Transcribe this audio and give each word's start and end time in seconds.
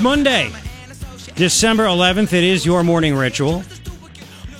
Monday, 0.00 0.52
December 1.34 1.84
11th. 1.84 2.32
It 2.32 2.44
is 2.44 2.64
your 2.64 2.84
morning 2.84 3.16
ritual. 3.16 3.64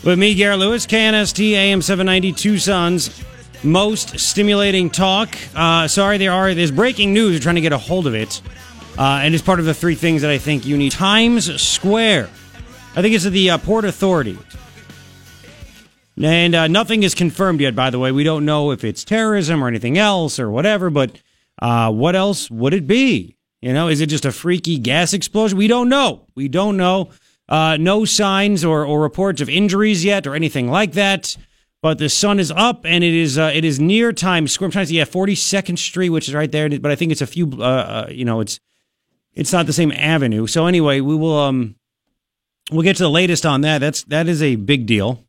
With 0.04 0.18
me, 0.18 0.34
Garret 0.34 0.58
Lewis, 0.58 0.86
KNST 0.86 1.52
AM 1.52 1.80
790 1.80 2.32
Tucson's 2.32 3.24
most 3.62 4.18
stimulating 4.18 4.90
talk. 4.90 5.36
Uh, 5.54 5.86
sorry, 5.86 6.18
there 6.18 6.32
are 6.32 6.54
there's 6.54 6.70
breaking 6.70 7.12
news. 7.12 7.34
We're 7.36 7.42
trying 7.42 7.54
to 7.56 7.60
get 7.60 7.72
a 7.72 7.78
hold 7.78 8.06
of 8.06 8.14
it, 8.14 8.42
uh, 8.98 9.20
and 9.22 9.34
it's 9.34 9.42
part 9.42 9.60
of 9.60 9.64
the 9.64 9.74
three 9.74 9.94
things 9.94 10.22
that 10.22 10.30
I 10.30 10.38
think 10.38 10.66
you 10.66 10.76
need. 10.76 10.92
Times 10.92 11.60
Square. 11.60 12.30
I 12.96 13.02
think 13.02 13.14
it's 13.14 13.24
the 13.24 13.50
uh, 13.50 13.58
Port 13.58 13.84
Authority. 13.84 14.38
And 16.20 16.54
uh, 16.54 16.66
nothing 16.66 17.04
is 17.04 17.14
confirmed 17.14 17.60
yet, 17.60 17.76
by 17.76 17.90
the 17.90 17.98
way. 18.00 18.10
We 18.10 18.24
don't 18.24 18.44
know 18.44 18.72
if 18.72 18.82
it's 18.82 19.04
terrorism 19.04 19.62
or 19.62 19.68
anything 19.68 19.98
else 19.98 20.40
or 20.40 20.50
whatever, 20.50 20.90
but 20.90 21.12
uh, 21.62 21.92
what 21.92 22.16
else 22.16 22.50
would 22.50 22.74
it 22.74 22.88
be? 22.88 23.37
You 23.60 23.72
know, 23.72 23.88
is 23.88 24.00
it 24.00 24.06
just 24.06 24.24
a 24.24 24.32
freaky 24.32 24.78
gas 24.78 25.12
explosion? 25.12 25.58
We 25.58 25.66
don't 25.66 25.88
know. 25.88 26.26
We 26.34 26.48
don't 26.48 26.76
know. 26.76 27.10
Uh, 27.48 27.76
no 27.78 28.04
signs 28.04 28.64
or, 28.64 28.84
or 28.84 29.00
reports 29.00 29.40
of 29.40 29.48
injuries 29.48 30.04
yet 30.04 30.26
or 30.26 30.34
anything 30.34 30.70
like 30.70 30.92
that. 30.92 31.36
But 31.80 31.98
the 31.98 32.08
sun 32.08 32.40
is 32.40 32.50
up 32.50 32.84
and 32.84 33.04
it 33.04 33.14
is 33.14 33.38
uh, 33.38 33.52
it 33.54 33.64
is 33.64 33.78
near 33.78 34.12
Times 34.12 34.52
Square. 34.52 34.72
See, 34.72 34.96
yeah, 34.96 35.04
42nd 35.04 35.78
Street, 35.78 36.10
which 36.10 36.28
is 36.28 36.34
right 36.34 36.50
there. 36.50 36.68
But 36.68 36.90
I 36.90 36.96
think 36.96 37.12
it's 37.12 37.20
a 37.20 37.26
few, 37.26 37.50
uh, 37.58 37.64
uh, 37.64 38.06
you 38.10 38.24
know, 38.24 38.40
it's 38.40 38.58
it's 39.32 39.52
not 39.52 39.66
the 39.66 39.72
same 39.72 39.92
avenue. 39.92 40.48
So 40.48 40.66
anyway, 40.66 41.00
we 41.00 41.14
will 41.14 41.38
um 41.38 41.76
we'll 42.72 42.82
get 42.82 42.96
to 42.96 43.04
the 43.04 43.10
latest 43.10 43.46
on 43.46 43.60
that. 43.60 43.78
That's 43.78 44.02
that 44.04 44.26
is 44.26 44.42
a 44.42 44.56
big 44.56 44.86
deal. 44.86 45.24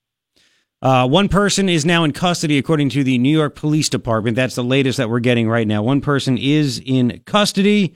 Uh, 0.82 1.08
one 1.08 1.28
person 1.28 1.70
is 1.70 1.86
now 1.86 2.04
in 2.04 2.14
custody, 2.14 2.58
according 2.58 2.90
to 2.90 3.04
the 3.04 3.18
New 3.20 3.38
York 3.38 3.56
Police 3.56 3.90
Department. 3.90 4.36
That's 4.36 4.56
the 4.56 4.64
latest 4.64 4.98
that 4.98 5.10
we're 5.10 5.20
getting 5.20 5.48
right 5.48 5.68
now. 5.68 5.84
One 5.84 6.02
person 6.02 6.38
is 6.38 6.82
in 6.84 7.22
custody. 7.26 7.96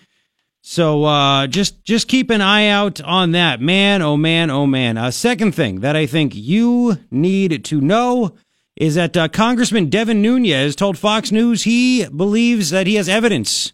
So 0.66 1.04
uh, 1.04 1.48
just 1.48 1.84
just 1.84 2.08
keep 2.08 2.30
an 2.30 2.40
eye 2.40 2.68
out 2.68 3.02
on 3.02 3.34
that, 3.34 3.60
man. 3.60 4.02
Oh 4.02 4.16
man, 4.16 4.50
oh 4.50 4.66
man. 4.66 4.98
A 4.98 5.04
uh, 5.04 5.12
second 5.12 5.52
thing 5.52 5.82
that 5.82 5.98
I 5.98 6.06
think 6.06 6.34
you 6.34 7.00
need 7.12 7.66
to 7.66 7.82
know 7.82 8.36
is 8.78 8.96
that 8.96 9.16
uh, 9.18 9.28
Congressman 9.28 9.90
Devin 9.90 10.22
Nunes 10.22 10.78
told 10.78 10.98
Fox 10.98 11.34
News 11.34 11.64
he 11.64 12.08
believes 12.08 12.70
that 12.70 12.88
he 12.88 12.96
has 12.96 13.10
evidence 13.10 13.74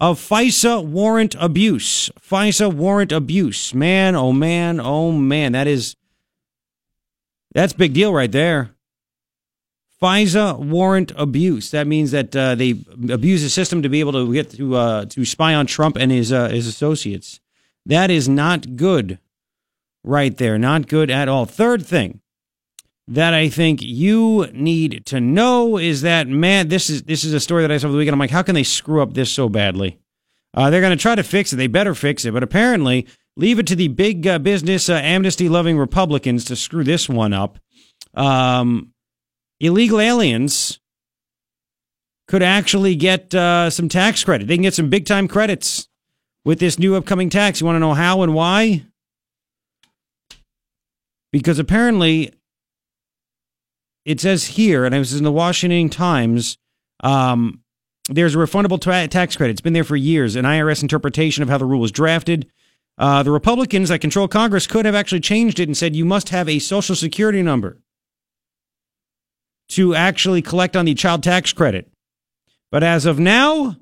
of 0.00 0.18
FISA 0.18 0.82
warrant 0.82 1.36
abuse. 1.38 2.08
FISA 2.18 2.72
warrant 2.72 3.12
abuse, 3.12 3.74
man. 3.74 4.16
Oh 4.16 4.32
man, 4.32 4.80
oh 4.80 5.12
man. 5.12 5.52
That 5.52 5.66
is 5.66 5.94
that's 7.52 7.74
big 7.74 7.92
deal 7.92 8.14
right 8.14 8.32
there. 8.32 8.73
FISA 10.04 10.58
warrant 10.58 11.12
abuse. 11.16 11.70
That 11.70 11.86
means 11.86 12.10
that 12.10 12.36
uh, 12.36 12.54
they 12.54 12.74
abuse 13.10 13.42
the 13.42 13.48
system 13.48 13.82
to 13.82 13.88
be 13.88 14.00
able 14.00 14.12
to 14.12 14.32
get 14.32 14.50
to 14.50 14.76
uh, 14.76 15.04
to 15.06 15.24
spy 15.24 15.54
on 15.54 15.66
Trump 15.66 15.96
and 15.96 16.12
his 16.12 16.30
uh, 16.30 16.48
his 16.50 16.66
associates. 16.66 17.40
That 17.86 18.10
is 18.10 18.28
not 18.28 18.76
good, 18.76 19.18
right 20.02 20.36
there. 20.36 20.58
Not 20.58 20.88
good 20.88 21.10
at 21.10 21.28
all. 21.28 21.46
Third 21.46 21.86
thing 21.86 22.20
that 23.08 23.32
I 23.32 23.48
think 23.48 23.80
you 23.82 24.46
need 24.52 25.06
to 25.06 25.20
know 25.20 25.78
is 25.78 26.02
that 26.02 26.28
man, 26.28 26.68
this 26.68 26.90
is 26.90 27.04
this 27.04 27.24
is 27.24 27.32
a 27.32 27.40
story 27.40 27.62
that 27.62 27.72
I 27.72 27.78
saw 27.78 27.86
over 27.86 27.92
the 27.92 27.98
weekend. 27.98 28.14
I'm 28.14 28.20
like, 28.20 28.30
how 28.30 28.42
can 28.42 28.54
they 28.54 28.62
screw 28.62 29.02
up 29.02 29.14
this 29.14 29.32
so 29.32 29.48
badly? 29.48 29.98
Uh, 30.52 30.68
they're 30.68 30.82
going 30.82 30.96
to 30.96 31.02
try 31.02 31.14
to 31.14 31.22
fix 31.22 31.52
it. 31.52 31.56
They 31.56 31.66
better 31.66 31.94
fix 31.94 32.26
it. 32.26 32.32
But 32.32 32.42
apparently, 32.42 33.06
leave 33.36 33.58
it 33.58 33.66
to 33.68 33.76
the 33.76 33.88
big 33.88 34.26
uh, 34.26 34.38
business 34.38 34.88
uh, 34.88 34.94
amnesty 34.94 35.48
loving 35.48 35.78
Republicans 35.78 36.44
to 36.44 36.56
screw 36.56 36.84
this 36.84 37.08
one 37.08 37.32
up. 37.32 37.58
Um, 38.14 38.93
illegal 39.64 40.00
aliens 40.00 40.80
could 42.26 42.42
actually 42.42 42.94
get 42.96 43.34
uh, 43.34 43.70
some 43.70 43.88
tax 43.88 44.24
credit. 44.24 44.48
They 44.48 44.56
can 44.56 44.62
get 44.62 44.74
some 44.74 44.88
big 44.88 45.06
time 45.06 45.28
credits 45.28 45.88
with 46.44 46.58
this 46.58 46.78
new 46.78 46.94
upcoming 46.94 47.30
tax. 47.30 47.60
You 47.60 47.66
want 47.66 47.76
to 47.76 47.80
know 47.80 47.94
how 47.94 48.22
and 48.22 48.34
why? 48.34 48.86
Because 51.32 51.58
apparently, 51.58 52.32
it 54.04 54.20
says 54.20 54.46
here, 54.46 54.84
and 54.84 54.94
it 54.94 54.98
was 54.98 55.14
in 55.14 55.24
the 55.24 55.32
Washington 55.32 55.90
Times. 55.90 56.58
Um, 57.02 57.60
there's 58.08 58.34
a 58.34 58.38
refundable 58.38 58.80
ta- 58.80 59.06
tax 59.06 59.36
credit. 59.36 59.52
It's 59.52 59.60
been 59.60 59.72
there 59.72 59.84
for 59.84 59.96
years. 59.96 60.36
An 60.36 60.44
IRS 60.44 60.82
interpretation 60.82 61.42
of 61.42 61.48
how 61.48 61.58
the 61.58 61.64
rule 61.64 61.80
was 61.80 61.90
drafted 61.90 62.46
uh, 62.96 63.22
the 63.22 63.30
Republicans 63.30 63.88
that 63.88 64.00
control 64.00 64.28
Congress 64.28 64.66
could 64.66 64.84
have 64.84 64.94
actually 64.94 65.20
changed 65.20 65.58
it 65.58 65.68
and 65.68 65.76
said 65.76 65.96
you 65.96 66.04
must 66.04 66.28
have 66.28 66.48
a 66.48 66.58
Social 66.58 66.94
Security 66.94 67.42
number 67.42 67.80
to 69.70 69.94
actually 69.94 70.42
collect 70.42 70.76
on 70.76 70.84
the 70.84 70.94
child 70.94 71.22
tax 71.22 71.52
credit. 71.52 71.90
But 72.70 72.82
as 72.82 73.06
of 73.06 73.18
now, 73.18 73.76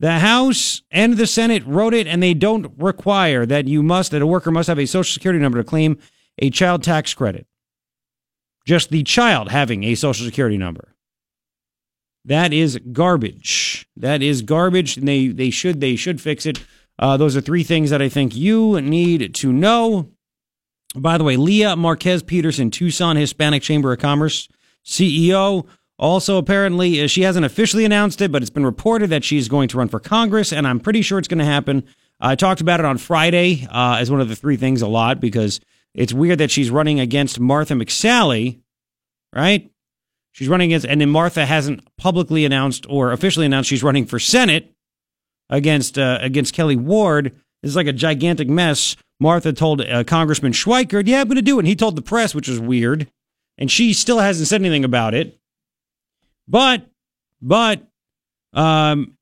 the 0.00 0.18
House 0.18 0.82
and 0.90 1.16
the 1.16 1.26
Senate 1.26 1.64
wrote 1.66 1.94
it, 1.94 2.06
and 2.06 2.22
they 2.22 2.34
don't 2.34 2.72
require 2.76 3.44
that 3.46 3.66
you 3.66 3.82
must 3.82 4.12
that 4.12 4.22
a 4.22 4.26
worker 4.26 4.50
must 4.50 4.68
have 4.68 4.78
a 4.78 4.86
Social 4.86 5.12
Security 5.12 5.40
number 5.40 5.58
to 5.58 5.64
claim 5.64 5.98
a 6.38 6.50
child 6.50 6.82
tax 6.82 7.14
credit. 7.14 7.46
Just 8.64 8.90
the 8.90 9.02
child 9.02 9.50
having 9.50 9.82
a 9.84 9.94
Social 9.94 10.24
Security 10.24 10.56
number. 10.56 10.94
That 12.24 12.52
is 12.52 12.78
garbage. 12.92 13.88
That 13.96 14.22
is 14.22 14.42
garbage, 14.42 14.96
and 14.96 15.08
they 15.08 15.28
they 15.28 15.50
should 15.50 15.80
they 15.80 15.96
should 15.96 16.20
fix 16.20 16.44
it. 16.46 16.60
Uh, 16.98 17.16
those 17.16 17.36
are 17.36 17.40
three 17.40 17.62
things 17.64 17.90
that 17.90 18.02
I 18.02 18.08
think 18.08 18.36
you 18.36 18.80
need 18.80 19.34
to 19.36 19.52
know. 19.52 20.10
By 20.94 21.18
the 21.18 21.24
way, 21.24 21.36
Lea 21.36 21.74
Marquez 21.74 22.22
Peterson, 22.22 22.70
Tucson 22.70 23.16
Hispanic 23.16 23.62
Chamber 23.62 23.92
of 23.92 23.98
Commerce 23.98 24.48
CEO. 24.84 25.66
Also, 25.98 26.38
apparently, 26.38 27.02
uh, 27.02 27.06
she 27.08 27.22
hasn't 27.22 27.44
officially 27.44 27.84
announced 27.84 28.20
it, 28.20 28.30
but 28.30 28.40
it's 28.40 28.50
been 28.50 28.64
reported 28.64 29.10
that 29.10 29.24
she's 29.24 29.48
going 29.48 29.68
to 29.68 29.78
run 29.78 29.88
for 29.88 29.98
Congress, 29.98 30.52
and 30.52 30.66
I'm 30.66 30.80
pretty 30.80 31.02
sure 31.02 31.18
it's 31.18 31.28
going 31.28 31.38
to 31.38 31.44
happen. 31.44 31.84
I 32.20 32.36
talked 32.36 32.60
about 32.60 32.80
it 32.80 32.86
on 32.86 32.98
Friday 32.98 33.66
uh, 33.70 33.96
as 33.98 34.10
one 34.10 34.20
of 34.20 34.28
the 34.28 34.36
three 34.36 34.56
things 34.56 34.80
a 34.80 34.88
lot 34.88 35.20
because 35.20 35.60
it's 35.94 36.12
weird 36.12 36.38
that 36.38 36.50
she's 36.50 36.70
running 36.70 37.00
against 37.00 37.40
Martha 37.40 37.74
McSally, 37.74 38.60
right? 39.34 39.70
She's 40.32 40.48
running 40.48 40.70
against, 40.70 40.86
and 40.86 41.00
then 41.00 41.10
Martha 41.10 41.44
hasn't 41.44 41.84
publicly 41.96 42.44
announced 42.44 42.86
or 42.88 43.12
officially 43.12 43.46
announced 43.46 43.68
she's 43.68 43.82
running 43.82 44.06
for 44.06 44.20
Senate 44.20 44.72
against 45.50 45.98
uh, 45.98 46.18
against 46.20 46.54
Kelli 46.54 46.76
Ward. 46.76 47.34
It's 47.62 47.74
like 47.74 47.88
a 47.88 47.92
gigantic 47.92 48.48
mess. 48.48 48.96
Martha 49.20 49.52
told 49.52 49.80
uh, 49.80 50.04
Congressman 50.04 50.52
Schweikert, 50.52 51.06
"Yeah, 51.06 51.20
I'm 51.20 51.26
going 51.28 51.36
to 51.36 51.42
do 51.42 51.56
it." 51.56 51.60
And 51.60 51.68
he 51.68 51.76
told 51.76 51.96
the 51.96 52.02
press, 52.02 52.34
which 52.34 52.48
is 52.48 52.60
weird, 52.60 53.10
and 53.56 53.70
she 53.70 53.92
still 53.92 54.18
hasn't 54.18 54.48
said 54.48 54.60
anything 54.60 54.84
about 54.84 55.14
it. 55.14 55.38
But, 56.46 56.86
but, 57.42 57.82
um, 58.52 59.16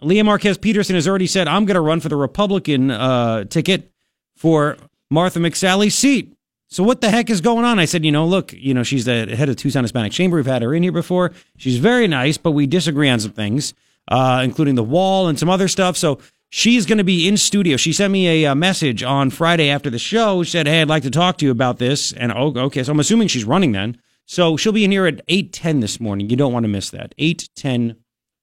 Lea 0.00 0.22
Marquez 0.22 0.58
Peterson 0.58 0.94
has 0.94 1.08
already 1.08 1.26
said, 1.26 1.48
"I'm 1.48 1.64
going 1.64 1.76
to 1.76 1.80
run 1.80 2.00
for 2.00 2.08
the 2.08 2.16
Republican 2.16 2.90
uh, 2.90 3.44
ticket 3.44 3.90
for 4.36 4.76
Martha 5.10 5.38
McSally's 5.38 5.94
seat." 5.94 6.34
So 6.70 6.82
what 6.82 7.00
the 7.00 7.10
heck 7.10 7.30
is 7.30 7.40
going 7.40 7.64
on? 7.64 7.78
I 7.78 7.86
said, 7.86 8.04
you 8.04 8.12
know, 8.12 8.26
look, 8.26 8.52
you 8.52 8.74
know, 8.74 8.82
she's 8.82 9.06
the 9.06 9.34
head 9.34 9.48
of 9.48 9.56
Tucson 9.56 9.84
Hispanic 9.84 10.12
Chamber. 10.12 10.36
We've 10.36 10.44
had 10.44 10.60
her 10.60 10.74
in 10.74 10.82
here 10.82 10.92
before. 10.92 11.32
She's 11.56 11.78
very 11.78 12.06
nice, 12.06 12.36
but 12.36 12.50
we 12.50 12.66
disagree 12.66 13.08
on 13.08 13.20
some 13.20 13.32
things 13.32 13.72
uh, 14.08 14.40
including 14.42 14.74
the 14.74 14.82
wall 14.82 15.28
and 15.28 15.38
some 15.38 15.48
other 15.48 15.68
stuff. 15.68 15.96
So 15.96 16.18
she's 16.50 16.86
going 16.86 16.98
to 16.98 17.04
be 17.04 17.28
in 17.28 17.36
studio. 17.36 17.76
She 17.76 17.92
sent 17.92 18.12
me 18.12 18.44
a, 18.44 18.52
a, 18.52 18.54
message 18.54 19.02
on 19.02 19.30
Friday 19.30 19.68
after 19.68 19.90
the 19.90 19.98
show. 19.98 20.42
She 20.42 20.50
said, 20.50 20.66
"Hey, 20.66 20.82
I'd 20.82 20.88
like 20.88 21.02
to 21.04 21.10
talk 21.10 21.38
to 21.38 21.44
you 21.44 21.50
about 21.50 21.78
this." 21.78 22.12
And 22.12 22.32
oh, 22.32 22.52
okay, 22.56 22.82
so 22.82 22.92
I'm 22.92 23.00
assuming 23.00 23.28
she's 23.28 23.44
running 23.44 23.72
then. 23.72 23.98
So 24.26 24.56
she'll 24.56 24.72
be 24.72 24.84
in 24.84 24.92
here 24.92 25.06
at 25.06 25.22
eight 25.28 25.52
ten 25.52 25.80
this 25.80 26.00
morning. 26.00 26.28
You 26.30 26.36
don't 26.36 26.52
want 26.52 26.64
to 26.64 26.68
miss 26.68 26.90
that. 26.90 27.14
Eight 27.18 27.48
ten 27.56 27.96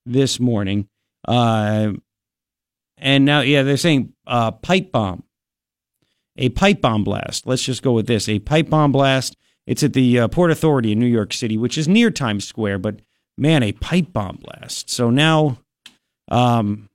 this 0.05 0.39
morning. 0.39 0.87
Uh, 1.27 1.93
and 2.97 3.25
now, 3.25 3.41
yeah, 3.41 3.63
they're 3.63 3.77
saying 3.77 4.13
uh, 4.25 4.51
pipe 4.51 4.91
bomb, 4.91 5.23
a 6.37 6.49
pipe 6.49 6.81
bomb 6.81 7.03
blast. 7.03 7.45
Let's 7.45 7.63
just 7.63 7.83
go 7.83 7.93
with 7.93 8.07
this: 8.07 8.29
a 8.29 8.39
pipe 8.39 8.69
bomb 8.69 8.91
blast. 8.91 9.35
It's 9.67 9.83
at 9.83 9.93
the 9.93 10.19
uh, 10.19 10.27
Port 10.27 10.51
Authority 10.51 10.91
in 10.91 10.99
New 10.99 11.07
York 11.07 11.33
City, 11.33 11.57
which 11.57 11.77
is 11.77 11.87
near 11.87 12.11
Times 12.11 12.45
Square, 12.47 12.79
but 12.79 12.99
man, 13.35 13.63
a 13.63 13.71
pipe 13.71 14.13
bomb 14.13 14.37
blast. 14.37 14.91
So 14.91 15.09
now, 15.09 15.57
um, 16.29 16.89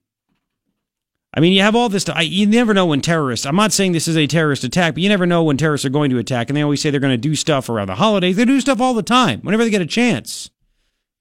I 1.32 1.40
mean, 1.40 1.52
you 1.52 1.62
have 1.62 1.76
all 1.76 1.88
this. 1.88 2.08
I, 2.08 2.22
you 2.22 2.46
never 2.46 2.74
know 2.74 2.86
when 2.86 3.00
terrorists. 3.00 3.46
I'm 3.46 3.54
not 3.54 3.72
saying 3.72 3.92
this 3.92 4.08
is 4.08 4.16
a 4.16 4.26
terrorist 4.26 4.64
attack, 4.64 4.94
but 4.94 5.02
you 5.02 5.08
never 5.08 5.26
know 5.26 5.44
when 5.44 5.56
terrorists 5.56 5.84
are 5.84 5.90
going 5.90 6.10
to 6.10 6.18
attack. 6.18 6.50
And 6.50 6.56
they 6.56 6.62
always 6.62 6.80
say 6.80 6.90
they're 6.90 6.98
going 6.98 7.12
to 7.12 7.16
do 7.16 7.36
stuff 7.36 7.68
around 7.68 7.86
the 7.86 7.94
holidays. 7.94 8.36
They 8.36 8.44
do 8.44 8.60
stuff 8.60 8.80
all 8.80 8.94
the 8.94 9.02
time, 9.02 9.40
whenever 9.42 9.62
they 9.62 9.70
get 9.70 9.80
a 9.80 9.86
chance. 9.86 10.50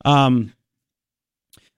Um, 0.06 0.54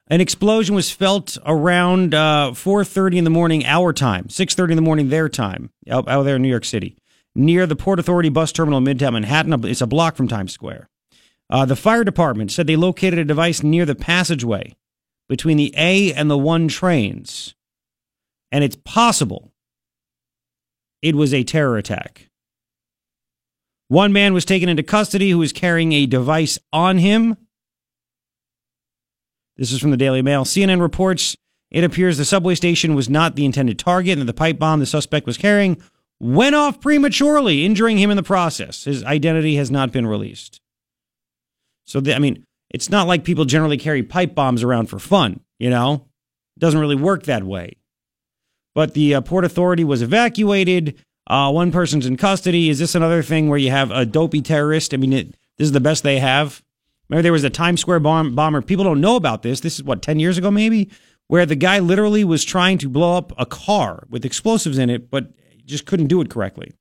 an 0.07 0.22
explosion 0.22 0.75
was 0.75 0.92
felt 0.92 1.38
around 1.45 2.13
uh, 2.13 2.51
4:30 2.54 3.18
in 3.18 3.24
the 3.24 3.30
morning, 3.30 3.66
our 3.66 3.92
time, 3.92 4.28
6:30 4.28 4.72
in 4.72 4.75
the 4.75 4.81
morning, 4.81 5.10
their 5.10 5.27
time, 5.27 5.72
out, 5.89 6.07
out 6.07 6.24
there 6.24 6.38
in 6.38 6.42
New 6.42 6.50
York 6.50 6.66
City, 6.66 6.98
near 7.36 7.66
the 7.66 7.75
Port 7.75 8.00
Authority 8.00 8.30
bus 8.30 8.51
terminal 8.51 8.77
in 8.77 8.86
Midtown 8.86 9.13
Manhattan. 9.13 9.66
It's 9.66 9.81
a 9.81 9.88
block 9.88 10.16
from 10.16 10.27
Times 10.27 10.54
Square. 10.54 10.89
Uh, 11.50 11.66
the 11.66 11.75
fire 11.75 12.06
department 12.06 12.51
said 12.51 12.66
they 12.66 12.77
located 12.77 13.19
a 13.19 13.25
device 13.25 13.62
near 13.62 13.86
the 13.86 13.95
passageway 13.95 14.74
between 15.27 15.57
the 15.57 15.74
A 15.77 16.13
and 16.13 16.30
the 16.30 16.38
1 16.38 16.69
trains. 16.69 17.56
And 18.51 18.63
it's 18.63 18.77
possible 18.83 19.51
it 21.01 21.15
was 21.15 21.33
a 21.33 21.44
terror 21.44 21.77
attack. 21.77 22.27
One 23.88 24.13
man 24.13 24.33
was 24.33 24.45
taken 24.45 24.69
into 24.69 24.83
custody 24.83 25.31
who 25.31 25.39
was 25.39 25.51
carrying 25.51 25.92
a 25.92 26.06
device 26.06 26.59
on 26.71 26.98
him. 26.98 27.36
This 29.57 29.71
is 29.71 29.80
from 29.80 29.92
the 29.92 29.98
Daily 29.98 30.21
Mail. 30.21 30.45
CNN 30.45 30.80
reports 30.80 31.36
It 31.69 31.83
appears 31.83 32.18
the 32.18 32.25
subway 32.25 32.56
station 32.56 32.95
was 32.95 33.09
not 33.09 33.36
the 33.36 33.45
intended 33.45 33.80
target 33.80 34.13
and 34.13 34.21
that 34.21 34.25
the 34.25 34.38
pipe 34.38 34.59
bomb 34.59 34.80
the 34.80 34.86
suspect 34.86 35.25
was 35.25 35.38
carrying 35.38 35.81
went 36.19 36.56
off 36.56 36.80
prematurely, 36.80 37.65
injuring 37.65 37.98
him 37.98 38.12
in 38.12 38.18
the 38.18 38.24
process. 38.24 38.83
His 38.83 39.03
identity 39.03 39.56
has 39.56 39.71
not 39.71 39.92
been 39.92 40.06
released. 40.06 40.62
So, 41.86 42.00
the, 42.00 42.15
I 42.15 42.19
mean, 42.19 42.45
it's 42.69 42.89
not 42.89 43.07
like 43.07 43.24
people 43.24 43.44
generally 43.44 43.77
carry 43.77 44.03
pipe 44.03 44.36
bombs 44.36 44.63
around 44.63 44.86
for 44.86 45.00
fun, 45.00 45.42
you 45.59 45.69
know? 45.69 46.07
It 46.56 46.59
doesn't 46.59 46.80
really 46.80 46.95
work 46.95 47.24
that 47.24 47.44
way. 47.44 47.77
But 48.73 48.94
the 48.94 49.15
uh, 49.15 49.21
Port 49.21 49.45
Authority 49.45 49.83
was 49.83 50.01
evacuated. 50.01 51.03
Uh, 51.27 51.51
one 51.51 51.71
person's 51.71 52.06
in 52.06 52.18
custody. 52.18 52.69
Is 52.69 52.79
this 52.79 52.95
another 52.95 53.21
thing 53.21 53.50
where 53.50 53.59
you 53.59 53.71
have 53.71 53.91
a 53.91 54.06
dopey 54.06 54.41
terrorist? 54.41 54.94
I 54.94 54.97
mean, 54.97 55.13
it, 55.13 55.35
this 55.57 55.65
is 55.65 55.71
the 55.71 55.79
best 55.79 56.03
they 56.03 56.19
have. 56.19 56.63
Remember, 57.09 57.23
there 57.23 57.33
was 57.33 57.44
a 57.44 57.50
Times 57.50 57.81
Square 57.81 58.00
bomb, 58.00 58.35
bomber. 58.35 58.62
People 58.62 58.85
don't 58.85 59.01
know 59.01 59.15
about 59.15 59.44
this. 59.44 59.59
This 59.59 59.75
is 59.75 59.83
what, 59.83 60.01
10 60.01 60.19
years 60.19 60.38
ago, 60.38 60.50
maybe? 60.50 60.89
Where 61.27 61.45
the 61.45 61.56
guy 61.56 61.79
literally 61.79 62.23
was 62.23 62.44
trying 62.44 62.77
to 62.79 62.89
blow 62.89 63.18
up 63.18 63.33
a 63.38 63.45
car 63.45 64.06
with 64.09 64.25
explosives 64.25 64.77
in 64.77 64.89
it, 64.89 65.12
but 65.12 65.31
just 65.65 65.85
couldn't 65.85 66.07
do 66.07 66.21
it 66.21 66.29
correctly. 66.29 66.71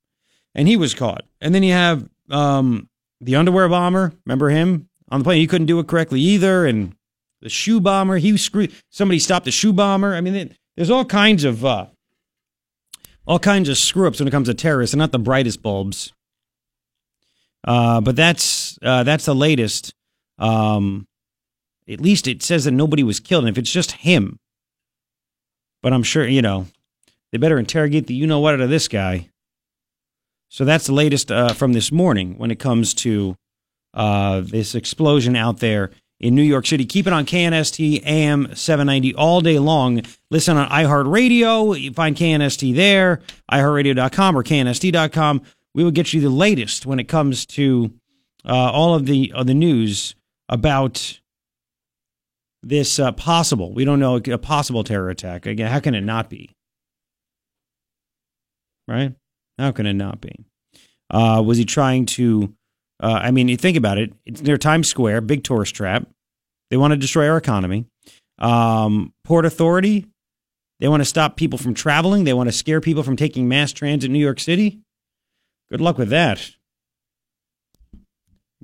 And 0.55 0.69
he 0.69 0.77
was 0.77 0.95
caught. 0.95 1.25
And 1.41 1.55
then 1.55 1.63
you 1.63 1.73
have 1.73 2.09
um, 2.31 2.89
the 3.21 3.37
underwear 3.37 3.69
bomber. 3.69 4.13
Remember 4.27 4.51
him 4.51 4.89
on 5.11 5.21
the 5.21 5.25
plane? 5.25 5.41
He 5.41 5.47
couldn't 5.47 5.67
do 5.67 5.79
it 5.79 5.89
correctly 5.89 6.21
either. 6.21 6.65
And 6.67 6.95
the 7.41 7.49
shoe 7.49 7.81
bomber, 7.81 8.17
he 8.17 8.37
screwed. 8.37 8.73
Somebody 8.89 9.19
stopped 9.19 9.45
the 9.45 9.51
shoe 9.51 9.73
bomber. 9.73 10.15
I 10.15 10.21
mean, 10.21 10.35
it, 10.35 10.57
there's 10.81 10.89
all 10.89 11.05
kinds 11.05 11.45
of 11.45 11.63
uh, 11.63 11.85
all 13.27 13.39
kinds 13.39 13.69
of 13.69 13.77
screw 13.77 14.07
ups 14.09 14.19
when 14.19 14.27
it 14.27 14.31
comes 14.31 14.49
to 14.49 14.55
terrorists, 14.55 14.95
and 14.95 14.99
not 14.99 15.13
the 15.13 15.19
brightest 15.19 15.63
bulbs. 15.63 16.15
Uh, 17.63 18.01
but 18.01 18.17
that's 18.17 18.79
uh, 18.81 19.03
that's 19.03 19.27
the 19.27 19.35
latest. 19.35 19.93
Um, 20.39 21.07
at 21.87 22.01
least 22.01 22.27
it 22.27 22.43
says 22.43 22.65
that 22.65 22.71
nobody 22.71 23.03
was 23.03 23.21
killed, 23.21 23.45
and 23.45 23.55
if 23.55 23.59
it's 23.59 23.71
just 23.71 23.93
him, 23.93 24.39
but 25.83 25.93
I'm 25.93 26.03
sure 26.03 26.27
you 26.27 26.41
know 26.41 26.67
they 27.31 27.37
better 27.37 27.59
interrogate 27.59 28.07
the 28.07 28.15
you 28.15 28.27
know 28.27 28.41
what 28.41 28.55
out 28.55 28.61
of 28.61 28.71
this 28.71 28.89
guy. 28.89 29.29
So 30.49 30.65
that's 30.65 30.87
the 30.87 30.95
latest 30.95 31.31
uh, 31.31 31.53
from 31.53 31.75
this 31.75 31.93
morning 31.93 32.39
when 32.39 32.51
it 32.51 32.59
comes 32.59 32.95
to 32.95 33.37
uh, 33.93 34.41
this 34.41 34.75
explosion 34.75 35.37
out 35.37 35.59
there 35.59 35.91
in 36.19 36.35
New 36.35 36.43
York 36.43 36.65
City. 36.65 36.87
Keep 36.87 37.07
it 37.07 37.13
on 37.13 37.27
KNST 37.27 38.03
AM 38.07 38.55
790 38.55 39.15
all 39.15 39.43
day 39.43 39.59
long. 39.59 40.01
Listen 40.31 40.57
on 40.57 40.69
iHeartRadio. 40.69 41.81
You 41.81 41.93
find 41.93 42.17
KNST 42.17 42.75
there, 42.75 43.21
iHeartRadio.com 43.51 44.37
or 44.37 44.43
KNST.com. 44.45 45.43
We 45.75 45.85
will 45.85 45.91
get 45.91 46.13
you 46.13 46.21
the 46.21 46.31
latest 46.31 46.87
when 46.87 47.01
it 47.01 47.09
comes 47.09 47.47
to 47.47 47.93
uh, 48.45 48.71
all 48.73 48.95
of 48.95 49.07
the 49.07 49.33
the 49.45 49.55
news 49.55 50.15
about 50.49 51.21
this 52.63 52.99
uh, 52.99 53.13
possible. 53.13 53.73
We 53.73 53.85
don't 53.85 54.01
know 54.01 54.17
a 54.17 54.39
possible 54.39 54.85
terror 54.85 55.11
attack. 55.11 55.47
Again, 55.47 55.71
how 55.71 55.81
can 55.81 55.95
it 55.95 56.03
not 56.03 56.29
be? 56.31 56.51
right? 58.91 59.15
How 59.59 59.71
can 59.71 59.87
it 59.87 59.95
not 59.95 60.21
be? 60.21 60.35
Uh, 61.09 61.43
was 61.45 61.57
he 61.57 61.65
trying 61.65 62.07
to? 62.07 62.53
Uh, 63.03 63.21
I 63.23 63.31
mean, 63.31 63.49
you 63.49 63.57
think 63.57 63.77
about 63.77 63.97
it. 63.99 64.13
It's 64.27 64.43
near 64.43 64.59
Times 64.59 64.89
Square, 64.89 65.23
big 65.23 65.45
tourist 65.45 65.75
trap. 65.75 66.07
They 66.71 66.77
want 66.77 66.93
to 66.93 66.97
destroy 66.97 67.29
our 67.29 67.37
economy. 67.39 67.87
Um, 68.39 69.13
Port 69.25 69.47
Authority, 69.47 70.07
they 70.81 70.89
want 70.89 71.01
to 71.01 71.07
stop 71.07 71.37
people 71.37 71.59
from 71.59 71.75
traveling. 71.75 72.25
They 72.25 72.33
want 72.33 72.49
to 72.49 72.53
scare 72.53 72.81
people 72.81 73.03
from 73.03 73.17
taking 73.17 73.49
mass 73.49 73.73
transit 73.73 74.09
in 74.09 74.13
New 74.13 74.19
York 74.19 74.41
City. 74.41 74.81
Good 75.71 75.81
luck 75.81 75.99
with 75.99 76.09
that. 76.09 76.51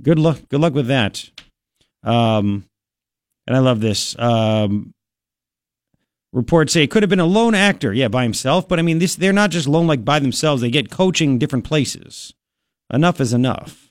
Good 0.03 0.19
luck. 0.19 0.41
Good 0.49 0.61
luck 0.61 0.75
with 0.75 0.89
that. 0.89 1.31
Um, 2.03 2.65
and 3.47 3.57
I 3.57 3.61
love 3.61 3.81
this. 3.81 4.19
Um, 4.19 4.93
Reports 6.33 6.75
say 6.75 6.83
it 6.83 6.91
could 6.91 7.03
have 7.03 7.09
been 7.09 7.21
a 7.21 7.25
lone 7.25 7.55
actor, 7.55 7.95
yeah, 7.95 8.09
by 8.09 8.23
himself. 8.23 8.69
But 8.69 8.79
I 8.79 8.83
mean, 8.83 8.99
this 8.99 9.15
they're 9.15 9.33
not 9.33 9.51
just 9.51 9.67
lone 9.67 9.87
like 9.87 10.05
by 10.05 10.19
themselves. 10.19 10.61
They 10.61 10.71
get 10.71 10.91
coaching 10.91 11.39
different 11.39 11.65
places. 11.65 12.35
Enough 12.93 13.23
is 13.23 13.33
enough. 13.33 13.91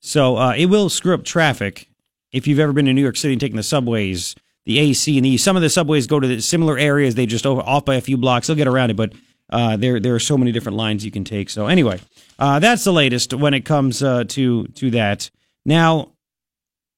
So 0.00 0.36
uh, 0.36 0.54
it 0.56 0.66
will 0.66 0.88
screw 0.88 1.14
up 1.14 1.24
traffic. 1.24 1.88
If 2.32 2.46
you've 2.46 2.58
ever 2.58 2.72
been 2.72 2.86
to 2.86 2.92
New 2.92 3.02
York 3.02 3.16
City 3.16 3.34
and 3.34 3.40
taken 3.40 3.56
the 3.56 3.62
subways, 3.62 4.34
the 4.66 4.78
AC 4.78 5.16
and 5.16 5.24
the 5.24 5.36
some 5.36 5.56
of 5.56 5.62
the 5.62 5.70
subways 5.70 6.06
go 6.06 6.20
to 6.20 6.28
the 6.28 6.40
similar 6.40 6.78
areas. 6.78 7.14
They 7.14 7.26
just 7.26 7.46
over, 7.46 7.62
off 7.62 7.84
by 7.84 7.96
a 7.96 8.00
few 8.00 8.16
blocks. 8.16 8.46
They'll 8.46 8.56
get 8.56 8.68
around 8.68 8.90
it, 8.90 8.96
but 8.96 9.12
uh, 9.50 9.76
there 9.76 9.98
there 10.00 10.14
are 10.14 10.20
so 10.20 10.36
many 10.38 10.52
different 10.52 10.76
lines 10.76 11.04
you 11.04 11.10
can 11.10 11.24
take. 11.24 11.50
So 11.50 11.66
anyway, 11.66 12.00
uh, 12.38 12.58
that's 12.58 12.84
the 12.84 12.92
latest 12.92 13.34
when 13.34 13.54
it 13.54 13.64
comes 13.64 14.02
uh, 14.02 14.24
to 14.24 14.66
to 14.66 14.90
that. 14.92 15.30
Now, 15.64 16.12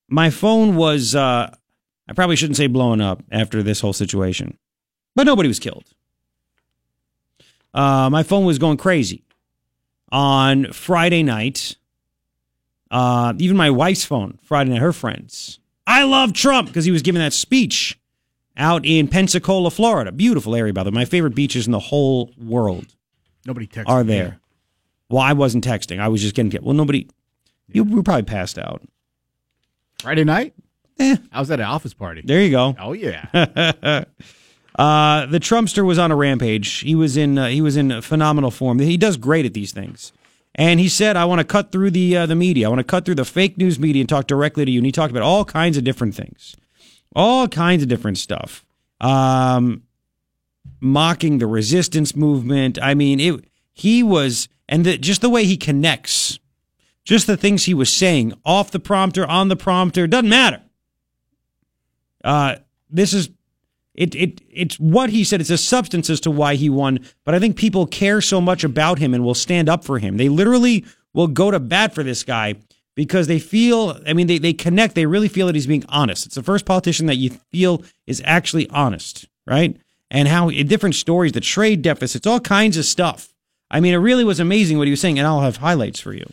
my 0.08 0.30
phone 0.30 0.76
was 0.76 1.14
uh, 1.14 1.54
I 2.08 2.12
probably 2.14 2.36
shouldn't 2.36 2.56
say 2.56 2.66
blowing 2.66 3.00
up 3.00 3.22
after 3.30 3.62
this 3.62 3.80
whole 3.80 3.92
situation, 3.92 4.58
but 5.14 5.24
nobody 5.24 5.48
was 5.48 5.58
killed. 5.58 5.84
Uh, 7.74 8.10
my 8.10 8.22
phone 8.22 8.44
was 8.44 8.58
going 8.58 8.76
crazy 8.76 9.24
on 10.10 10.72
Friday 10.72 11.22
night. 11.22 11.76
Uh, 12.90 13.32
even 13.38 13.56
my 13.56 13.70
wife's 13.70 14.04
phone, 14.04 14.38
Friday 14.42 14.70
night, 14.70 14.82
her 14.82 14.92
friends. 14.92 15.58
I 15.86 16.04
love 16.04 16.32
Trump 16.32 16.68
because 16.68 16.84
he 16.84 16.90
was 16.90 17.02
giving 17.02 17.20
that 17.20 17.32
speech 17.32 17.98
out 18.56 18.84
in 18.84 19.08
Pensacola, 19.08 19.70
Florida. 19.70 20.12
Beautiful 20.12 20.54
area, 20.54 20.72
by 20.72 20.82
the 20.82 20.90
way. 20.90 20.94
My 20.94 21.04
favorite 21.04 21.34
beaches 21.34 21.66
in 21.66 21.72
the 21.72 21.78
whole 21.78 22.30
world. 22.38 22.86
Nobody 23.46 23.66
texted 23.66 23.88
are 23.88 24.04
there. 24.04 24.28
Me. 24.28 24.36
Well, 25.10 25.22
I 25.22 25.32
wasn't 25.32 25.64
texting. 25.64 26.00
I 26.00 26.08
was 26.08 26.22
just 26.22 26.34
getting. 26.34 26.62
Well, 26.62 26.74
nobody. 26.74 27.08
You 27.68 27.84
were 27.84 28.02
probably 28.02 28.22
passed 28.24 28.58
out. 28.58 28.82
Friday 30.00 30.24
night. 30.24 30.54
Eh. 30.98 31.16
I 31.32 31.40
was 31.40 31.50
at 31.50 31.60
an 31.60 31.66
office 31.66 31.94
party. 31.94 32.22
There 32.24 32.40
you 32.40 32.50
go. 32.50 32.76
Oh 32.78 32.92
yeah. 32.92 33.26
uh, 33.34 35.26
the 35.26 35.40
Trumpster 35.40 35.84
was 35.84 35.98
on 35.98 36.10
a 36.10 36.16
rampage. 36.16 36.80
He 36.80 36.94
was 36.94 37.16
in 37.16 37.38
uh, 37.38 37.48
he 37.48 37.60
was 37.60 37.76
in 37.76 38.00
phenomenal 38.02 38.50
form. 38.50 38.78
He 38.78 38.96
does 38.96 39.16
great 39.16 39.46
at 39.46 39.54
these 39.54 39.72
things. 39.72 40.12
And 40.54 40.80
he 40.80 40.88
said, 40.88 41.16
"I 41.16 41.24
want 41.24 41.40
to 41.40 41.44
cut 41.44 41.72
through 41.72 41.90
the 41.92 42.16
uh, 42.16 42.26
the 42.26 42.34
media. 42.34 42.66
I 42.66 42.68
want 42.68 42.80
to 42.80 42.84
cut 42.84 43.04
through 43.04 43.14
the 43.16 43.24
fake 43.24 43.56
news 43.56 43.78
media 43.78 44.00
and 44.00 44.08
talk 44.08 44.26
directly 44.26 44.64
to 44.64 44.70
you." 44.70 44.78
And 44.78 44.86
he 44.86 44.92
talked 44.92 45.10
about 45.10 45.22
all 45.22 45.44
kinds 45.44 45.76
of 45.76 45.84
different 45.84 46.14
things, 46.14 46.56
all 47.16 47.48
kinds 47.48 47.82
of 47.82 47.88
different 47.88 48.18
stuff, 48.18 48.64
um, 49.00 49.84
mocking 50.80 51.38
the 51.38 51.46
resistance 51.46 52.14
movement. 52.14 52.78
I 52.82 52.94
mean, 52.94 53.18
it. 53.20 53.44
He 53.72 54.02
was, 54.02 54.48
and 54.68 54.84
the, 54.84 54.98
just 54.98 55.22
the 55.22 55.30
way 55.30 55.46
he 55.46 55.56
connects, 55.56 56.38
just 57.04 57.26
the 57.26 57.38
things 57.38 57.64
he 57.64 57.72
was 57.72 57.90
saying 57.90 58.34
off 58.44 58.70
the 58.70 58.78
prompter, 58.78 59.26
on 59.26 59.48
the 59.48 59.56
prompter, 59.56 60.06
doesn't 60.06 60.28
matter. 60.28 60.60
Uh, 62.22 62.56
this 62.90 63.14
is 63.14 63.30
it, 63.94 64.14
it 64.14 64.40
it's 64.50 64.78
what 64.80 65.10
he 65.10 65.24
said. 65.24 65.40
It's 65.40 65.50
a 65.50 65.58
substance 65.58 66.08
as 66.08 66.20
to 66.20 66.30
why 66.30 66.54
he 66.54 66.70
won. 66.70 67.00
But 67.24 67.34
I 67.34 67.38
think 67.38 67.56
people 67.56 67.86
care 67.86 68.20
so 68.20 68.40
much 68.40 68.64
about 68.64 68.98
him 68.98 69.12
and 69.14 69.24
will 69.24 69.34
stand 69.34 69.68
up 69.68 69.84
for 69.84 69.98
him. 69.98 70.16
They 70.16 70.28
literally 70.28 70.84
will 71.12 71.26
go 71.26 71.50
to 71.50 71.60
bat 71.60 71.94
for 71.94 72.02
this 72.02 72.22
guy 72.22 72.54
because 72.94 73.26
they 73.26 73.38
feel. 73.38 74.00
I 74.06 74.14
mean, 74.14 74.26
they 74.26 74.38
they 74.38 74.54
connect. 74.54 74.94
They 74.94 75.06
really 75.06 75.28
feel 75.28 75.46
that 75.46 75.54
he's 75.54 75.66
being 75.66 75.84
honest. 75.88 76.26
It's 76.26 76.34
the 76.34 76.42
first 76.42 76.64
politician 76.64 77.06
that 77.06 77.16
you 77.16 77.30
feel 77.50 77.82
is 78.06 78.22
actually 78.24 78.68
honest, 78.70 79.28
right? 79.46 79.76
And 80.10 80.28
how 80.28 80.50
different 80.50 80.94
stories, 80.94 81.32
the 81.32 81.40
trade 81.40 81.82
deficits, 81.82 82.26
all 82.26 82.40
kinds 82.40 82.76
of 82.76 82.84
stuff. 82.84 83.32
I 83.70 83.80
mean, 83.80 83.94
it 83.94 83.98
really 83.98 84.24
was 84.24 84.40
amazing 84.40 84.76
what 84.76 84.86
he 84.86 84.90
was 84.90 85.00
saying, 85.00 85.18
and 85.18 85.26
I'll 85.26 85.40
have 85.40 85.56
highlights 85.56 86.00
for 86.00 86.12
you. 86.12 86.26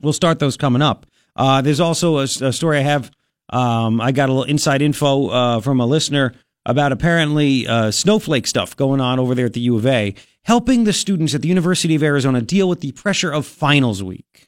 We'll 0.00 0.14
start 0.14 0.38
those 0.38 0.56
coming 0.56 0.80
up. 0.80 1.04
Uh, 1.36 1.60
there's 1.60 1.80
also 1.80 2.18
a, 2.18 2.22
a 2.22 2.52
story 2.52 2.78
I 2.78 2.82
have 2.82 3.10
um, 3.50 4.00
I 4.00 4.12
got 4.12 4.28
a 4.28 4.32
little 4.32 4.50
inside 4.50 4.82
info 4.82 5.28
uh, 5.28 5.60
from 5.60 5.80
a 5.80 5.86
listener 5.86 6.34
about 6.68 6.92
apparently 6.92 7.66
uh, 7.66 7.90
snowflake 7.90 8.46
stuff 8.46 8.76
going 8.76 9.00
on 9.00 9.18
over 9.18 9.34
there 9.34 9.46
at 9.46 9.54
the 9.54 9.60
U 9.60 9.76
of 9.76 9.86
A, 9.86 10.14
helping 10.44 10.84
the 10.84 10.92
students 10.92 11.34
at 11.34 11.42
the 11.42 11.48
University 11.48 11.94
of 11.94 12.02
Arizona 12.02 12.42
deal 12.42 12.68
with 12.68 12.80
the 12.80 12.92
pressure 12.92 13.32
of 13.32 13.46
finals 13.46 14.02
week. 14.02 14.46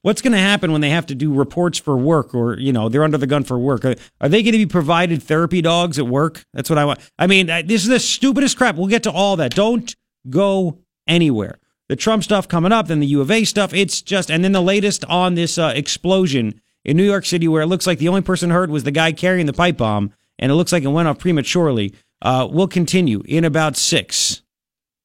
What's 0.00 0.22
going 0.22 0.32
to 0.32 0.38
happen 0.38 0.72
when 0.72 0.80
they 0.80 0.90
have 0.90 1.06
to 1.06 1.14
do 1.14 1.32
reports 1.32 1.78
for 1.78 1.96
work 1.96 2.34
or, 2.34 2.58
you 2.58 2.72
know, 2.72 2.88
they're 2.88 3.04
under 3.04 3.18
the 3.18 3.26
gun 3.26 3.44
for 3.44 3.58
work? 3.58 3.84
Are, 3.84 3.94
are 4.20 4.28
they 4.28 4.42
going 4.42 4.52
to 4.52 4.58
be 4.58 4.66
provided 4.66 5.22
therapy 5.22 5.62
dogs 5.62 5.98
at 5.98 6.08
work? 6.08 6.44
That's 6.54 6.70
what 6.70 6.78
I 6.78 6.86
want. 6.86 6.98
I 7.18 7.28
mean, 7.28 7.46
this 7.46 7.82
is 7.82 7.88
the 7.88 8.00
stupidest 8.00 8.56
crap. 8.56 8.74
We'll 8.74 8.88
get 8.88 9.04
to 9.04 9.12
all 9.12 9.36
that. 9.36 9.54
Don't 9.54 9.94
go 10.28 10.78
anywhere. 11.06 11.60
The 11.88 11.96
Trump 11.96 12.24
stuff 12.24 12.48
coming 12.48 12.72
up, 12.72 12.88
then 12.88 13.00
the 13.00 13.06
U 13.08 13.20
of 13.20 13.30
A 13.30 13.44
stuff. 13.44 13.74
It's 13.74 14.00
just, 14.00 14.30
and 14.30 14.42
then 14.42 14.52
the 14.52 14.62
latest 14.62 15.04
on 15.04 15.34
this 15.34 15.58
uh, 15.58 15.72
explosion 15.76 16.60
in 16.84 16.96
New 16.96 17.04
York 17.04 17.26
City 17.26 17.46
where 17.46 17.62
it 17.62 17.66
looks 17.66 17.86
like 17.86 17.98
the 17.98 18.08
only 18.08 18.22
person 18.22 18.50
hurt 18.50 18.70
was 18.70 18.84
the 18.84 18.90
guy 18.90 19.12
carrying 19.12 19.46
the 19.46 19.52
pipe 19.52 19.76
bomb, 19.76 20.12
and 20.42 20.50
it 20.50 20.56
looks 20.56 20.72
like 20.72 20.82
it 20.82 20.88
went 20.88 21.06
off 21.06 21.20
prematurely. 21.20 21.94
Uh, 22.20 22.48
we'll 22.50 22.66
continue 22.66 23.22
in 23.26 23.44
about 23.44 23.76
six. 23.76 24.42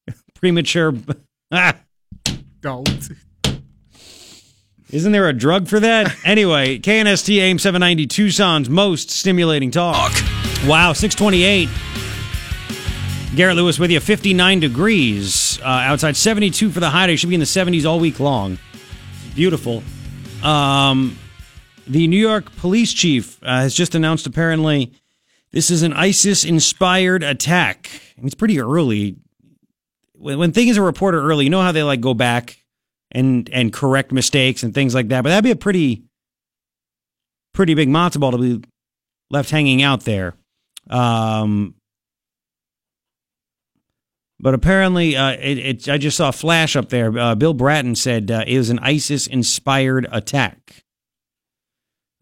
Premature. 0.34 0.92
ah. 1.52 1.76
Don't. 2.60 3.08
Isn't 4.90 5.12
there 5.12 5.28
a 5.28 5.32
drug 5.32 5.68
for 5.68 5.78
that? 5.78 6.12
anyway, 6.24 6.80
KNST 6.80 7.36
AM 7.38 7.60
790 7.60 8.08
Tucson's 8.08 8.68
most 8.68 9.10
stimulating 9.10 9.70
talk. 9.70 10.10
Wow, 10.66 10.92
628. 10.92 11.68
Garret 13.36 13.54
Lewis 13.54 13.78
with 13.78 13.92
you, 13.92 14.00
59 14.00 14.58
degrees 14.58 15.60
uh, 15.60 15.66
outside, 15.66 16.16
72 16.16 16.70
for 16.70 16.80
the 16.80 16.90
high. 16.90 17.08
It 17.08 17.16
should 17.18 17.28
be 17.28 17.36
in 17.36 17.40
the 17.40 17.46
70s 17.46 17.88
all 17.88 18.00
week 18.00 18.18
long. 18.18 18.58
Beautiful. 19.36 19.84
Um, 20.42 21.16
the 21.86 22.08
New 22.08 22.18
York 22.18 22.56
police 22.56 22.92
chief 22.92 23.40
uh, 23.44 23.60
has 23.60 23.72
just 23.72 23.94
announced 23.94 24.26
apparently 24.26 24.92
This 25.50 25.70
is 25.70 25.82
an 25.82 25.92
ISIS 25.92 26.44
inspired 26.44 27.22
attack. 27.22 27.90
It's 28.18 28.34
pretty 28.34 28.60
early. 28.60 29.16
When, 30.12 30.38
when 30.38 30.52
things 30.52 30.76
are 30.76 30.82
reported 30.82 31.18
early, 31.18 31.44
you 31.44 31.50
know 31.50 31.62
how 31.62 31.72
they 31.72 31.82
like 31.82 32.00
go 32.00 32.14
back 32.14 32.58
and 33.10 33.48
and 33.50 33.72
correct 33.72 34.12
mistakes 34.12 34.62
and 34.62 34.74
things 34.74 34.94
like 34.94 35.08
that. 35.08 35.22
But 35.22 35.30
that'd 35.30 35.44
be 35.44 35.50
a 35.50 35.56
pretty 35.56 36.04
pretty 37.54 37.74
big 37.74 37.88
matzo 37.88 38.20
ball 38.20 38.32
to 38.32 38.38
be 38.38 38.68
left 39.30 39.50
hanging 39.50 39.82
out 39.82 40.02
there. 40.02 40.34
Um, 40.90 41.74
but 44.40 44.54
apparently, 44.54 45.16
uh, 45.16 45.32
it, 45.32 45.58
it, 45.58 45.88
I 45.88 45.98
just 45.98 46.16
saw 46.16 46.28
a 46.28 46.32
flash 46.32 46.76
up 46.76 46.90
there. 46.90 47.16
Uh, 47.18 47.34
Bill 47.34 47.54
Bratton 47.54 47.96
said 47.96 48.30
uh, 48.30 48.44
it 48.46 48.56
was 48.56 48.70
an 48.70 48.78
ISIS 48.80 49.26
inspired 49.26 50.06
attack 50.12 50.84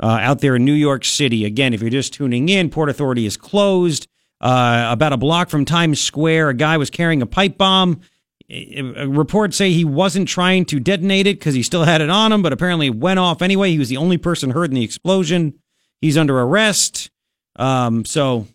uh, 0.03 0.19
out 0.21 0.41
there 0.41 0.57
in 0.57 0.65
New 0.65 0.73
York 0.73 1.05
City. 1.05 1.45
Again, 1.45 1.75
if 1.75 1.81
you're 1.81 1.91
just 1.91 2.13
tuning 2.13 2.49
in, 2.49 2.71
Port 2.71 2.89
Authority 2.89 3.27
is 3.27 3.37
closed. 3.37 4.09
Uh, 4.41 4.89
about 4.91 5.15
a 5.15 5.17
block 5.17 5.49
from 5.49 5.65
Times 5.65 6.01
Square, 6.01 6.51
a 6.51 6.55
guy 6.55 6.77
was 6.77 6.91
carrying 6.91 7.23
a 7.23 7.27
pipe 7.27 7.57
bomb. 7.57 8.01
Reports 8.49 9.57
say 9.57 9.73
he 9.73 9.85
wasn't 9.85 10.29
trying 10.29 10.67
to 10.67 10.79
detonate 10.79 11.27
it 11.27 11.39
because 11.39 11.55
he 11.55 11.63
still 11.63 11.85
had 11.85 12.01
it 12.01 12.11
on 12.11 12.33
him, 12.33 12.43
but 12.43 12.53
apparently 12.53 12.89
it 12.89 12.95
went 12.95 13.19
off 13.19 13.41
anyway. 13.43 13.71
He 13.71 13.79
was 13.79 13.89
the 13.89 13.97
only 13.97 14.19
person 14.19 14.51
hurt 14.51 14.71
in 14.71 14.75
the 14.75 14.85
explosion. 14.85 15.55
He's 16.01 16.17
under 16.17 16.39
arrest. 16.39 17.11
Um, 17.57 18.05
so, 18.05 18.47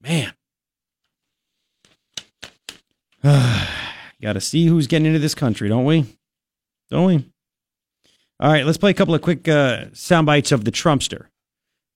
man, 0.00 0.32
got 4.22 4.34
to 4.34 4.40
see 4.40 4.66
who's 4.66 4.86
getting 4.86 5.06
into 5.06 5.18
this 5.18 5.34
country, 5.34 5.68
don't 5.68 5.84
we? 5.84 6.06
Don't 6.88 7.06
we? 7.06 7.24
All 8.38 8.52
right, 8.52 8.66
let's 8.66 8.78
play 8.78 8.90
a 8.90 8.94
couple 8.94 9.14
of 9.14 9.22
quick 9.22 9.48
uh, 9.48 9.86
sound 9.92 10.26
bites 10.26 10.52
of 10.52 10.64
the 10.64 10.70
Trumpster. 10.70 11.26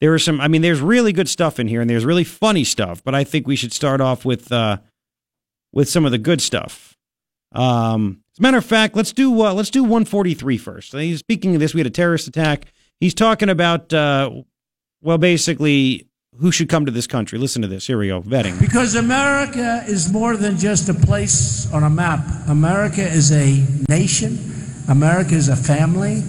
There 0.00 0.14
are 0.14 0.18
some, 0.18 0.40
I 0.40 0.48
mean, 0.48 0.62
there's 0.62 0.80
really 0.80 1.12
good 1.12 1.28
stuff 1.28 1.58
in 1.58 1.68
here, 1.68 1.82
and 1.82 1.90
there's 1.90 2.06
really 2.06 2.24
funny 2.24 2.64
stuff. 2.64 3.04
But 3.04 3.14
I 3.14 3.24
think 3.24 3.46
we 3.46 3.56
should 3.56 3.72
start 3.72 4.00
off 4.00 4.24
with 4.24 4.50
uh, 4.50 4.78
with 5.72 5.88
some 5.88 6.06
of 6.06 6.12
the 6.12 6.18
good 6.18 6.40
stuff. 6.40 6.96
Um, 7.52 8.22
as 8.32 8.38
a 8.38 8.42
matter 8.42 8.56
of 8.56 8.64
fact, 8.64 8.96
let's 8.96 9.12
do 9.12 9.30
uh, 9.42 9.52
let's 9.52 9.70
do 9.70 9.82
143 9.82 10.56
first. 10.56 10.94
Speaking 11.18 11.54
of 11.54 11.60
this, 11.60 11.74
we 11.74 11.80
had 11.80 11.86
a 11.86 11.90
terrorist 11.90 12.26
attack. 12.26 12.72
He's 13.00 13.14
talking 13.14 13.48
about, 13.48 13.92
uh, 13.92 14.30
well, 15.02 15.18
basically 15.18 16.06
who 16.38 16.52
should 16.52 16.68
come 16.68 16.86
to 16.86 16.92
this 16.92 17.06
country. 17.06 17.38
Listen 17.38 17.60
to 17.62 17.68
this. 17.68 17.86
Here 17.86 17.98
we 17.98 18.08
go. 18.08 18.22
Vetting. 18.22 18.58
Because 18.60 18.94
America 18.94 19.82
is 19.86 20.12
more 20.12 20.36
than 20.36 20.56
just 20.56 20.88
a 20.88 20.94
place 20.94 21.70
on 21.72 21.82
a 21.82 21.90
map. 21.90 22.20
America 22.48 23.02
is 23.02 23.32
a 23.32 23.66
nation. 23.88 24.38
America 24.90 25.34
is 25.34 25.48
a 25.48 25.56
family. 25.56 26.22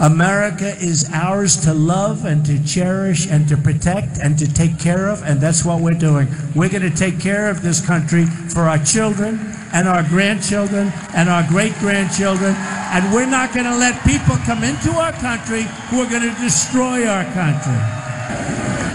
America 0.00 0.76
is 0.78 1.08
ours 1.12 1.56
to 1.56 1.74
love 1.74 2.24
and 2.24 2.44
to 2.46 2.62
cherish 2.64 3.28
and 3.28 3.48
to 3.48 3.56
protect 3.56 4.18
and 4.18 4.38
to 4.38 4.52
take 4.52 4.78
care 4.78 5.08
of, 5.08 5.22
and 5.22 5.40
that's 5.40 5.64
what 5.64 5.80
we're 5.80 5.92
doing. 5.92 6.28
We're 6.54 6.68
going 6.68 6.88
to 6.88 6.96
take 6.96 7.20
care 7.20 7.50
of 7.50 7.62
this 7.62 7.84
country 7.84 8.26
for 8.26 8.62
our 8.62 8.78
children 8.78 9.38
and 9.72 9.86
our 9.86 10.02
grandchildren 10.02 10.92
and 11.14 11.28
our 11.28 11.46
great 11.48 11.74
grandchildren, 11.74 12.54
and 12.56 13.12
we're 13.12 13.30
not 13.30 13.52
going 13.52 13.66
to 13.66 13.76
let 13.76 14.02
people 14.04 14.36
come 14.46 14.64
into 14.64 14.90
our 14.92 15.12
country 15.12 15.62
who 15.90 16.00
are 16.00 16.10
going 16.10 16.22
to 16.22 16.40
destroy 16.40 17.06
our 17.06 17.24
country 17.34 17.98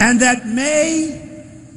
and 0.03 0.20
that 0.20 0.46
may 0.46 1.23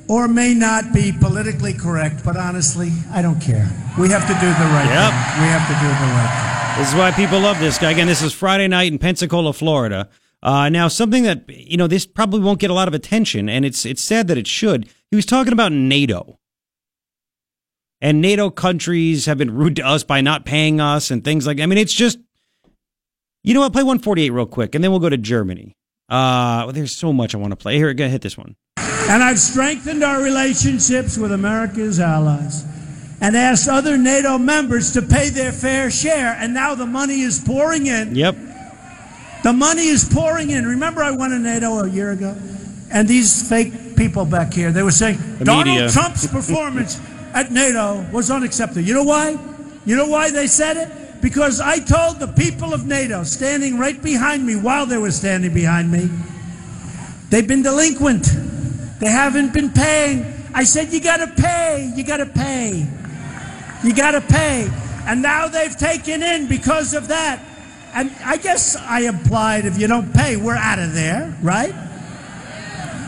or 0.08 0.28
may 0.28 0.54
not 0.54 0.92
be 0.92 1.12
politically 1.12 1.74
correct, 1.74 2.24
but 2.24 2.36
honestly, 2.36 2.92
I 3.12 3.22
don't 3.22 3.40
care. 3.40 3.68
We 3.98 4.08
have 4.10 4.22
to 4.22 4.34
do 4.34 4.46
the 4.46 4.68
right 4.72 4.86
yep. 4.86 5.12
thing. 5.12 5.42
We 5.42 5.48
have 5.48 5.66
to 5.68 5.74
do 5.80 5.88
the 5.88 6.10
right 6.14 6.30
thing. 6.42 6.56
This 6.78 6.88
is 6.90 6.94
why 6.94 7.10
people 7.10 7.40
love 7.40 7.58
this 7.58 7.78
guy. 7.78 7.90
Again, 7.90 8.06
this 8.06 8.22
is 8.22 8.32
Friday 8.32 8.68
night 8.68 8.92
in 8.92 8.98
Pensacola, 8.98 9.52
Florida. 9.52 10.08
Uh, 10.42 10.68
now, 10.68 10.88
something 10.88 11.22
that 11.22 11.48
you 11.48 11.76
know, 11.76 11.86
this 11.86 12.06
probably 12.06 12.40
won't 12.40 12.60
get 12.60 12.70
a 12.70 12.74
lot 12.74 12.86
of 12.86 12.94
attention, 12.94 13.48
and 13.48 13.64
it's 13.64 13.86
it's 13.86 14.02
sad 14.02 14.28
that 14.28 14.36
it 14.36 14.46
should. 14.46 14.88
He 15.10 15.16
was 15.16 15.24
talking 15.24 15.52
about 15.52 15.72
NATO, 15.72 16.38
and 18.00 18.20
NATO 18.20 18.50
countries 18.50 19.26
have 19.26 19.38
been 19.38 19.56
rude 19.56 19.76
to 19.76 19.86
us 19.86 20.04
by 20.04 20.20
not 20.20 20.44
paying 20.44 20.80
us 20.80 21.10
and 21.10 21.24
things 21.24 21.46
like. 21.46 21.60
I 21.60 21.66
mean, 21.66 21.78
it's 21.78 21.94
just, 21.94 22.18
you 23.42 23.54
know 23.54 23.60
what? 23.60 23.72
Play 23.72 23.82
148 23.82 24.30
real 24.30 24.46
quick, 24.46 24.74
and 24.74 24.84
then 24.84 24.90
we'll 24.90 25.00
go 25.00 25.08
to 25.08 25.16
Germany. 25.16 25.74
Uh, 26.08 26.62
well, 26.64 26.72
there's 26.72 26.94
so 26.94 27.12
much 27.12 27.34
I 27.34 27.38
want 27.38 27.50
to 27.52 27.56
play. 27.56 27.76
Here, 27.76 27.92
go 27.94 28.08
hit 28.08 28.22
this 28.22 28.38
one. 28.38 28.56
And 29.08 29.22
I've 29.22 29.38
strengthened 29.38 30.02
our 30.04 30.22
relationships 30.22 31.16
with 31.16 31.32
America's 31.32 32.00
allies 32.00 32.64
and 33.20 33.36
asked 33.36 33.68
other 33.68 33.96
NATO 33.96 34.38
members 34.38 34.92
to 34.92 35.02
pay 35.02 35.30
their 35.30 35.52
fair 35.52 35.90
share. 35.90 36.36
And 36.38 36.54
now 36.54 36.74
the 36.74 36.86
money 36.86 37.20
is 37.20 37.40
pouring 37.40 37.86
in. 37.86 38.14
Yep. 38.14 38.36
The 39.42 39.52
money 39.52 39.86
is 39.86 40.04
pouring 40.04 40.50
in. 40.50 40.66
Remember, 40.66 41.02
I 41.02 41.12
went 41.12 41.32
to 41.32 41.38
NATO 41.38 41.84
a 41.84 41.88
year 41.88 42.10
ago, 42.10 42.36
and 42.90 43.06
these 43.06 43.48
fake 43.48 43.96
people 43.96 44.24
back 44.24 44.52
here, 44.52 44.72
they 44.72 44.82
were 44.82 44.90
saying 44.90 45.18
the 45.38 45.44
Donald 45.44 45.66
media. 45.66 45.88
Trump's 45.88 46.26
performance 46.26 47.00
at 47.32 47.52
NATO 47.52 48.04
was 48.12 48.30
unacceptable. 48.30 48.82
You 48.82 48.94
know 48.94 49.04
why? 49.04 49.38
You 49.84 49.96
know 49.96 50.08
why 50.08 50.30
they 50.30 50.46
said 50.48 50.76
it? 50.76 51.05
Because 51.20 51.60
I 51.60 51.78
told 51.78 52.20
the 52.20 52.28
people 52.28 52.72
of 52.74 52.86
NATO 52.86 53.24
standing 53.24 53.78
right 53.78 54.00
behind 54.02 54.46
me 54.46 54.56
while 54.56 54.86
they 54.86 54.98
were 54.98 55.10
standing 55.10 55.52
behind 55.52 55.90
me, 55.90 56.08
they've 57.30 57.46
been 57.46 57.62
delinquent. 57.62 58.26
They 58.98 59.10
haven't 59.10 59.52
been 59.52 59.70
paying. 59.70 60.24
I 60.54 60.64
said, 60.64 60.92
You 60.92 61.00
got 61.00 61.18
to 61.18 61.28
pay. 61.40 61.92
You 61.94 62.04
got 62.04 62.18
to 62.18 62.26
pay. 62.26 62.86
You 63.84 63.94
got 63.94 64.12
to 64.12 64.20
pay. 64.20 64.70
And 65.06 65.22
now 65.22 65.48
they've 65.48 65.76
taken 65.76 66.22
in 66.22 66.48
because 66.48 66.94
of 66.94 67.08
that. 67.08 67.44
And 67.94 68.10
I 68.24 68.36
guess 68.36 68.76
I 68.76 69.00
implied 69.00 69.64
if 69.64 69.78
you 69.78 69.86
don't 69.86 70.12
pay, 70.12 70.36
we're 70.36 70.54
out 70.54 70.78
of 70.78 70.92
there, 70.92 71.36
right? 71.42 71.74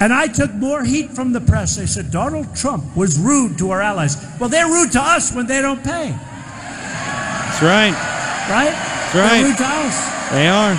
And 0.00 0.12
I 0.12 0.28
took 0.28 0.54
more 0.54 0.84
heat 0.84 1.10
from 1.10 1.32
the 1.32 1.40
press. 1.40 1.76
They 1.76 1.86
said 1.86 2.10
Donald 2.10 2.54
Trump 2.54 2.96
was 2.96 3.18
rude 3.18 3.58
to 3.58 3.70
our 3.72 3.82
allies. 3.82 4.16
Well, 4.38 4.48
they're 4.48 4.68
rude 4.68 4.92
to 4.92 5.00
us 5.00 5.34
when 5.34 5.46
they 5.46 5.60
don't 5.60 5.82
pay. 5.82 6.16
That's 7.08 7.62
right. 7.62 7.94
Right? 8.50 8.72
That's 8.72 9.14
right. 9.14 9.42
They're 9.42 9.66
us. 9.66 10.32
They 10.32 10.48
are. 10.48 10.78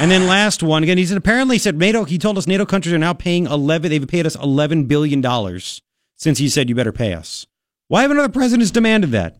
And 0.00 0.10
then 0.10 0.26
last 0.26 0.62
one 0.62 0.82
again. 0.82 0.98
He's 0.98 1.10
apparently 1.10 1.58
said 1.58 1.78
NATO. 1.78 2.04
He 2.04 2.18
told 2.18 2.36
us 2.38 2.46
NATO 2.46 2.66
countries 2.66 2.92
are 2.92 2.98
now 2.98 3.14
paying 3.14 3.46
eleven. 3.46 3.90
They've 3.90 4.06
paid 4.06 4.26
us 4.26 4.34
eleven 4.36 4.84
billion 4.84 5.20
dollars 5.20 5.80
since 6.16 6.38
he 6.38 6.48
said 6.48 6.68
you 6.68 6.74
better 6.74 6.92
pay 6.92 7.14
us. 7.14 7.46
Why 7.88 8.02
haven't 8.02 8.18
other 8.18 8.28
presidents 8.28 8.70
demanded 8.70 9.10
that? 9.12 9.38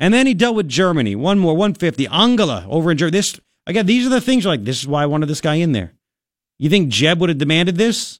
And 0.00 0.12
then 0.12 0.26
he 0.26 0.34
dealt 0.34 0.56
with 0.56 0.68
Germany. 0.68 1.14
One 1.14 1.38
more, 1.38 1.56
one 1.56 1.74
fifty. 1.74 2.08
Angela 2.08 2.66
over 2.68 2.90
in 2.90 2.98
Germany. 2.98 3.18
This 3.18 3.40
again. 3.66 3.86
These 3.86 4.06
are 4.06 4.10
the 4.10 4.20
things. 4.20 4.44
Like 4.44 4.64
this 4.64 4.80
is 4.80 4.88
why 4.88 5.02
I 5.02 5.06
wanted 5.06 5.26
this 5.26 5.40
guy 5.40 5.54
in 5.54 5.72
there. 5.72 5.92
You 6.58 6.68
think 6.70 6.88
Jeb 6.88 7.20
would 7.20 7.28
have 7.28 7.38
demanded 7.38 7.76
this? 7.76 8.18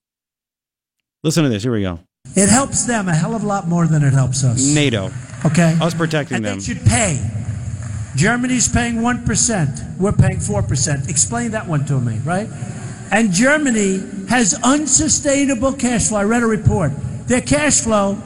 Listen 1.22 1.42
to 1.42 1.48
this. 1.50 1.62
Here 1.64 1.72
we 1.72 1.82
go. 1.82 2.00
It 2.36 2.48
helps 2.48 2.84
them 2.84 3.08
a 3.08 3.14
hell 3.14 3.36
of 3.36 3.44
a 3.44 3.46
lot 3.46 3.68
more 3.68 3.86
than 3.86 4.02
it 4.02 4.12
helps 4.12 4.42
us. 4.42 4.74
NATO. 4.74 5.12
Okay. 5.44 5.76
Us 5.80 5.94
protecting 5.94 6.38
and 6.38 6.44
them. 6.44 6.58
They 6.58 6.64
should 6.64 6.84
pay. 6.84 7.30
Germany's 8.16 8.68
paying 8.68 8.96
1%. 8.96 9.98
We're 9.98 10.12
paying 10.12 10.38
4%. 10.38 11.08
Explain 11.08 11.52
that 11.52 11.66
one 11.68 11.84
to 11.86 12.00
me, 12.00 12.18
right? 12.24 12.48
And 13.12 13.32
Germany 13.32 14.02
has 14.28 14.58
unsustainable 14.64 15.74
cash 15.74 16.08
flow. 16.08 16.18
I 16.18 16.24
read 16.24 16.42
a 16.42 16.46
report. 16.46 16.90
Their 17.28 17.40
cash 17.40 17.80
flow 17.80 18.18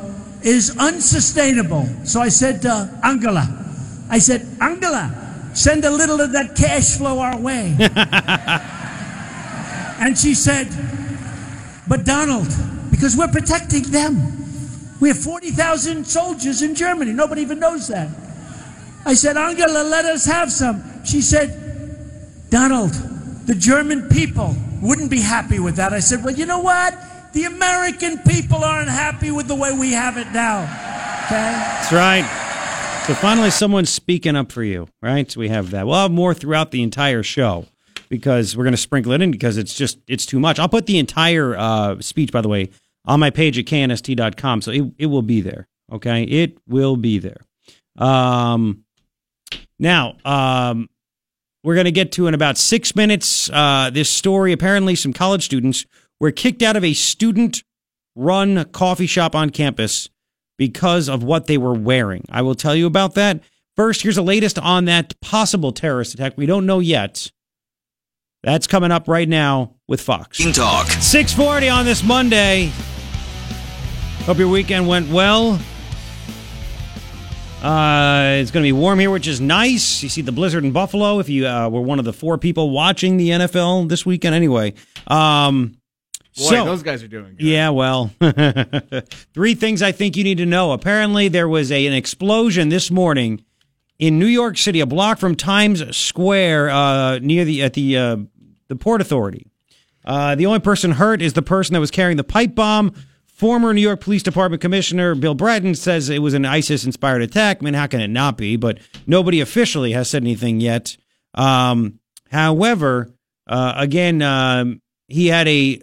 is 0.42 0.74
unsustainable. 0.78 1.86
So 2.04 2.20
I 2.20 2.30
said 2.30 2.62
to 2.62 2.98
Angela, 3.04 3.46
I 4.08 4.20
said, 4.20 4.46
Angela, 4.60 5.50
send 5.54 5.84
a 5.84 5.90
little 5.90 6.18
of 6.20 6.32
that 6.32 6.56
cash 6.56 6.96
flow 6.96 7.18
our 7.18 7.38
way. 7.38 7.76
and 10.00 10.16
she 10.16 10.32
said, 10.34 10.68
but 11.86 12.06
Donald, 12.06 12.48
because 12.98 13.16
we're 13.16 13.28
protecting 13.28 13.84
them. 13.84 14.16
We 15.00 15.08
have 15.08 15.18
40,000 15.18 16.04
soldiers 16.04 16.62
in 16.62 16.74
Germany. 16.74 17.12
Nobody 17.12 17.42
even 17.42 17.60
knows 17.60 17.86
that. 17.86 18.08
I 19.06 19.14
said, 19.14 19.36
Angela, 19.36 19.84
let 19.84 20.04
us 20.04 20.26
have 20.26 20.50
some. 20.50 21.04
She 21.04 21.20
said, 21.20 22.50
Donald, 22.50 22.90
the 23.46 23.54
German 23.54 24.08
people 24.08 24.56
wouldn't 24.82 25.12
be 25.12 25.20
happy 25.20 25.60
with 25.60 25.76
that. 25.76 25.92
I 25.92 26.00
said, 26.00 26.24
Well, 26.24 26.34
you 26.34 26.44
know 26.44 26.58
what? 26.58 26.92
The 27.34 27.44
American 27.44 28.18
people 28.18 28.64
aren't 28.64 28.88
happy 28.88 29.30
with 29.30 29.46
the 29.46 29.54
way 29.54 29.70
we 29.72 29.92
have 29.92 30.16
it 30.16 30.32
now. 30.32 30.62
Okay? 31.26 31.52
That's 31.52 31.92
right. 31.92 32.24
So 33.06 33.14
finally, 33.14 33.50
someone's 33.50 33.90
speaking 33.90 34.34
up 34.34 34.50
for 34.50 34.64
you, 34.64 34.88
right? 35.00 35.30
So 35.30 35.38
we 35.38 35.48
have 35.50 35.70
that. 35.70 35.86
We'll 35.86 35.94
have 35.94 36.10
more 36.10 36.34
throughout 36.34 36.72
the 36.72 36.82
entire 36.82 37.22
show 37.22 37.66
because 38.08 38.56
we're 38.56 38.64
going 38.64 38.72
to 38.72 38.76
sprinkle 38.76 39.12
it 39.12 39.22
in 39.22 39.30
because 39.30 39.56
it's 39.56 39.74
just 39.74 39.98
it's 40.08 40.26
too 40.26 40.40
much. 40.40 40.58
I'll 40.58 40.68
put 40.68 40.86
the 40.86 40.98
entire 40.98 41.56
uh, 41.56 42.00
speech, 42.00 42.32
by 42.32 42.40
the 42.40 42.48
way, 42.48 42.70
on 43.08 43.18
my 43.18 43.30
page 43.30 43.58
at 43.58 43.64
knst.com, 43.64 44.62
so 44.62 44.70
it, 44.70 44.84
it 44.98 45.06
will 45.06 45.22
be 45.22 45.40
there. 45.40 45.66
Okay, 45.90 46.22
it 46.24 46.58
will 46.68 46.96
be 46.96 47.18
there. 47.18 47.40
Um, 47.96 48.84
now, 49.78 50.16
um, 50.24 50.88
we're 51.64 51.74
going 51.74 51.86
to 51.86 51.90
get 51.90 52.12
to 52.12 52.26
in 52.26 52.34
about 52.34 52.58
six 52.58 52.94
minutes 52.94 53.50
uh, 53.50 53.90
this 53.92 54.10
story. 54.10 54.52
Apparently, 54.52 54.94
some 54.94 55.14
college 55.14 55.44
students 55.44 55.86
were 56.20 56.30
kicked 56.30 56.62
out 56.62 56.76
of 56.76 56.84
a 56.84 56.92
student 56.92 57.64
run 58.14 58.64
coffee 58.66 59.06
shop 59.06 59.34
on 59.34 59.50
campus 59.50 60.10
because 60.58 61.08
of 61.08 61.22
what 61.22 61.46
they 61.46 61.56
were 61.56 61.74
wearing. 61.74 62.24
I 62.30 62.42
will 62.42 62.54
tell 62.54 62.74
you 62.74 62.86
about 62.86 63.14
that. 63.14 63.40
First, 63.74 64.02
here's 64.02 64.16
the 64.16 64.22
latest 64.22 64.58
on 64.58 64.84
that 64.84 65.18
possible 65.20 65.72
terrorist 65.72 66.12
attack. 66.14 66.36
We 66.36 66.46
don't 66.46 66.66
know 66.66 66.80
yet. 66.80 67.30
That's 68.42 68.66
coming 68.66 68.90
up 68.90 69.08
right 69.08 69.28
now 69.28 69.76
with 69.86 70.00
Fox. 70.00 70.38
Talk. 70.52 70.88
640 70.88 71.68
on 71.68 71.84
this 71.84 72.02
Monday. 72.02 72.72
Hope 74.28 74.36
your 74.36 74.48
weekend 74.48 74.86
went 74.86 75.08
well. 75.08 75.58
Uh, 77.62 78.36
it's 78.36 78.50
going 78.50 78.62
to 78.62 78.68
be 78.68 78.72
warm 78.72 78.98
here, 78.98 79.10
which 79.10 79.26
is 79.26 79.40
nice. 79.40 80.02
You 80.02 80.10
see 80.10 80.20
the 80.20 80.32
blizzard 80.32 80.64
in 80.64 80.72
Buffalo. 80.72 81.18
If 81.18 81.30
you 81.30 81.46
uh, 81.46 81.70
were 81.70 81.80
one 81.80 81.98
of 81.98 82.04
the 82.04 82.12
four 82.12 82.36
people 82.36 82.68
watching 82.68 83.16
the 83.16 83.30
NFL 83.30 83.88
this 83.88 84.04
weekend, 84.04 84.34
anyway. 84.34 84.74
Um, 85.06 85.78
Boy, 86.36 86.42
so, 86.44 86.64
those 86.66 86.82
guys 86.82 87.02
are 87.02 87.08
doing 87.08 87.36
good. 87.36 87.40
yeah, 87.40 87.70
well, 87.70 88.10
three 89.32 89.54
things 89.54 89.80
I 89.80 89.92
think 89.92 90.14
you 90.14 90.24
need 90.24 90.36
to 90.36 90.46
know. 90.46 90.72
Apparently, 90.72 91.28
there 91.28 91.48
was 91.48 91.72
a, 91.72 91.86
an 91.86 91.94
explosion 91.94 92.68
this 92.68 92.90
morning 92.90 93.42
in 93.98 94.18
New 94.18 94.26
York 94.26 94.58
City, 94.58 94.80
a 94.80 94.86
block 94.86 95.16
from 95.16 95.36
Times 95.36 95.96
Square, 95.96 96.68
uh, 96.68 97.18
near 97.20 97.46
the 97.46 97.62
at 97.62 97.72
the 97.72 97.96
uh, 97.96 98.16
the 98.68 98.76
Port 98.76 99.00
Authority. 99.00 99.46
Uh, 100.04 100.34
the 100.34 100.44
only 100.44 100.60
person 100.60 100.92
hurt 100.92 101.22
is 101.22 101.32
the 101.32 101.40
person 101.40 101.72
that 101.72 101.80
was 101.80 101.90
carrying 101.90 102.18
the 102.18 102.24
pipe 102.24 102.54
bomb. 102.54 102.92
Former 103.38 103.72
New 103.72 103.80
York 103.80 104.00
Police 104.00 104.24
Department 104.24 104.60
Commissioner 104.60 105.14
Bill 105.14 105.32
Bratton 105.34 105.76
says 105.76 106.10
it 106.10 106.18
was 106.18 106.34
an 106.34 106.44
ISIS 106.44 106.84
inspired 106.84 107.22
attack. 107.22 107.58
I 107.60 107.64
mean, 107.64 107.74
how 107.74 107.86
can 107.86 108.00
it 108.00 108.08
not 108.08 108.36
be? 108.36 108.56
But 108.56 108.80
nobody 109.06 109.40
officially 109.40 109.92
has 109.92 110.10
said 110.10 110.24
anything 110.24 110.60
yet. 110.60 110.96
Um, 111.34 112.00
however, 112.32 113.14
uh, 113.46 113.74
again, 113.76 114.22
um, 114.22 114.82
he 115.06 115.28
had 115.28 115.46
a 115.46 115.80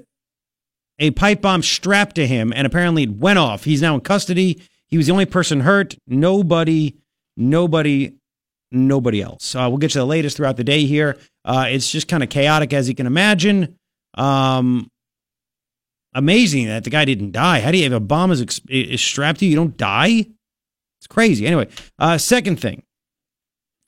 a 0.99 1.11
pipe 1.11 1.41
bomb 1.41 1.63
strapped 1.63 2.15
to 2.15 2.27
him, 2.27 2.51
and 2.53 2.67
apparently 2.67 3.03
it 3.03 3.11
went 3.11 3.39
off. 3.39 3.63
He's 3.63 3.81
now 3.81 3.95
in 3.95 4.01
custody. 4.01 4.61
He 4.87 4.97
was 4.97 5.07
the 5.07 5.13
only 5.13 5.25
person 5.25 5.61
hurt. 5.61 5.95
Nobody, 6.07 6.97
nobody, 7.37 8.15
nobody 8.69 9.21
else. 9.21 9.55
Uh, 9.55 9.67
we'll 9.69 9.77
get 9.77 9.91
to 9.91 9.99
the 9.99 10.05
latest 10.05 10.35
throughout 10.35 10.57
the 10.57 10.65
day 10.65 10.85
here. 10.85 11.17
Uh, 11.45 11.67
it's 11.69 11.89
just 11.89 12.09
kind 12.09 12.21
of 12.21 12.27
chaotic, 12.27 12.73
as 12.73 12.89
you 12.89 12.95
can 12.95 13.07
imagine. 13.07 13.77
Um, 14.15 14.89
amazing 16.15 16.65
that 16.65 16.83
the 16.83 16.89
guy 16.89 17.05
didn't 17.05 17.31
die. 17.31 17.59
How 17.59 17.69
do 17.69 17.77
you 17.77 17.83
have 17.83 17.93
a 17.93 17.99
bomb 17.99 18.31
is, 18.31 18.61
is 18.67 19.01
strapped 19.01 19.39
to 19.39 19.45
you? 19.45 19.51
You 19.51 19.57
don't 19.57 19.77
die. 19.77 20.25
It's 20.99 21.07
crazy. 21.07 21.45
Anyway, 21.45 21.67
uh, 21.99 22.17
second 22.17 22.59
thing 22.59 22.83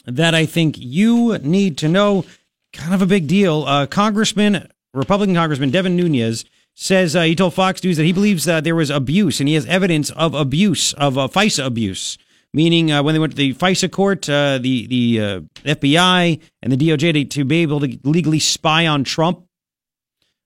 that 0.05 0.36
I 0.36 0.46
think 0.46 0.75
you 0.77 1.38
need 1.39 1.77
to 1.79 1.88
know, 1.88 2.25
kind 2.74 2.93
of 2.93 3.01
a 3.01 3.07
big 3.07 3.27
deal. 3.27 3.63
Uh, 3.63 3.88
Congressman, 3.88 4.69
Republican 4.93 5.36
Congressman 5.36 5.72
Devin 5.72 5.96
Nunes 5.96 6.46
says 6.75 7.15
uh, 7.15 7.24
he 7.24 7.36
told 7.36 7.55
Fox 7.55 7.84
News 7.84 7.98
that 7.98 8.03
he 8.03 8.13
believes 8.13 8.46
that 8.46 8.63
there 8.63 8.75
was 8.75 8.89
abuse 8.89 9.39
and 9.39 9.50
he 9.50 9.55
has 9.55 9.65
evidence 9.65 10.12
of 10.12 10.36
abuse 10.36 10.93
of 10.93 11.17
uh, 11.17 11.27
FISA 11.27 11.65
abuse. 11.65 12.17
Meaning, 12.53 12.91
uh, 12.91 13.03
when 13.03 13.13
they 13.13 13.19
went 13.19 13.34
to 13.34 13.38
the 13.38 13.53
FISA 13.53 13.91
court, 13.91 14.29
uh, 14.29 14.57
the 14.57 14.88
the 14.88 15.22
uh, 15.22 15.39
FBI 15.65 16.41
and 16.62 16.72
the 16.72 16.77
DOJ 16.77 17.13
to, 17.13 17.25
to 17.25 17.46
be 17.46 17.57
able 17.57 17.81
to 17.81 18.00
legally 18.03 18.39
spy 18.39 18.88
on 18.88 19.03
Trump, 19.03 19.47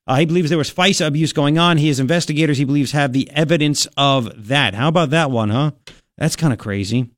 uh, 0.07 0.17
he 0.17 0.25
believes 0.25 0.49
there 0.49 0.57
was 0.57 0.71
FISA 0.71 1.07
abuse 1.07 1.33
going 1.33 1.57
on. 1.57 1.77
He 1.77 1.87
has 1.87 1.99
investigators 1.99 2.57
he 2.57 2.65
believes 2.65 2.91
have 2.91 3.13
the 3.13 3.29
evidence 3.31 3.87
of 3.97 4.47
that. 4.47 4.73
How 4.73 4.87
about 4.87 5.11
that 5.11 5.31
one, 5.31 5.49
huh? 5.49 5.71
That's 6.17 6.35
kind 6.35 6.51
of 6.53 6.59
crazy. 6.59 7.09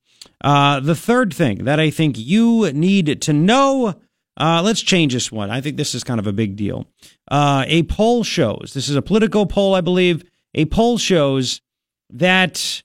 Uh, 0.41 0.79
the 0.79 0.95
third 0.95 1.33
thing 1.33 1.63
that 1.63 1.79
I 1.79 1.89
think 1.89 2.17
you 2.17 2.71
need 2.73 3.21
to 3.21 3.33
know. 3.33 3.95
Uh, 4.35 4.61
let's 4.63 4.81
change 4.81 5.13
this 5.13 5.31
one. 5.31 5.51
I 5.51 5.61
think 5.61 5.77
this 5.77 5.93
is 5.93 6.03
kind 6.03 6.19
of 6.19 6.27
a 6.27 6.33
big 6.33 6.55
deal. 6.55 6.87
Uh, 7.29 7.63
a 7.67 7.83
poll 7.83 8.23
shows 8.23 8.71
this 8.73 8.89
is 8.89 8.95
a 8.95 9.01
political 9.01 9.45
poll, 9.45 9.75
I 9.75 9.81
believe. 9.81 10.23
A 10.55 10.65
poll 10.65 10.97
shows 10.97 11.61
that 12.09 12.83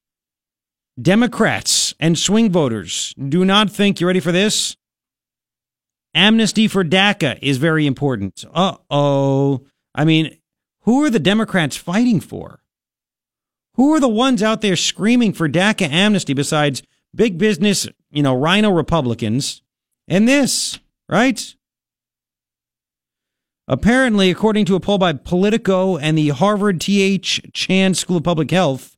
Democrats 1.00 1.94
and 2.00 2.18
swing 2.18 2.50
voters 2.50 3.14
do 3.14 3.44
not 3.44 3.70
think, 3.70 4.00
you 4.00 4.06
ready 4.06 4.20
for 4.20 4.32
this? 4.32 4.76
Amnesty 6.14 6.68
for 6.68 6.84
DACA 6.84 7.38
is 7.42 7.58
very 7.58 7.86
important. 7.86 8.44
Uh 8.52 8.76
oh. 8.90 9.64
I 9.98 10.04
mean, 10.04 10.38
who 10.82 11.04
are 11.04 11.10
the 11.10 11.18
Democrats 11.18 11.76
fighting 11.76 12.20
for? 12.20 12.60
Who 13.74 13.92
are 13.94 14.00
the 14.00 14.08
ones 14.08 14.44
out 14.44 14.60
there 14.60 14.76
screaming 14.76 15.32
for 15.32 15.48
DACA 15.48 15.90
amnesty 15.90 16.34
besides 16.34 16.84
big 17.12 17.36
business, 17.36 17.88
you 18.12 18.22
know, 18.22 18.32
RINO 18.32 18.70
Republicans 18.70 19.60
and 20.06 20.28
this, 20.28 20.78
right? 21.08 21.52
Apparently, 23.66 24.30
according 24.30 24.66
to 24.66 24.76
a 24.76 24.80
poll 24.80 24.98
by 24.98 25.14
Politico 25.14 25.96
and 25.96 26.16
the 26.16 26.28
Harvard 26.28 26.80
T.H. 26.80 27.40
Chan 27.52 27.94
School 27.94 28.18
of 28.18 28.24
Public 28.24 28.52
Health, 28.52 28.96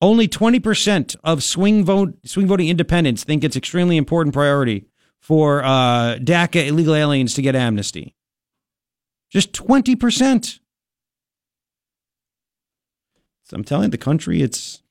only 0.00 0.26
20% 0.26 1.16
of 1.22 1.44
swing 1.44 1.84
vote 1.84 2.14
swing 2.24 2.46
voting 2.46 2.68
independents 2.68 3.24
think 3.24 3.44
it's 3.44 3.56
extremely 3.56 3.98
important 3.98 4.32
priority 4.32 4.86
for 5.18 5.62
uh, 5.62 6.16
DACA 6.16 6.68
illegal 6.68 6.94
aliens 6.94 7.34
to 7.34 7.42
get 7.42 7.54
amnesty. 7.54 8.14
Just 9.30 9.52
20%. 9.52 10.58
So 13.44 13.56
I'm 13.56 13.64
telling 13.64 13.90
the 13.90 13.98
country, 13.98 14.42
it's 14.42 14.82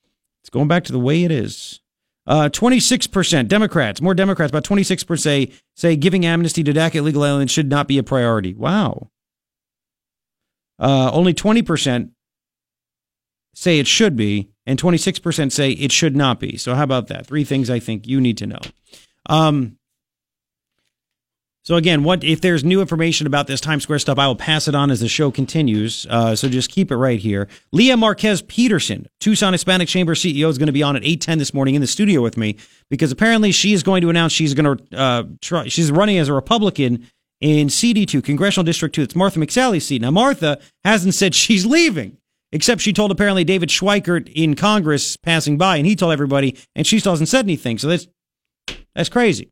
it's 0.42 0.50
going 0.50 0.68
back 0.68 0.84
to 0.86 0.92
the 0.92 1.00
way 1.00 1.24
it 1.24 1.32
is. 1.32 1.80
Uh, 2.28 2.48
26% 2.48 3.48
Democrats, 3.48 4.02
more 4.02 4.14
Democrats, 4.14 4.52
about 4.52 4.64
26% 4.64 5.20
say, 5.20 5.52
say 5.76 5.96
giving 5.96 6.26
amnesty 6.26 6.64
to 6.64 6.72
DACA 6.72 6.96
illegal 6.96 7.26
aliens 7.26 7.50
should 7.50 7.70
not 7.70 7.88
be 7.88 7.98
a 7.98 8.04
priority. 8.04 8.54
Wow. 8.54 9.10
Uh, 10.78 11.10
only 11.12 11.34
20% 11.34 12.12
say 13.56 13.80
it 13.80 13.88
should 13.88 14.16
be, 14.16 14.52
and 14.68 14.80
26% 14.80 15.52
say 15.52 15.72
it 15.72 15.92
should 15.92 16.16
not 16.16 16.40
be. 16.40 16.56
So, 16.56 16.76
how 16.76 16.84
about 16.84 17.08
that? 17.08 17.26
Three 17.26 17.44
things 17.44 17.68
I 17.70 17.80
think 17.80 18.08
you 18.08 18.22
need 18.22 18.38
to 18.38 18.48
know. 18.48 18.60
Um, 19.28 19.79
so 21.70 21.76
again, 21.76 22.04
what 22.04 22.24
if 22.24 22.42
there's 22.42 22.64
new 22.64 22.82
information 22.82 23.28
about 23.28 23.46
this 23.46 23.62
Times 23.62 23.84
Square 23.84 24.00
stuff? 24.00 24.18
I 24.18 24.26
will 24.26 24.36
pass 24.36 24.68
it 24.68 24.74
on 24.74 24.90
as 24.90 25.02
the 25.02 25.08
show 25.08 25.30
continues. 25.30 26.08
Uh, 26.10 26.36
so 26.36 26.50
just 26.50 26.72
keep 26.72 26.90
it 26.90 26.96
right 26.96 27.20
here. 27.20 27.48
Lea 27.72 27.94
Marquez 27.94 28.42
Peterson, 28.42 29.06
Tucson 29.20 29.54
Hispanic 29.54 29.88
Chamber 29.88 30.16
CEO, 30.16 30.50
is 30.50 30.58
going 30.58 30.66
to 30.66 30.74
be 30.74 30.82
on 30.82 30.96
at 30.96 31.06
eight 31.06 31.22
ten 31.22 31.38
this 31.38 31.54
morning 31.54 31.76
in 31.76 31.82
the 31.82 31.86
studio 31.86 32.24
with 32.24 32.38
me 32.38 32.58
because 32.90 33.12
apparently 33.12 33.52
she 33.52 33.74
is 33.74 33.84
going 33.84 34.02
to 34.02 34.10
announce 34.10 34.34
she's 34.34 34.56
going 34.56 34.78
to 34.78 34.98
uh, 34.98 35.24
try. 35.44 35.68
She's 35.68 35.92
running 35.92 36.18
as 36.18 36.28
a 36.28 36.34
Republican 36.34 37.08
in 37.40 37.70
CD 37.70 38.08
two, 38.08 38.24
Congressional 38.24 38.64
District 38.64 38.96
two. 38.96 39.04
It's 39.04 39.16
Martha 39.16 39.38
McSally's 39.38 39.86
seat. 39.86 40.02
Now 40.02 40.10
Martha 40.10 40.60
hasn't 40.84 41.14
said 41.14 41.36
she's 41.36 41.68
leaving. 41.68 42.18
Except 42.52 42.82
she 42.82 42.94
told 42.94 43.12
apparently 43.12 43.44
David 43.44 43.70
Schweikert 43.70 44.28
in 44.34 44.56
Congress 44.56 45.18
passing 45.18 45.60
by, 45.60 45.78
and 45.78 45.86
he 45.86 45.96
told 45.96 46.14
everybody, 46.14 46.58
and 46.76 46.88
she 46.88 46.98
still 46.98 47.12
hasn't 47.12 47.30
said 47.30 47.46
anything. 47.46 47.78
So 47.78 47.90
that's 47.90 48.08
that's 48.96 49.10
crazy. 49.10 49.52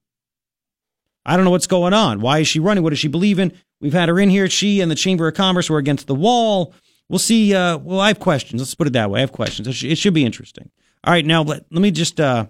I 1.27 1.35
don't 1.35 1.43
know 1.43 1.51
what's 1.51 1.67
going 1.67 1.93
on. 1.93 2.21
Why 2.21 2.39
is 2.39 2.47
she 2.47 2.59
running? 2.59 2.83
What 2.83 2.91
does 2.91 2.99
she 2.99 3.09
believe 3.09 3.37
in? 3.37 3.51
We've 3.81 3.93
had 3.93 4.09
her 4.09 4.19
in 4.19 4.29
here. 4.29 4.49
She 4.49 4.81
and 4.81 4.89
the 4.89 4.95
Chamber 4.95 5.27
of 5.27 5.35
Commerce 5.35 5.69
were 5.69 5.77
against 5.77 6.07
the 6.07 6.15
wall. 6.15 6.73
We'll 7.09 7.19
see. 7.19 7.53
Uh, 7.53 7.77
well, 7.77 7.99
I 7.99 8.07
have 8.07 8.19
questions. 8.19 8.61
Let's 8.61 8.73
put 8.73 8.87
it 8.87 8.93
that 8.93 9.11
way. 9.11 9.19
I 9.19 9.21
have 9.21 9.33
questions. 9.33 9.67
It, 9.67 9.73
sh- 9.73 9.83
it 9.83 9.97
should 9.97 10.13
be 10.13 10.25
interesting. 10.25 10.71
All 11.03 11.13
right, 11.13 11.25
now 11.25 11.43
let, 11.43 11.65
let 11.69 11.81
me 11.81 11.91
just 11.91 12.19
uh, 12.19 12.47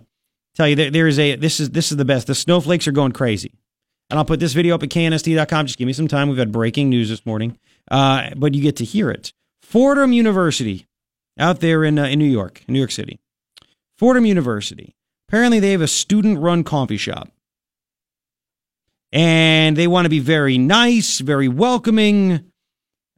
tell 0.55 0.67
you 0.67 0.75
there, 0.75 0.91
there 0.91 1.07
is 1.07 1.19
a 1.19 1.35
this 1.35 1.59
is 1.59 1.71
this 1.71 1.91
is 1.91 1.97
the 1.97 2.05
best. 2.05 2.27
The 2.27 2.35
snowflakes 2.35 2.87
are 2.87 2.91
going 2.91 3.11
crazy, 3.11 3.51
and 4.09 4.17
I'll 4.17 4.25
put 4.25 4.39
this 4.39 4.53
video 4.53 4.75
up 4.75 4.83
at 4.83 4.89
knst.com. 4.89 5.65
Just 5.65 5.77
give 5.77 5.87
me 5.87 5.93
some 5.93 6.07
time. 6.07 6.29
We've 6.29 6.37
had 6.37 6.51
breaking 6.51 6.89
news 6.89 7.09
this 7.09 7.25
morning, 7.25 7.57
uh, 7.91 8.29
but 8.37 8.53
you 8.53 8.61
get 8.61 8.77
to 8.77 8.85
hear 8.85 9.09
it. 9.11 9.33
Fordham 9.61 10.13
University, 10.13 10.87
out 11.37 11.59
there 11.59 11.83
in 11.83 11.99
uh, 11.99 12.05
in 12.05 12.19
New 12.19 12.25
York, 12.25 12.63
New 12.67 12.79
York 12.79 12.91
City. 12.91 13.19
Fordham 13.97 14.25
University. 14.25 14.95
Apparently, 15.27 15.59
they 15.59 15.71
have 15.71 15.81
a 15.81 15.87
student-run 15.87 16.63
coffee 16.63 16.95
shop 16.95 17.29
and 19.11 19.75
they 19.75 19.87
want 19.87 20.05
to 20.05 20.09
be 20.09 20.19
very 20.19 20.57
nice, 20.57 21.19
very 21.19 21.47
welcoming. 21.47 22.51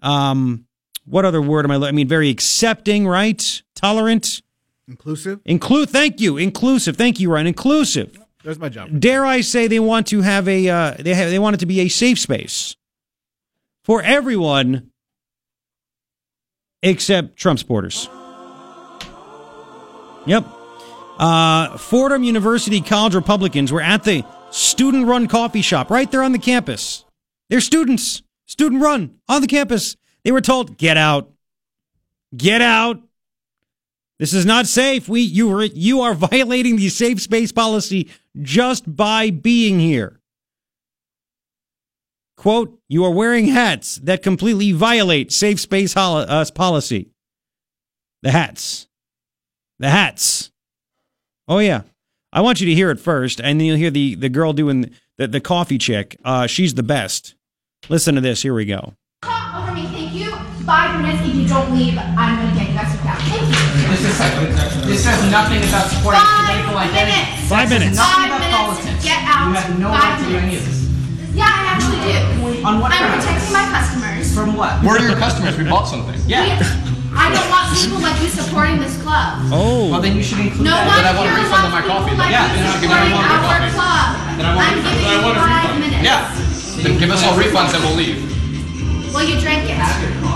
Um, 0.01 0.65
what 1.05 1.25
other 1.25 1.41
word 1.41 1.65
am 1.65 1.71
I? 1.71 1.87
I 1.87 1.91
mean, 1.91 2.07
very 2.07 2.29
accepting, 2.29 3.07
right? 3.07 3.61
Tolerant, 3.75 4.41
Inclusive. 4.87 5.39
include. 5.45 5.89
Thank 5.89 6.19
you, 6.21 6.37
inclusive. 6.37 6.95
Thank 6.97 7.19
you, 7.19 7.31
Ryan. 7.31 7.47
Inclusive. 7.47 8.17
There's 8.43 8.59
my 8.59 8.69
job. 8.69 8.99
Dare 8.99 9.25
I 9.25 9.41
say 9.41 9.67
they 9.67 9.79
want 9.79 10.07
to 10.07 10.21
have 10.21 10.47
a 10.47 10.69
uh, 10.69 10.93
they 10.99 11.13
have 11.13 11.29
they 11.29 11.39
want 11.39 11.55
it 11.55 11.59
to 11.59 11.65
be 11.65 11.81
a 11.81 11.89
safe 11.89 12.19
space 12.19 12.75
for 13.83 14.01
everyone 14.01 14.91
except 16.81 17.35
Trump 17.37 17.59
supporters. 17.59 18.07
Yep. 20.25 20.45
Uh, 21.17 21.77
Fordham 21.77 22.23
University 22.23 22.79
College 22.81 23.15
Republicans 23.15 23.71
were 23.71 23.81
at 23.81 24.03
the 24.03 24.23
student 24.51 25.07
run 25.07 25.27
coffee 25.27 25.61
shop 25.61 25.89
right 25.89 26.09
there 26.09 26.23
on 26.23 26.31
the 26.31 26.39
campus. 26.39 27.05
They're 27.49 27.61
students, 27.61 28.21
student 28.45 28.81
run 28.81 29.19
on 29.27 29.41
the 29.41 29.47
campus. 29.47 29.95
They 30.23 30.31
were 30.31 30.41
told, 30.41 30.77
get 30.77 30.97
out, 30.97 31.31
get 32.35 32.61
out. 32.61 33.01
This 34.19 34.33
is 34.33 34.45
not 34.45 34.67
safe. 34.67 35.07
We, 35.07 35.21
you, 35.21 35.51
are, 35.51 35.63
you 35.63 36.01
are 36.01 36.13
violating 36.13 36.75
the 36.75 36.89
safe 36.89 37.21
space 37.21 37.51
policy 37.51 38.09
just 38.41 38.95
by 38.95 39.29
being 39.29 39.79
here. 39.79 40.19
Quote, 42.35 42.79
you 42.87 43.03
are 43.05 43.11
wearing 43.11 43.47
hats 43.47 43.95
that 43.97 44.23
completely 44.23 44.71
violate 44.71 45.31
safe 45.31 45.59
space 45.59 45.93
hol- 45.93 46.17
uh, 46.17 46.45
policy. 46.53 47.09
The 48.21 48.31
hats. 48.31 48.87
The 49.79 49.89
hats. 49.89 50.51
Oh, 51.47 51.59
yeah. 51.59 51.81
I 52.31 52.41
want 52.41 52.61
you 52.61 52.67
to 52.67 52.73
hear 52.75 52.91
it 52.91 52.99
first, 52.99 53.41
and 53.41 53.59
then 53.59 53.65
you'll 53.67 53.77
hear 53.77 53.89
the, 53.91 54.15
the 54.15 54.29
girl 54.29 54.53
doing 54.53 54.93
the, 55.17 55.27
the 55.27 55.41
coffee 55.41 55.77
chick. 55.77 56.15
Uh, 56.23 56.45
she's 56.47 56.75
the 56.75 56.83
best. 56.83 57.33
Listen 57.89 58.15
to 58.15 58.21
this. 58.21 58.41
Here 58.43 58.53
we 58.53 58.65
go. 58.65 58.93
Talk 59.23 59.63
over 59.63 59.73
me, 59.73 59.87
thank 59.87 60.13
you. 60.13 60.29
five 60.65 61.01
minutes. 61.01 61.27
If 61.27 61.35
you 61.35 61.47
don't 61.47 61.73
leave, 61.73 61.97
I'm 61.97 62.37
gonna 62.37 62.53
get 62.53 62.69
you 62.69 62.75
guys 62.77 62.91
to 62.93 63.01
couch. 63.01 63.19
Thank 63.33 63.41
you. 63.49 63.89
This 63.89 64.05
is 64.05 64.85
this 64.85 65.03
says 65.03 65.31
nothing 65.31 65.57
about 65.65 65.89
supporting 65.89 66.21
Five 66.21 66.45
political 66.45 66.77
identity. 66.77 67.17
minutes. 67.17 67.49
Five 67.49 67.69
This 67.69 67.79
minutes. 67.79 67.97
says 67.97 68.05
Nothing 68.05 68.29
Five 68.29 68.39
minutes. 68.39 68.57
politics. 68.57 69.03
Get 69.03 69.19
out. 69.25 69.47
You 69.49 69.53
have 69.57 69.79
no 69.79 69.89
Five 69.89 70.03
right 70.03 70.19
to 70.21 70.25
do 70.29 70.35
any 70.37 70.55
of 70.57 70.63
this. 70.69 70.79
Yeah, 71.33 71.49
I 71.49 71.61
actually 71.73 71.99
do. 72.05 72.61
On 72.61 72.79
what 72.79 72.91
I'm 72.93 73.01
grounds? 73.09 73.25
protecting 73.25 73.53
my 73.53 73.65
customers. 73.73 74.25
From 74.35 74.55
what? 74.55 74.83
We're 74.85 75.01
your 75.01 75.17
customers. 75.17 75.57
We 75.57 75.63
bought 75.65 75.85
something. 75.89 76.19
Yeah. 76.29 76.61
I 77.11 77.33
don't 77.33 77.49
want 77.49 77.73
people 77.73 77.99
like 77.99 78.17
you 78.21 78.29
supporting 78.29 78.77
this 78.79 78.95
club. 79.01 79.41
Oh. 79.51 79.89
Well, 79.89 80.01
then 80.01 80.15
you 80.15 80.23
should 80.23 80.39
include 80.39 80.65
No 80.69 80.77
that. 80.77 80.85
one 80.87 80.97
Then 81.01 81.07
I 81.09 81.13
want 81.17 81.25
a 81.25 81.31
here 81.33 81.41
refund 81.41 81.65
on 81.65 81.71
wants 81.71 81.73
my 81.73 81.81
people 81.81 81.99
coffee. 82.05 82.15
like 82.21 82.31
Yeah, 82.31 82.45
you 82.45 82.53
then 82.53 82.65
I'll 82.69 82.79
give 82.79 82.89
supporting 82.89 83.09
everyone 83.09 83.25
a 83.25 83.33
our 83.33 83.41
coffee. 83.49 83.73
club. 83.73 84.07
Then 84.37 84.45
I 84.45 84.51
want 84.53 84.59
a 84.59 84.69
I'm 84.69 84.77
refund. 84.77 84.89
giving 84.89 84.99
Then 84.99 85.09
I 85.09 85.17
you 85.19 85.25
want 85.25 85.37
a 85.37 85.41
five 85.41 85.63
refund. 85.65 85.79
minutes. 85.79 86.05
Yeah. 86.05 86.83
Then 86.85 86.93
give 87.01 87.09
us 87.11 87.21
all 87.25 87.35
refunds 87.35 87.71
and 87.75 87.81
we'll 87.83 87.97
leave. 87.99 88.17
Well, 89.09 89.25
you 89.25 89.35
drank 89.41 89.65
it. 89.65 89.75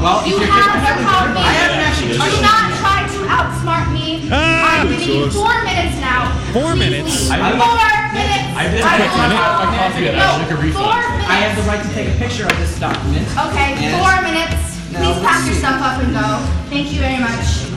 Well, 0.01 0.25
You 0.25 0.33
if 0.41 0.43
you're 0.43 0.49
have 0.49 0.81
your 0.81 0.97
coffee. 1.05 1.39
I 1.39 1.53
haven't 1.61 1.83
actually 1.85 2.11
Do 2.17 2.17
touched 2.19 2.41
not 2.41 2.65
try 2.81 2.99
to 3.05 3.19
outsmart 3.29 3.85
me. 3.93 4.27
Ah! 4.33 4.81
I'm 4.81 4.89
giving 4.89 5.07
you 5.07 5.29
four 5.29 5.53
minutes 5.63 5.95
now. 6.01 6.33
Four 6.51 6.73
Please 6.73 6.89
minutes? 6.89 7.29
leave. 7.29 7.37
I- 7.37 7.53
Four 7.53 7.93
minutes. 8.17 8.49
I 8.57 8.63
did 8.67 8.81
I 8.81 8.93
take 8.97 9.13
my 9.13 9.29
coffee 9.77 10.07
and 10.09 10.17
I'll 10.19 10.41
make 10.41 10.51
a 10.51 10.57
refund. 10.57 10.83
four. 10.83 10.99
I 11.29 11.37
have 11.45 11.53
the 11.55 11.63
right 11.69 11.81
to 11.85 11.89
take 11.93 12.09
a 12.09 12.17
picture 12.17 12.49
of 12.49 12.55
this 12.57 12.73
document. 12.81 13.23
Okay, 13.53 13.77
four 13.93 14.13
minutes. 14.25 14.72
Please 14.93 15.19
pack 15.25 15.45
your 15.47 15.55
stuff 15.55 15.81
up 15.81 16.01
and 16.03 16.13
go. 16.13 16.27
Thank 16.69 16.93
you 16.93 16.99
very 16.99 17.19
much. 17.19 17.67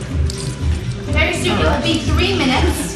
Very 1.13 1.35
soon 1.35 1.59
it 1.59 1.65
will 1.65 1.83
be 1.83 2.01
three 2.05 2.37
minutes. 2.37 2.95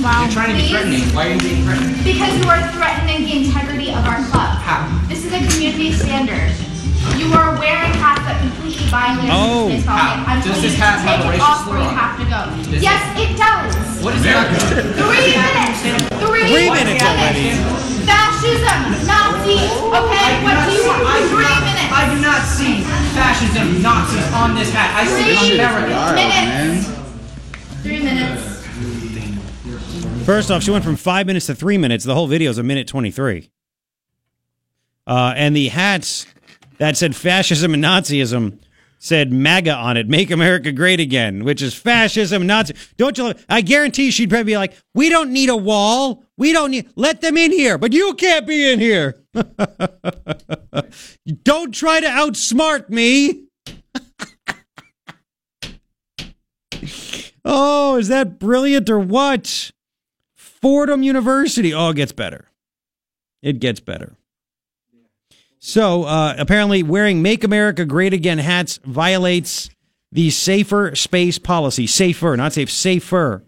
Wow. 0.00 0.22
You're 0.24 0.30
trying 0.32 0.54
to 0.54 0.56
be 0.56 0.68
please. 0.68 0.70
threatening. 0.70 1.02
Why 1.14 1.26
are 1.28 1.32
you 1.34 1.40
being 1.40 1.62
threatening? 1.64 1.94
Because 2.04 2.32
you 2.38 2.46
are 2.48 2.62
threatening 2.72 3.26
the 3.26 3.34
integrity 3.44 3.90
of 3.90 4.02
our 4.06 4.22
club. 4.30 4.56
How? 4.62 4.86
This 5.08 5.24
is 5.26 5.32
a 5.34 5.40
community 5.52 5.92
standard. 5.92 6.54
You 7.18 7.32
are 7.34 7.58
wearing 7.58 7.92
hats 7.98 8.22
that 8.26 8.38
completely 8.40 8.84
violate 8.90 9.30
Oh. 9.32 9.68
this 9.68 9.84
How? 9.84 10.22
I'm 10.26 10.38
Does 10.38 10.44
telling 10.46 10.62
this 10.62 10.72
you 10.72 10.78
to 10.78 10.82
hat 10.84 10.98
have 11.02 11.20
a 11.20 11.22
take 11.22 11.26
it 11.26 11.30
racial 11.34 11.46
off 11.46 11.66
or 11.66 11.70
slur 11.70 11.78
you 11.78 11.88
on 11.88 11.94
it? 11.94 11.98
have 11.98 12.14
to 12.18 12.26
go. 12.30 12.40
Does 12.72 12.82
yes, 12.82 13.00
it 13.18 13.30
does. 13.38 13.70
What 14.04 14.14
is 14.14 14.22
that? 14.22 14.46
Three 14.96 15.34
minutes. 15.34 15.78
Three, 16.22 16.44
Three 16.46 16.70
minutes 16.70 17.02
already. 17.02 17.77
Fascism, 18.48 19.06
Nazis. 19.06 19.70
Okay, 19.70 20.44
what 20.44 20.56
do 20.64 20.72
you 20.72 20.86
want? 20.86 21.02
I 21.04 21.20
do 21.20 21.28
Three 21.28 21.42
not- 21.44 21.62
minutes. 21.62 21.92
I 21.92 22.14
do 22.14 22.20
not 22.22 22.42
see 22.46 22.80
fascism, 23.14 23.82
Nazis 23.82 24.32
on 24.32 24.54
this 24.54 24.72
hat. 24.72 24.94
I 24.96 25.06
see 25.06 25.36
Three 25.36 25.58
America. 25.60 26.14
minutes. 26.14 26.88
Three 27.82 28.02
minutes. 28.02 28.44
First 30.24 30.50
off, 30.50 30.62
she 30.62 30.70
went 30.70 30.84
from 30.84 30.96
five 30.96 31.26
minutes 31.26 31.46
to 31.46 31.54
three 31.54 31.78
minutes. 31.78 32.04
The 32.04 32.14
whole 32.14 32.26
video 32.26 32.50
is 32.50 32.58
a 32.58 32.62
minute 32.62 32.86
23. 32.86 33.50
Uh, 35.06 35.32
and 35.36 35.56
the 35.56 35.68
hats 35.68 36.26
that 36.78 36.96
said 36.96 37.16
fascism 37.16 37.72
and 37.74 37.82
Nazism 37.82 38.58
said 38.98 39.32
MAGA 39.32 39.72
on 39.72 39.96
it, 39.96 40.08
Make 40.08 40.30
America 40.30 40.72
Great 40.72 41.00
Again, 41.00 41.44
which 41.44 41.62
is 41.62 41.74
fascism, 41.74 42.46
Nazi. 42.46 42.74
Don't 42.96 43.16
you? 43.16 43.34
I 43.48 43.60
guarantee 43.60 44.10
she'd 44.10 44.30
probably 44.30 44.52
be 44.52 44.56
like, 44.56 44.76
"We 44.94 45.08
don't 45.08 45.32
need 45.32 45.48
a 45.48 45.56
wall. 45.56 46.24
We 46.36 46.52
don't 46.52 46.70
need. 46.70 46.90
Let 46.96 47.20
them 47.20 47.36
in 47.36 47.52
here, 47.52 47.78
but 47.78 47.92
you 47.92 48.14
can't 48.14 48.46
be 48.46 48.70
in 48.70 48.80
here. 48.80 49.22
don't 51.42 51.74
try 51.74 52.00
to 52.00 52.06
outsmart 52.06 52.88
me." 52.90 53.44
oh, 57.44 57.96
is 57.96 58.08
that 58.08 58.38
brilliant 58.38 58.90
or 58.90 58.98
what? 58.98 59.70
Fordham 60.34 61.02
University. 61.02 61.72
Oh, 61.72 61.90
it 61.90 61.96
gets 61.96 62.12
better. 62.12 62.48
It 63.42 63.60
gets 63.60 63.80
better. 63.80 64.17
So 65.58 66.04
uh, 66.04 66.34
apparently, 66.38 66.82
wearing 66.82 67.22
"Make 67.22 67.44
America 67.44 67.84
Great 67.84 68.12
Again" 68.12 68.38
hats 68.38 68.78
violates 68.84 69.70
the 70.12 70.30
safer 70.30 70.94
space 70.94 71.38
policy. 71.38 71.86
Safer, 71.86 72.36
not 72.36 72.52
safe. 72.52 72.70
Safer 72.70 73.44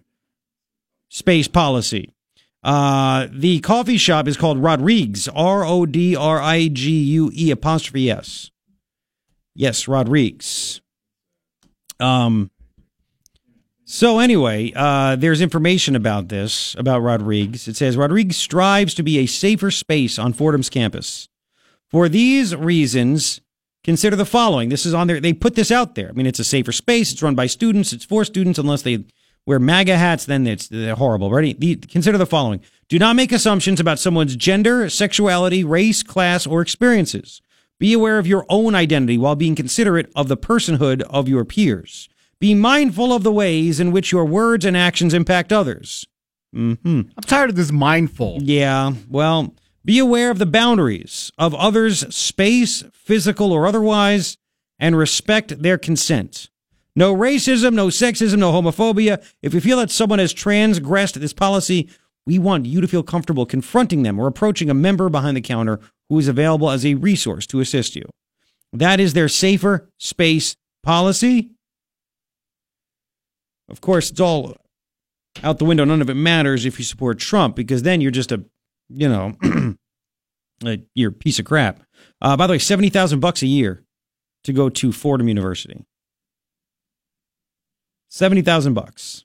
space 1.08 1.48
policy. 1.48 2.12
Uh, 2.62 3.26
the 3.32 3.60
coffee 3.60 3.96
shop 3.96 4.28
is 4.28 4.36
called 4.36 4.58
Rodrigue's. 4.58 5.28
R 5.28 5.64
O 5.64 5.86
D 5.86 6.14
R 6.16 6.40
I 6.40 6.68
G 6.68 6.90
U 6.90 7.30
E 7.34 7.50
apostrophe 7.50 8.10
S. 8.10 8.50
Yes, 9.54 9.88
Rodrigue's. 9.88 10.80
Um. 11.98 12.50
So 13.84 14.20
anyway, 14.20 14.72
uh, 14.76 15.16
there's 15.16 15.40
information 15.40 15.96
about 15.96 16.28
this 16.28 16.76
about 16.78 17.00
Rodrigue's. 17.00 17.66
It 17.66 17.76
says 17.76 17.96
Rodrigue's 17.96 18.36
strives 18.36 18.94
to 18.94 19.02
be 19.02 19.18
a 19.18 19.26
safer 19.26 19.70
space 19.72 20.16
on 20.16 20.32
Fordham's 20.32 20.70
campus. 20.70 21.28
For 21.90 22.08
these 22.08 22.54
reasons, 22.54 23.40
consider 23.84 24.16
the 24.16 24.24
following. 24.24 24.68
This 24.68 24.86
is 24.86 24.94
on 24.94 25.06
there. 25.06 25.20
They 25.20 25.32
put 25.32 25.54
this 25.54 25.70
out 25.70 25.94
there. 25.94 26.08
I 26.08 26.12
mean, 26.12 26.26
it's 26.26 26.38
a 26.38 26.44
safer 26.44 26.72
space. 26.72 27.12
It's 27.12 27.22
run 27.22 27.34
by 27.34 27.46
students. 27.46 27.92
It's 27.92 28.04
for 28.04 28.24
students. 28.24 28.58
Unless 28.58 28.82
they 28.82 29.04
wear 29.46 29.58
MAGA 29.58 29.96
hats, 29.96 30.24
then 30.26 30.46
it's 30.46 30.68
they're 30.68 30.94
horrible. 30.94 31.30
Ready? 31.30 31.54
The, 31.54 31.76
consider 31.76 32.18
the 32.18 32.26
following. 32.26 32.60
Do 32.88 32.98
not 32.98 33.16
make 33.16 33.32
assumptions 33.32 33.80
about 33.80 33.98
someone's 33.98 34.36
gender, 34.36 34.88
sexuality, 34.88 35.64
race, 35.64 36.02
class, 36.02 36.46
or 36.46 36.60
experiences. 36.60 37.40
Be 37.78 37.92
aware 37.92 38.18
of 38.18 38.26
your 38.26 38.44
own 38.48 38.74
identity 38.74 39.16
while 39.16 39.36
being 39.36 39.54
considerate 39.54 40.12
of 40.14 40.28
the 40.28 40.36
personhood 40.36 41.02
of 41.02 41.28
your 41.28 41.44
peers. 41.44 42.08
Be 42.38 42.54
mindful 42.54 43.12
of 43.12 43.22
the 43.22 43.32
ways 43.32 43.80
in 43.80 43.90
which 43.90 44.12
your 44.12 44.24
words 44.24 44.64
and 44.64 44.76
actions 44.76 45.14
impact 45.14 45.52
others. 45.52 46.06
Mm-hmm. 46.54 47.00
I'm 47.16 47.22
tired 47.22 47.50
of 47.50 47.56
this 47.56 47.70
mindful. 47.72 48.38
yeah, 48.42 48.92
well, 49.08 49.54
be 49.84 49.98
aware 49.98 50.30
of 50.30 50.38
the 50.38 50.46
boundaries 50.46 51.32
of 51.38 51.54
others' 51.54 52.14
space, 52.14 52.84
physical 52.92 53.52
or 53.52 53.66
otherwise, 53.66 54.36
and 54.78 54.96
respect 54.96 55.62
their 55.62 55.78
consent. 55.78 56.48
No 56.96 57.14
racism, 57.14 57.74
no 57.74 57.86
sexism, 57.88 58.38
no 58.38 58.52
homophobia. 58.52 59.24
If 59.42 59.54
you 59.54 59.60
feel 59.60 59.78
that 59.78 59.90
someone 59.90 60.18
has 60.18 60.32
transgressed 60.32 61.18
this 61.20 61.32
policy, 61.32 61.88
we 62.26 62.38
want 62.38 62.66
you 62.66 62.80
to 62.80 62.88
feel 62.88 63.02
comfortable 63.02 63.46
confronting 63.46 64.02
them 64.02 64.18
or 64.18 64.26
approaching 64.26 64.68
a 64.68 64.74
member 64.74 65.08
behind 65.08 65.36
the 65.36 65.40
counter 65.40 65.80
who 66.08 66.18
is 66.18 66.28
available 66.28 66.70
as 66.70 66.84
a 66.84 66.94
resource 66.94 67.46
to 67.46 67.60
assist 67.60 67.96
you. 67.96 68.04
That 68.72 69.00
is 69.00 69.14
their 69.14 69.28
safer 69.28 69.88
space 69.98 70.56
policy. 70.82 71.50
Of 73.68 73.80
course, 73.80 74.10
it's 74.10 74.20
all 74.20 74.56
out 75.42 75.58
the 75.58 75.64
window. 75.64 75.84
None 75.84 76.02
of 76.02 76.10
it 76.10 76.14
matters 76.14 76.66
if 76.66 76.78
you 76.78 76.84
support 76.84 77.18
Trump 77.18 77.56
because 77.56 77.82
then 77.82 78.00
you're 78.00 78.10
just 78.10 78.32
a, 78.32 78.44
you 78.92 79.08
know, 79.08 79.36
you're 80.94 81.10
a 81.10 81.12
piece 81.12 81.38
of 81.38 81.44
crap. 81.44 81.82
Uh, 82.20 82.36
by 82.36 82.46
the 82.46 82.52
way, 82.52 82.58
seventy 82.58 82.90
thousand 82.90 83.20
bucks 83.20 83.42
a 83.42 83.46
year 83.46 83.84
to 84.44 84.52
go 84.52 84.68
to 84.68 84.92
Fordham 84.92 85.28
University. 85.28 85.84
Seventy 88.08 88.42
thousand 88.42 88.74
bucks. 88.74 89.24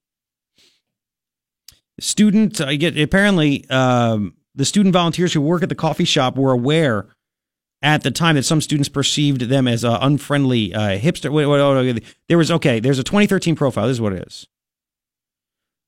Student, 1.99 2.59
I 2.59 2.75
get 2.75 2.99
apparently 2.99 3.67
um, 3.69 4.35
the 4.53 4.65
student 4.65 4.93
volunteers 4.93 5.33
who 5.33 5.41
work 5.41 5.63
at 5.63 5.69
the 5.69 5.75
coffee 5.75 6.05
shop 6.05 6.35
were 6.35 6.51
aware 6.51 7.07
at 7.81 8.03
the 8.03 8.11
time 8.11 8.35
that 8.35 8.43
some 8.43 8.61
students 8.61 8.89
perceived 8.89 9.41
them 9.41 9.67
as 9.67 9.85
uh, 9.85 9.99
unfriendly 10.01 10.73
uh, 10.73 10.97
hipster. 10.97 11.31
Wait, 11.31 11.45
wait, 11.45 11.61
wait, 11.61 11.93
wait. 11.93 12.03
There 12.27 12.37
was 12.37 12.51
okay. 12.51 12.79
There's 12.79 12.99
a 12.99 13.03
2013 13.03 13.55
profile. 13.55 13.87
This 13.87 13.95
is 13.95 14.01
what 14.01 14.13
it 14.13 14.27
is. 14.27 14.47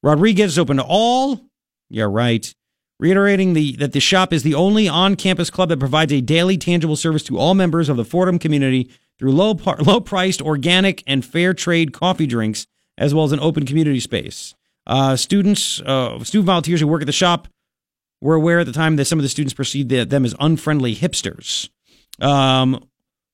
Rodrigue's 0.04 0.42
is 0.42 0.60
open 0.60 0.78
to 0.78 0.84
all. 0.88 1.42
Yeah, 1.90 2.06
right. 2.08 2.54
Reiterating 3.00 3.54
the 3.54 3.76
that 3.76 3.92
the 3.92 4.00
shop 4.00 4.34
is 4.34 4.42
the 4.42 4.56
only 4.56 4.88
on-campus 4.88 5.52
club 5.52 5.70
that 5.70 5.80
provides 5.80 6.12
a 6.12 6.22
daily 6.22 6.58
tangible 6.58 6.96
service 6.96 7.22
to 7.24 7.38
all 7.38 7.54
members 7.54 7.90
of 7.90 7.98
the 7.98 8.06
Fordham 8.06 8.40
community 8.40 8.90
through 9.20 9.34
low 9.34 9.54
par- 9.54 9.78
low-priced, 9.82 10.42
organic, 10.42 11.04
and 11.06 11.24
fair 11.24 11.54
trade 11.54 11.94
coffee 11.94 12.26
drinks, 12.26 12.66
as 12.98 13.14
well 13.14 13.26
as 13.26 13.32
an 13.32 13.40
open 13.40 13.66
community 13.66 14.00
space. 14.00 14.56
Uh, 14.88 15.16
students, 15.16 15.80
uh, 15.82 16.24
student 16.24 16.46
volunteers 16.46 16.80
who 16.80 16.88
work 16.88 17.02
at 17.02 17.06
the 17.08 17.12
shop 17.12 17.48
were 18.22 18.36
aware 18.36 18.60
at 18.60 18.66
the 18.66 18.72
time 18.74 18.96
that 18.96 19.06
some 19.06 19.20
of 19.20 19.24
the 19.24 19.30
students 19.30 19.54
perceived 19.54 19.90
the- 19.90 20.06
them 20.06 20.26
as 20.26 20.34
unfriendly 20.40 20.96
hipsters. 20.96 21.70
Um, 22.20 22.84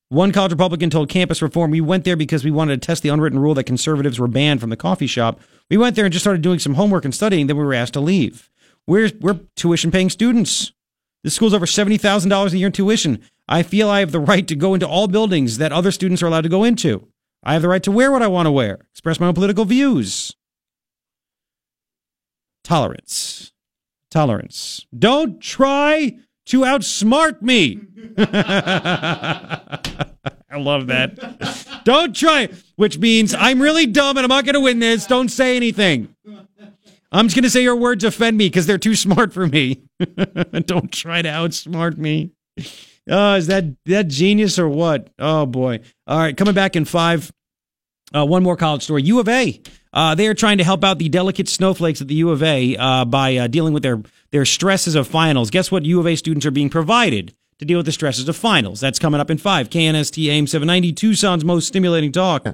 one 0.09 0.31
college 0.31 0.51
Republican 0.51 0.89
told 0.89 1.09
Campus 1.09 1.41
Reform, 1.41 1.71
We 1.71 1.79
went 1.79 2.03
there 2.03 2.17
because 2.17 2.43
we 2.43 2.51
wanted 2.51 2.81
to 2.81 2.85
test 2.85 3.01
the 3.01 3.09
unwritten 3.09 3.39
rule 3.39 3.53
that 3.53 3.63
conservatives 3.63 4.19
were 4.19 4.27
banned 4.27 4.59
from 4.59 4.69
the 4.69 4.75
coffee 4.75 5.07
shop. 5.07 5.39
We 5.69 5.77
went 5.77 5.95
there 5.95 6.05
and 6.05 6.11
just 6.11 6.23
started 6.23 6.41
doing 6.41 6.59
some 6.59 6.73
homework 6.73 7.05
and 7.05 7.15
studying, 7.15 7.47
then 7.47 7.57
we 7.57 7.63
were 7.63 7.73
asked 7.73 7.93
to 7.93 8.01
leave. 8.01 8.49
We're, 8.87 9.11
we're 9.21 9.39
tuition 9.55 9.91
paying 9.91 10.09
students. 10.09 10.73
This 11.23 11.35
school's 11.35 11.53
over 11.53 11.65
$70,000 11.65 12.53
a 12.53 12.57
year 12.57 12.67
in 12.67 12.73
tuition. 12.73 13.21
I 13.47 13.63
feel 13.63 13.89
I 13.89 13.99
have 13.99 14.11
the 14.11 14.19
right 14.19 14.47
to 14.47 14.55
go 14.55 14.73
into 14.73 14.87
all 14.87 15.07
buildings 15.07 15.57
that 15.57 15.71
other 15.71 15.91
students 15.91 16.21
are 16.21 16.27
allowed 16.27 16.41
to 16.41 16.49
go 16.49 16.63
into. 16.63 17.07
I 17.43 17.53
have 17.53 17.61
the 17.61 17.67
right 17.67 17.83
to 17.83 17.91
wear 17.91 18.11
what 18.11 18.21
I 18.21 18.27
want 18.27 18.45
to 18.45 18.51
wear, 18.51 18.79
express 18.91 19.19
my 19.19 19.27
own 19.27 19.33
political 19.33 19.65
views. 19.65 20.35
Tolerance. 22.63 23.51
Tolerance. 24.09 24.85
Don't 24.97 25.41
try 25.41 26.17
to 26.45 26.61
outsmart 26.61 27.41
me. 27.41 27.81
I 30.53 30.57
love 30.57 30.87
that. 30.87 31.81
Don't 31.83 32.15
try, 32.15 32.49
which 32.75 32.97
means 32.97 33.33
I'm 33.33 33.61
really 33.61 33.85
dumb 33.85 34.17
and 34.17 34.23
I'm 34.23 34.29
not 34.29 34.45
going 34.45 34.53
to 34.53 34.61
win 34.61 34.79
this. 34.79 35.05
Don't 35.07 35.29
say 35.29 35.55
anything. 35.55 36.15
I'm 37.13 37.27
just 37.27 37.35
going 37.35 37.43
to 37.43 37.49
say 37.49 37.61
your 37.61 37.75
words 37.75 38.03
offend 38.03 38.37
me 38.37 38.47
because 38.47 38.65
they're 38.65 38.79
too 38.79 38.95
smart 38.95 39.33
for 39.33 39.45
me. 39.45 39.83
Don't 40.65 40.91
try 40.91 41.21
to 41.21 41.29
outsmart 41.29 41.97
me. 41.97 42.31
Uh, 43.09 43.35
is 43.37 43.47
that 43.47 43.65
that 43.85 44.07
genius 44.07 44.57
or 44.57 44.67
what? 44.67 45.09
Oh 45.19 45.45
boy! 45.45 45.81
All 46.07 46.17
right, 46.17 46.35
coming 46.35 46.53
back 46.53 46.75
in 46.75 46.85
five. 46.85 47.31
Uh, 48.15 48.25
one 48.25 48.43
more 48.43 48.55
college 48.55 48.83
story. 48.83 49.03
U 49.03 49.19
of 49.19 49.27
A. 49.27 49.61
Uh, 49.91 50.15
they 50.15 50.27
are 50.27 50.33
trying 50.33 50.57
to 50.57 50.63
help 50.63 50.83
out 50.83 50.97
the 50.99 51.09
delicate 51.09 51.47
snowflakes 51.49 52.01
at 52.01 52.07
the 52.07 52.15
U 52.15 52.29
of 52.29 52.41
A 52.41 52.75
uh, 52.77 53.05
by 53.05 53.37
uh, 53.37 53.47
dealing 53.47 53.73
with 53.73 53.83
their 53.83 54.01
their 54.31 54.45
stresses 54.45 54.95
of 54.95 55.07
finals. 55.07 55.49
Guess 55.49 55.71
what? 55.71 55.85
U 55.85 55.99
of 55.99 56.07
A 56.07 56.15
students 56.15 56.45
are 56.45 56.51
being 56.51 56.69
provided 56.69 57.35
to 57.59 57.65
deal 57.65 57.77
with 57.77 57.85
the 57.85 57.91
stresses 57.91 58.27
of 58.27 58.35
finals. 58.35 58.79
That's 58.79 58.99
coming 58.99 59.19
up 59.21 59.29
in 59.29 59.37
five. 59.37 59.69
KNST 59.69 60.27
AM 60.29 60.47
790, 60.47 60.93
Tucson's 60.93 61.45
most 61.45 61.67
stimulating 61.67 62.11
talk. 62.11 62.45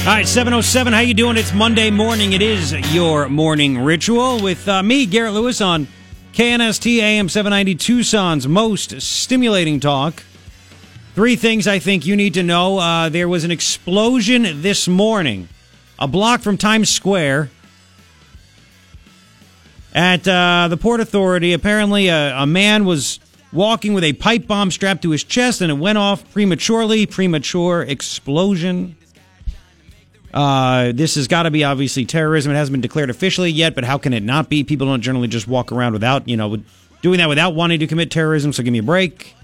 All 0.00 0.06
right, 0.06 0.26
707, 0.26 0.94
how 0.94 1.00
you 1.00 1.12
doing? 1.12 1.36
It's 1.36 1.52
Monday 1.52 1.90
morning. 1.90 2.32
It 2.32 2.40
is 2.40 2.72
your 2.90 3.28
morning 3.28 3.78
ritual 3.78 4.42
with 4.42 4.66
uh, 4.66 4.82
me, 4.82 5.04
Garret 5.04 5.34
Lewis, 5.34 5.60
on 5.60 5.88
KNST 6.32 6.96
AM 7.00 7.28
790, 7.28 7.74
Tucson's 7.74 8.48
most 8.48 8.98
stimulating 9.02 9.78
talk. 9.78 10.22
Three 11.14 11.36
things 11.36 11.68
I 11.68 11.78
think 11.80 12.06
you 12.06 12.16
need 12.16 12.32
to 12.34 12.42
know. 12.42 12.78
Uh, 12.78 13.10
there 13.10 13.28
was 13.28 13.44
an 13.44 13.50
explosion 13.50 14.62
this 14.62 14.88
morning, 14.88 15.50
a 15.98 16.08
block 16.08 16.40
from 16.40 16.56
Times 16.56 16.88
Square 16.88 17.50
at 19.94 20.26
uh, 20.26 20.68
the 20.68 20.78
Port 20.78 21.00
Authority. 21.00 21.52
Apparently, 21.52 22.08
a, 22.08 22.38
a 22.38 22.46
man 22.46 22.86
was 22.86 23.20
walking 23.52 23.92
with 23.92 24.04
a 24.04 24.14
pipe 24.14 24.46
bomb 24.46 24.70
strapped 24.70 25.02
to 25.02 25.10
his 25.10 25.24
chest 25.24 25.60
and 25.60 25.70
it 25.70 25.74
went 25.74 25.98
off 25.98 26.28
prematurely. 26.32 27.04
Premature 27.04 27.82
explosion. 27.82 28.96
Uh, 30.32 30.92
this 30.92 31.16
has 31.16 31.26
got 31.26 31.42
to 31.44 31.50
be 31.50 31.64
obviously 31.64 32.04
terrorism. 32.04 32.52
It 32.52 32.56
hasn't 32.56 32.72
been 32.72 32.80
declared 32.80 33.10
officially 33.10 33.50
yet, 33.50 33.74
but 33.74 33.84
how 33.84 33.98
can 33.98 34.12
it 34.12 34.22
not 34.22 34.48
be? 34.48 34.62
People 34.62 34.86
don't 34.86 35.00
generally 35.00 35.28
just 35.28 35.48
walk 35.48 35.72
around 35.72 35.92
without, 35.92 36.28
you 36.28 36.36
know, 36.36 36.58
doing 37.02 37.18
that 37.18 37.28
without 37.28 37.54
wanting 37.54 37.80
to 37.80 37.86
commit 37.86 38.10
terrorism. 38.10 38.52
So 38.52 38.62
give 38.62 38.72
me 38.72 38.78
a 38.78 38.82
break. 38.82 39.34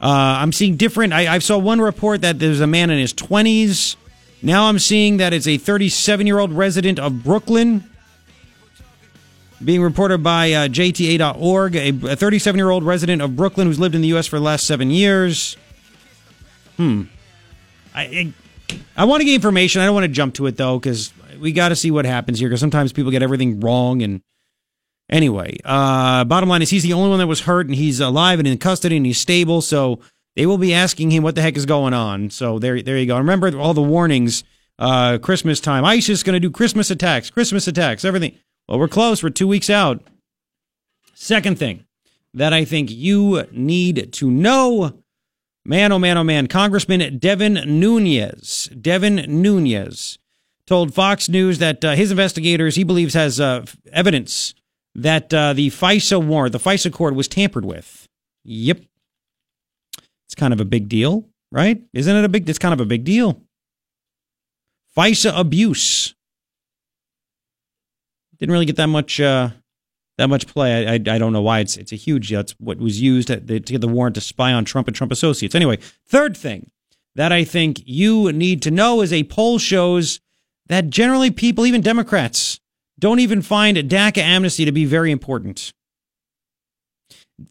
Uh, 0.00 0.38
I'm 0.40 0.52
seeing 0.52 0.76
different. 0.76 1.12
I, 1.12 1.34
I 1.34 1.38
saw 1.38 1.58
one 1.58 1.80
report 1.80 2.20
that 2.20 2.38
there's 2.38 2.60
a 2.60 2.66
man 2.66 2.90
in 2.90 2.98
his 2.98 3.14
20s. 3.14 3.96
Now 4.42 4.68
I'm 4.68 4.78
seeing 4.78 5.16
that 5.16 5.32
it's 5.32 5.46
a 5.46 5.56
37 5.56 6.26
year 6.26 6.38
old 6.38 6.52
resident 6.52 6.98
of 6.98 7.24
Brooklyn. 7.24 7.84
Being 9.64 9.82
reported 9.82 10.22
by 10.22 10.52
uh, 10.52 10.68
JTA.org, 10.68 11.76
a 11.76 12.16
37 12.16 12.58
year 12.58 12.70
old 12.70 12.84
resident 12.84 13.22
of 13.22 13.34
Brooklyn 13.34 13.66
who's 13.66 13.78
lived 13.78 13.94
in 13.94 14.02
the 14.02 14.08
U.S. 14.08 14.26
for 14.26 14.38
the 14.38 14.44
last 14.44 14.66
seven 14.66 14.90
years. 14.90 15.56
Hmm. 16.76 17.04
I, 17.94 18.34
I, 18.96 19.04
want 19.04 19.20
to 19.20 19.24
get 19.24 19.34
information. 19.34 19.80
I 19.80 19.86
don't 19.86 19.94
want 19.94 20.04
to 20.04 20.12
jump 20.12 20.34
to 20.34 20.46
it 20.46 20.56
though, 20.56 20.78
because 20.78 21.12
we 21.38 21.52
got 21.52 21.70
to 21.70 21.76
see 21.76 21.90
what 21.90 22.04
happens 22.04 22.38
here. 22.38 22.48
Because 22.48 22.60
sometimes 22.60 22.92
people 22.92 23.10
get 23.10 23.22
everything 23.22 23.60
wrong. 23.60 24.02
And 24.02 24.22
anyway, 25.10 25.58
uh, 25.64 26.24
bottom 26.24 26.48
line 26.48 26.62
is 26.62 26.70
he's 26.70 26.82
the 26.82 26.92
only 26.92 27.10
one 27.10 27.18
that 27.18 27.26
was 27.26 27.40
hurt, 27.40 27.66
and 27.66 27.74
he's 27.74 28.00
alive 28.00 28.38
and 28.38 28.48
in 28.48 28.58
custody, 28.58 28.96
and 28.96 29.06
he's 29.06 29.18
stable. 29.18 29.60
So 29.60 30.00
they 30.36 30.46
will 30.46 30.58
be 30.58 30.74
asking 30.74 31.10
him 31.10 31.22
what 31.22 31.34
the 31.34 31.42
heck 31.42 31.56
is 31.56 31.66
going 31.66 31.94
on. 31.94 32.30
So 32.30 32.58
there, 32.58 32.80
there 32.82 32.98
you 32.98 33.06
go. 33.06 33.18
Remember 33.18 33.56
all 33.58 33.74
the 33.74 33.82
warnings. 33.82 34.44
Uh, 34.76 35.18
Christmas 35.18 35.60
time. 35.60 35.84
ISIS 35.84 36.24
going 36.24 36.34
to 36.34 36.40
do 36.40 36.50
Christmas 36.50 36.90
attacks. 36.90 37.30
Christmas 37.30 37.68
attacks. 37.68 38.04
Everything. 38.04 38.36
Well, 38.68 38.80
we're 38.80 38.88
close. 38.88 39.22
We're 39.22 39.30
two 39.30 39.46
weeks 39.46 39.70
out. 39.70 40.02
Second 41.14 41.60
thing 41.60 41.84
that 42.34 42.52
I 42.52 42.64
think 42.64 42.90
you 42.90 43.46
need 43.52 44.12
to 44.14 44.30
know 44.30 45.03
man, 45.64 45.92
oh 45.92 45.98
man, 45.98 46.16
oh 46.16 46.24
man, 46.24 46.46
Congressman 46.46 47.18
Devin 47.18 47.54
Nunes, 47.66 48.68
Devin 48.80 49.24
Nunes 49.28 50.18
told 50.66 50.94
Fox 50.94 51.28
News 51.28 51.58
that 51.58 51.84
uh, 51.84 51.94
his 51.94 52.10
investigators, 52.10 52.76
he 52.76 52.84
believes, 52.84 53.14
has 53.14 53.40
uh, 53.40 53.64
evidence 53.92 54.54
that 54.94 55.32
uh, 55.34 55.52
the 55.52 55.70
FISA 55.70 56.24
warrant, 56.24 56.52
the 56.52 56.58
FISA 56.58 56.92
court, 56.92 57.14
was 57.14 57.28
tampered 57.28 57.64
with. 57.64 58.08
Yep. 58.44 58.80
It's 60.26 60.34
kind 60.34 60.52
of 60.52 60.60
a 60.60 60.64
big 60.64 60.88
deal, 60.88 61.26
right? 61.50 61.82
Isn't 61.92 62.16
it 62.16 62.24
a 62.24 62.28
big? 62.28 62.48
It's 62.48 62.58
kind 62.58 62.72
of 62.74 62.80
a 62.80 62.86
big 62.86 63.04
deal. 63.04 63.40
FISA 64.96 65.38
abuse 65.38 66.14
didn't 68.38 68.52
really 68.52 68.66
get 68.66 68.76
that 68.76 68.88
much 68.88 69.20
uh, 69.20 69.50
that 70.18 70.28
much 70.28 70.46
play. 70.46 70.86
I, 70.86 70.92
I, 70.92 70.94
I 70.94 71.18
don't 71.18 71.32
know 71.32 71.42
why 71.42 71.60
it's 71.60 71.76
it's 71.76 71.92
a 71.92 71.96
huge. 71.96 72.30
That's 72.30 72.52
what 72.52 72.78
was 72.78 73.00
used 73.00 73.28
to, 73.28 73.40
to 73.40 73.60
get 73.60 73.80
the 73.80 73.88
warrant 73.88 74.14
to 74.16 74.20
spy 74.20 74.52
on 74.52 74.64
Trump 74.64 74.88
and 74.88 74.96
Trump 74.96 75.12
associates. 75.12 75.54
Anyway, 75.54 75.78
third 76.06 76.36
thing 76.36 76.70
that 77.14 77.32
I 77.32 77.44
think 77.44 77.82
you 77.84 78.32
need 78.32 78.62
to 78.62 78.70
know 78.70 79.00
is 79.00 79.12
a 79.12 79.24
poll 79.24 79.58
shows 79.58 80.20
that 80.66 80.90
generally 80.90 81.30
people, 81.30 81.66
even 81.66 81.80
Democrats, 81.80 82.58
don't 82.98 83.20
even 83.20 83.42
find 83.42 83.76
DACA 83.76 84.18
amnesty 84.18 84.64
to 84.64 84.72
be 84.72 84.84
very 84.84 85.10
important. 85.10 85.72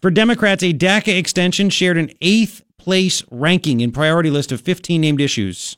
For 0.01 0.09
Democrats, 0.09 0.63
a 0.63 0.73
DACA 0.73 1.17
extension 1.17 1.69
shared 1.69 1.97
an 1.97 2.11
eighth 2.21 2.63
place 2.77 3.23
ranking 3.29 3.81
in 3.81 3.91
priority 3.91 4.29
list 4.29 4.51
of 4.51 4.61
15 4.61 4.99
named 4.99 5.21
issues. 5.21 5.77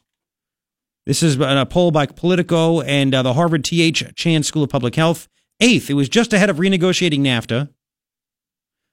This 1.05 1.21
is 1.21 1.39
a 1.39 1.67
poll 1.69 1.91
by 1.91 2.07
Politico 2.07 2.81
and 2.81 3.13
uh, 3.13 3.21
the 3.21 3.33
Harvard 3.33 3.63
T.H. 3.63 4.03
Chan 4.15 4.43
School 4.43 4.63
of 4.63 4.69
Public 4.69 4.95
Health. 4.95 5.27
Eighth, 5.59 5.89
it 5.89 5.93
was 5.93 6.09
just 6.09 6.33
ahead 6.33 6.49
of 6.49 6.57
renegotiating 6.57 7.21
NAFTA, 7.21 7.69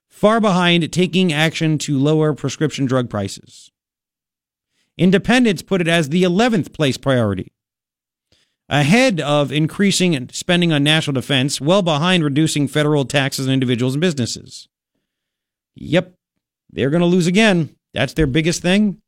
far 0.09 0.41
behind 0.41 0.91
taking 0.93 1.33
action 1.33 1.77
to 1.79 1.99
lower 1.99 2.33
prescription 2.35 2.87
drug 2.87 3.11
prices. 3.11 3.71
Independents 4.97 5.63
put 5.63 5.81
it 5.81 5.89
as 5.89 6.09
the 6.09 6.23
11th 6.23 6.73
place 6.73 6.97
priority, 6.97 7.53
ahead 8.69 9.21
of 9.21 9.51
increasing 9.51 10.29
spending 10.31 10.73
on 10.73 10.85
national 10.85 11.15
defense, 11.15 11.61
well 11.61 11.83
behind 11.83 12.23
reducing 12.23 12.69
federal 12.69 13.05
taxes 13.05 13.49
on 13.49 13.53
individuals 13.53 13.95
and 13.95 14.01
businesses. 14.01 14.69
Yep, 15.75 16.15
they're 16.71 16.91
going 16.91 17.01
to 17.01 17.07
lose 17.07 17.27
again. 17.27 17.75
That's 17.93 18.15
their 18.15 18.27
biggest 18.27 18.63
thing. 18.63 19.02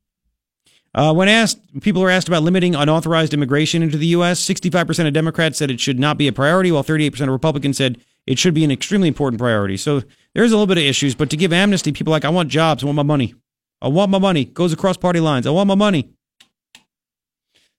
Uh, 0.95 1.13
when 1.13 1.29
asked, 1.29 1.61
people 1.81 2.01
were 2.01 2.11
asked 2.11 2.29
about 2.29 2.43
limiting 2.45 2.75
unauthorized 2.75 3.35
immigration 3.35 3.83
into 3.83 3.99
the 3.99 4.07
U.S. 4.09 4.41
65% 4.41 5.07
of 5.07 5.13
Democrats 5.13 5.59
said 5.59 5.71
it 5.71 5.81
should 5.81 5.99
not 5.99 6.17
be 6.17 6.29
a 6.29 6.33
priority, 6.33 6.71
while 6.71 6.85
38% 6.85 7.21
of 7.23 7.29
Republicans 7.29 7.77
said 7.77 8.01
it 8.27 8.39
should 8.39 8.55
be 8.55 8.65
an 8.65 8.71
extremely 8.71 9.09
important 9.09 9.41
priority. 9.41 9.77
So 9.77 10.03
there's 10.35 10.53
a 10.53 10.57
little 10.57 10.69
bit 10.69 10.79
of 10.79 10.85
issues, 10.85 11.15
but 11.15 11.31
to 11.31 11.37
give 11.37 11.53
amnesty, 11.53 11.93
people 11.93 12.13
like, 12.13 12.25
I 12.25 12.29
want 12.29 12.49
jobs, 12.49 12.83
I 12.83 12.87
want 12.87 12.97
my 12.97 13.03
money. 13.03 13.35
I 13.83 13.89
want 13.89 14.11
my 14.11 14.19
money. 14.19 14.45
Goes 14.45 14.73
across 14.73 14.97
party 14.97 15.21
lines. 15.21 15.47
I 15.47 15.51
want 15.51 15.67
my 15.67 15.75
money. 15.75 16.11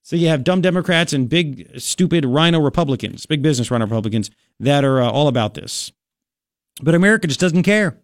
So 0.04 0.16
you 0.16 0.28
have 0.28 0.44
dumb 0.44 0.62
Democrats 0.62 1.14
and 1.14 1.28
big, 1.28 1.80
stupid 1.80 2.26
RINO 2.26 2.60
Republicans, 2.60 3.26
big 3.26 3.42
business 3.42 3.72
RINO 3.72 3.86
Republicans 3.86 4.30
that 4.60 4.84
are 4.84 5.02
uh, 5.02 5.10
all 5.10 5.28
about 5.28 5.56
this. 5.56 5.92
But 6.82 6.94
America 6.94 7.28
just 7.28 7.40
doesn't 7.40 7.64
care. 7.64 7.98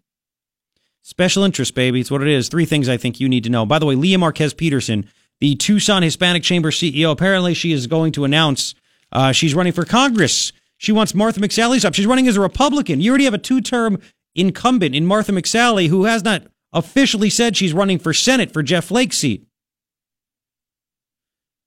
Special 1.02 1.42
interest, 1.42 1.74
baby. 1.74 2.00
It's 2.00 2.10
what 2.10 2.22
it 2.22 2.28
is. 2.28 2.48
Three 2.48 2.64
things 2.64 2.88
I 2.88 2.96
think 2.96 3.18
you 3.18 3.28
need 3.28 3.44
to 3.44 3.50
know. 3.50 3.66
By 3.66 3.78
the 3.78 3.86
way, 3.86 3.96
Lea 3.96 4.16
Marquez 4.16 4.54
Peterson, 4.54 5.08
the 5.40 5.56
Tucson 5.56 6.02
Hispanic 6.02 6.44
Chamber 6.44 6.70
CEO, 6.70 7.10
apparently 7.10 7.54
she 7.54 7.72
is 7.72 7.88
going 7.88 8.12
to 8.12 8.24
announce 8.24 8.74
uh, 9.10 9.32
she's 9.32 9.54
running 9.54 9.72
for 9.72 9.84
Congress. 9.84 10.52
She 10.76 10.92
wants 10.92 11.14
Martha 11.14 11.40
McSally's 11.40 11.84
up. 11.84 11.94
She's 11.94 12.06
running 12.06 12.28
as 12.28 12.36
a 12.36 12.40
Republican. 12.40 13.00
You 13.00 13.10
already 13.10 13.24
have 13.24 13.34
a 13.34 13.38
two 13.38 13.60
term 13.60 14.00
incumbent 14.34 14.94
in 14.94 15.06
Martha 15.06 15.32
McSally 15.32 15.88
who 15.88 16.04
has 16.04 16.24
not 16.24 16.44
officially 16.72 17.28
said 17.28 17.56
she's 17.56 17.74
running 17.74 17.98
for 17.98 18.12
Senate 18.12 18.52
for 18.52 18.62
Jeff 18.62 18.86
Flake's 18.86 19.18
seat. 19.18 19.46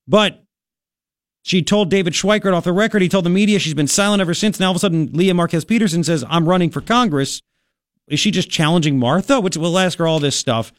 But 0.08 0.44
she 1.44 1.62
told 1.62 1.90
David 1.90 2.14
Schweikert 2.14 2.56
off 2.56 2.64
the 2.64 2.74
record, 2.74 3.02
he 3.02 3.10
told 3.10 3.26
the 3.26 3.30
media 3.30 3.60
she's 3.60 3.74
been 3.74 3.88
silent 3.88 4.22
ever 4.22 4.34
since. 4.34 4.60
Now 4.60 4.68
all 4.68 4.72
of 4.72 4.78
a 4.78 4.80
sudden, 4.80 5.12
Lea 5.14 5.34
Marquez 5.34 5.66
Peterson 5.66 6.04
says, 6.04 6.24
I'm 6.28 6.50
running 6.50 6.70
for 6.70 6.82
Congress. 6.82 7.42
Is 8.08 8.20
she 8.20 8.32
just 8.32 8.50
challenging 8.50 9.00
Martha? 9.00 9.40
Which 9.40 9.58
we'll 9.58 9.80
ask 9.80 9.98
her 10.00 10.08
all 10.08 10.20
this 10.20 10.36
stuff 10.36 10.72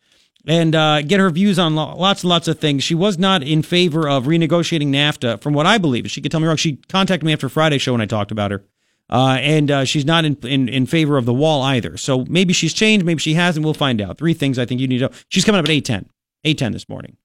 and 0.47 0.75
uh, 0.75 1.03
get 1.03 1.19
her 1.19 1.29
views 1.31 1.59
on 1.59 1.75
lots 1.75 2.23
and 2.23 2.31
lots 2.31 2.47
of 2.49 2.59
things. 2.59 2.85
She 2.85 2.95
was 2.95 3.19
not 3.19 3.43
in 3.43 3.63
favor 3.63 4.09
of 4.09 4.25
renegotiating 4.25 4.89
NAFTA, 4.89 5.41
from 5.41 5.55
what 5.55 5.67
I 5.67 5.79
believe. 5.79 6.09
She 6.11 6.21
could 6.21 6.31
tell 6.31 6.41
me 6.41 6.47
wrong. 6.47 6.57
She 6.57 6.77
contacted 6.89 7.27
me 7.27 7.33
after 7.33 7.49
Friday 7.49 7.79
show 7.79 7.93
when 7.93 8.01
I 8.01 8.07
talked 8.07 8.31
about 8.31 8.53
her, 8.53 8.65
uh, 9.11 9.39
and 9.41 9.71
uh, 9.71 9.85
she's 9.85 10.05
not 10.05 10.25
in, 10.25 10.37
in, 10.45 10.69
in 10.69 10.87
favor 10.87 11.17
of 11.17 11.25
the 11.25 11.35
wall 11.35 11.63
either. 11.63 11.97
So 11.97 12.25
maybe 12.29 12.53
she's 12.53 12.73
changed, 12.73 13.05
maybe 13.05 13.19
she 13.21 13.35
hasn't. 13.35 13.65
We'll 13.65 13.75
find 13.75 14.01
out. 14.01 14.19
Three 14.19 14.35
things 14.35 14.59
I 14.59 14.67
think 14.67 14.81
you 14.81 14.87
need 14.87 14.99
to 14.99 15.09
know. 15.09 15.15
She's 15.29 15.45
coming 15.45 15.59
up 15.59 15.65
at 15.65 15.71
eight 15.71 15.85
ten, 15.85 16.09
eight 16.45 16.59
ten 16.59 16.73
this 16.73 16.89
morning. 16.89 17.17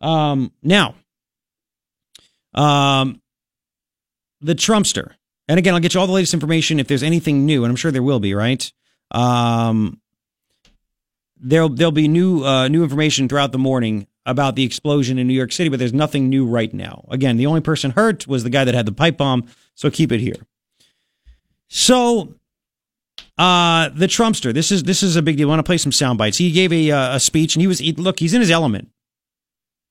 Um, 0.00 0.52
now, 0.62 0.96
um, 2.54 3.20
the 4.40 4.54
Trumpster, 4.54 5.12
and 5.46 5.58
again, 5.58 5.74
I'll 5.74 5.80
get 5.80 5.94
you 5.94 6.00
all 6.00 6.06
the 6.08 6.12
latest 6.12 6.34
information 6.34 6.80
if 6.80 6.88
there's 6.88 7.04
anything 7.04 7.46
new, 7.46 7.64
and 7.64 7.70
I'm 7.70 7.76
sure 7.76 7.92
there 7.92 8.02
will 8.02 8.20
be. 8.20 8.34
Right. 8.34 8.72
Um, 9.14 10.00
there'll 11.40 11.68
there'll 11.68 11.92
be 11.92 12.08
new 12.08 12.44
uh, 12.44 12.68
new 12.68 12.82
information 12.82 13.28
throughout 13.28 13.52
the 13.52 13.58
morning 13.58 14.06
about 14.26 14.56
the 14.56 14.64
explosion 14.64 15.18
in 15.18 15.26
New 15.28 15.34
York 15.34 15.52
City, 15.52 15.68
but 15.68 15.78
there's 15.78 15.92
nothing 15.92 16.28
new 16.28 16.46
right 16.46 16.72
now. 16.72 17.06
Again, 17.10 17.36
the 17.36 17.46
only 17.46 17.60
person 17.60 17.92
hurt 17.92 18.26
was 18.26 18.42
the 18.42 18.50
guy 18.50 18.64
that 18.64 18.74
had 18.74 18.86
the 18.86 18.92
pipe 18.92 19.16
bomb, 19.16 19.46
so 19.74 19.90
keep 19.90 20.10
it 20.10 20.20
here. 20.20 20.46
So, 21.68 22.34
uh, 23.38 23.90
the 23.90 24.06
Trumpster. 24.06 24.52
This 24.52 24.72
is 24.72 24.82
this 24.82 25.02
is 25.02 25.16
a 25.16 25.22
big 25.22 25.36
deal. 25.36 25.48
I 25.48 25.50
want 25.50 25.60
to 25.60 25.64
play 25.64 25.78
some 25.78 25.92
sound 25.92 26.18
bites. 26.18 26.38
He 26.38 26.50
gave 26.50 26.72
a 26.72 26.90
uh, 26.90 27.16
a 27.16 27.20
speech, 27.20 27.54
and 27.54 27.60
he 27.60 27.66
was 27.66 27.78
he, 27.78 27.92
look. 27.92 28.18
He's 28.18 28.34
in 28.34 28.40
his 28.40 28.50
element. 28.50 28.88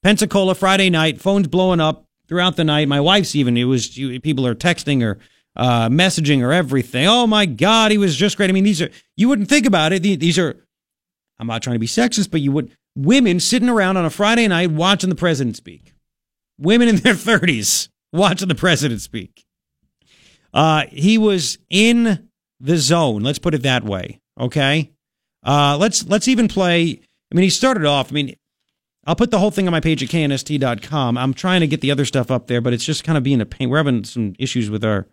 Pensacola 0.01 0.53
Friday 0.53 0.89
night, 0.89 1.21
phones 1.21 1.47
blowing 1.47 1.79
up 1.79 2.05
throughout 2.27 2.57
the 2.57 2.63
night. 2.65 2.89
My 2.89 2.99
wife's 2.99 3.35
even. 3.35 3.55
It 3.55 3.63
was 3.65 3.87
people 4.21 4.45
are 4.45 4.55
texting 4.55 5.01
or 5.01 5.19
uh, 5.55 5.89
messaging 5.89 6.41
or 6.41 6.51
everything. 6.51 7.07
Oh 7.07 7.27
my 7.27 7.45
God, 7.45 7.91
he 7.91 7.97
was 7.97 8.15
just 8.15 8.37
great. 8.37 8.49
I 8.49 8.53
mean, 8.53 8.63
these 8.63 8.81
are 8.81 8.89
you 9.15 9.29
wouldn't 9.29 9.49
think 9.49 9.65
about 9.65 9.93
it. 9.93 10.03
These 10.03 10.39
are. 10.39 10.55
I'm 11.39 11.47
not 11.47 11.63
trying 11.63 11.75
to 11.75 11.79
be 11.79 11.87
sexist, 11.87 12.31
but 12.31 12.41
you 12.41 12.51
would 12.51 12.71
women 12.95 13.39
sitting 13.39 13.69
around 13.69 13.97
on 13.97 14.05
a 14.05 14.09
Friday 14.09 14.47
night 14.47 14.71
watching 14.71 15.09
the 15.09 15.15
president 15.15 15.55
speak. 15.57 15.93
Women 16.59 16.87
in 16.87 16.97
their 16.97 17.13
30s 17.15 17.89
watching 18.11 18.47
the 18.47 18.55
president 18.55 19.01
speak. 19.01 19.45
Uh, 20.53 20.83
he 20.89 21.17
was 21.17 21.57
in 21.69 22.29
the 22.59 22.77
zone. 22.77 23.23
Let's 23.23 23.39
put 23.39 23.55
it 23.55 23.63
that 23.63 23.83
way. 23.83 24.21
Okay. 24.39 24.91
Uh, 25.45 25.77
let's 25.79 26.07
let's 26.07 26.27
even 26.27 26.47
play. 26.47 26.99
I 27.31 27.35
mean, 27.35 27.43
he 27.43 27.49
started 27.49 27.85
off. 27.85 28.11
I 28.11 28.13
mean, 28.13 28.35
I'll 29.05 29.15
put 29.15 29.31
the 29.31 29.39
whole 29.39 29.51
thing 29.51 29.67
on 29.67 29.71
my 29.71 29.81
page 29.81 30.01
at 30.03 30.09
knst.com. 30.09 31.17
I'm 31.17 31.33
trying 31.33 31.61
to 31.61 31.67
get 31.67 31.81
the 31.81 31.91
other 31.91 32.05
stuff 32.05 32.31
up 32.31 32.47
there, 32.47 32.61
but 32.61 32.73
it's 32.73 32.85
just 32.85 33.03
kind 33.03 33.17
of 33.17 33.23
being 33.23 33.41
a 33.41 33.45
pain. 33.45 33.69
We're 33.69 33.77
having 33.77 34.03
some 34.03 34.35
issues 34.39 34.69
with 34.69 34.85
our 34.85 35.07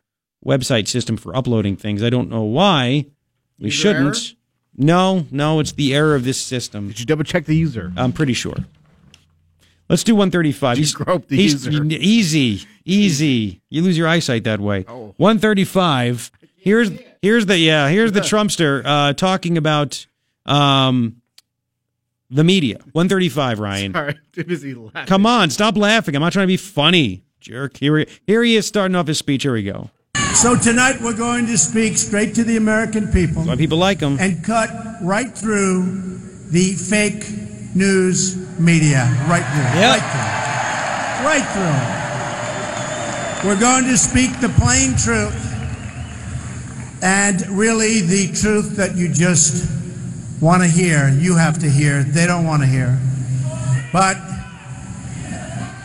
website 0.45 0.89
system 0.89 1.17
for 1.17 1.35
uploading 1.37 1.77
things. 1.77 2.03
I 2.03 2.11
don't 2.11 2.31
know 2.31 2.43
why. 2.43 3.07
We 3.59 3.67
User 3.67 3.77
shouldn't. 3.77 4.17
error? 4.17 4.37
No, 4.77 5.27
no, 5.31 5.61
it's 5.61 5.73
the 5.73 5.95
error 5.95 6.15
of 6.15 6.25
this 6.25 6.41
system. 6.41 6.89
Did 6.89 7.01
you 7.01 7.07
double 7.07 7.25
check 7.25 7.45
the 7.45 7.57
user? 7.57 7.93
I'm 7.97 8.13
pretty 8.13 8.33
sure. 8.33 8.55
Let's 9.89 10.05
do 10.05 10.15
135. 10.15 10.79
You 10.79 10.83
He's- 10.85 10.93
groped 10.95 11.29
the 11.29 11.37
he's- 11.37 11.67
user. 11.67 11.85
Easy, 11.85 12.63
easy. 12.85 13.61
You 13.71 13.83
lose 13.83 13.99
your 13.99 14.07
eyesight 14.09 14.45
that 14.45 14.61
way. 14.61 14.85
Oh. 14.89 15.15
135. 15.17 16.31
Here's 16.57 16.91
here's 17.23 17.47
the 17.47 17.59
yeah 17.59 17.89
here's 17.89 18.13
the 18.13 18.21
Trumpster 18.21 18.83
uh, 18.85 19.13
talking 19.15 19.57
about 19.59 20.07
um, 20.47 21.17
the 22.31 22.45
media. 22.45 22.77
135. 22.93 23.59
Ryan, 23.59 23.93
Sorry, 23.93 24.15
too 24.33 24.45
busy 24.45 24.75
laughing. 24.75 25.07
come 25.07 25.27
on, 25.27 25.51
stop 25.51 25.77
laughing. 25.77 26.15
I'm 26.15 26.23
not 26.23 26.33
trying 26.33 26.45
to 26.45 26.53
be 26.53 26.57
funny, 26.59 27.25
jerk. 27.41 27.77
Here 27.79 28.07
here 28.27 28.43
he 28.45 28.57
is 28.57 28.67
starting 28.67 28.95
off 28.95 29.07
his 29.09 29.19
speech. 29.19 29.43
Here 29.43 29.53
we 29.55 29.63
go. 29.65 29.91
So 30.35 30.57
tonight 30.57 31.01
we're 31.03 31.17
going 31.17 31.47
to 31.47 31.59
speak 31.59 31.99
straight 31.99 32.35
to 32.37 32.45
the 32.45 32.57
American 32.57 33.09
people 33.09 33.43
Why 33.45 33.57
people 33.57 33.77
like 33.77 33.99
them. 33.99 34.17
and 34.19 34.43
cut 34.43 34.71
right 35.03 35.31
through 35.31 36.19
the 36.49 36.73
fake 36.73 37.27
news 37.75 38.37
media. 38.59 39.05
Right 39.29 39.45
through. 39.45 39.81
Yep. 39.81 40.01
Right 40.01 41.45
through. 41.53 41.61
Right 41.61 43.43
through. 43.43 43.51
We're 43.51 43.61
going 43.61 43.85
to 43.85 43.99
speak 43.99 44.41
the 44.41 44.49
plain 44.49 44.97
truth 44.97 45.37
and 47.03 47.47
really 47.49 48.01
the 48.01 48.29
truth 48.33 48.77
that 48.77 48.97
you 48.97 49.09
just 49.13 49.69
want 50.41 50.63
to 50.63 50.69
hear. 50.69 51.11
You 51.11 51.37
have 51.37 51.59
to 51.59 51.69
hear. 51.69 52.03
They 52.03 52.27
don't 52.27 52.47
want 52.47 52.63
to 52.63 52.69
hear. 52.69 52.99
But 53.93 54.17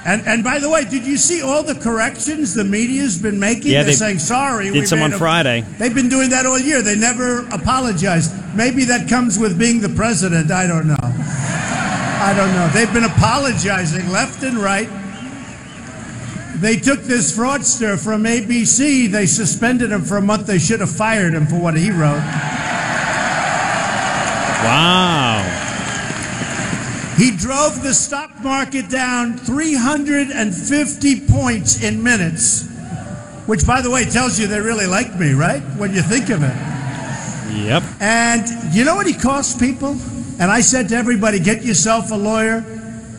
and 0.05 0.21
and 0.27 0.43
by 0.43 0.59
the 0.59 0.69
way, 0.69 0.85
did 0.85 1.05
you 1.05 1.17
see 1.17 1.41
all 1.41 1.63
the 1.63 1.75
corrections 1.75 2.53
the 2.53 2.63
media's 2.63 3.17
been 3.17 3.39
making? 3.39 3.71
Yeah, 3.71 3.83
They're 3.83 3.91
they 3.91 3.93
saying 3.93 4.19
sorry. 4.19 4.71
did 4.71 4.87
some 4.87 5.01
on 5.01 5.13
a-" 5.13 5.17
Friday. 5.17 5.65
They've 5.79 5.93
been 5.95 6.09
doing 6.09 6.29
that 6.29 6.45
all 6.45 6.59
year. 6.59 6.81
They 6.81 6.95
never 6.95 7.39
apologized. 7.49 8.31
Maybe 8.55 8.85
that 8.85 9.09
comes 9.09 9.39
with 9.39 9.57
being 9.57 9.81
the 9.81 9.89
president. 9.89 10.51
I 10.51 10.67
don't 10.67 10.87
know. 10.87 10.95
I 11.01 12.33
don't 12.35 12.53
know. 12.53 12.67
They've 12.69 12.91
been 12.93 13.03
apologizing 13.03 14.09
left 14.09 14.43
and 14.43 14.57
right. 14.57 14.89
They 16.61 16.77
took 16.77 17.01
this 17.01 17.35
fraudster 17.35 18.01
from 18.01 18.23
ABC. 18.23 19.11
They 19.11 19.25
suspended 19.25 19.91
him 19.91 20.03
for 20.03 20.17
a 20.17 20.21
month. 20.21 20.47
They 20.47 20.57
should 20.59 20.79
have 20.79 20.89
fired 20.89 21.33
him 21.33 21.47
for 21.47 21.55
what 21.59 21.75
he 21.75 21.91
wrote. 21.91 22.23
Wow. 24.63 25.54
He 27.17 27.31
drove 27.35 27.81
the 27.81 27.93
stock 27.93 28.43
market 28.43 28.89
down 28.89 29.37
350 29.37 31.27
points 31.27 31.81
in 31.81 32.03
minutes, 32.03 32.67
which, 33.45 33.65
by 33.65 33.81
the 33.81 33.89
way, 33.89 34.03
tells 34.05 34.39
you 34.39 34.47
they 34.47 34.59
really 34.59 34.85
like 34.85 35.17
me, 35.17 35.33
right? 35.33 35.61
When 35.77 35.93
you 35.93 36.01
think 36.01 36.29
of 36.29 36.43
it. 36.43 36.55
Yep. 37.55 37.83
And 38.01 38.75
you 38.75 38.83
know 38.83 38.95
what 38.95 39.07
he 39.07 39.13
costs 39.13 39.57
people? 39.57 39.91
And 40.39 40.51
I 40.51 40.59
said 40.59 40.89
to 40.89 40.95
everybody, 40.95 41.39
get 41.39 41.63
yourself 41.63 42.11
a 42.11 42.15
lawyer 42.15 42.65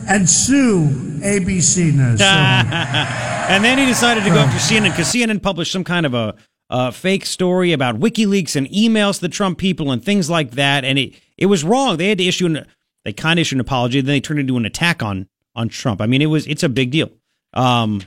and 0.07 0.29
sue 0.29 0.87
ABC 1.21 1.93
News. 1.93 2.21
And 3.47 3.63
then 3.63 3.77
he 3.77 3.85
decided 3.85 4.25
to 4.25 4.29
go 4.29 4.39
after 4.39 4.57
CNN 4.57 4.91
because 4.91 5.07
CNN 5.07 5.41
published 5.41 5.71
some 5.71 5.85
kind 5.85 6.05
of 6.05 6.13
a, 6.13 6.35
a 6.69 6.91
fake 6.91 7.25
story 7.25 7.71
about 7.71 7.97
WikiLeaks 7.97 8.57
and 8.57 8.67
emails 8.67 9.15
to 9.15 9.21
the 9.21 9.29
Trump 9.29 9.57
people 9.57 9.89
and 9.89 10.03
things 10.03 10.29
like 10.29 10.51
that. 10.51 10.83
And 10.83 10.99
it, 10.99 11.13
it 11.37 11.45
was 11.45 11.63
wrong. 11.63 11.95
They 11.95 12.09
had 12.09 12.17
to 12.17 12.25
issue 12.25 12.45
an 12.47 12.65
they 13.07 13.13
kind 13.13 13.39
of 13.39 13.41
issued 13.41 13.55
an 13.55 13.61
apology. 13.61 14.01
Then 14.01 14.07
they 14.13 14.19
turned 14.19 14.41
into 14.41 14.57
an 14.57 14.65
attack 14.65 15.01
on 15.01 15.29
on 15.55 15.69
Trump. 15.69 16.01
I 16.01 16.07
mean, 16.07 16.21
it 16.21 16.25
was 16.25 16.45
it's 16.45 16.61
a 16.61 16.67
big 16.67 16.91
deal. 16.91 17.09
Um, 17.53 18.01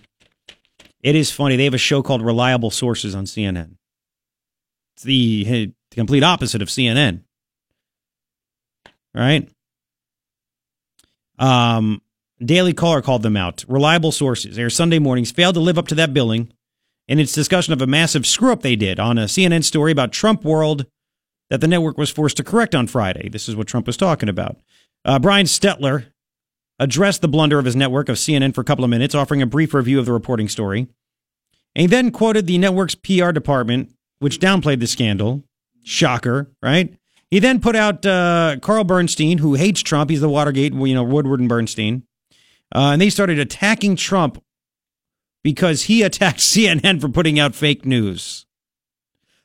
it 1.02 1.16
is 1.16 1.32
funny. 1.32 1.56
They 1.56 1.64
have 1.64 1.72
a 1.72 1.78
show 1.78 2.02
called 2.02 2.20
Reliable 2.20 2.70
Sources 2.70 3.14
on 3.14 3.24
CNN. 3.24 3.76
It's 4.94 5.04
the, 5.04 5.44
the 5.44 5.72
complete 5.90 6.22
opposite 6.22 6.60
of 6.60 6.68
CNN. 6.68 7.22
Right? 9.14 9.48
Um, 11.38 12.02
Daily 12.44 12.74
Caller 12.74 13.00
called 13.00 13.22
them 13.22 13.38
out. 13.38 13.64
Reliable 13.68 14.12
sources, 14.12 14.58
air 14.58 14.68
Sunday 14.68 14.98
mornings, 14.98 15.30
failed 15.30 15.54
to 15.54 15.60
live 15.60 15.78
up 15.78 15.88
to 15.88 15.94
that 15.94 16.12
billing 16.12 16.52
in 17.08 17.18
its 17.18 17.32
discussion 17.32 17.72
of 17.72 17.80
a 17.80 17.86
massive 17.86 18.26
screw 18.26 18.52
up 18.52 18.60
they 18.60 18.76
did 18.76 19.00
on 19.00 19.16
a 19.16 19.24
CNN 19.24 19.64
story 19.64 19.92
about 19.92 20.12
Trump 20.12 20.44
World 20.44 20.84
that 21.48 21.62
the 21.62 21.68
network 21.68 21.96
was 21.96 22.10
forced 22.10 22.36
to 22.36 22.44
correct 22.44 22.74
on 22.74 22.86
Friday. 22.86 23.30
This 23.30 23.48
is 23.48 23.56
what 23.56 23.66
Trump 23.66 23.86
was 23.86 23.96
talking 23.96 24.28
about. 24.28 24.58
Uh, 25.04 25.18
Brian 25.18 25.46
Stelter 25.46 26.06
addressed 26.78 27.20
the 27.20 27.28
blunder 27.28 27.58
of 27.58 27.64
his 27.64 27.76
network 27.76 28.08
of 28.08 28.16
CNN 28.16 28.54
for 28.54 28.60
a 28.62 28.64
couple 28.64 28.84
of 28.84 28.90
minutes, 28.90 29.14
offering 29.14 29.42
a 29.42 29.46
brief 29.46 29.74
review 29.74 29.98
of 29.98 30.06
the 30.06 30.12
reporting 30.12 30.48
story. 30.48 30.88
And 31.74 31.82
he 31.82 31.86
then 31.86 32.10
quoted 32.10 32.46
the 32.46 32.58
network's 32.58 32.94
PR 32.94 33.32
department, 33.32 33.94
which 34.18 34.40
downplayed 34.40 34.80
the 34.80 34.86
scandal. 34.86 35.44
Shocker, 35.82 36.50
right? 36.62 36.94
He 37.30 37.38
then 37.38 37.60
put 37.60 37.76
out 37.76 38.04
uh, 38.04 38.56
Carl 38.60 38.84
Bernstein, 38.84 39.38
who 39.38 39.54
hates 39.54 39.82
Trump. 39.82 40.10
He's 40.10 40.20
the 40.20 40.28
Watergate, 40.28 40.74
you 40.74 40.94
know, 40.94 41.04
Woodward 41.04 41.40
and 41.40 41.48
Bernstein. 41.48 42.02
Uh, 42.74 42.90
and 42.92 43.00
they 43.00 43.10
started 43.10 43.38
attacking 43.38 43.96
Trump 43.96 44.42
because 45.42 45.84
he 45.84 46.02
attacked 46.02 46.38
CNN 46.40 47.00
for 47.00 47.08
putting 47.08 47.38
out 47.38 47.54
fake 47.54 47.84
news. 47.84 48.46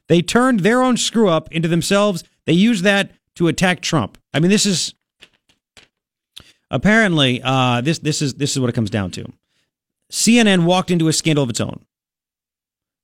They 0.08 0.22
turned 0.22 0.62
their 0.62 0.82
own 0.82 0.98
screw 0.98 1.30
up 1.30 1.52
into 1.52 1.68
themselves. 1.68 2.24
They 2.46 2.54
used 2.54 2.84
that 2.84 3.12
to 3.36 3.48
attack 3.48 3.82
Trump. 3.82 4.18
I 4.34 4.40
mean, 4.40 4.52
this 4.52 4.66
is 4.66 4.94
apparently 6.72 7.42
uh, 7.44 7.82
this 7.82 8.00
this 8.00 8.22
is 8.22 8.36
this 8.36 8.52
is 8.52 8.60
what 8.60 8.70
it 8.70 8.76
comes 8.76 8.90
down 8.90 9.12
to. 9.12 9.26
CNN 10.12 10.66
walked 10.66 10.92
into 10.92 11.08
a 11.08 11.14
scandal 11.14 11.44
of 11.44 11.50
its 11.50 11.62
own. 11.62 11.86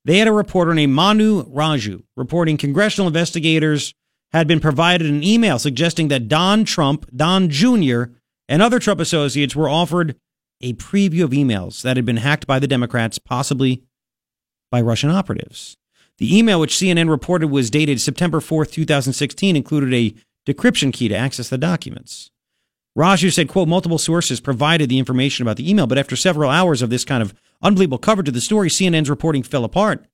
They 0.06 0.18
had 0.18 0.28
a 0.28 0.34
reporter 0.34 0.74
named 0.74 0.94
Manu 0.94 1.44
Raju 1.44 2.04
reporting 2.16 2.58
congressional 2.58 3.08
investigators 3.08 3.94
had 4.32 4.48
been 4.48 4.60
provided 4.60 5.08
an 5.08 5.24
email 5.24 5.60
suggesting 5.60 6.08
that 6.08 6.28
Don 6.28 6.64
Trump, 6.64 7.06
Don 7.16 7.50
Jr., 7.50 8.04
and 8.48 8.62
other 8.62 8.80
Trump 8.80 9.00
associates 9.00 9.56
were 9.56 9.70
offered 9.70 10.16
a 10.62 10.74
preview 10.74 11.24
of 11.24 11.32
emails 11.32 11.82
that 11.82 11.98
had 11.98 12.06
been 12.06 12.18
hacked 12.18 12.48
by 12.48 12.60
the 12.60 12.68
Democrats, 12.68 13.18
possibly 13.18 13.84
by 14.70 14.82
Russian 14.82 15.10
operatives. 15.10 15.78
The 16.18 16.38
email, 16.38 16.60
which 16.60 16.76
CNN 16.76 17.10
reported 17.10 17.48
was 17.48 17.70
dated 17.70 18.00
September 18.00 18.40
4th, 18.40 18.72
2016, 18.72 19.56
included 19.56 19.94
a 19.94 20.14
decryption 20.46 20.94
key 20.94 21.08
to 21.08 21.16
access 21.16 21.50
the 21.50 21.58
documents. 21.58 22.32
Raju 22.98 23.32
said, 23.32 23.48
quote, 23.48 23.68
multiple 23.68 23.98
sources 23.98 24.42
provided 24.42 24.90
the 24.90 25.00
information 25.00 25.44
about 25.44 25.58
the 25.58 25.70
email, 25.70 25.88
but 25.88 25.98
after 25.98 26.16
several 26.16 26.50
hours 26.50 26.82
of 26.82 26.90
this 26.90 27.06
kind 27.06 27.24
of 27.24 27.34
unbelievable 27.62 27.98
coverage 27.98 28.28
of 28.28 28.34
the 28.34 28.42
story, 28.42 28.70
CNN's 28.70 29.10
reporting 29.10 29.44
fell 29.44 29.64
apart. 29.64 30.06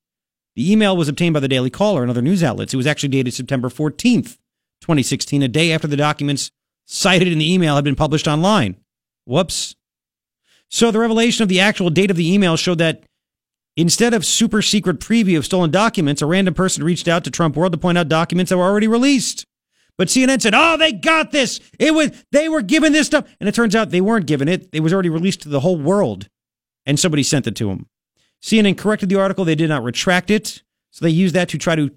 The 0.55 0.71
email 0.71 0.95
was 0.95 1.07
obtained 1.07 1.34
by 1.34 1.39
the 1.39 1.47
Daily 1.47 1.69
Caller 1.69 2.01
and 2.01 2.11
other 2.11 2.21
news 2.21 2.43
outlets. 2.43 2.73
It 2.73 2.78
was 2.78 2.88
actually 2.88 3.09
dated 3.09 3.34
September 3.34 3.69
14th, 3.69 4.38
2016, 4.82 5.41
a 5.41 5.47
day 5.47 5.71
after 5.71 5.88
the 5.88 5.97
documents 5.97 6.51
cited 6.86 7.28
in 7.28 7.39
the 7.39 7.51
email 7.51 7.75
had 7.75 7.84
been 7.84 7.95
published 7.95 8.28
online. 8.28 8.78
Whoops. 9.25 9.75
So 10.69 10.91
the 10.91 10.99
revelation 10.99 11.43
of 11.43 11.49
the 11.49 11.59
actual 11.59 11.89
date 11.89 12.11
of 12.11 12.17
the 12.17 12.32
email 12.32 12.57
showed 12.57 12.78
that 12.78 13.03
instead 13.75 14.13
of 14.13 14.25
super 14.25 14.61
secret 14.61 14.99
preview 14.99 15.38
of 15.38 15.45
stolen 15.45 15.71
documents, 15.71 16.21
a 16.21 16.25
random 16.25 16.53
person 16.53 16.84
reached 16.84 17.07
out 17.07 17.23
to 17.23 17.32
Trump 17.32 17.55
World 17.55 17.71
to 17.71 17.78
point 17.78 17.97
out 17.97 18.07
documents 18.07 18.49
that 18.49 18.57
were 18.57 18.63
already 18.63 18.88
released. 18.88 19.45
But 19.98 20.10
CNN 20.10 20.41
said, 20.41 20.54
"Oh, 20.56 20.78
they 20.78 20.91
got 20.91 21.32
this. 21.32 21.60
It 21.80 21.93
was 21.93 22.12
they 22.32 22.50
were 22.50 22.62
given 22.62 22.93
this 22.93 23.08
stuff." 23.08 23.28
And 23.39 23.50
it 23.50 23.56
turns 23.56 23.76
out 23.76 23.89
they 23.89 24.02
weren't 24.02 24.28
given 24.28 24.48
it. 24.48 24.70
It 24.72 24.82
was 24.82 24.93
already 24.93 25.10
released 25.10 25.41
to 25.41 25.50
the 25.50 25.62
whole 25.62 25.78
world 25.78 26.30
and 26.88 27.00
somebody 27.00 27.22
sent 27.22 27.45
it 27.45 27.56
to 27.58 27.68
them. 27.68 27.88
CNN 28.41 28.78
corrected 28.78 29.10
the 29.10 29.20
article. 29.20 29.45
They 29.45 29.56
did 29.56 29.70
not 29.70 29.84
retract 29.84 30.32
it. 30.32 30.64
So 30.89 31.06
they 31.06 31.12
used 31.12 31.36
that 31.36 31.50
to 31.50 31.58
try 31.60 31.76
to 31.76 31.91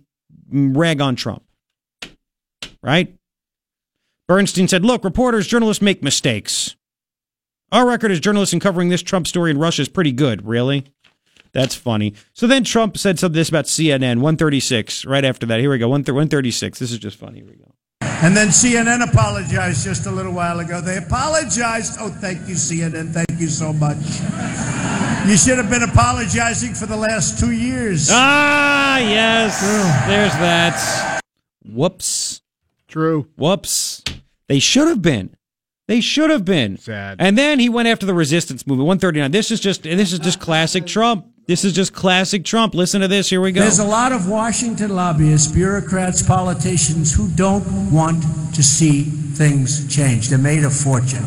mm, 0.52 0.76
rag 0.76 1.00
on 1.00 1.16
Trump. 1.16 1.44
Right? 2.82 3.16
Bernstein 4.28 4.68
said, 4.68 4.84
Look, 4.84 5.04
reporters, 5.04 5.46
journalists 5.46 5.82
make 5.82 6.02
mistakes. 6.02 6.76
Our 7.72 7.86
record 7.86 8.10
as 8.10 8.20
journalists 8.20 8.52
in 8.52 8.60
covering 8.60 8.88
this 8.88 9.02
Trump 9.02 9.26
story 9.26 9.50
in 9.50 9.58
Russia 9.58 9.82
is 9.82 9.88
pretty 9.88 10.12
good. 10.12 10.46
Really? 10.46 10.84
That's 11.52 11.74
funny. 11.74 12.14
So 12.32 12.46
then 12.46 12.64
Trump 12.64 12.96
said 12.96 13.18
something 13.18 13.36
this 13.36 13.48
about 13.48 13.66
CNN, 13.66 14.16
136, 14.16 15.04
right 15.04 15.24
after 15.24 15.46
that. 15.46 15.60
Here 15.60 15.70
we 15.70 15.78
go, 15.78 15.88
136. 15.88 16.78
This 16.78 16.92
is 16.92 16.98
just 16.98 17.16
funny. 17.16 17.38
Here 17.38 17.48
we 17.48 17.56
go. 17.56 17.74
And 18.00 18.36
then 18.36 18.48
CNN 18.48 19.02
apologized 19.02 19.84
just 19.84 20.06
a 20.06 20.10
little 20.10 20.32
while 20.32 20.60
ago. 20.60 20.80
They 20.80 20.98
apologized. 20.98 21.96
Oh, 22.00 22.10
thank 22.10 22.46
you, 22.48 22.54
CNN. 22.54 23.12
Thank 23.12 23.40
you 23.40 23.48
so 23.48 23.72
much. 23.72 23.96
You 25.26 25.36
should 25.36 25.58
have 25.58 25.70
been 25.70 25.82
apologizing 25.82 26.74
for 26.74 26.86
the 26.86 26.96
last 26.96 27.38
two 27.38 27.52
years. 27.52 28.08
Ah, 28.10 28.98
yes. 28.98 29.60
There's 30.06 30.32
that. 30.32 31.20
Whoops. 31.64 32.42
True. 32.88 33.28
Whoops. 33.36 34.02
They 34.48 34.58
should 34.58 34.88
have 34.88 35.00
been. 35.00 35.34
They 35.86 36.00
should 36.00 36.30
have 36.30 36.44
been. 36.44 36.76
Sad. 36.76 37.16
And 37.20 37.36
then 37.36 37.58
he 37.58 37.68
went 37.68 37.88
after 37.88 38.06
the 38.06 38.14
resistance 38.14 38.66
movement. 38.66 38.86
139. 38.86 39.30
This 39.30 39.50
is 39.50 39.60
just 39.60 39.82
this 39.82 40.12
is 40.12 40.18
just 40.18 40.40
classic 40.40 40.86
Trump. 40.86 41.26
This 41.50 41.64
is 41.64 41.72
just 41.72 41.92
classic 41.92 42.44
Trump. 42.44 42.76
Listen 42.76 43.00
to 43.00 43.08
this. 43.08 43.28
Here 43.28 43.40
we 43.40 43.50
go. 43.50 43.60
There's 43.60 43.80
a 43.80 43.84
lot 43.84 44.12
of 44.12 44.28
Washington 44.28 44.94
lobbyists, 44.94 45.50
bureaucrats, 45.50 46.22
politicians 46.22 47.12
who 47.12 47.26
don't 47.30 47.90
want 47.90 48.22
to 48.54 48.62
see 48.62 49.02
things 49.02 49.92
change. 49.92 50.28
They're 50.28 50.38
made 50.38 50.62
a 50.62 50.70
fortune. 50.70 51.24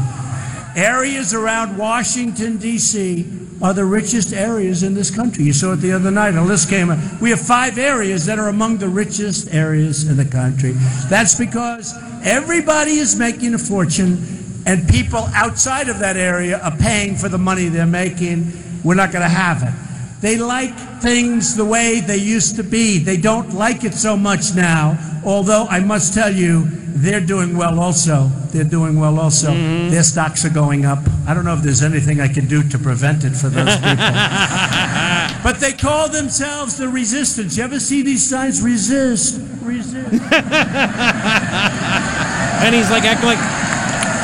Areas 0.77 1.33
around 1.33 1.77
Washington, 1.77 2.55
D.C. 2.55 3.29
are 3.61 3.73
the 3.73 3.83
richest 3.83 4.31
areas 4.31 4.81
in 4.81 4.93
this 4.93 5.13
country. 5.13 5.43
You 5.43 5.51
saw 5.51 5.73
it 5.73 5.81
the 5.81 5.91
other 5.91 6.09
night. 6.09 6.35
A 6.35 6.41
list 6.41 6.69
came 6.69 6.89
out. 6.89 7.19
We 7.19 7.29
have 7.31 7.41
five 7.41 7.77
areas 7.77 8.25
that 8.27 8.39
are 8.39 8.47
among 8.47 8.77
the 8.77 8.87
richest 8.87 9.53
areas 9.53 10.07
in 10.07 10.15
the 10.15 10.23
country. 10.23 10.71
That's 11.09 11.37
because 11.37 11.93
everybody 12.23 12.91
is 12.91 13.17
making 13.17 13.55
a 13.55 13.59
fortune, 13.59 14.63
and 14.65 14.87
people 14.87 15.27
outside 15.35 15.89
of 15.89 15.99
that 15.99 16.15
area 16.15 16.59
are 16.59 16.77
paying 16.77 17.17
for 17.17 17.27
the 17.27 17.37
money 17.37 17.67
they're 17.67 17.85
making. 17.85 18.53
We're 18.85 18.95
not 18.95 19.11
going 19.11 19.23
to 19.23 19.27
have 19.27 19.63
it. 19.63 19.83
They 20.23 20.37
like 20.37 20.73
things 21.01 21.53
the 21.53 21.65
way 21.65 21.99
they 21.99 22.15
used 22.15 22.55
to 22.55 22.63
be. 22.63 22.97
They 22.97 23.17
don't 23.17 23.53
like 23.53 23.83
it 23.83 23.93
so 23.93 24.15
much 24.15 24.55
now, 24.55 24.97
although 25.25 25.65
I 25.69 25.81
must 25.81 26.13
tell 26.13 26.33
you, 26.33 26.63
they're 26.95 27.19
doing 27.19 27.57
well 27.57 27.77
also. 27.77 28.29
They're 28.51 28.63
doing 28.63 28.97
well 28.97 29.19
also. 29.19 29.51
Mm-hmm. 29.51 29.89
Their 29.89 30.03
stocks 30.03 30.45
are 30.45 30.49
going 30.49 30.85
up. 30.85 30.99
I 31.27 31.33
don't 31.33 31.43
know 31.43 31.55
if 31.55 31.61
there's 31.61 31.83
anything 31.83 32.21
I 32.21 32.29
can 32.29 32.47
do 32.47 32.63
to 32.69 32.79
prevent 32.79 33.25
it 33.25 33.31
for 33.31 33.49
those 33.49 33.75
people. 33.75 33.97
but 35.43 35.59
they 35.59 35.73
call 35.73 36.07
themselves 36.07 36.77
the 36.77 36.87
resistance. 36.87 37.57
You 37.57 37.65
ever 37.65 37.81
see 37.81 38.01
these 38.01 38.23
signs? 38.23 38.61
Resist, 38.61 39.41
resist. 39.61 40.07
and 42.63 42.73
he's 42.73 42.89
like 42.89 43.03
acting 43.03 43.27
like 43.27 43.43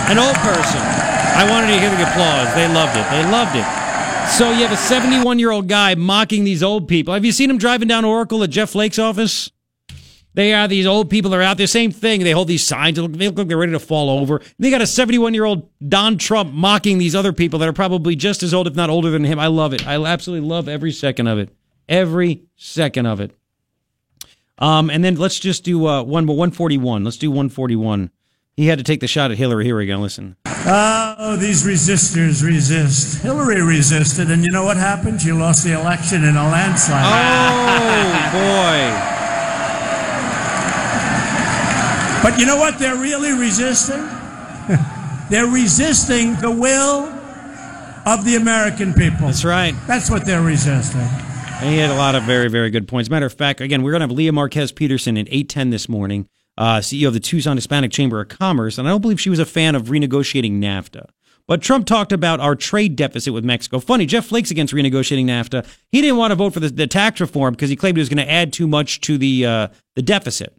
an 0.08 0.18
old 0.18 0.36
person. 0.36 0.80
I 0.80 1.46
wanted 1.50 1.68
to 1.76 1.80
hear 1.82 1.90
the 1.92 2.08
applause. 2.08 2.56
They 2.56 2.70
loved 2.74 2.96
it. 2.96 3.06
They 3.12 3.30
loved 3.30 3.58
it. 3.58 3.79
So 4.38 4.52
you 4.52 4.66
have 4.66 4.72
a 4.72 4.78
71 4.78 5.38
year 5.38 5.52
old 5.52 5.68
guy 5.68 5.96
mocking 5.96 6.44
these 6.46 6.64
old 6.64 6.88
people. 6.88 7.14
Have 7.14 7.26
you 7.26 7.32
seen 7.32 7.50
him 7.50 7.58
driving 7.58 7.88
down 7.88 8.06
Oracle 8.06 8.42
at 8.44 8.50
Jeff 8.50 8.70
Flake's 8.70 8.98
office? 8.98 9.52
They 10.34 10.54
are 10.54 10.68
these 10.68 10.86
old 10.86 11.10
people 11.10 11.36
are 11.36 11.42
out 11.42 11.58
there. 11.58 11.68
Same 11.68 11.92
thing. 11.92 12.24
They 12.24 12.32
hold 12.32 12.48
these 12.48 12.66
signs. 12.66 12.96
They 12.96 13.02
look, 13.02 13.38
like 13.38 13.48
they're 13.48 13.58
ready 13.58 13.74
to 13.74 13.80
fall 13.80 14.10
over. 14.10 14.42
They 14.58 14.70
got 14.70 14.82
a 14.82 14.88
71 14.88 15.34
year 15.34 15.44
old 15.44 15.70
Don 15.86 16.18
Trump 16.18 16.54
mocking 16.54 17.00
these 17.00 17.16
other 17.16 17.34
people 17.34 17.60
that 17.60 17.68
are 17.68 17.74
probably 17.74 18.16
just 18.16 18.42
as 18.44 18.54
old, 18.54 18.68
if 18.68 18.76
not 18.76 18.90
older 18.90 19.10
than 19.10 19.26
him. 19.26 19.40
I 19.40 19.48
love 19.48 19.74
it. 19.74 19.86
I 19.86 20.02
absolutely 20.02 20.48
love 20.48 20.70
every 20.70 20.92
second 20.92 21.28
of 21.28 21.40
it. 21.40 21.50
Every 21.90 22.44
second 22.56 23.08
of 23.08 23.20
it. 23.20 23.36
Um, 24.60 24.90
and 24.90 25.04
then 25.04 25.16
let's 25.16 25.40
just 25.40 25.64
do 25.64 25.88
uh, 25.88 26.04
one, 26.04 26.28
141. 26.28 27.04
Let's 27.04 27.18
do 27.18 27.32
141. 27.32 28.12
He 28.60 28.68
had 28.68 28.78
to 28.78 28.84
take 28.84 29.00
the 29.00 29.08
shot 29.08 29.32
at 29.32 29.38
Hillary. 29.38 29.64
Here 29.64 29.78
we 29.78 29.86
go. 29.86 29.96
Listen. 29.96 30.36
Oh, 30.46 31.38
these 31.40 31.64
resistors 31.64 32.44
resist. 32.44 33.22
Hillary 33.22 33.62
resisted, 33.62 34.30
and 34.30 34.44
you 34.44 34.52
know 34.52 34.66
what 34.66 34.76
happened? 34.76 35.22
She 35.22 35.32
lost 35.32 35.64
the 35.64 35.80
election 35.80 36.26
in 36.26 36.36
a 36.36 36.44
landslide. 36.44 37.06
Oh 37.06 38.12
boy. 38.34 38.92
But 42.22 42.38
you 42.38 42.46
know 42.46 42.58
what 42.58 42.78
they're 42.80 42.98
really 42.98 43.32
resisting? 43.32 44.06
they're 45.30 45.48
resisting 45.48 46.36
the 46.42 46.52
will 46.52 47.06
of 48.06 48.26
the 48.26 48.36
American 48.36 48.94
people. 48.94 49.28
That's 49.28 49.46
right. 49.46 49.74
That's 49.88 50.12
what 50.12 50.26
they're 50.26 50.44
resisting. 50.44 51.00
And 51.00 51.70
he 51.70 51.78
had 51.78 51.92
a 51.92 51.96
lot 51.96 52.16
of 52.16 52.24
very, 52.24 52.50
very 52.50 52.72
good 52.72 52.90
points. 52.90 53.10
Matter 53.10 53.26
of 53.26 53.34
fact, 53.34 53.62
again, 53.62 53.84
we're 53.84 53.92
going 53.92 54.02
to 54.02 54.08
have 54.08 54.18
Lea 54.18 54.32
Marquez 54.32 54.74
Peterson 54.74 55.18
at 55.18 55.28
810 55.28 55.70
this 55.70 55.88
morning, 55.88 56.28
uh, 56.60 56.80
CEO 56.80 57.08
of 57.08 57.14
the 57.14 57.20
Tucson 57.20 57.58
Hispanic 57.58 57.90
Chamber 57.90 58.20
of 58.20 58.28
Commerce. 58.28 58.78
And 58.78 58.88
I 58.88 58.92
don't 58.92 59.02
believe 59.02 59.20
she 59.20 59.30
was 59.30 59.40
a 59.40 59.46
fan 59.46 59.74
of 59.76 59.84
renegotiating 59.84 60.60
NAFTA. 60.60 61.08
But 61.48 61.64
Trump 61.64 61.88
talked 61.88 62.12
about 62.12 62.40
our 62.40 62.54
trade 62.54 62.96
deficit 62.96 63.34
with 63.34 63.44
Mexico. 63.44 63.80
Funny, 63.80 64.06
Jeff 64.06 64.28
Flake's 64.28 64.52
against 64.52 64.72
renegotiating 64.72 65.26
NAFTA. 65.26 65.66
He 65.92 66.02
didn't 66.02 66.18
want 66.18 66.30
to 66.30 66.36
vote 66.36 66.54
for 66.54 66.60
the, 66.60 66.70
the 66.70 66.86
tax 66.86 67.22
reform 67.22 67.56
because 67.56 67.72
he 67.72 67.76
claimed 67.76 67.98
it 67.98 68.02
was 68.02 68.10
going 68.10 68.24
to 68.24 68.32
add 68.32 68.54
too 68.54 68.68
much 68.68 69.02
to 69.02 69.18
the 69.18 69.46
uh, 69.46 69.68
the 69.96 70.04
deficit. 70.04 70.54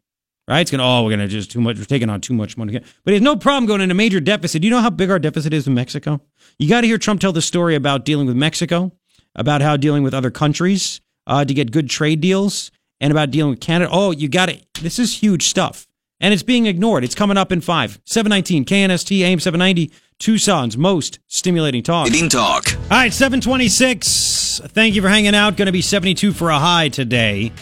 Right? 0.49 0.63
It's 0.63 0.71
going 0.73 0.81
oh, 0.81 1.05
we're 1.05 1.11
going 1.11 1.21
to 1.21 1.29
just 1.29 1.53
too 1.53 1.61
much, 1.61 1.79
we're 1.79 1.85
taking 1.85 2.11
on 2.11 2.21
too 2.21 2.35
much 2.35 2.57
money. 2.57 2.73
But 2.73 2.85
he 3.05 3.13
has 3.13 3.23
no 3.23 3.37
problem 3.37 3.67
going 3.67 3.83
into 3.83 3.93
a 3.93 3.95
major 3.95 4.19
deficit. 4.19 4.63
Do 4.63 4.67
you 4.67 4.75
know 4.75 4.81
how 4.81 4.91
big 4.91 5.11
our 5.11 5.21
deficit 5.21 5.53
is 5.53 5.69
in 5.69 5.75
Mexico? 5.75 6.21
You 6.59 6.69
got 6.69 6.81
to 6.81 6.89
hear 6.89 6.99
Trump 6.99 7.21
tell 7.21 7.33
the 7.33 7.43
story 7.43 7.77
about 7.77 8.05
dealing 8.05 8.27
with 8.27 8.35
Mexico, 8.35 8.91
about 9.37 9.63
how 9.63 9.77
dealing 9.77 10.03
with 10.03 10.13
other 10.13 10.33
countries 10.33 11.03
uh, 11.29 11.45
to 11.45 11.55
get 11.55 11.71
good 11.71 11.89
trade 11.89 12.21
deals, 12.21 12.73
and 13.01 13.13
about 13.13 13.31
dealing 13.31 13.51
with 13.51 13.61
Canada. 13.61 13.91
Oh, 13.93 14.11
you 14.11 14.29
got 14.29 14.49
it. 14.49 14.65
This 14.81 14.99
is 14.99 15.23
huge 15.23 15.47
stuff. 15.47 15.87
And 16.21 16.35
it's 16.35 16.43
being 16.43 16.67
ignored. 16.67 17.03
It's 17.03 17.15
coming 17.15 17.37
up 17.37 17.51
in 17.51 17.61
five. 17.61 17.99
719, 18.05 18.65
KNST, 18.65 19.21
AM 19.21 19.41
790, 19.41 19.91
Tucson's 20.19 20.77
most 20.77 21.19
stimulating 21.29 21.83
talk. 21.83 22.09
Eating 22.09 22.29
talk. 22.29 22.65
All 22.75 22.89
right, 22.91 23.13
726. 23.13 24.61
Thank 24.67 24.95
you 24.95 25.01
for 25.01 25.09
hanging 25.09 25.35
out. 25.35 25.57
Going 25.57 25.67
to 25.67 25.73
be 25.73 25.81
72 25.81 26.33
for 26.33 26.51
a 26.51 26.59
high 26.59 26.91
today. 26.91 27.53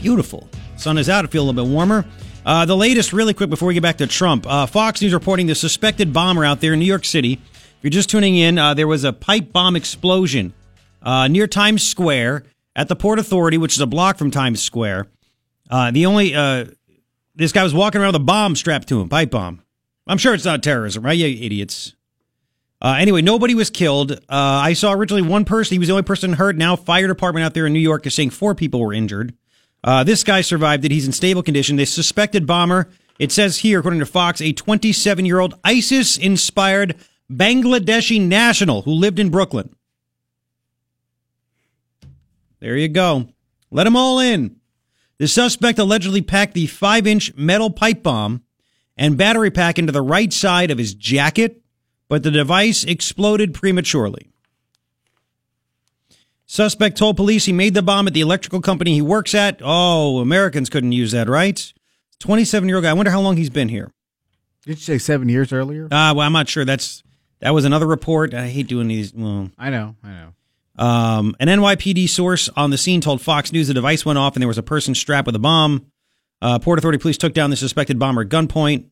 Beautiful. 0.00 0.48
Sun 0.76 0.98
is 0.98 1.08
out. 1.08 1.24
It 1.24 1.30
feels 1.30 1.44
a 1.44 1.46
little 1.46 1.64
bit 1.64 1.72
warmer. 1.72 2.04
Uh, 2.44 2.64
the 2.64 2.76
latest, 2.76 3.12
really 3.12 3.34
quick, 3.34 3.50
before 3.50 3.68
we 3.68 3.74
get 3.74 3.82
back 3.82 3.98
to 3.98 4.06
Trump. 4.06 4.46
Uh, 4.46 4.66
Fox 4.66 5.00
News 5.02 5.12
reporting 5.12 5.46
the 5.46 5.54
suspected 5.54 6.12
bomber 6.12 6.44
out 6.44 6.60
there 6.60 6.72
in 6.72 6.78
New 6.80 6.86
York 6.86 7.04
City. 7.04 7.34
If 7.34 7.76
you're 7.82 7.90
just 7.90 8.10
tuning 8.10 8.36
in, 8.36 8.58
uh, 8.58 8.74
there 8.74 8.88
was 8.88 9.04
a 9.04 9.12
pipe 9.12 9.52
bomb 9.52 9.76
explosion 9.76 10.54
uh, 11.02 11.28
near 11.28 11.46
Times 11.46 11.86
Square 11.86 12.44
at 12.74 12.88
the 12.88 12.96
Port 12.96 13.18
Authority, 13.18 13.58
which 13.58 13.74
is 13.74 13.80
a 13.80 13.86
block 13.86 14.18
from 14.18 14.30
Times 14.30 14.62
Square. 14.62 15.06
Uh, 15.70 15.90
the 15.90 16.06
only 16.06 16.34
uh, 16.34 16.66
this 17.38 17.52
guy 17.52 17.62
was 17.62 17.72
walking 17.72 18.00
around 18.00 18.08
with 18.08 18.22
a 18.22 18.24
bomb 18.24 18.56
strapped 18.56 18.88
to 18.88 19.00
him, 19.00 19.08
pipe 19.08 19.30
bomb. 19.30 19.62
I'm 20.08 20.18
sure 20.18 20.34
it's 20.34 20.44
not 20.44 20.62
terrorism, 20.62 21.04
right? 21.04 21.16
You 21.16 21.26
idiots. 21.26 21.94
Uh, 22.82 22.96
anyway, 22.98 23.22
nobody 23.22 23.54
was 23.54 23.70
killed. 23.70 24.12
Uh, 24.12 24.16
I 24.28 24.72
saw 24.72 24.92
originally 24.92 25.22
one 25.22 25.44
person. 25.44 25.74
He 25.74 25.78
was 25.78 25.88
the 25.88 25.94
only 25.94 26.02
person 26.02 26.32
hurt. 26.32 26.56
Now, 26.56 26.74
fire 26.76 27.06
department 27.06 27.44
out 27.44 27.54
there 27.54 27.66
in 27.66 27.72
New 27.72 27.78
York 27.78 28.06
is 28.06 28.14
saying 28.14 28.30
four 28.30 28.54
people 28.54 28.80
were 28.80 28.92
injured. 28.92 29.34
Uh, 29.84 30.02
this 30.02 30.24
guy 30.24 30.40
survived 30.40 30.84
it. 30.84 30.90
He's 30.90 31.06
in 31.06 31.12
stable 31.12 31.42
condition. 31.42 31.76
The 31.76 31.86
suspected 31.86 32.46
bomber, 32.46 32.88
it 33.18 33.30
says 33.30 33.58
here, 33.58 33.78
according 33.78 34.00
to 34.00 34.06
Fox, 34.06 34.40
a 34.40 34.52
27 34.52 35.24
year 35.24 35.38
old 35.38 35.54
ISIS 35.64 36.16
inspired 36.16 36.96
Bangladeshi 37.30 38.20
national 38.20 38.82
who 38.82 38.92
lived 38.92 39.18
in 39.18 39.30
Brooklyn. 39.30 39.74
There 42.60 42.76
you 42.76 42.88
go. 42.88 43.28
Let 43.70 43.84
them 43.84 43.96
all 43.96 44.18
in. 44.18 44.57
The 45.18 45.28
suspect 45.28 45.78
allegedly 45.78 46.22
packed 46.22 46.54
the 46.54 46.66
five 46.66 47.06
inch 47.06 47.34
metal 47.34 47.70
pipe 47.70 48.02
bomb 48.02 48.42
and 48.96 49.16
battery 49.16 49.50
pack 49.50 49.78
into 49.78 49.92
the 49.92 50.02
right 50.02 50.32
side 50.32 50.70
of 50.70 50.78
his 50.78 50.94
jacket, 50.94 51.60
but 52.08 52.22
the 52.22 52.30
device 52.30 52.84
exploded 52.84 53.54
prematurely. 53.54 54.30
Suspect 56.46 56.96
told 56.96 57.16
police 57.16 57.44
he 57.44 57.52
made 57.52 57.74
the 57.74 57.82
bomb 57.82 58.06
at 58.06 58.14
the 58.14 58.22
electrical 58.22 58.62
company 58.62 58.94
he 58.94 59.02
works 59.02 59.34
at. 59.34 59.60
Oh, 59.62 60.18
Americans 60.20 60.70
couldn't 60.70 60.92
use 60.92 61.12
that, 61.12 61.28
right? 61.28 61.72
27 62.20 62.68
year 62.68 62.76
old 62.78 62.84
guy. 62.84 62.90
I 62.90 62.94
wonder 62.94 63.10
how 63.10 63.20
long 63.20 63.36
he's 63.36 63.50
been 63.50 63.68
here. 63.68 63.92
Did 64.64 64.78
you 64.78 64.82
say 64.82 64.98
seven 64.98 65.28
years 65.28 65.52
earlier? 65.52 65.84
Uh, 65.84 66.14
well, 66.14 66.20
I'm 66.20 66.32
not 66.32 66.48
sure. 66.48 66.64
That's 66.64 67.02
that 67.40 67.50
was 67.50 67.64
another 67.64 67.86
report. 67.86 68.34
I 68.34 68.48
hate 68.48 68.66
doing 68.66 68.88
these. 68.88 69.12
Well, 69.14 69.50
I 69.58 69.70
know, 69.70 69.96
I 70.02 70.08
know. 70.08 70.34
Um, 70.78 71.34
an 71.40 71.48
NYPD 71.48 72.08
source 72.08 72.48
on 72.50 72.70
the 72.70 72.78
scene 72.78 73.00
told 73.00 73.20
Fox 73.20 73.52
News 73.52 73.68
the 73.68 73.74
device 73.74 74.04
went 74.04 74.18
off 74.18 74.36
and 74.36 74.42
there 74.42 74.48
was 74.48 74.58
a 74.58 74.62
person 74.62 74.94
strapped 74.94 75.26
with 75.26 75.34
a 75.34 75.40
bomb. 75.40 75.86
Uh, 76.40 76.58
Port 76.58 76.78
Authority 76.78 76.98
police 76.98 77.18
took 77.18 77.34
down 77.34 77.50
the 77.50 77.56
suspected 77.56 77.98
bomber 77.98 78.22
at 78.22 78.28
gunpoint. 78.28 78.86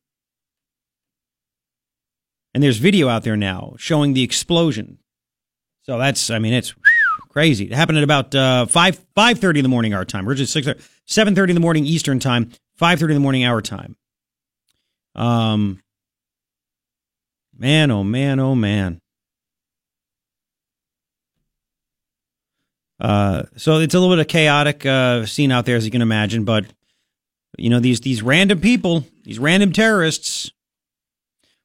And 2.54 2.62
there's 2.62 2.78
video 2.78 3.08
out 3.08 3.22
there 3.22 3.36
now 3.36 3.74
showing 3.78 4.14
the 4.14 4.22
explosion. 4.22 4.98
So 5.82 5.98
that's, 5.98 6.30
I 6.30 6.38
mean, 6.38 6.54
it's 6.54 6.74
crazy. 7.28 7.66
It 7.66 7.72
happened 7.72 7.98
at 7.98 8.04
about 8.04 8.34
uh, 8.34 8.64
five 8.66 8.98
five 9.14 9.38
thirty 9.38 9.60
in 9.60 9.62
the 9.62 9.68
morning 9.68 9.92
our 9.92 10.06
time. 10.06 10.26
Originally 10.26 10.46
six 10.46 10.66
seven 11.04 11.34
thirty 11.34 11.50
in 11.50 11.54
the 11.54 11.60
morning 11.60 11.84
Eastern 11.84 12.18
time, 12.18 12.50
five 12.76 12.98
thirty 12.98 13.12
in 13.12 13.20
the 13.20 13.22
morning 13.22 13.44
our 13.44 13.60
time. 13.60 13.94
Um, 15.14 15.82
man, 17.56 17.90
oh 17.90 18.02
man, 18.02 18.40
oh 18.40 18.54
man. 18.54 19.00
Uh, 22.98 23.44
so 23.56 23.78
it's 23.78 23.94
a 23.94 24.00
little 24.00 24.14
bit 24.14 24.20
of 24.20 24.28
chaotic 24.28 24.86
uh, 24.86 25.26
scene 25.26 25.52
out 25.52 25.66
there, 25.66 25.76
as 25.76 25.84
you 25.84 25.90
can 25.90 26.02
imagine. 26.02 26.44
But 26.44 26.66
you 27.58 27.70
know 27.70 27.80
these 27.80 28.00
these 28.00 28.22
random 28.22 28.60
people, 28.60 29.06
these 29.24 29.38
random 29.38 29.72
terrorists. 29.72 30.50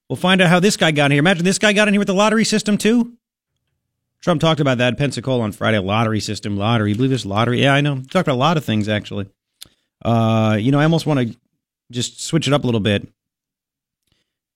We'll 0.10 0.18
find 0.18 0.42
out 0.42 0.50
how 0.50 0.60
this 0.60 0.76
guy 0.76 0.92
got 0.92 1.06
in 1.06 1.12
here. 1.12 1.20
Imagine 1.20 1.46
this 1.46 1.58
guy 1.58 1.72
got 1.72 1.88
in 1.88 1.94
here 1.94 2.00
with 2.00 2.08
the 2.08 2.14
lottery 2.14 2.44
system 2.44 2.78
too. 2.78 3.14
Trump 4.20 4.42
talked 4.42 4.60
about 4.60 4.78
that 4.78 4.98
Pensacola 4.98 5.44
on 5.44 5.52
Friday. 5.52 5.80
Lottery 5.80 6.20
system, 6.20 6.58
lottery. 6.58 6.90
You 6.90 6.96
believe 6.96 7.12
this 7.12 7.26
lottery? 7.26 7.62
Yeah, 7.62 7.74
I 7.74 7.82
know. 7.82 7.96
Talked 7.96 8.28
about 8.28 8.36
a 8.36 8.36
lot 8.36 8.58
of 8.58 8.66
things 8.66 8.90
actually. 8.90 9.28
Uh, 10.04 10.58
you 10.60 10.72
know, 10.72 10.80
I 10.80 10.84
almost 10.84 11.06
want 11.06 11.20
to 11.22 11.38
just 11.92 12.22
switch 12.22 12.48
it 12.48 12.54
up 12.54 12.64
a 12.64 12.68
little 12.68 12.82
bit 12.82 13.08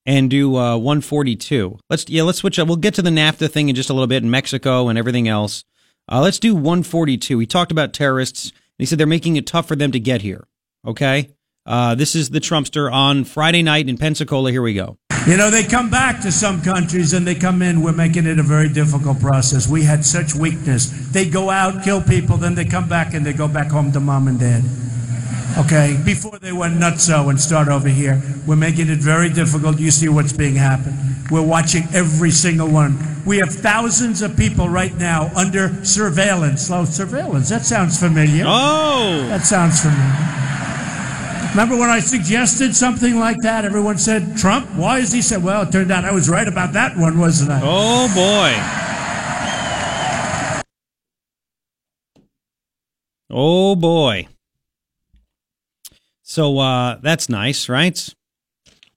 and 0.06 0.30
do 0.30 0.56
uh, 0.56 0.78
142. 0.78 1.80
Let's 1.90 2.08
yeah, 2.10 2.24
let's 2.24 2.40
switch 2.40 2.60
up. 2.60 2.68
We'll 2.68 2.78
get 2.78 2.94
to 2.96 3.02
the 3.02 3.10
NAFTA 3.10 3.50
thing 3.50 3.70
in 3.70 3.76
just 3.76 3.90
a 3.90 3.94
little 3.94 4.08
bit 4.08 4.24
in 4.24 4.30
Mexico 4.30 4.90
and 4.90 4.98
everything 5.00 5.28
else. 5.28 5.64
Uh, 6.12 6.22
let's 6.22 6.40
do 6.40 6.54
142. 6.54 7.40
He 7.40 7.46
talked 7.46 7.72
about 7.72 7.94
terrorists. 7.94 8.52
He 8.78 8.86
said 8.86 9.00
they're 9.00 9.08
making 9.08 9.36
it 9.36 9.48
tough 9.48 9.68
for 9.68 9.76
them 9.76 9.92
to 9.92 10.00
get 10.00 10.22
here. 10.22 10.48
Okay. 10.86 11.32
Uh, 11.66 11.96
this 11.96 12.16
is 12.16 12.30
the 12.30 12.40
Trumpster 12.40 12.92
on 12.92 13.24
Friday 13.24 13.64
night 13.64 13.90
in 13.90 13.98
Pensacola. 13.98 14.52
Here 14.52 14.62
we 14.62 14.74
go. 14.74 14.98
You 15.28 15.38
know, 15.38 15.50
they 15.50 15.64
come 15.64 15.90
back 15.90 16.22
to 16.22 16.32
some 16.32 16.62
countries 16.62 17.14
and 17.14 17.26
they 17.26 17.34
come 17.34 17.64
in. 17.64 17.82
We're 17.82 17.94
making 17.94 18.28
it 18.28 18.38
a 18.38 18.44
very 18.44 18.70
difficult 18.70 19.20
process. 19.20 19.68
We 19.68 19.82
had 19.82 20.06
such 20.06 20.36
weakness. 20.36 21.12
They 21.12 21.28
go 21.28 21.50
out, 21.50 21.84
kill 21.84 22.04
people, 22.04 22.38
then 22.38 22.54
they 22.54 22.66
come 22.66 22.88
back 22.88 23.16
and 23.16 23.26
they 23.26 23.34
go 23.34 23.48
back 23.48 23.72
home 23.72 23.92
to 23.94 24.00
mom 24.00 24.28
and 24.28 24.40
dad. 24.40 24.64
Okay, 25.58 25.98
before 26.04 26.38
they 26.40 26.52
went 26.52 26.76
nutso 26.76 27.26
uh, 27.26 27.30
and 27.30 27.40
start 27.40 27.70
over 27.70 27.88
here. 27.88 28.22
We're 28.46 28.58
making 28.58 28.90
it 28.90 29.00
very 29.00 29.30
difficult. 29.30 29.80
You 29.80 29.90
see 29.90 30.10
what's 30.10 30.34
being 30.34 30.56
happened. 30.56 30.98
We're 31.32 31.42
watching 31.42 31.84
every 31.94 32.32
single 32.32 32.68
one. 32.68 32.98
We 33.26 33.38
have 33.38 33.50
thousands 33.50 34.22
of 34.22 34.36
people 34.36 34.68
right 34.68 34.94
now 34.98 35.32
under 35.34 35.84
surveillance. 35.86 36.70
Oh, 36.70 36.84
surveillance. 36.84 37.50
That 37.50 37.66
sounds 37.66 37.98
familiar. 37.98 38.44
Oh, 38.46 39.26
That 39.30 39.46
sounds 39.46 39.82
familiar. 39.82 41.52
Remember 41.52 41.78
when 41.78 41.90
I 41.90 42.02
suggested 42.02 42.76
something 42.76 43.18
like 43.18 43.38
that? 43.44 43.64
Everyone 43.64 43.98
said, 43.98 44.36
Trump? 44.36 44.68
Why 44.76 45.00
is 45.00 45.14
he 45.14 45.22
said? 45.22 45.42
Well, 45.42 45.62
it 45.62 45.72
turned 45.72 45.90
out 45.90 46.04
I 46.04 46.12
was 46.12 46.28
right 46.28 46.50
about 46.50 46.74
that 46.74 46.98
one, 46.98 47.18
wasn't 47.18 47.52
I? 47.52 47.62
oh 47.64 48.10
boy. 48.14 48.52
Oh 53.30 53.76
boy. 53.78 54.28
So 56.28 56.58
uh, 56.58 56.98
that's 57.04 57.30
nice, 57.30 57.70
right? 57.70 58.10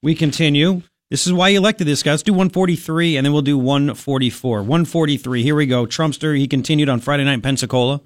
We 0.01 0.15
continue. 0.15 0.81
This 1.11 1.27
is 1.27 1.33
why 1.33 1.49
you 1.49 1.59
elected 1.59 1.85
this 1.85 2.01
guy. 2.01 2.11
Let's 2.11 2.23
do 2.23 2.33
143 2.33 3.17
and 3.17 3.25
then 3.25 3.33
we'll 3.33 3.43
do 3.43 3.57
144. 3.57 4.63
143. 4.63 5.43
Here 5.43 5.55
we 5.55 5.67
go. 5.67 5.85
Trumpster. 5.85 6.35
He 6.35 6.47
continued 6.47 6.89
on 6.89 6.99
Friday 6.99 7.23
night 7.23 7.35
in 7.35 7.41
Pensacola. 7.41 8.01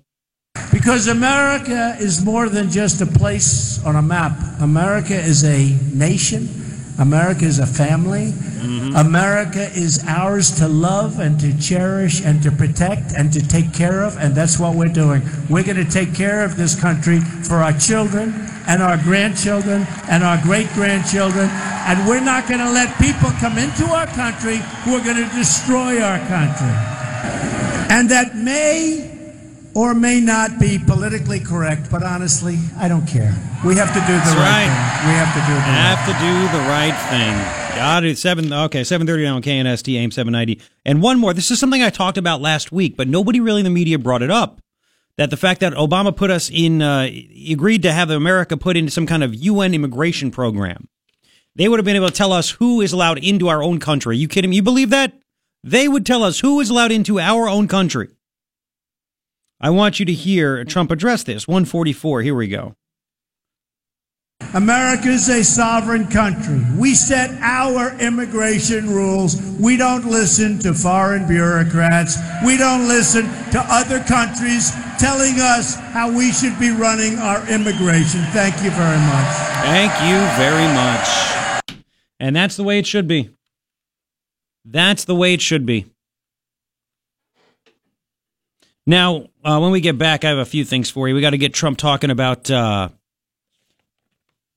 Because 0.74 1.08
America 1.08 1.96
is 2.00 2.24
more 2.24 2.50
than 2.50 2.70
just 2.70 3.02
a 3.02 3.06
place 3.06 3.84
on 3.86 3.96
a 3.96 4.02
map. 4.02 4.38
America 4.60 5.16
is 5.16 5.46
a 5.46 5.78
nation. 5.96 6.63
America 7.00 7.46
is 7.46 7.60
a 7.60 7.66
family. 7.66 8.32
Mm-hmm. 8.32 8.96
America 8.96 9.64
is 9.74 10.04
ours 10.08 10.52
to 10.60 10.68
love 10.68 11.20
and 11.20 11.40
to 11.40 11.58
cherish 11.60 12.24
and 12.24 12.42
to 12.44 12.52
protect 12.52 13.14
and 13.18 13.34
to 13.34 13.46
take 13.46 13.74
care 13.74 14.04
of, 14.04 14.18
and 14.18 14.36
that's 14.36 14.60
what 14.60 14.76
we're 14.76 14.94
doing. 14.94 15.22
We're 15.50 15.64
going 15.64 15.84
to 15.84 15.90
take 15.90 16.14
care 16.14 16.46
of 16.46 16.56
this 16.56 16.80
country 16.80 17.20
for 17.20 17.56
our 17.56 17.74
children 17.74 18.34
and 18.68 18.82
our 18.82 18.98
grandchildren 18.98 19.86
and 20.10 20.24
our 20.24 20.42
great 20.42 20.70
grandchildren, 20.74 21.50
and 21.88 22.08
we're 22.08 22.24
not 22.24 22.48
going 22.48 22.60
to 22.60 22.72
let 22.72 22.98
people 23.00 23.32
come 23.40 23.58
into 23.58 23.86
our 23.86 24.08
country 24.08 24.58
who 24.84 24.96
are 24.96 25.04
going 25.04 25.18
to 25.18 25.36
destroy 25.36 26.00
our 26.02 26.20
country. 26.28 26.74
And 27.90 28.10
that 28.10 28.36
may 28.36 29.13
or 29.76 29.94
may 29.94 30.20
not 30.20 30.60
be 30.60 30.78
politically 30.80 31.40
correct, 31.40 31.90
but 31.90 32.04
honestly, 32.04 32.58
I 32.78 32.88
don't 32.88 33.08
care. 33.08 33.34
We 33.66 33.76
have 33.76 33.90
to 33.90 34.00
do 34.02 34.06
the 34.06 34.24
That's 34.24 34.36
right, 34.36 34.68
right. 34.68 35.00
thing. 35.00 35.10
We 35.10 35.16
have 35.16 35.34
to 35.34 35.42
do 35.42 35.54
the 35.54 35.60
right 35.60 35.78
Have 35.84 36.06
to 36.06 36.14
do 36.20 36.58
the 36.58 36.64
right 36.70 36.98
thing. 37.10 37.78
Got 37.78 38.04
it. 38.04 38.18
Seven. 38.18 38.54
Okay, 38.54 38.84
seven 38.84 39.08
thirty 39.08 39.26
on 39.26 39.42
KNST 39.42 39.96
AM 39.96 40.12
seven 40.12 40.32
ninety. 40.32 40.62
And 40.86 41.02
one 41.02 41.20
more. 41.20 41.34
This 41.34 41.50
is 41.50 41.60
something 41.60 41.82
I 41.82 41.90
talked 41.90 42.18
about 42.18 42.40
last 42.42 42.72
week, 42.72 42.96
but 42.96 43.08
nobody 43.08 43.40
really 43.40 43.62
in 43.62 43.64
the 43.66 43.70
media 43.72 43.98
brought 43.98 44.22
it 44.22 44.30
up. 44.30 44.62
That 45.18 45.30
the 45.30 45.38
fact 45.38 45.60
that 45.62 45.74
Obama 45.74 46.16
put 46.16 46.32
us 46.32 46.50
in, 46.52 46.82
uh, 46.82 47.08
agreed 47.50 47.84
to 47.84 47.92
have 47.92 48.10
America 48.10 48.58
put 48.58 48.78
into 48.78 48.92
some 48.92 49.06
kind 49.06 49.24
of 49.24 49.34
UN 49.36 49.74
immigration 49.74 50.32
program. 50.32 50.88
They 51.56 51.68
would 51.68 51.78
have 51.78 51.86
been 51.86 51.96
able 51.96 52.08
to 52.10 52.14
tell 52.14 52.32
us 52.34 52.50
who 52.52 52.82
is 52.82 52.94
allowed 52.94 53.20
into 53.24 53.48
our 53.48 53.62
own 53.62 53.80
country. 53.80 54.18
you 54.18 54.28
kidding 54.28 54.50
me? 54.50 54.56
You 54.58 54.64
believe 54.64 54.90
that? 54.90 55.14
They 55.64 55.88
would 55.88 56.06
tell 56.06 56.24
us 56.24 56.40
who 56.40 56.60
is 56.60 56.70
allowed 56.70 56.92
into 56.92 57.20
our 57.20 57.48
own 57.48 57.68
country. 57.68 58.10
I 59.64 59.70
want 59.70 59.98
you 59.98 60.06
to 60.08 60.12
hear 60.12 60.66
Trump 60.66 60.92
address 60.92 61.24
this. 61.24 61.48
144. 61.48 62.22
Here 62.22 62.36
we 62.36 62.50
go. 62.50 62.76
America 64.54 65.08
is 65.08 65.30
a 65.30 65.42
sovereign 65.42 66.06
country. 66.08 66.62
We 66.78 66.96
set 66.96 67.32
our 67.42 67.98
immigration 67.98 68.90
rules. 68.90 69.40
We 69.62 69.78
don't 69.78 70.06
listen 70.06 70.60
to 70.60 70.74
foreign 70.74 71.26
bureaucrats. 71.30 72.18
We 72.46 72.58
don't 72.58 72.90
listen 72.90 73.24
to 73.52 73.66
other 73.70 74.04
countries 74.04 74.72
telling 75.00 75.40
us 75.40 75.76
how 75.76 76.12
we 76.12 76.34
should 76.34 76.60
be 76.60 76.72
running 76.72 77.18
our 77.18 77.50
immigration. 77.50 78.20
Thank 78.34 78.62
you 78.66 78.70
very 78.72 79.00
much. 79.00 79.34
Thank 79.64 79.94
you 80.04 80.20
very 80.36 80.68
much. 80.74 81.84
And 82.20 82.36
that's 82.36 82.58
the 82.58 82.64
way 82.64 82.80
it 82.80 82.86
should 82.86 83.08
be. 83.08 83.30
That's 84.66 85.06
the 85.06 85.16
way 85.16 85.34
it 85.34 85.42
should 85.42 85.66
be. 85.66 85.86
Now, 88.86 89.28
uh, 89.44 89.60
when 89.60 89.72
we 89.72 89.82
get 89.82 89.98
back, 89.98 90.26
I 90.26 90.30
have 90.30 90.38
a 90.38 90.46
few 90.46 90.66
things 90.66 90.90
for 90.90 91.08
you. 91.08 91.16
We 91.16 91.22
got 91.22 91.32
to 91.32 91.38
get 91.38 91.54
Trump 91.54 91.78
talking 91.78 92.10
about 92.10 92.52
uh, 92.52 92.90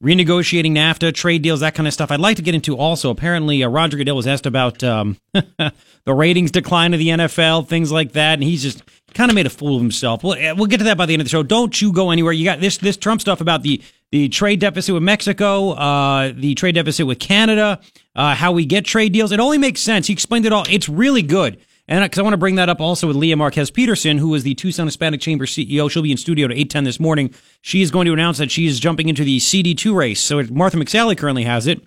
renegotiating 0.02 0.72
NAFTA, 0.72 1.14
trade 1.14 1.42
deals, 1.42 1.60
that 1.60 1.74
kind 1.74 1.86
of 1.86 1.92
stuff. 1.92 2.10
I'd 2.10 2.20
like 2.20 2.36
to 2.36 2.42
get 2.42 2.54
into 2.54 2.76
also. 2.76 3.10
Apparently, 3.10 3.62
uh, 3.62 3.68
Roger 3.68 3.96
Goodell 3.96 4.16
was 4.16 4.26
asked 4.26 4.46
about 4.46 4.82
um, 4.82 5.16
the 5.32 5.72
ratings 6.06 6.50
decline 6.50 6.92
of 6.92 6.98
the 6.98 7.08
NFL, 7.08 7.68
things 7.68 7.92
like 7.92 8.12
that, 8.12 8.34
and 8.34 8.42
he's 8.42 8.62
just 8.62 8.82
kind 9.14 9.30
of 9.30 9.34
made 9.34 9.46
a 9.46 9.50
fool 9.50 9.76
of 9.76 9.82
himself. 9.82 10.22
We'll, 10.22 10.32
uh, 10.32 10.54
we'll 10.56 10.66
get 10.66 10.78
to 10.78 10.84
that 10.84 10.98
by 10.98 11.06
the 11.06 11.14
end 11.14 11.22
of 11.22 11.26
the 11.26 11.30
show. 11.30 11.42
Don't 11.42 11.80
you 11.80 11.92
go 11.92 12.10
anywhere. 12.10 12.32
You 12.32 12.44
got 12.44 12.60
this 12.60 12.78
this 12.78 12.96
Trump 12.96 13.20
stuff 13.20 13.40
about 13.40 13.62
the 13.62 13.82
the 14.12 14.28
trade 14.28 14.60
deficit 14.60 14.94
with 14.94 15.02
Mexico, 15.02 15.70
uh, 15.70 16.32
the 16.34 16.54
trade 16.54 16.74
deficit 16.74 17.06
with 17.06 17.18
Canada, 17.18 17.80
uh, 18.14 18.34
how 18.34 18.52
we 18.52 18.64
get 18.64 18.84
trade 18.84 19.12
deals. 19.12 19.32
It 19.32 19.40
only 19.40 19.58
makes 19.58 19.80
sense. 19.80 20.06
He 20.06 20.12
explained 20.12 20.46
it 20.46 20.52
all. 20.52 20.64
It's 20.68 20.88
really 20.88 21.22
good. 21.22 21.58
And 21.88 22.04
because 22.04 22.18
I 22.18 22.22
want 22.22 22.32
to 22.32 22.38
bring 22.38 22.56
that 22.56 22.68
up 22.68 22.80
also 22.80 23.06
with 23.06 23.16
Lea 23.16 23.34
Marquez 23.36 23.70
Peterson, 23.70 24.18
who 24.18 24.34
is 24.34 24.42
the 24.42 24.54
Tucson 24.54 24.86
Hispanic 24.86 25.20
Chamber 25.20 25.46
CEO. 25.46 25.90
She'll 25.90 26.02
be 26.02 26.10
in 26.10 26.16
studio 26.16 26.46
at 26.46 26.52
810 26.52 26.84
this 26.84 26.98
morning. 26.98 27.32
She 27.60 27.80
is 27.80 27.90
going 27.90 28.06
to 28.06 28.12
announce 28.12 28.38
that 28.38 28.50
she 28.50 28.66
is 28.66 28.80
jumping 28.80 29.08
into 29.08 29.22
the 29.22 29.38
CD2 29.38 29.94
race. 29.94 30.20
So 30.20 30.42
Martha 30.50 30.76
McSally 30.76 31.16
currently 31.16 31.44
has 31.44 31.66
it. 31.66 31.80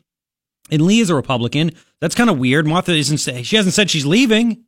And 0.72 0.84
Lee 0.84 1.00
is 1.00 1.10
a 1.10 1.16
Republican. 1.16 1.72
That's 2.00 2.16
kind 2.16 2.30
of 2.30 2.38
weird. 2.38 2.66
Martha 2.66 2.94
isn't, 2.94 3.44
she 3.44 3.56
hasn't 3.56 3.74
said 3.74 3.90
she's 3.90 4.06
leaving. 4.06 4.64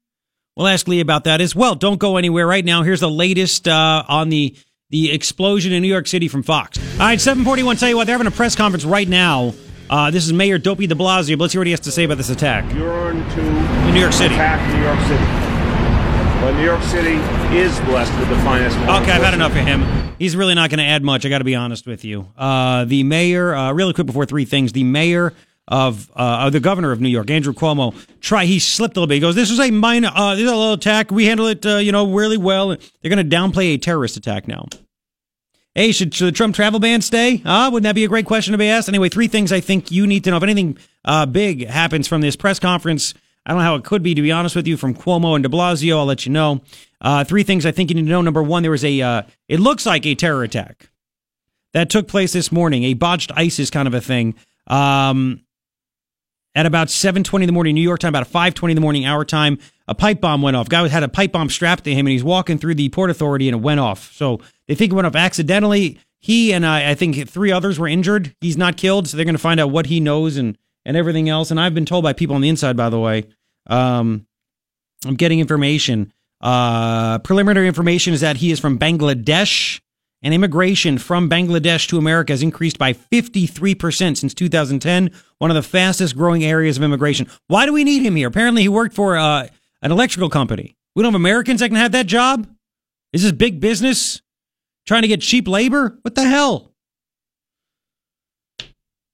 We'll 0.57 0.67
ask 0.67 0.88
Lee 0.88 0.99
about 0.99 1.23
that 1.23 1.39
as 1.39 1.55
well. 1.55 1.75
Don't 1.75 1.99
go 1.99 2.17
anywhere 2.17 2.45
right 2.45 2.65
now. 2.65 2.84
Here's 2.84 2.99
the 2.99 3.09
latest 3.09 3.67
uh, 3.67 4.03
on 4.07 4.29
the 4.29 4.57
the 4.89 5.13
explosion 5.13 5.71
in 5.71 5.82
New 5.82 5.88
York 5.88 6.05
City 6.05 6.27
from 6.27 6.43
Fox. 6.43 6.77
All 6.93 7.07
right, 7.07 7.21
741. 7.21 7.77
Tell 7.77 7.88
you 7.88 7.95
what, 7.95 8.07
they're 8.07 8.13
having 8.17 8.27
a 8.27 8.36
press 8.36 8.57
conference 8.57 8.84
right 8.84 9.07
now. 9.07 9.53
Uh, 9.91 10.09
this 10.09 10.25
is 10.25 10.31
Mayor 10.31 10.57
Dopey 10.57 10.87
de 10.87 10.95
Blasio. 10.95 11.37
But 11.37 11.41
let's 11.43 11.53
hear 11.53 11.59
what 11.59 11.67
he 11.67 11.71
has 11.71 11.81
to 11.81 11.91
say 11.91 12.05
about 12.05 12.15
this 12.17 12.29
attack 12.29 12.73
You're 12.73 12.91
on 12.93 13.15
to 13.31 13.41
in 13.41 13.93
New 13.93 13.99
York 13.99 14.13
City. 14.13 14.33
attack 14.33 14.61
New 14.73 14.81
York 14.81 14.99
City. 15.01 15.25
But 16.41 16.53
New 16.55 16.63
York 16.63 16.81
City 16.83 17.15
is 17.55 17.77
blessed 17.81 18.17
with 18.17 18.29
the 18.29 18.37
finest. 18.37 18.77
Okay, 18.77 19.11
I've 19.11 19.21
had 19.21 19.33
enough 19.33 19.51
of 19.51 19.57
him. 19.57 19.83
He's 20.17 20.35
really 20.35 20.55
not 20.55 20.69
going 20.69 20.77
to 20.79 20.85
add 20.85 21.03
much. 21.03 21.25
I 21.25 21.29
got 21.29 21.39
to 21.39 21.43
be 21.43 21.55
honest 21.55 21.85
with 21.85 22.05
you. 22.05 22.27
Uh, 22.37 22.85
the 22.85 23.03
mayor, 23.03 23.53
uh, 23.53 23.73
really 23.73 23.93
quick 23.93 24.07
before 24.07 24.25
three 24.25 24.45
things. 24.45 24.71
The 24.71 24.83
mayor 24.83 25.33
of 25.67 26.09
uh, 26.15 26.49
the 26.49 26.59
governor 26.61 26.91
of 26.91 27.01
New 27.01 27.09
York, 27.09 27.29
Andrew 27.29 27.53
Cuomo, 27.53 27.93
try 28.21 28.45
he 28.45 28.59
slipped 28.59 28.95
a 28.97 28.99
little 29.01 29.07
bit. 29.07 29.15
He 29.15 29.19
goes, 29.19 29.35
"This 29.35 29.49
was 29.51 29.59
a 29.59 29.71
minor, 29.71 30.09
uh, 30.13 30.35
this 30.35 30.43
is 30.45 30.49
a 30.51 30.55
little 30.55 30.73
attack. 30.73 31.11
We 31.11 31.25
handle 31.25 31.47
it, 31.47 31.65
uh, 31.65 31.77
you 31.77 31.91
know, 31.91 32.11
really 32.11 32.37
well." 32.37 32.69
They're 32.69 33.13
going 33.13 33.29
to 33.29 33.35
downplay 33.35 33.75
a 33.75 33.77
terrorist 33.77 34.17
attack 34.17 34.47
now. 34.47 34.65
Hey, 35.74 35.93
should, 35.93 36.13
should 36.13 36.28
the 36.28 36.32
Trump 36.34 36.53
travel 36.53 36.82
ban 36.82 37.01
stay? 37.01 37.41
Ah, 37.45 37.69
wouldn't 37.69 37.86
that 37.86 37.95
be 37.95 38.03
a 38.03 38.09
great 38.09 38.26
question 38.26 38.51
to 38.51 38.57
be 38.57 38.67
asked? 38.67 38.89
Anyway, 38.89 39.07
three 39.07 39.30
things 39.30 39.53
I 39.53 39.61
think 39.61 39.89
you 39.89 40.05
need 40.05 40.26
to 40.26 40.32
know. 40.32 40.38
If 40.38 40.43
anything 40.43 40.78
uh, 41.05 41.26
big 41.26 41.65
happens 41.67 42.09
from 42.09 42.19
this 42.19 42.36
press 42.36 42.59
conference, 42.59 43.13
I 43.45 43.51
don't 43.51 43.59
know 43.59 43.65
how 43.65 43.76
it 43.76 43.86
could 43.86 44.03
be, 44.03 44.13
to 44.13 44.22
be 44.22 44.34
honest 44.34 44.55
with 44.55 44.67
you, 44.67 44.76
from 44.76 44.93
Cuomo 44.93 45.34
and 45.34 45.43
de 45.43 45.49
Blasio. 45.49 45.97
I'll 45.97 46.05
let 46.05 46.26
you 46.26 46.32
know. 46.32 46.61
Uh, 46.99 47.24
three 47.24 47.43
things 47.43 47.65
I 47.65 47.72
think 47.72 47.89
you 47.89 47.95
need 47.95 48.03
to 48.03 48.09
know. 48.09 48.22
Number 48.22 48.43
one, 48.43 48.63
there 48.63 48.72
was 48.72 48.84
a, 48.84 48.99
uh, 49.01 49.22
it 49.47 49.61
looks 49.61 49.86
like 49.86 50.05
a 50.05 50.13
terror 50.13 50.43
attack 50.43 50.89
that 51.74 51.89
took 51.89 52.07
place 52.07 52.34
this 52.34 52.51
morning, 52.51 52.84
a 52.84 52.93
botched 52.93 53.32
ISIS 53.36 53.69
kind 53.69 53.88
of 53.88 53.93
a 53.93 54.01
thing. 54.01 54.36
Um, 54.67 55.41
at 56.53 56.65
about 56.65 56.88
7.20 56.88 57.41
in 57.41 57.47
the 57.47 57.53
morning, 57.53 57.76
New 57.76 57.82
York 57.82 58.01
time, 58.01 58.09
about 58.09 58.28
5.20 58.28 58.72
in 58.72 58.76
the 58.76 58.82
morning, 58.82 59.05
our 59.05 59.24
time, 59.24 59.57
a 59.88 59.95
pipe 59.95 60.19
bomb 60.19 60.41
went 60.41 60.57
off. 60.57 60.67
Guy 60.67 60.88
had 60.89 61.03
a 61.03 61.07
pipe 61.07 61.32
bomb 61.32 61.49
strapped 61.49 61.86
to 61.86 61.93
him, 61.93 62.05
and 62.05 62.11
he's 62.11 62.26
walking 62.26 62.57
through 62.57 62.76
the 62.76 62.89
Port 62.89 63.09
Authority, 63.09 63.47
and 63.47 63.57
it 63.57 63.61
went 63.61 63.80
off. 63.80 64.11
So 64.13 64.41
they 64.72 64.76
think 64.76 64.93
it 64.93 64.95
went 64.95 65.05
off 65.05 65.17
accidentally. 65.17 65.99
He 66.19 66.53
and 66.53 66.65
I, 66.65 66.91
I 66.91 66.95
think 66.95 67.28
three 67.28 67.51
others 67.51 67.78
were 67.78 67.89
injured. 67.89 68.34
He's 68.39 68.55
not 68.55 68.78
killed, 68.78 69.05
so 69.05 69.17
they're 69.17 69.26
going 69.26 69.36
to 69.36 69.38
find 69.38 69.59
out 69.59 69.69
what 69.69 69.88
he 69.88 69.99
knows 69.99 70.38
and, 70.38 70.57
and 70.86 70.95
everything 70.95 71.28
else. 71.28 71.51
And 71.51 71.59
I've 71.59 71.74
been 71.74 71.86
told 71.86 72.05
by 72.05 72.13
people 72.13 72.38
on 72.38 72.41
the 72.41 72.47
inside, 72.47 72.78
by 72.78 72.89
the 72.89 72.97
way, 72.97 73.26
um, 73.67 74.26
I'm 75.05 75.15
getting 75.15 75.41
information. 75.41 76.13
Uh, 76.39 77.19
preliminary 77.19 77.67
information 77.67 78.13
is 78.13 78.22
that 78.22 78.38
he 78.38 78.49
is 78.49 78.61
from 78.61 78.80
Bangladesh, 78.80 79.82
and 80.22 80.34
immigration 80.34 80.97
from 80.97 81.30
Bangladesh 81.30 81.89
to 81.89 81.97
America 81.97 82.32
has 82.32 82.41
increased 82.41 82.78
by 82.78 82.93
53% 82.93 84.15
since 84.15 84.34
2010, 84.34 85.11
one 85.39 85.51
of 85.51 85.55
the 85.55 85.63
fastest 85.63 86.15
growing 86.15 86.45
areas 86.45 86.78
of 86.78 86.84
immigration. 86.84 87.28
Why 87.47 87.65
do 87.65 87.74
we 87.74 87.84
need 87.84 88.03
him 88.03 88.15
here? 88.15 88.30
Apparently, 88.30 88.61
he 88.61 88.69
worked 88.69 88.95
for 88.95 89.17
uh, 89.17 89.49
an 89.82 89.91
electrical 89.91 90.30
company. 90.30 90.78
We 90.95 91.03
don't 91.03 91.11
have 91.11 91.19
Americans 91.19 91.59
that 91.59 91.67
can 91.67 91.76
have 91.76 91.91
that 91.91 92.07
job? 92.07 92.47
Is 93.11 93.24
this 93.24 93.34
big 93.34 93.59
business 93.59 94.22
trying 94.86 95.03
to 95.03 95.07
get 95.07 95.21
cheap 95.21 95.47
labor? 95.47 95.97
What 96.01 96.15
the 96.15 96.27
hell? 96.27 96.71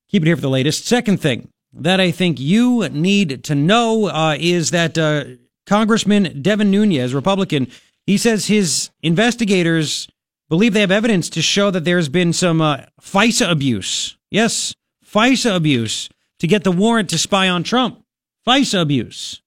Keep 0.09 0.23
it 0.23 0.27
here 0.27 0.35
for 0.35 0.41
the 0.41 0.49
latest. 0.49 0.85
Second 0.85 1.19
thing 1.19 1.49
that 1.73 1.99
I 1.99 2.11
think 2.11 2.39
you 2.39 2.87
need 2.89 3.43
to 3.43 3.55
know 3.55 4.05
uh, 4.07 4.37
is 4.39 4.71
that 4.71 4.97
uh, 4.97 5.25
Congressman 5.65 6.41
Devin 6.41 6.71
Nunes, 6.71 7.13
Republican, 7.13 7.67
He 8.05 8.17
says 8.17 8.47
his 8.47 8.89
investigators 9.03 10.07
believe 10.49 10.73
they 10.73 10.79
have 10.79 10.91
evidence 10.91 11.29
to 11.31 11.41
show 11.41 11.69
that 11.71 11.83
there's 11.83 12.07
been 12.07 12.31
some 12.31 12.61
uh, 12.61 12.85
FISA 13.01 13.51
abuse. 13.51 14.17
Yes, 14.31 14.73
FISA 15.05 15.53
abuse 15.53 16.09
to 16.39 16.47
get 16.47 16.63
the 16.63 16.71
warrant 16.71 17.09
to 17.09 17.17
spy 17.17 17.49
on 17.49 17.63
Trump. 17.63 18.01
FISA 18.47 18.81
abuse. 18.81 19.41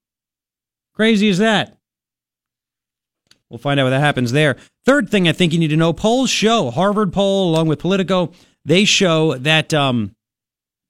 Crazy 0.95 1.31
as 1.31 1.39
that. 1.39 1.79
We'll 3.49 3.59
find 3.59 3.81
out 3.81 3.85
what 3.85 3.91
that 3.91 4.01
happens 4.01 4.33
there. 4.33 4.57
Third 4.85 5.11
thing 5.11 5.29
I 5.29 5.33
think 5.33 5.53
you 5.53 5.59
need 5.59 5.69
to 5.69 5.77
know 5.77 5.93
polls 5.93 6.31
show, 6.31 6.71
Harvard 6.71 7.13
poll 7.13 7.51
along 7.51 7.69
with 7.69 7.79
Politico, 7.79 8.33
they 8.65 8.85
show 8.85 9.37
that, 9.39 9.75
um, 9.75 10.15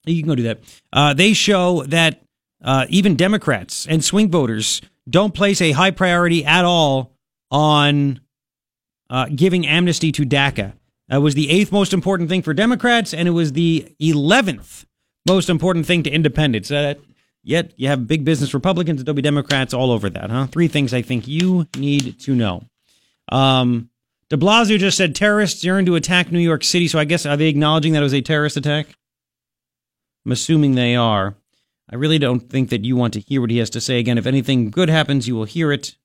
you 0.04 0.22
can 0.22 0.28
go 0.28 0.34
do 0.34 0.44
that. 0.44 0.60
Uh, 0.92 1.14
they 1.14 1.32
show 1.32 1.82
that 1.84 2.22
uh, 2.62 2.86
even 2.88 3.16
Democrats 3.16 3.86
and 3.86 4.04
swing 4.04 4.30
voters 4.30 4.80
don't 5.08 5.34
place 5.34 5.60
a 5.60 5.72
high 5.72 5.90
priority 5.90 6.44
at 6.44 6.64
all 6.64 7.12
on 7.50 8.20
uh, 9.08 9.26
giving 9.34 9.66
amnesty 9.66 10.12
to 10.12 10.24
DACA. 10.24 10.72
That 11.08 11.22
was 11.22 11.34
the 11.34 11.50
eighth 11.50 11.72
most 11.72 11.92
important 11.92 12.28
thing 12.28 12.42
for 12.42 12.54
Democrats, 12.54 13.12
and 13.12 13.26
it 13.26 13.32
was 13.32 13.52
the 13.52 13.92
11th 14.00 14.84
most 15.26 15.50
important 15.50 15.86
thing 15.86 16.04
to 16.04 16.10
independents. 16.10 16.70
Uh, 16.70 16.94
yet 17.42 17.72
you 17.76 17.88
have 17.88 18.06
big 18.06 18.24
business 18.24 18.54
Republicans, 18.54 19.00
Adobe 19.00 19.22
Democrats 19.22 19.74
all 19.74 19.90
over 19.90 20.08
that, 20.08 20.30
huh? 20.30 20.46
Three 20.46 20.68
things 20.68 20.94
I 20.94 21.02
think 21.02 21.26
you 21.26 21.66
need 21.76 22.20
to 22.20 22.34
know. 22.34 22.62
Um, 23.30 23.90
de 24.28 24.36
Blasio 24.36 24.78
just 24.78 24.96
said 24.96 25.14
terrorists 25.14 25.64
yearn 25.64 25.86
to 25.86 25.94
attack 25.94 26.30
New 26.30 26.38
York 26.40 26.64
City, 26.64 26.88
so 26.88 26.98
I 26.98 27.04
guess 27.04 27.24
are 27.24 27.36
they 27.36 27.48
acknowledging 27.48 27.92
that 27.94 28.00
it 28.00 28.04
was 28.04 28.14
a 28.14 28.20
terrorist 28.20 28.56
attack? 28.56 28.88
I'm 30.26 30.32
assuming 30.32 30.74
they 30.74 30.96
are. 30.96 31.34
I 31.90 31.96
really 31.96 32.18
don't 32.18 32.40
think 32.40 32.70
that 32.70 32.84
you 32.84 32.94
want 32.94 33.14
to 33.14 33.20
hear 33.20 33.40
what 33.40 33.50
he 33.50 33.58
has 33.58 33.70
to 33.70 33.80
say. 33.80 33.98
Again, 33.98 34.18
if 34.18 34.26
anything 34.26 34.70
good 34.70 34.88
happens, 34.88 35.26
you 35.26 35.34
will 35.34 35.44
hear 35.44 35.72
it. 35.72 35.96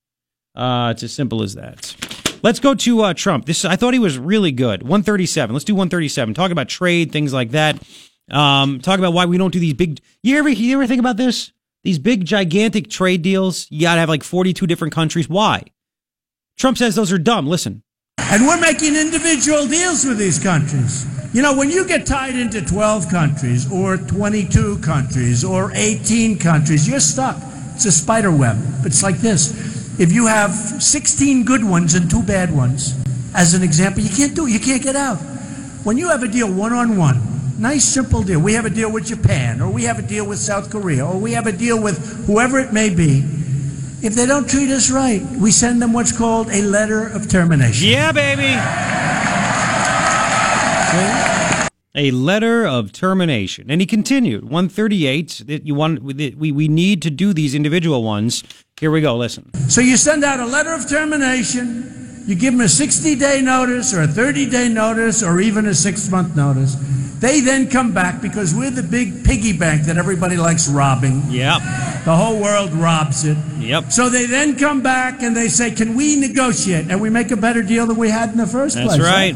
Uh, 0.56 0.90
it's 0.92 1.04
as 1.04 1.12
simple 1.12 1.44
as 1.44 1.56
that. 1.56 1.96
Let's 2.42 2.60
go 2.60 2.74
to 2.76 3.02
uh, 3.02 3.14
Trump. 3.14 3.46
This 3.46 3.66
I 3.66 3.76
thought 3.76 3.94
he 3.94 4.00
was 4.00 4.18
really 4.18 4.52
good. 4.52 4.84
137. 4.84 5.54
Let's 5.54 5.66
do 5.66 5.76
137. 5.76 6.34
Talk 6.34 6.52
about 6.52 6.70
trade, 6.70 7.12
things 7.12 7.34
like 7.34 7.52
that. 7.52 7.82
Um, 8.32 8.80
talk 8.80 9.00
about 9.00 9.14
why 9.14 9.26
we 9.26 9.38
don't 9.38 9.52
do 9.52 9.60
these 9.60 9.74
big. 9.74 10.00
You 10.24 10.38
ever 10.38 10.50
you 10.50 10.76
ever 10.76 10.88
think 10.88 11.00
about 11.00 11.18
this? 11.18 11.52
These 11.84 12.00
big 12.00 12.26
gigantic 12.26 12.90
trade 12.90 13.22
deals. 13.22 13.68
You 13.70 13.82
got 13.82 13.96
to 13.96 14.00
have 14.00 14.10
like 14.10 14.24
42 14.24 14.66
different 14.66 14.94
countries. 14.94 15.30
Why? 15.30 15.64
Trump 16.58 16.78
says 16.78 16.96
those 16.96 17.12
are 17.12 17.18
dumb. 17.18 17.48
Listen. 17.48 17.82
And 18.18 18.48
we're 18.48 18.60
making 18.60 18.96
individual 18.96 19.68
deals 19.68 20.06
with 20.06 20.18
these 20.18 20.40
countries. 20.40 21.06
You 21.34 21.42
know, 21.42 21.56
when 21.56 21.70
you 21.70 21.86
get 21.86 22.06
tied 22.06 22.36
into 22.36 22.62
12 22.62 23.10
countries 23.10 23.70
or 23.72 23.98
22 23.98 24.80
countries 24.80 25.44
or 25.44 25.72
18 25.74 26.40
countries, 26.40 26.88
you're 26.88 27.02
stuck. 27.02 27.38
It's 27.74 27.86
a 27.86 27.92
spider 27.92 28.32
web. 28.32 28.58
It's 28.86 29.04
like 29.04 29.18
this. 29.18 30.00
If 30.00 30.12
you 30.14 30.28
have 30.28 30.52
16 30.52 31.44
good 31.44 31.64
ones 31.64 31.94
and 31.94 32.10
two 32.10 32.24
bad 32.24 32.56
ones, 32.56 32.96
as 33.36 33.54
an 33.54 33.64
example, 33.64 34.02
you 34.02 34.10
can't 34.10 34.34
do 34.34 34.48
it. 34.48 34.52
You 34.52 34.60
can't 34.60 34.82
get 34.82 34.96
out. 34.96 35.18
When 35.84 35.98
you 35.98 36.10
have 36.10 36.24
a 36.24 36.28
deal 36.28 36.52
one 36.52 36.72
on 36.72 36.96
one, 36.96 37.22
nice 37.60 37.84
simple 37.84 38.24
deal. 38.24 38.40
We 38.40 38.54
have 38.54 38.66
a 38.66 38.70
deal 38.70 38.92
with 38.92 39.06
Japan, 39.06 39.62
or 39.62 39.70
we 39.70 39.84
have 39.84 40.00
a 40.00 40.02
deal 40.02 40.26
with 40.26 40.40
South 40.40 40.70
Korea, 40.72 41.06
or 41.06 41.20
we 41.20 41.34
have 41.34 41.48
a 41.48 41.52
deal 41.52 41.82
with 41.82 42.26
whoever 42.26 42.60
it 42.60 42.72
may 42.72 42.90
be. 42.90 43.22
If 44.06 44.14
they 44.14 44.28
don't 44.28 44.48
treat 44.48 44.70
us 44.70 44.92
right, 44.92 45.24
we 45.42 45.50
send 45.50 45.82
them 45.82 45.92
what's 45.92 46.16
called 46.16 46.52
a 46.52 46.62
letter 46.62 47.08
of 47.08 47.28
termination. 47.28 47.88
Yeah, 47.88 48.12
baby. 48.12 48.54
A 51.96 52.12
letter 52.12 52.68
of 52.68 52.92
termination. 52.92 53.72
And 53.72 53.82
he 53.82 53.88
continued, 53.88 54.44
138, 54.44 55.46
that 55.48 55.66
you 55.66 55.74
want 55.74 56.04
we, 56.04 56.52
we 56.52 56.68
need 56.68 57.02
to 57.02 57.10
do 57.10 57.34
these 57.34 57.56
individual 57.56 58.04
ones. 58.04 58.44
Here 58.80 58.92
we 58.92 59.02
go, 59.02 59.18
listen. 59.18 59.52
So 59.70 59.82
you 59.82 59.98
send 59.98 60.24
out 60.24 60.40
a 60.40 60.46
letter 60.46 60.74
of 60.76 60.88
termination, 60.88 62.24
you 62.28 62.36
give 62.36 62.54
them 62.54 62.62
a 62.62 62.70
60 62.70 63.16
day 63.16 63.42
notice, 63.42 63.92
or 63.92 64.04
a 64.04 64.08
30 64.08 64.52
day 64.52 64.70
notice, 64.70 65.24
or 65.24 65.42
even 65.42 65.66
a 65.66 65.74
six 65.74 66.12
month 66.12 66.36
notice. 66.36 66.76
They 67.26 67.40
then 67.40 67.72
come 67.72 67.92
back 67.92 68.22
because 68.22 68.54
we're 68.54 68.70
the 68.70 68.84
big 68.84 69.26
piggy 69.26 69.58
bank 69.58 69.86
that 69.86 69.98
everybody 69.98 70.38
likes 70.38 70.70
robbing. 70.70 71.24
Yep. 71.30 71.60
The 72.06 72.16
whole 72.16 72.40
world 72.40 72.72
robs 72.74 73.26
it. 73.26 73.36
Yep. 73.58 73.92
So 73.92 74.10
they 74.10 74.28
then 74.28 74.60
come 74.60 74.84
back 74.84 75.24
and 75.24 75.36
they 75.36 75.48
say, 75.48 75.72
Can 75.72 75.96
we 75.96 76.18
negotiate? 76.18 76.92
And 76.92 77.02
we 77.02 77.10
make 77.10 77.32
a 77.32 77.36
better 77.36 77.64
deal 77.64 77.88
than 77.88 77.98
we 77.98 78.12
had 78.12 78.30
in 78.30 78.38
the 78.38 78.46
first 78.46 78.76
That's 78.76 78.98
place. 78.98 79.02
right. 79.02 79.36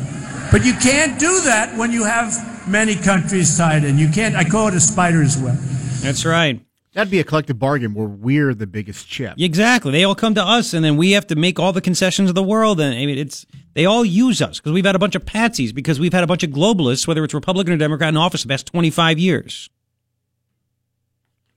But 0.52 0.66
you 0.66 0.74
can't 0.74 1.20
do 1.20 1.42
that 1.46 1.76
when 1.78 1.92
you 1.92 2.04
have 2.04 2.68
many 2.70 2.94
countries 2.96 3.58
tied 3.58 3.84
in. 3.84 3.98
You 3.98 4.10
can't, 4.10 4.36
I 4.36 4.44
call 4.44 4.68
it 4.68 4.76
a 4.76 4.80
spider's 4.80 5.36
web. 5.36 5.58
That's 6.02 6.26
right. 6.26 6.62
That'd 6.94 7.10
be 7.10 7.20
a 7.20 7.24
collective 7.24 7.58
bargain 7.58 7.96
where 7.96 8.08
we're 8.08 8.54
the 8.54 8.68
biggest 8.68 9.08
chip. 9.08 9.34
Exactly. 9.40 9.92
They 9.92 10.04
all 10.04 10.14
come 10.14 10.36
to 10.36 10.44
us, 10.44 10.76
and 10.76 10.86
then 10.86 10.96
we 10.96 11.14
have 11.14 11.26
to 11.28 11.36
make 11.36 11.58
all 11.58 11.74
the 11.74 11.82
concessions 11.82 12.30
of 12.30 12.36
the 12.36 12.44
world. 12.44 12.80
And 12.80 12.94
I 12.94 13.08
mean, 13.08 13.18
it's 13.18 13.48
they 13.74 13.86
all 13.86 14.04
use 14.04 14.42
us 14.42 14.60
because 14.60 14.72
we've 14.72 14.86
had 14.86 14.96
a 14.96 15.00
bunch 15.00 15.16
of 15.16 15.26
patsies, 15.26 15.74
because 15.74 16.00
we've 16.00 16.14
had 16.14 16.24
a 16.24 16.28
bunch 16.28 16.44
of 16.44 16.50
globalists, 16.50 17.08
whether 17.08 17.24
it's 17.24 17.34
Republican 17.34 17.74
or 17.74 17.78
Democrat, 17.78 18.10
in 18.10 18.18
office 18.18 18.44
the 18.44 18.50
past 18.50 18.66
twenty 18.68 18.90
five 18.90 19.20
years. 19.20 19.70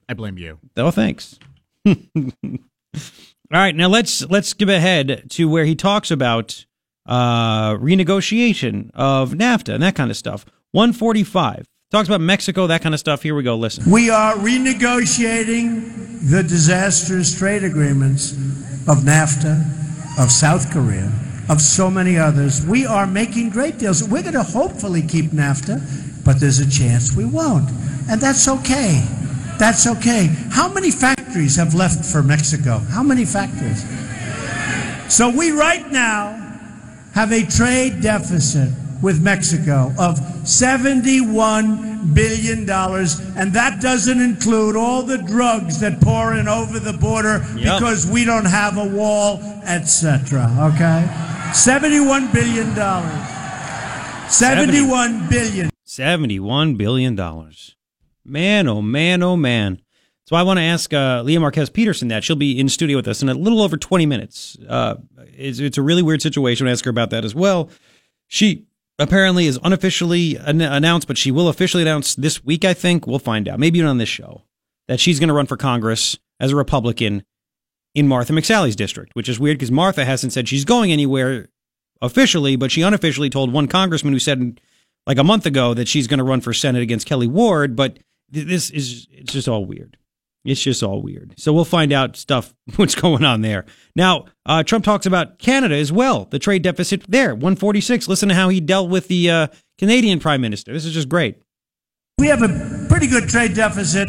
I 0.09 0.15
blame 0.15 0.37
you. 0.39 0.59
Oh, 0.77 0.91
thanks. 0.91 1.39
all 1.87 1.95
right, 3.51 3.75
now 3.75 3.89
let's 3.89 4.23
let's 4.29 4.49
skip 4.49 4.69
ahead 4.69 5.31
to 5.31 5.49
where 5.49 5.65
he 5.65 5.75
talks 5.75 6.11
about 6.11 6.67
uh, 7.07 7.75
renegotiation 7.75 8.91
of 8.95 9.33
NAFTA 9.33 9.75
and 9.75 9.83
that 9.83 9.95
kind 9.95 10.11
of 10.11 10.17
stuff. 10.17 10.45
One 10.73 10.93
forty 10.93 11.25
five 11.25 11.67
talks 11.91 12.09
about 12.09 12.21
Mexico, 12.21 12.67
that 12.67 12.83
kind 12.83 12.95
of 12.95 13.01
stuff. 13.01 13.23
Here 13.23 13.35
we 13.35 13.43
go. 13.43 13.57
Listen. 13.57 13.91
We 13.91 14.11
are 14.11 14.35
renegotiating 14.35 16.31
the 16.31 16.43
disastrous 16.43 17.37
trade 17.37 17.65
agreements 17.65 18.33
of 18.89 18.99
NAFTA, 19.05 20.19
of 20.19 20.31
South 20.31 20.71
Korea, 20.73 21.13
of 21.49 21.61
so 21.61 21.91
many 21.91 22.19
others. 22.19 22.65
We 22.65 22.87
are 22.87 23.07
making 23.07 23.51
great 23.51 23.79
deals. 23.79 24.03
We're 24.03 24.23
going 24.23 24.35
to 24.35 24.43
hopefully 24.43 25.03
keep 25.03 25.27
NAFTA, 25.27 26.25
but 26.25 26.41
there's 26.41 26.61
a 26.61 26.71
chance 26.71 27.15
we 27.15 27.25
won't. 27.25 27.71
And 28.09 28.21
that's 28.21 28.49
okay. 28.49 29.05
That's 29.59 29.87
okay. 29.87 30.27
How 30.51 30.69
many 30.69 30.91
factories 30.91 31.57
have 31.57 31.75
left 31.75 32.05
for 32.05 32.23
Mexico? 32.23 32.79
How 32.79 33.03
many 33.03 33.25
factories? 33.25 33.85
So 35.09 35.31
we 35.31 35.51
right 35.51 35.91
now 35.91 36.39
have 37.15 37.33
a 37.33 37.45
trade 37.45 38.01
deficit 38.01 38.71
with 39.03 39.21
Mexico 39.23 39.93
of 39.99 40.17
$71 40.45 42.15
billion. 42.15 42.61
And 42.71 43.53
that 43.53 43.81
doesn't 43.81 44.21
include 44.21 44.77
all 44.77 45.03
the 45.03 45.19
drugs 45.19 45.81
that 45.81 46.01
pour 46.01 46.35
in 46.35 46.49
over 46.49 46.79
the 46.79 46.93
border 46.93 47.45
Yep. 47.57 47.79
because 47.81 48.07
we 48.11 48.25
don't 48.25 48.45
have 48.47 48.79
a 48.79 48.85
wall, 48.89 49.39
etc. 49.65 50.45
Okay? 50.75 51.07
$71 51.53 52.33
billion. 52.33 52.75
$71 54.27 55.29
billion. 55.31 55.71
$71 55.87 56.77
billion. 56.79 57.17
Man, 58.25 58.69
oh 58.69 58.81
man, 58.83 59.23
oh 59.23 59.37
man. 59.37 59.81
So 60.25 60.37
I 60.37 60.43
want 60.45 60.59
to 60.59 60.63
ask 60.63 60.95
uh, 60.95 61.23
Lea 61.23 61.39
Marquez 61.39 61.69
Peterson 61.69 62.09
that. 62.09 62.25
She'll 62.25 62.37
be 62.37 62.59
in 62.59 62.69
studio 62.69 62.97
with 62.97 63.09
us 63.09 63.21
in 63.23 63.29
a 63.29 63.35
little 63.35 63.61
over 63.61 63.77
20 63.77 64.07
minutes. 64.07 64.57
Uh, 64.67 64.95
it's, 65.37 65.59
it's 65.59 65.77
a 65.77 65.83
really 65.83 66.03
weird 66.03 66.23
situation. 66.23 66.67
I'll 66.67 66.73
ask 66.73 66.85
her 66.85 66.91
about 66.91 67.11
that 67.11 67.25
as 67.25 67.35
well. 67.35 67.69
She 68.29 68.65
apparently 68.99 69.47
is 69.47 69.59
unofficially 69.63 70.37
an- 70.37 70.61
announced, 70.61 71.09
but 71.09 71.19
she 71.19 71.31
will 71.31 71.49
officially 71.49 71.83
announce 71.83 72.15
this 72.15 72.45
week, 72.45 72.65
I 72.65 72.75
think. 72.75 73.07
We'll 73.07 73.19
find 73.19 73.49
out. 73.49 73.59
Maybe 73.59 73.79
even 73.79 73.91
on 73.91 73.99
this 73.99 74.09
show. 74.09 74.43
That 74.89 75.01
she's 75.01 75.21
going 75.21 75.29
to 75.29 75.35
run 75.35 75.47
for 75.47 75.57
Congress 75.57 76.19
as 76.41 76.53
a 76.53 76.57
Republican 76.57 77.23
in 77.95 78.09
Martha 78.09 78.33
McSally's 78.33 78.77
district, 78.77 79.15
which 79.15 79.29
is 79.29 79.39
weird 79.39 79.59
because 79.59 79.71
Martha 79.71 80.05
hasn't 80.05 80.33
said 80.33 80.49
she's 80.49 80.65
going 80.65 80.91
anywhere 80.91 81.49
officially, 82.01 82.57
but 82.57 82.73
she 82.73 82.83
unofficially 82.83 83.31
told 83.31 83.53
one 83.53 83.69
congressman 83.69 84.13
who 84.13 84.19
said 84.19 84.61
like 85.07 85.19
a 85.19 85.25
month 85.25 85.47
ago 85.47 85.73
that 85.75 85.89
she's 85.89 86.07
going 86.09 86.19
to 86.19 86.25
run 86.25 86.41
for 86.41 86.53
Senate 86.53 86.83
against 86.83 87.09
Kelli 87.09 87.29
Ward. 87.29 87.77
But 87.77 88.01
th- 88.33 88.47
this 88.47 88.71
is 88.71 89.07
it's 89.11 89.33
just 89.33 89.49
all 89.49 89.65
weird. 89.65 89.97
It's 90.45 90.61
just 90.61 90.83
all 90.83 91.03
weird. 91.03 91.35
So 91.39 91.53
we'll 91.53 91.65
find 91.65 91.93
out 91.93 92.17
stuff 92.17 92.55
what's 92.77 92.95
going 92.95 93.25
on 93.25 93.43
there. 93.43 93.65
Now, 93.95 94.27
uh, 94.45 94.63
Trump 94.63 94.85
talks 94.85 95.07
about 95.07 95.39
Canada 95.39 95.77
as 95.77 95.93
well. 95.93 96.25
The 96.25 96.39
trade 96.39 96.63
deficit 96.63 97.05
there, 97.09 97.35
146. 97.35 98.09
Listen 98.09 98.29
to 98.29 98.35
how 98.35 98.49
he 98.49 98.61
dealt 98.61 98.91
with 98.91 99.09
the 99.09 99.31
uh, 99.31 99.47
Canadian 99.79 100.19
Prime 100.19 100.41
Minister. 100.41 100.73
This 100.73 100.85
is 100.85 100.93
just 100.93 101.09
great. 101.09 101.41
We 102.19 102.27
have 102.29 102.43
a 102.43 102.87
pretty 102.89 103.07
good 103.07 103.29
trade 103.29 103.55
deficit 103.55 104.09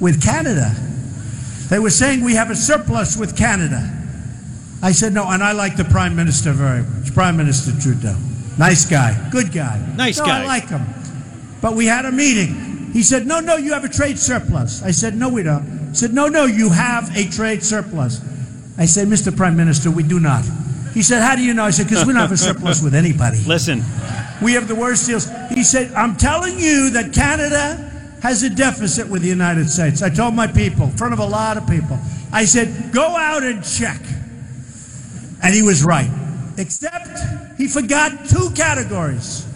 with 0.00 0.22
Canada. 0.22 0.74
They 1.70 1.78
were 1.78 1.90
saying 1.90 2.24
we 2.24 2.34
have 2.34 2.50
a 2.50 2.56
surplus 2.56 3.16
with 3.16 3.36
Canada. 3.36 3.90
I 4.82 4.92
said 4.92 5.12
no, 5.12 5.28
and 5.28 5.42
I 5.42 5.52
like 5.52 5.76
the 5.76 5.84
Prime 5.84 6.14
Minister 6.14 6.52
very 6.52 6.82
much. 6.82 7.14
Prime 7.14 7.36
Minister 7.36 7.72
Trudeau. 7.80 8.16
Nice 8.58 8.84
guy, 8.84 9.28
good 9.30 9.52
guy. 9.52 9.84
Nice 9.96 10.18
no, 10.18 10.26
guy. 10.26 10.42
I 10.42 10.46
like 10.46 10.68
him. 10.68 10.84
But 11.60 11.74
we 11.74 11.86
had 11.86 12.04
a 12.04 12.12
meeting. 12.12 12.73
He 12.94 13.02
said, 13.02 13.26
No, 13.26 13.40
no, 13.40 13.56
you 13.56 13.72
have 13.72 13.84
a 13.84 13.88
trade 13.88 14.20
surplus. 14.20 14.80
I 14.80 14.92
said, 14.92 15.16
No, 15.16 15.28
we 15.28 15.42
don't. 15.42 15.88
He 15.90 15.96
said, 15.96 16.14
No, 16.14 16.28
no, 16.28 16.44
you 16.44 16.70
have 16.70 17.14
a 17.16 17.28
trade 17.28 17.64
surplus. 17.64 18.20
I 18.78 18.86
said, 18.86 19.08
Mr. 19.08 19.36
Prime 19.36 19.56
Minister, 19.56 19.90
we 19.90 20.04
do 20.04 20.20
not. 20.20 20.44
He 20.94 21.02
said, 21.02 21.20
How 21.20 21.34
do 21.34 21.42
you 21.42 21.54
know? 21.54 21.64
I 21.64 21.70
said, 21.70 21.88
Because 21.88 22.06
we 22.06 22.12
don't 22.12 22.22
have 22.22 22.30
a 22.30 22.36
surplus 22.36 22.80
with 22.80 22.94
anybody. 22.94 23.42
Listen, 23.46 23.82
We 24.40 24.52
have 24.52 24.68
the 24.68 24.76
worst 24.76 25.08
deals. 25.08 25.28
He 25.50 25.64
said, 25.64 25.92
I'm 25.92 26.16
telling 26.16 26.58
you 26.60 26.90
that 26.90 27.12
Canada 27.12 27.90
has 28.22 28.44
a 28.44 28.48
deficit 28.48 29.08
with 29.08 29.22
the 29.22 29.28
United 29.28 29.68
States. 29.68 30.00
I 30.00 30.08
told 30.08 30.34
my 30.34 30.46
people, 30.46 30.84
in 30.84 30.96
front 30.96 31.12
of 31.14 31.18
a 31.18 31.26
lot 31.26 31.56
of 31.56 31.68
people, 31.68 31.98
I 32.32 32.44
said, 32.44 32.92
go 32.92 33.02
out 33.04 33.42
and 33.42 33.62
check. 33.64 34.00
And 35.42 35.52
he 35.52 35.62
was 35.62 35.82
right. 35.84 36.10
Except 36.56 37.58
he 37.58 37.66
forgot 37.66 38.28
two 38.28 38.50
categories 38.54 39.46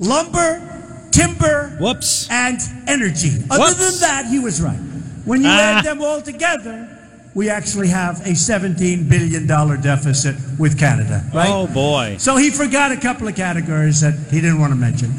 lumber, 0.00 0.73
timber, 1.14 1.76
Whoops. 1.80 2.28
and 2.30 2.58
energy. 2.86 3.32
Other 3.50 3.62
Whoops. 3.64 3.76
than 4.00 4.00
that, 4.08 4.26
he 4.26 4.38
was 4.38 4.60
right. 4.60 4.78
When 5.24 5.42
you 5.42 5.48
Ah. 5.48 5.78
add 5.78 5.84
them 5.84 6.02
all 6.02 6.20
together, 6.20 6.88
we 7.34 7.48
actually 7.48 7.88
have 7.88 8.20
a 8.26 8.34
$17 8.34 9.08
billion 9.08 9.46
deficit 9.80 10.36
with 10.58 10.78
Canada, 10.78 11.24
right? 11.34 11.48
Oh 11.50 11.66
boy. 11.66 12.16
So 12.18 12.36
he 12.36 12.50
forgot 12.50 12.92
a 12.92 12.96
couple 12.96 13.26
of 13.26 13.34
categories 13.34 14.00
that 14.02 14.14
he 14.30 14.40
didn't 14.40 14.60
want 14.60 14.72
to 14.72 14.78
mention. 14.78 15.10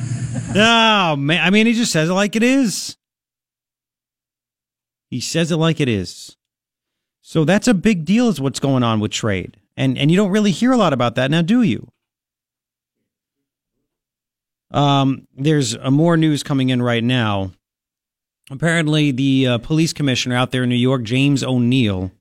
Oh 0.56 1.16
man. 1.16 1.42
I 1.44 1.50
mean, 1.50 1.66
he 1.66 1.74
just 1.74 1.92
says 1.92 2.10
it 2.10 2.14
like 2.14 2.36
it 2.36 2.44
is. 2.44 2.96
He 5.10 5.20
says 5.20 5.52
it 5.52 5.58
like 5.58 5.80
it 5.80 5.88
is. 5.90 6.36
So 7.22 7.46
that's 7.46 7.68
a 7.68 7.74
big 7.74 8.06
deal. 8.06 8.28
Is 8.30 8.40
what's 8.40 8.60
going 8.60 8.84
on 8.84 9.00
with 9.00 9.12
trade, 9.12 9.58
and 9.78 9.98
and 9.98 10.12
you 10.12 10.18
don't 10.18 10.32
really 10.32 10.52
hear 10.52 10.72
a 10.72 10.78
lot 10.78 10.94
about 10.94 11.16
that 11.16 11.32
now, 11.32 11.42
do 11.42 11.62
you? 11.64 11.88
Um, 14.72 15.28
there's 15.36 15.76
uh, 15.76 15.92
more 15.92 16.18
news 16.18 16.44
coming 16.44 16.70
in 16.70 16.82
right 16.82 17.04
now. 17.04 17.52
Apparently, 18.52 19.12
the 19.12 19.48
uh, 19.48 19.58
police 19.60 19.94
commissioner 19.94 20.36
out 20.36 20.52
there 20.52 20.64
in 20.64 20.70
New 20.70 20.76
York, 20.76 21.04
James 21.04 21.44
O'Neill, 21.44 22.12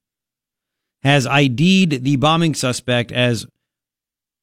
has 1.03 1.27
ID'd 1.27 2.03
the 2.03 2.17
bombing 2.17 2.55
suspect 2.55 3.13
as 3.13 3.47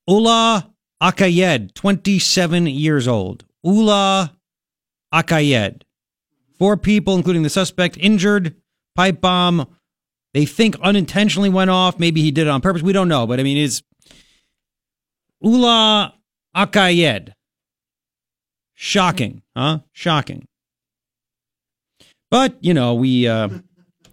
Ullah 0.08 0.70
Akayed, 1.02 1.74
27 1.74 2.68
years 2.68 3.08
old. 3.08 3.45
Ullah 3.66 4.38
Akayed. 5.14 5.82
Four 6.60 6.78
people, 6.78 7.16
including 7.16 7.41
the 7.41 7.49
suspect, 7.49 7.97
injured. 7.97 8.56
Pipe 8.95 9.20
bomb. 9.20 9.68
They 10.34 10.45
think 10.45 10.80
unintentionally 10.82 11.49
went 11.49 11.72
off. 11.72 11.97
Maybe 11.97 12.22
he 12.22 12.30
did 12.30 12.45
it 12.45 12.49
on 12.49 12.62
purpose. 12.62 12.84
We 12.84 12.93
don't 12.93 13.08
know. 13.08 13.26
But 13.26 13.39
I 13.39 13.43
mean, 13.43 13.58
is 13.58 13.82
Ullah 15.43 16.14
Akayed. 16.56 17.34
Shocking, 18.84 19.44
huh? 19.56 19.82
Shocking. 19.92 20.48
But 22.32 22.56
you 22.62 22.74
know, 22.74 22.96
we 22.96 23.28
uh, 23.28 23.48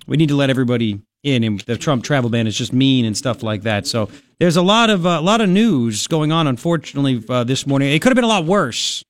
we 0.06 0.18
need 0.18 0.28
to 0.28 0.36
let 0.36 0.50
everybody 0.50 1.00
in, 1.22 1.42
and 1.42 1.60
the 1.60 1.78
Trump 1.78 2.04
travel 2.04 2.28
ban 2.28 2.46
is 2.46 2.54
just 2.54 2.74
mean 2.74 3.06
and 3.06 3.16
stuff 3.16 3.42
like 3.42 3.62
that. 3.62 3.86
So 3.86 4.10
there's 4.38 4.56
a 4.56 4.62
lot 4.62 4.90
of 4.90 5.06
a 5.06 5.20
lot 5.20 5.40
of 5.40 5.48
news 5.48 6.06
going 6.06 6.32
on. 6.32 6.46
Unfortunately, 6.46 7.24
uh, 7.30 7.44
this 7.44 7.66
morning 7.66 7.92
it 7.92 8.02
could 8.02 8.10
have 8.10 8.14
been 8.14 8.24
a 8.24 8.28
lot 8.28 8.44
worse. 8.44 9.02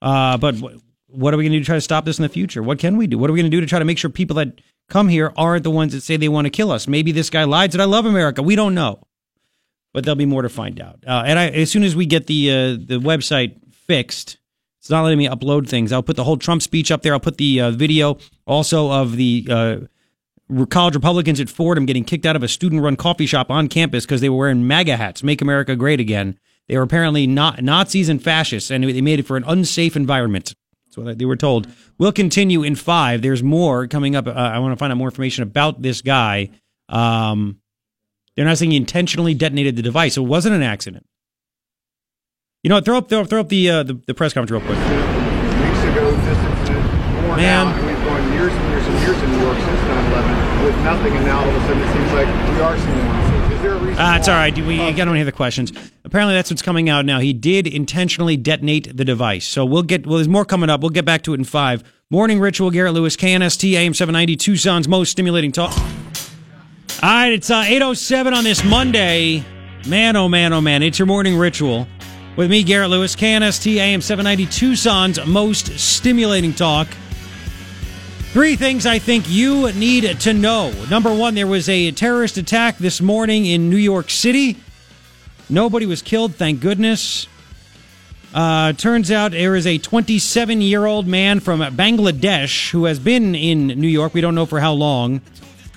Uh, 0.00 0.36
but 0.36 0.54
wh- 0.54 0.76
what 1.08 1.34
are 1.34 1.36
we 1.36 1.42
going 1.42 1.52
to 1.52 1.58
do 1.58 1.64
to 1.64 1.66
try 1.66 1.74
to 1.74 1.80
stop 1.80 2.04
this 2.04 2.20
in 2.20 2.22
the 2.22 2.28
future? 2.28 2.62
What 2.62 2.78
can 2.78 2.96
we 2.96 3.08
do? 3.08 3.18
What 3.18 3.30
are 3.30 3.32
we 3.32 3.40
going 3.40 3.50
to 3.50 3.56
do 3.56 3.60
to 3.60 3.66
try 3.66 3.80
to 3.80 3.84
make 3.84 3.98
sure 3.98 4.08
people 4.08 4.36
that 4.36 4.60
come 4.88 5.08
here 5.08 5.32
aren't 5.36 5.64
the 5.64 5.70
ones 5.72 5.94
that 5.94 6.02
say 6.02 6.16
they 6.16 6.28
want 6.28 6.44
to 6.44 6.50
kill 6.50 6.70
us? 6.70 6.86
Maybe 6.86 7.10
this 7.10 7.28
guy 7.28 7.42
lied. 7.42 7.72
Said 7.72 7.80
I 7.80 7.86
love 7.86 8.06
America. 8.06 8.40
We 8.40 8.54
don't 8.54 8.76
know, 8.76 9.02
but 9.92 10.04
there'll 10.04 10.14
be 10.14 10.26
more 10.26 10.42
to 10.42 10.48
find 10.48 10.80
out. 10.80 11.02
Uh, 11.04 11.24
and 11.26 11.40
I, 11.40 11.48
as 11.48 11.72
soon 11.72 11.82
as 11.82 11.96
we 11.96 12.06
get 12.06 12.28
the 12.28 12.50
uh, 12.52 12.54
the 12.78 13.00
website 13.00 13.56
fixed, 13.72 14.38
it's 14.84 14.90
not 14.90 15.02
letting 15.02 15.16
me 15.16 15.26
upload 15.26 15.66
things. 15.66 15.92
I'll 15.92 16.02
put 16.02 16.16
the 16.16 16.24
whole 16.24 16.36
Trump 16.36 16.60
speech 16.60 16.90
up 16.90 17.00
there. 17.00 17.14
I'll 17.14 17.18
put 17.20 17.38
the 17.38 17.58
uh, 17.58 17.70
video 17.70 18.18
also 18.46 18.92
of 18.92 19.16
the 19.16 19.46
uh, 19.48 19.76
college 20.68 20.94
Republicans 20.94 21.40
at 21.40 21.48
Fordham 21.48 21.86
getting 21.86 22.04
kicked 22.04 22.26
out 22.26 22.36
of 22.36 22.42
a 22.42 22.48
student 22.48 22.82
run 22.82 22.94
coffee 22.94 23.24
shop 23.24 23.50
on 23.50 23.68
campus 23.68 24.04
because 24.04 24.20
they 24.20 24.28
were 24.28 24.36
wearing 24.36 24.66
MAGA 24.66 24.98
hats, 24.98 25.22
Make 25.22 25.40
America 25.40 25.74
Great 25.74 26.00
Again. 26.00 26.38
They 26.68 26.76
were 26.76 26.82
apparently 26.82 27.26
not 27.26 27.62
Nazis 27.62 28.10
and 28.10 28.22
fascists, 28.22 28.70
and 28.70 28.84
they 28.84 29.00
made 29.00 29.20
it 29.20 29.26
for 29.26 29.38
an 29.38 29.44
unsafe 29.46 29.96
environment. 29.96 30.54
That's 30.84 30.98
what 30.98 31.16
they 31.16 31.24
were 31.24 31.34
told. 31.34 31.66
We'll 31.96 32.12
continue 32.12 32.62
in 32.62 32.74
five. 32.74 33.22
There's 33.22 33.42
more 33.42 33.86
coming 33.86 34.14
up. 34.14 34.26
Uh, 34.26 34.32
I 34.32 34.58
want 34.58 34.72
to 34.72 34.76
find 34.76 34.92
out 34.92 34.98
more 34.98 35.08
information 35.08 35.44
about 35.44 35.80
this 35.80 36.02
guy. 36.02 36.50
Um, 36.90 37.58
they're 38.36 38.44
not 38.44 38.58
saying 38.58 38.72
he 38.72 38.76
intentionally 38.76 39.32
detonated 39.32 39.76
the 39.76 39.82
device. 39.82 40.18
It 40.18 40.24
wasn't 40.24 40.56
an 40.56 40.62
accident. 40.62 41.06
You 42.64 42.70
know 42.70 42.76
what? 42.76 42.86
Throw 42.86 42.96
up, 42.96 43.10
throw 43.10 43.20
up, 43.20 43.28
throw 43.28 43.40
up 43.40 43.50
the, 43.50 43.68
uh, 43.68 43.82
the 43.82 43.92
the 44.06 44.14
press 44.14 44.32
conference 44.32 44.50
real 44.50 44.62
quick. 44.62 44.78
weeks 44.78 45.84
ago, 45.84 46.10
this 46.10 46.38
incident, 46.38 46.82
more 47.20 47.36
Man. 47.36 47.66
now, 47.66 47.76
and 47.76 47.86
we've 47.86 48.04
gone 48.06 48.32
years 48.32 48.52
and 48.54 48.70
years 48.70 48.86
and 48.86 49.00
years 49.00 49.22
in 49.22 49.30
New 49.32 49.40
York 49.44 49.58
since 49.58 49.80
9/11 49.80 50.64
with 50.64 50.76
nothing, 50.78 51.12
and 51.14 51.26
now 51.26 51.40
all 51.44 51.48
of 51.50 51.54
a 51.56 51.66
sudden 51.66 51.82
it 51.82 51.92
seems 51.92 52.12
like 52.14 52.26
we 52.26 52.60
are 52.62 52.78
seeing 52.78 53.06
one. 53.06 53.52
Is 53.52 53.60
there 53.60 53.72
a 53.72 53.78
reason? 53.78 53.96
Ah, 53.98 54.16
it's 54.16 54.28
all 54.28 54.36
right. 54.36 54.56
We 54.56 54.80
I 54.80 54.92
don't 54.92 55.14
hear 55.14 55.26
the 55.26 55.30
questions. 55.30 55.74
Apparently, 56.06 56.34
that's 56.34 56.48
what's 56.50 56.62
coming 56.62 56.88
out 56.88 57.04
now. 57.04 57.20
He 57.20 57.34
did 57.34 57.66
intentionally 57.66 58.38
detonate 58.38 58.96
the 58.96 59.04
device. 59.04 59.46
So 59.46 59.66
we'll 59.66 59.82
get. 59.82 60.06
Well, 60.06 60.16
there's 60.16 60.28
more 60.28 60.46
coming 60.46 60.70
up. 60.70 60.80
We'll 60.80 60.88
get 60.88 61.04
back 61.04 61.20
to 61.24 61.34
it 61.34 61.36
in 61.36 61.44
five. 61.44 61.84
Morning 62.08 62.40
ritual. 62.40 62.70
Garret 62.70 62.94
Lewis, 62.94 63.14
KNST 63.14 63.74
AM 63.74 63.92
790, 63.92 64.36
Tucson's 64.36 64.88
most 64.88 65.10
stimulating 65.10 65.52
talk. 65.52 65.76
All 65.76 67.10
right, 67.10 67.30
it's 67.30 67.50
uh, 67.50 67.62
8:07 67.62 68.34
on 68.34 68.42
this 68.42 68.64
Monday. 68.64 69.44
Man, 69.86 70.16
oh 70.16 70.30
man, 70.30 70.54
oh 70.54 70.62
man! 70.62 70.82
It's 70.82 70.98
your 70.98 71.04
morning 71.04 71.36
ritual 71.36 71.86
with 72.36 72.50
me, 72.50 72.62
Garret 72.64 72.90
Lewis, 72.90 73.14
KNST 73.14 73.76
AM 73.76 74.00
790, 74.00 74.46
Tucson's 74.46 75.24
most 75.26 75.78
stimulating 75.78 76.52
talk. 76.52 76.88
Three 78.32 78.56
things 78.56 78.86
I 78.86 78.98
think 78.98 79.28
you 79.28 79.72
need 79.72 80.20
to 80.20 80.32
know. 80.32 80.72
Number 80.90 81.14
one, 81.14 81.36
there 81.36 81.46
was 81.46 81.68
a 81.68 81.92
terrorist 81.92 82.36
attack 82.36 82.78
this 82.78 83.00
morning 83.00 83.46
in 83.46 83.70
New 83.70 83.76
York 83.76 84.10
City. 84.10 84.56
Nobody 85.48 85.86
was 85.86 86.02
killed, 86.02 86.34
thank 86.34 86.60
goodness. 86.60 87.28
Uh, 88.34 88.72
turns 88.72 89.12
out 89.12 89.30
there 89.30 89.54
is 89.54 89.64
a 89.64 89.78
27 89.78 90.60
year 90.60 90.86
old 90.86 91.06
man 91.06 91.38
from 91.38 91.60
Bangladesh 91.60 92.70
who 92.70 92.86
has 92.86 92.98
been 92.98 93.36
in 93.36 93.68
New 93.68 93.86
York. 93.86 94.12
We 94.12 94.20
don't 94.20 94.34
know 94.34 94.46
for 94.46 94.58
how 94.58 94.72
long. 94.72 95.20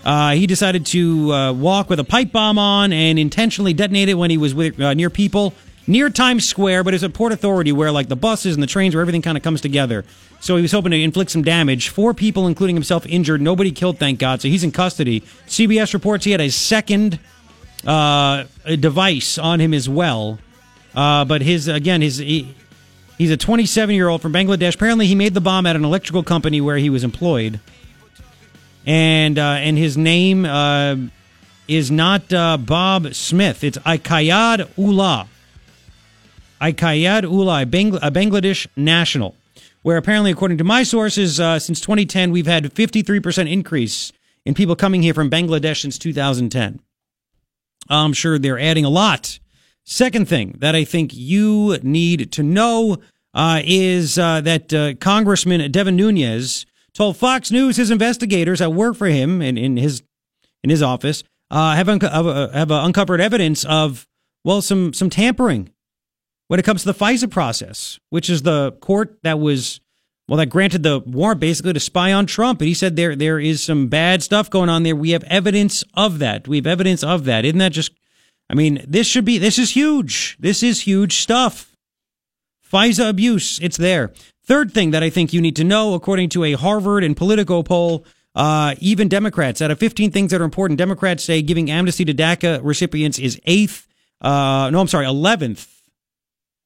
Uh, 0.04 0.32
he 0.32 0.48
decided 0.48 0.88
to 0.88 1.32
uh, 1.32 1.54
walk 1.54 1.90
with 1.90 2.00
a 2.00 2.04
pipe 2.04 2.32
bomb 2.32 2.58
on 2.58 2.92
and 2.94 3.20
intentionally 3.20 3.74
detonate 3.74 4.10
it 4.10 4.16
when 4.16 4.32
he 4.32 4.38
was 4.38 4.56
with, 4.56 4.80
uh, 4.80 4.96
near 4.96 5.12
people 5.12 5.54
near 5.88 6.10
Times 6.10 6.48
Square, 6.48 6.84
but 6.84 6.94
it's 6.94 7.04
a 7.04 7.10
Port 7.10 7.32
Authority 7.32 7.72
where 7.72 7.92
like 7.92 8.10
the 8.10 8.16
buses 8.16 8.54
and 8.56 8.62
the 8.62 8.68
trains 8.68 8.94
where 8.94 9.02
everything 9.02 9.22
kind 9.22 9.38
of 9.38 9.44
comes 9.44 9.62
together. 9.62 10.06
So 10.40 10.56
he 10.56 10.62
was 10.62 10.72
hoping 10.72 10.92
to 10.92 11.02
inflict 11.02 11.32
some 11.32 11.42
damage. 11.42 11.90
Four 11.90 12.14
people, 12.14 12.46
including 12.46 12.76
himself, 12.76 13.06
injured. 13.08 13.42
Nobody 13.42 13.72
killed, 13.72 13.98
thank 13.98 14.20
God. 14.20 14.42
So 14.42 14.48
he's 14.48 14.64
in 14.64 14.72
custody. 14.72 15.22
CBS 15.48 15.94
reports 15.94 16.26
he 16.26 16.32
had 16.32 16.42
a 16.42 16.50
second 16.50 17.20
uh, 17.86 18.44
device 18.66 19.38
on 19.38 19.60
him 19.60 19.74
as 19.74 19.90
well. 19.90 20.40
Uh, 20.94 21.26
but 21.26 21.42
his 21.42 21.68
again, 21.68 22.02
his 22.02 22.18
he, 22.18 22.56
he's 23.18 23.32
a 23.32 23.38
27 23.38 23.96
year 23.96 24.10
old 24.10 24.22
from 24.22 24.34
Bangladesh. 24.34 24.76
Apparently, 24.76 25.08
he 25.08 25.16
made 25.16 25.34
the 25.34 25.42
bomb 25.42 25.66
at 25.66 25.76
an 25.76 25.86
electrical 25.86 26.24
company 26.24 26.60
where 26.60 26.78
he 26.78 26.90
was 26.90 27.04
employed, 27.04 27.60
and 28.86 29.38
uh, 29.38 29.58
and 29.60 29.78
his 29.78 29.96
name 29.96 30.46
uh, 30.46 30.96
is 31.68 31.92
not 31.92 32.34
uh, 32.34 32.58
Bob 32.58 33.14
Smith. 33.14 33.64
It's 33.64 33.78
Akayed 33.80 34.68
Ullah. 34.78 35.28
Akayed 36.62 37.24
Ullah, 37.24 37.62
a, 37.62 37.66
Bangladesh 38.12 38.68
national, 38.76 39.36
where 39.82 39.98
apparently, 39.98 40.32
according 40.32 40.58
to 40.58 40.64
my 40.64 40.84
sources, 40.84 41.40
uh, 41.40 41.60
since 41.60 41.80
2010, 41.82 42.32
we've 42.32 42.48
had 42.48 42.66
53% 42.74 43.52
increase 43.52 44.12
in 44.46 44.54
people 44.54 44.76
coming 44.76 45.02
here 45.02 45.14
from 45.14 45.30
Bangladesh 45.30 45.82
since 45.82 45.98
2010. 45.98 46.80
I'm 47.90 48.14
sure 48.14 48.40
they're 48.40 48.60
adding 48.60 48.86
a 48.86 48.90
lot. 48.90 49.40
Second 49.84 50.28
thing 50.28 50.56
that 50.60 50.76
I 50.76 50.84
think 50.84 51.12
you 51.14 51.78
need 51.82 52.32
to 52.34 52.44
know 52.44 52.98
uh, 53.34 53.62
is 53.64 54.18
uh, 54.18 54.42
that 54.42 54.74
uh, 54.74 54.96
Congressman 54.96 55.72
Devin 55.72 55.96
Nunes 55.96 56.66
told 56.94 57.16
Fox 57.16 57.52
News 57.52 57.78
his 57.78 57.92
investigators 57.92 58.60
that 58.60 58.74
work 58.74 58.98
for 58.98 59.08
him 59.08 59.42
in, 59.42 59.58
in 59.58 59.78
his 59.78 60.02
in 60.64 60.70
his 60.70 60.82
office 60.82 61.24
uh, 61.52 61.76
have 61.76 61.88
unco- 61.88 62.08
uh, 62.08 62.52
have 62.52 62.72
uncovered 62.72 63.22
evidence 63.22 63.64
of 63.66 64.08
well 64.44 64.62
some 64.62 64.94
some 64.94 65.10
tampering 65.10 65.70
when 66.48 66.60
it 66.60 66.64
comes 66.64 66.84
to 66.84 66.92
the 66.92 66.98
FISA 66.98 67.30
process, 67.30 68.00
which 68.10 68.30
is 68.30 68.42
the 68.42 68.72
court 68.74 69.18
that 69.24 69.40
was 69.40 69.80
well 70.28 70.38
that 70.38 70.48
granted 70.48 70.84
the 70.84 71.00
warrant 71.00 71.40
basically 71.40 71.74
to 71.74 71.80
spy 71.80 72.12
on 72.12 72.26
Trump. 72.26 72.62
And 72.62 72.68
he 72.68 72.74
said 72.74 72.96
there 72.96 73.16
there 73.16 73.40
is 73.40 73.62
some 73.62 73.88
bad 73.88 74.24
stuff 74.24 74.50
going 74.50 74.70
on 74.70 74.84
there. 74.84 74.96
We 74.96 75.12
have 75.12 75.24
evidence 75.26 75.84
of 75.94 76.20
that. 76.20 76.48
We 76.48 76.58
have 76.58 76.68
evidence 76.68 77.04
of 77.04 77.26
that. 77.26 77.46
Isn't 77.46 77.60
that 77.60 77.72
just? 77.72 77.92
I 78.50 78.54
mean, 78.56 78.84
this 78.88 79.08
should 79.08 79.26
be. 79.26 79.38
This 79.38 79.60
is 79.60 79.72
huge. 79.72 80.38
This 80.40 80.64
is 80.64 80.82
huge 80.82 81.18
stuff. 81.18 81.76
FISA 82.72 83.10
abuse. 83.10 83.60
It's 83.60 83.78
there. 83.78 84.14
Third 84.44 84.74
thing 84.74 84.92
that 84.92 85.04
I 85.04 85.10
think 85.10 85.34
you 85.34 85.42
need 85.42 85.56
to 85.58 85.64
know, 85.64 85.94
according 85.94 86.30
to 86.30 86.44
a 86.46 86.54
Harvard 86.54 87.04
and 87.04 87.16
Politico 87.16 87.64
poll, 87.64 88.06
uh, 88.36 88.76
even 88.80 89.08
Democrats, 89.08 89.62
out 89.62 89.72
of 89.72 89.80
15 89.80 90.12
things 90.12 90.32
that 90.32 90.40
are 90.40 90.46
important, 90.46 90.78
Democrats 90.78 91.24
say 91.24 91.42
giving 91.42 91.70
amnesty 91.72 92.06
to 92.06 92.14
DACA 92.14 92.62
recipients 92.64 93.20
is 93.20 93.40
eighth. 93.46 93.88
Uh, 94.22 94.70
no, 94.72 94.80
I'm 94.80 94.88
sorry, 94.88 95.06
11th. 95.06 95.77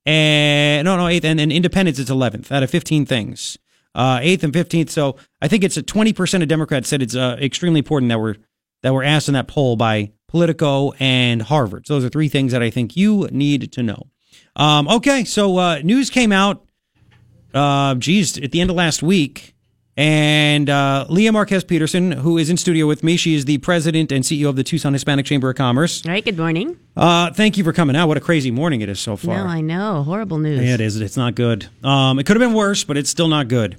And 0.06 0.86
no, 0.86 0.98
no, 0.98 1.08
eighth. 1.08 1.26
And, 1.26 1.40
and 1.40 1.52
independence 1.52 2.00
is 2.00 2.10
11th 2.10 2.52
out 2.52 2.64
of 2.64 2.70
15 2.70 3.06
things. 3.06 3.58
Uh, 3.94 4.20
eighth 4.22 4.44
and 4.44 4.54
15th. 4.54 4.90
So 4.90 5.18
I 5.42 5.48
think 5.48 5.64
it's 5.64 5.78
a 5.78 5.84
20% 5.84 6.42
of 6.42 6.48
Democrats 6.48 6.88
said 6.88 7.02
it's 7.02 7.16
uh, 7.16 7.38
extremely 7.42 7.80
important 7.80 8.10
that 8.10 8.20
we're, 8.20 8.36
that 8.84 8.94
were 8.94 9.04
asked 9.04 9.28
in 9.28 9.34
that 9.34 9.48
poll 9.48 9.76
by 9.76 10.12
Politico 10.28 10.94
and 10.94 11.42
Harvard. 11.42 11.88
So 11.88 11.96
those 11.96 12.06
are 12.06 12.10
three 12.10 12.30
things 12.30 12.54
that 12.54 12.64
I 12.64 12.70
think 12.70 12.96
you 12.96 13.28
need 13.32 13.72
to 13.74 13.84
know. 13.84 14.08
Um, 14.56 14.88
okay, 14.88 15.26
so 15.26 15.58
uh, 15.58 15.80
news 15.84 16.10
came 16.10 16.32
out, 16.32 16.66
uh, 17.54 17.96
geez, 17.96 18.38
at 18.38 18.52
the 18.52 18.62
end 18.62 18.70
of 18.70 18.78
last 18.78 19.04
week 19.04 19.51
And 19.98 20.70
uh, 20.70 21.06
Lea 21.10 21.30
Marquez 21.32 21.64
Peterson, 21.64 22.12
who 22.12 22.38
is 22.38 22.50
in 22.50 22.56
studio 22.58 22.88
with 22.88 23.04
me, 23.04 23.18
she 23.18 23.36
is 23.36 23.46
the 23.46 23.58
president 23.58 24.12
and 24.12 24.24
CEO 24.24 24.48
of 24.48 24.56
the 24.56 24.64
Tucson 24.64 24.94
Hispanic 24.94 25.26
Chamber 25.26 25.50
of 25.50 25.58
Commerce. 25.58 26.06
All 26.06 26.12
right, 26.12 26.24
good 26.24 26.38
morning. 26.38 26.78
Uh, 26.96 27.32
thank 27.34 27.58
you 27.58 27.64
for 27.64 27.74
coming 27.74 27.96
out. 27.96 28.08
What 28.08 28.18
a 28.18 28.22
crazy 28.22 28.52
morning 28.52 28.82
it 28.82 28.90
is 28.90 29.00
so 29.00 29.18
far. 29.18 29.38
No, 29.38 29.46
I 29.46 29.62
know. 29.62 30.04
Horrible 30.04 30.38
news. 30.38 30.62
Yeah, 30.62 30.76
it 30.76 30.82
is. 30.82 31.00
It's 31.02 31.18
not 31.18 31.36
good. 31.36 31.68
Um, 31.84 32.20
it 32.20 32.26
could 32.26 32.40
have 32.40 32.48
been 32.48 32.56
worse, 32.56 32.84
but 32.84 32.96
it's 32.96 33.10
still 33.10 33.28
not 33.28 33.50
good. 33.50 33.78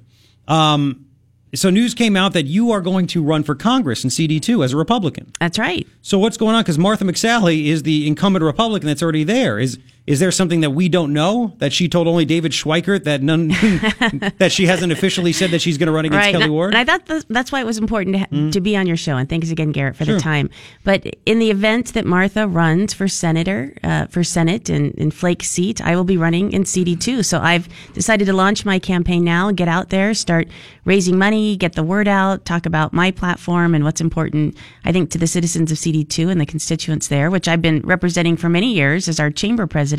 Um, 0.49 1.07
so 1.55 1.71
news 1.71 1.95
came 1.95 2.17
out 2.17 2.33
that 2.33 2.45
you 2.45 2.73
are 2.73 2.81
going 2.81 3.07
to 3.09 3.23
run 3.23 3.43
for 3.43 3.55
Congress 3.55 4.05
in 4.05 4.11
CD2 4.11 4.65
as 4.65 4.73
a 4.73 4.77
Republican. 4.77 5.33
That's 5.39 5.59
right. 5.59 5.87
So 6.01 6.19
what's 6.19 6.37
going 6.37 6.55
on? 6.55 6.63
Because 6.63 6.79
Martha 6.79 7.05
McSally 7.05 7.67
is 7.67 7.83
the 7.83 8.07
incumbent 8.07 8.43
Republican 8.43 8.87
that's 8.87 9.03
already 9.03 9.25
there. 9.25 9.59
Is 9.59 9.79
is 10.07 10.19
there 10.19 10.31
something 10.33 10.63
that 10.63 10.71
we 10.71 10.89
don't 10.89 11.13
know 11.13 11.55
that 11.59 11.73
she 11.73 11.89
told 11.89 12.09
only 12.09 12.25
David 12.25 12.51
Schweikert 12.53 13.05
that 13.05 13.23
none 13.23 13.49
that 14.39 14.51
she 14.51 14.67
hasn't 14.67 14.93
officially 14.93 15.33
said 15.33 15.51
that 15.51 15.61
she's 15.61 15.79
going 15.79 15.87
to 15.87 15.93
run 15.93 16.05
against 16.05 16.27
right. 16.27 16.35
Kelli 16.35 16.45
And 16.45 16.53
Ward? 16.53 16.75
And 16.75 16.79
I 16.91 16.99
thought 16.99 17.25
that's 17.29 17.53
why 17.53 17.61
it 17.61 17.67
was 17.67 17.79
important 17.79 18.17
to, 18.17 18.19
ha- 18.21 18.51
to 18.51 18.61
be 18.61 18.77
on 18.77 18.87
your 18.87 18.97
show. 18.97 19.17
And 19.17 19.29
thanks 19.29 19.51
again, 19.51 19.71
Garret, 19.71 19.95
for 19.95 20.05
Sure. 20.05 20.15
the 20.17 20.21
time. 20.21 20.51
But 20.83 21.07
in 21.25 21.39
the 21.39 21.51
event 21.51 21.93
that 21.95 22.05
Martha 22.05 22.49
runs 22.49 22.93
for 22.93 23.07
senator, 23.07 23.75
uh, 23.85 24.07
for 24.07 24.25
Senate 24.25 24.69
in, 24.69 24.91
in 24.93 25.11
Flake's 25.13 25.49
seat, 25.49 25.81
I 25.81 25.95
will 25.95 26.05
be 26.05 26.17
running 26.17 26.53
in 26.53 26.65
CD2. 26.65 27.25
So 27.25 27.39
I've 27.39 27.69
decided 27.93 28.25
to 28.25 28.33
launch 28.33 28.65
my 28.65 28.81
campaign 28.81 29.23
now, 29.23 29.53
get 29.53 29.69
out 29.69 29.91
there, 29.91 30.15
start 30.15 30.49
raising 30.85 31.17
money, 31.17 31.57
get 31.57 31.75
the 31.75 31.85
word 31.85 32.09
out, 32.09 32.45
talk 32.45 32.67
about 32.67 32.93
my 32.93 33.13
platform 33.13 33.73
and 33.73 33.85
what's 33.85 34.01
important, 34.01 34.57
I 34.85 34.91
think, 34.91 35.11
to 35.11 35.19
the 35.19 35.29
citizens 35.29 35.71
of 35.71 35.79
CD2 35.79 36.29
and 36.29 36.41
the 36.41 36.47
constituents 36.47 37.07
there, 37.07 37.31
which 37.31 37.47
I've 37.47 37.63
been 37.63 37.83
representing 37.83 38.37
for 38.37 38.49
many 38.49 38.73
years 38.73 39.07
as 39.07 39.21
our 39.21 39.31
chamber 39.31 39.69
president, 39.69 39.92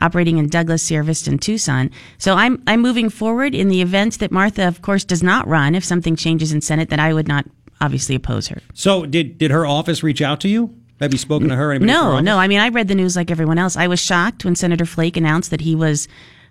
operating 0.00 0.38
in 0.38 0.48
Douglas, 0.48 0.82
Sierra 0.82 1.04
Vista, 1.04 1.30
and 1.30 1.40
Tucson. 1.40 1.90
So 2.18 2.34
I'm 2.34 2.62
I'm 2.66 2.80
moving 2.80 3.10
forward 3.10 3.54
in 3.54 3.68
the 3.68 3.80
event 3.82 4.18
that 4.18 4.30
Martha, 4.30 4.66
of 4.66 4.82
course, 4.82 5.04
does 5.04 5.22
not 5.22 5.46
run. 5.46 5.74
If 5.74 5.84
something 5.84 6.16
changes 6.16 6.52
in 6.52 6.60
Senate, 6.60 6.90
that 6.90 7.00
I 7.00 7.12
would 7.12 7.28
not 7.28 7.46
obviously 7.80 8.14
oppose 8.14 8.48
her. 8.48 8.60
so 8.74 9.04
did 9.06 9.38
did 9.38 9.50
her 9.50 9.66
office 9.66 10.02
reach 10.02 10.22
out 10.22 10.40
to 10.40 10.48
you? 10.48 10.74
Have 11.00 11.12
you 11.12 11.18
spoken 11.18 11.48
to 11.48 11.56
her 11.56 11.78
No, 11.78 12.20
no. 12.20 12.38
I 12.38 12.48
mean, 12.48 12.58
I 12.58 12.70
read 12.70 12.88
the 12.88 12.94
news 12.94 13.16
like 13.16 13.30
everyone 13.30 13.58
else. 13.58 13.76
I 13.76 13.86
was 13.86 14.00
shocked 14.00 14.46
when 14.46 14.54
Senator 14.54 14.86
Flake 14.86 15.18
announced 15.18 15.50
that 15.50 15.60
he 15.60 15.74
was 15.74 16.08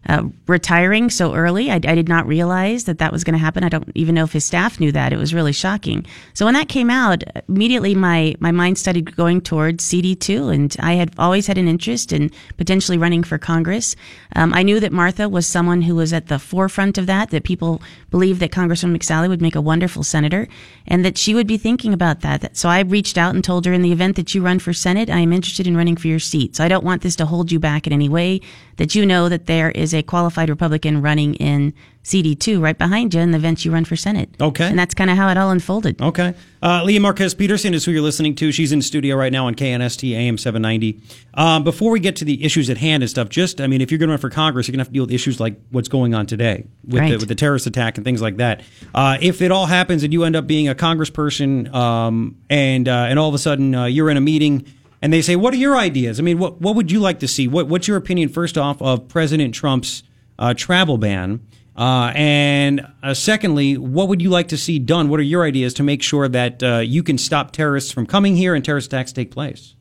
uh, 0.07 0.23
retiring 0.47 1.09
so 1.09 1.33
early. 1.33 1.71
I, 1.71 1.75
I 1.75 1.95
did 1.95 2.07
not 2.07 2.27
realize 2.27 2.83
that 2.83 2.99
that 2.99 3.11
was 3.11 3.23
going 3.23 3.33
to 3.33 3.39
happen. 3.39 3.63
I 3.63 3.69
don't 3.69 3.89
even 3.95 4.15
know 4.15 4.23
if 4.23 4.33
his 4.33 4.45
staff 4.45 4.79
knew 4.79 4.91
that. 4.91 5.11
It 5.11 5.17
was 5.17 5.33
really 5.33 5.51
shocking. 5.51 6.05
So 6.33 6.45
when 6.45 6.53
that 6.53 6.69
came 6.69 6.89
out, 6.89 7.23
immediately 7.47 7.95
my 7.95 8.35
my 8.39 8.51
mind 8.51 8.77
started 8.77 9.15
going 9.15 9.41
towards 9.41 9.83
CD2, 9.83 10.53
and 10.53 10.75
I 10.79 10.93
had 10.93 11.13
always 11.17 11.47
had 11.47 11.57
an 11.57 11.67
interest 11.67 12.13
in 12.13 12.31
potentially 12.57 12.97
running 12.97 13.23
for 13.23 13.37
Congress. 13.37 13.95
Um, 14.35 14.53
I 14.53 14.63
knew 14.63 14.79
that 14.79 14.91
Martha 14.91 15.27
was 15.27 15.47
someone 15.47 15.81
who 15.81 15.95
was 15.95 16.13
at 16.13 16.27
the 16.27 16.39
forefront 16.39 16.97
of 16.97 17.07
that. 17.07 17.31
That 17.31 17.43
people 17.43 17.81
believed 18.11 18.39
that 18.41 18.51
Congresswoman 18.51 18.95
McSally 18.95 19.27
would 19.27 19.41
make 19.41 19.55
a 19.55 19.61
wonderful 19.61 20.03
senator, 20.03 20.47
and 20.85 21.03
that 21.03 21.17
she 21.17 21.33
would 21.33 21.47
be 21.47 21.57
thinking 21.57 21.93
about 21.93 22.21
that. 22.21 22.55
So 22.55 22.69
I 22.69 22.81
reached 22.81 23.17
out 23.17 23.33
and 23.33 23.43
told 23.43 23.65
her, 23.65 23.73
in 23.73 23.81
the 23.81 23.91
event 23.91 24.15
that 24.17 24.35
you 24.35 24.43
run 24.43 24.59
for 24.59 24.73
Senate, 24.73 25.09
I 25.09 25.19
am 25.19 25.33
interested 25.33 25.65
in 25.65 25.75
running 25.75 25.95
for 25.95 26.07
your 26.07 26.19
seat. 26.19 26.55
So 26.55 26.63
I 26.63 26.67
don't 26.67 26.83
want 26.83 27.01
this 27.01 27.15
to 27.17 27.25
hold 27.25 27.51
you 27.51 27.59
back 27.59 27.87
in 27.87 27.93
any 27.93 28.09
way. 28.09 28.41
That 28.77 28.93
you 28.93 29.05
know 29.05 29.29
that 29.29 29.45
there 29.45 29.71
is 29.71 29.94
a 29.95 30.03
qualified 30.03 30.49
Republican 30.49 31.01
running 31.01 31.35
in 31.35 31.73
CD2 32.03 32.61
right 32.61 32.77
behind 32.77 33.15
you 33.15 33.19
in 33.19 33.31
the 33.31 33.37
event 33.37 33.65
you 33.65 33.71
run 33.71 33.83
for 33.83 33.95
Senate. 33.95 34.29
Okay. 34.39 34.65
And 34.65 34.77
that's 34.77 34.93
kind 34.93 35.09
of 35.09 35.17
how 35.17 35.27
it 35.29 35.37
all 35.37 35.49
unfolded. 35.49 35.99
Okay. 35.99 36.35
Uh, 36.61 36.83
Lea 36.83 36.99
Marquez 36.99 37.33
Peterson 37.33 37.73
is 37.73 37.83
who 37.83 37.91
you're 37.91 38.03
listening 38.03 38.35
to. 38.35 38.51
She's 38.51 38.71
in 38.71 38.83
studio 38.83 39.15
right 39.15 39.31
now 39.31 39.47
on 39.47 39.55
KNST 39.55 40.13
AM 40.13 40.37
790. 40.37 41.01
Um, 41.33 41.63
before 41.63 41.89
we 41.89 41.99
get 41.99 42.15
to 42.17 42.25
the 42.25 42.43
issues 42.43 42.69
at 42.69 42.77
hand 42.77 43.01
and 43.01 43.09
stuff, 43.09 43.29
just, 43.29 43.59
I 43.59 43.65
mean, 43.65 43.81
if 43.81 43.91
you're 43.91 43.97
going 43.97 44.09
to 44.09 44.13
run 44.13 44.19
for 44.19 44.29
Congress, 44.29 44.67
you're 44.67 44.73
going 44.73 44.79
to 44.79 44.83
have 44.83 44.89
to 44.89 44.93
deal 44.93 45.03
with 45.03 45.11
issues 45.11 45.39
like 45.39 45.59
what's 45.71 45.87
going 45.87 46.13
on 46.13 46.27
today 46.27 46.65
with, 46.87 47.09
the, 47.09 47.17
with 47.17 47.27
the 47.27 47.35
terrorist 47.35 47.65
attack 47.65 47.97
and 47.97 48.05
things 48.05 48.21
like 48.21 48.37
that. 48.37 48.61
Uh, 48.93 49.17
if 49.19 49.41
it 49.41 49.51
all 49.51 49.65
happens 49.65 50.03
and 50.03 50.13
you 50.13 50.25
end 50.25 50.35
up 50.35 50.45
being 50.45 50.67
a 50.67 50.75
congressperson 50.75 51.73
um, 51.73 52.37
and, 52.51 52.87
uh, 52.87 53.07
and 53.09 53.17
all 53.17 53.29
of 53.29 53.35
a 53.35 53.39
sudden 53.39 53.73
uh, 53.73 53.85
you're 53.85 54.11
in 54.11 54.17
a 54.17 54.21
meeting 54.21 54.65
and 55.05 55.13
they 55.13 55.21
say, 55.21 55.35
what 55.35 55.53
are 55.53 55.57
your 55.57 55.77
ideas? 55.77 56.19
I 56.19 56.23
mean, 56.23 56.39
what, 56.39 56.59
what 56.61 56.75
would 56.75 56.91
you 56.91 56.99
like 56.99 57.19
to 57.19 57.27
see? 57.27 57.47
What, 57.47 57.67
what's 57.67 57.87
your 57.87 57.95
opinion, 57.95 58.27
first 58.27 58.57
off, 58.57 58.81
of 58.81 59.07
President 59.07 59.53
Trump's 59.53 60.01
uh, 60.39 60.55
travel 60.55 60.97
ban? 60.97 61.45
Uh, 61.75 62.11
and 62.15 62.91
uh, 63.03 63.13
secondly, 63.13 63.77
what 63.77 64.07
would 64.07 64.19
you 64.19 64.31
like 64.31 64.47
to 64.47 64.57
see 64.57 64.79
done? 64.79 65.07
What 65.09 65.19
are 65.19 65.23
your 65.23 65.43
ideas 65.43 65.75
to 65.75 65.83
make 65.83 66.01
sure 66.01 66.27
that 66.27 66.63
uh, 66.63 66.77
you 66.79 67.03
can 67.03 67.19
stop 67.19 67.51
terrorists 67.51 67.91
from 67.91 68.07
coming 68.07 68.35
here 68.35 68.55
and 68.55 68.65
terrorist 68.65 68.87
attacks 68.87 69.13
take 69.13 69.29
place? 69.29 69.75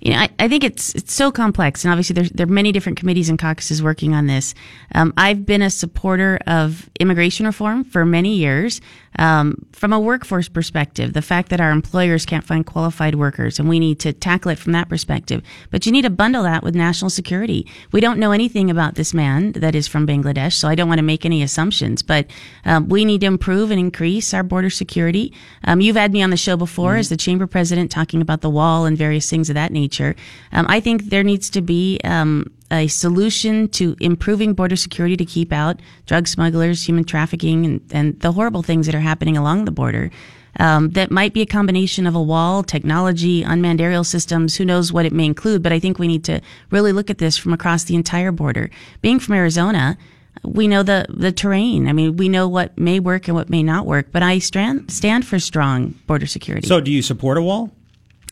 You 0.00 0.12
know, 0.12 0.18
I, 0.18 0.28
I 0.38 0.48
think 0.48 0.62
it's 0.64 0.94
it's 0.94 1.12
so 1.12 1.30
complex, 1.30 1.84
and 1.84 1.92
obviously 1.92 2.14
there's, 2.14 2.30
there 2.30 2.46
are 2.46 2.50
many 2.50 2.72
different 2.72 2.96
committees 2.96 3.28
and 3.28 3.38
caucuses 3.38 3.82
working 3.82 4.14
on 4.14 4.28
this. 4.28 4.54
Um, 4.94 5.12
I've 5.16 5.44
been 5.44 5.62
a 5.62 5.68
supporter 5.68 6.38
of 6.46 6.88
immigration 6.98 7.44
reform 7.44 7.84
for 7.84 8.06
many 8.06 8.36
years. 8.36 8.80
Um, 9.18 9.66
from 9.72 9.92
a 9.92 10.00
workforce 10.00 10.48
perspective, 10.48 11.12
the 11.12 11.22
fact 11.22 11.48
that 11.48 11.60
our 11.60 11.70
employers 11.70 12.24
can't 12.24 12.44
find 12.44 12.64
qualified 12.64 13.16
workers, 13.16 13.58
and 13.58 13.68
we 13.68 13.78
need 13.78 13.98
to 14.00 14.12
tackle 14.12 14.50
it 14.50 14.58
from 14.58 14.72
that 14.72 14.88
perspective. 14.88 15.42
But 15.70 15.84
you 15.84 15.92
need 15.92 16.02
to 16.02 16.10
bundle 16.10 16.44
that 16.44 16.62
with 16.62 16.74
national 16.74 17.10
security. 17.10 17.66
We 17.92 18.00
don't 18.00 18.18
know 18.18 18.32
anything 18.32 18.70
about 18.70 18.94
this 18.94 19.12
man 19.12 19.52
that 19.52 19.74
is 19.74 19.88
from 19.88 20.06
Bangladesh, 20.06 20.54
so 20.54 20.68
I 20.68 20.74
don't 20.74 20.88
want 20.88 20.98
to 20.98 21.04
make 21.04 21.26
any 21.26 21.42
assumptions. 21.42 22.02
But 22.02 22.26
um, 22.64 22.88
we 22.88 23.04
need 23.04 23.20
to 23.22 23.26
improve 23.26 23.70
and 23.70 23.80
increase 23.80 24.32
our 24.32 24.42
border 24.42 24.70
security. 24.70 25.32
Um, 25.64 25.80
you've 25.80 25.96
had 25.96 26.12
me 26.12 26.22
on 26.22 26.30
the 26.30 26.36
show 26.36 26.56
before 26.56 26.96
as 26.96 27.08
the 27.08 27.16
chamber 27.16 27.46
president 27.46 27.90
talking 27.90 28.20
about 28.22 28.40
the 28.40 28.50
wall 28.50 28.84
and 28.84 28.96
various 28.96 29.28
things 29.28 29.50
of 29.50 29.54
that 29.54 29.72
nature. 29.72 30.14
Um, 30.52 30.66
I 30.68 30.80
think 30.80 31.04
there 31.04 31.24
needs 31.24 31.50
to 31.50 31.60
be 31.60 31.98
um, 32.04 32.52
a 32.70 32.86
solution 32.86 33.68
to 33.68 33.96
improving 34.00 34.54
border 34.54 34.76
security 34.76 35.16
to 35.16 35.24
keep 35.24 35.52
out 35.52 35.80
drug 36.06 36.28
smugglers, 36.28 36.86
human 36.86 37.04
trafficking, 37.04 37.64
and, 37.64 37.80
and 37.90 38.20
the 38.20 38.32
horrible 38.32 38.62
things 38.62 38.86
that 38.86 38.94
are 38.94 39.00
happening 39.00 39.36
along 39.36 39.64
the 39.64 39.70
border. 39.70 40.10
Um, 40.58 40.90
that 40.90 41.10
might 41.10 41.32
be 41.32 41.42
a 41.42 41.46
combination 41.46 42.06
of 42.06 42.14
a 42.14 42.22
wall, 42.22 42.62
technology, 42.62 43.42
unmanned 43.42 43.80
aerial 43.80 44.04
systems. 44.04 44.56
Who 44.56 44.64
knows 44.64 44.92
what 44.92 45.06
it 45.06 45.12
may 45.12 45.26
include? 45.26 45.62
But 45.62 45.72
I 45.72 45.78
think 45.78 45.98
we 45.98 46.08
need 46.08 46.24
to 46.24 46.40
really 46.70 46.92
look 46.92 47.08
at 47.08 47.18
this 47.18 47.36
from 47.36 47.52
across 47.52 47.84
the 47.84 47.94
entire 47.94 48.32
border. 48.32 48.70
Being 49.00 49.20
from 49.20 49.36
Arizona, 49.36 49.96
we 50.42 50.66
know 50.66 50.82
the 50.82 51.06
the 51.08 51.32
terrain. 51.32 51.88
I 51.88 51.92
mean, 51.92 52.16
we 52.16 52.28
know 52.28 52.48
what 52.48 52.76
may 52.76 52.98
work 52.98 53.28
and 53.28 53.36
what 53.36 53.48
may 53.48 53.62
not 53.62 53.86
work. 53.86 54.08
But 54.10 54.22
I 54.22 54.38
stand 54.38 54.90
stand 54.90 55.26
for 55.26 55.38
strong 55.38 55.94
border 56.06 56.26
security. 56.26 56.66
So, 56.66 56.80
do 56.80 56.90
you 56.90 57.02
support 57.02 57.38
a 57.38 57.42
wall? 57.42 57.70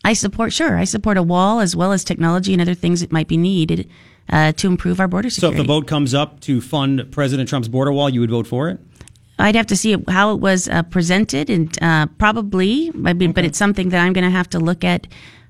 I 0.04 0.12
support, 0.12 0.52
sure, 0.52 0.76
I 0.76 0.84
support 0.84 1.16
a 1.16 1.22
wall 1.22 1.60
as 1.60 1.74
well 1.74 1.92
as 1.92 2.04
technology 2.04 2.52
and 2.52 2.62
other 2.62 2.74
things 2.74 3.00
that 3.00 3.12
might 3.12 3.28
be 3.28 3.36
needed 3.36 3.90
uh, 4.30 4.52
to 4.52 4.66
improve 4.66 5.00
our 5.00 5.08
border 5.08 5.30
security. 5.30 5.56
So, 5.56 5.60
if 5.60 5.66
the 5.66 5.72
vote 5.72 5.86
comes 5.86 6.14
up 6.14 6.40
to 6.40 6.60
fund 6.60 7.10
President 7.10 7.48
Trump's 7.48 7.68
border 7.68 7.92
wall, 7.92 8.08
you 8.08 8.20
would 8.20 8.30
vote 8.30 8.46
for 8.46 8.68
it? 8.68 8.80
I'd 9.38 9.54
have 9.54 9.68
to 9.68 9.76
see 9.76 9.96
how 10.08 10.32
it 10.32 10.40
was 10.40 10.68
uh, 10.68 10.82
presented, 10.82 11.48
and 11.48 11.82
uh, 11.82 12.06
probably, 12.18 12.90
I 13.04 13.12
mean, 13.12 13.32
but 13.32 13.44
it's 13.44 13.58
something 13.58 13.90
that 13.90 14.00
I'm 14.00 14.12
going 14.12 14.24
to 14.24 14.30
have 14.30 14.50
to 14.50 14.58
look 14.58 14.82
at 14.84 15.06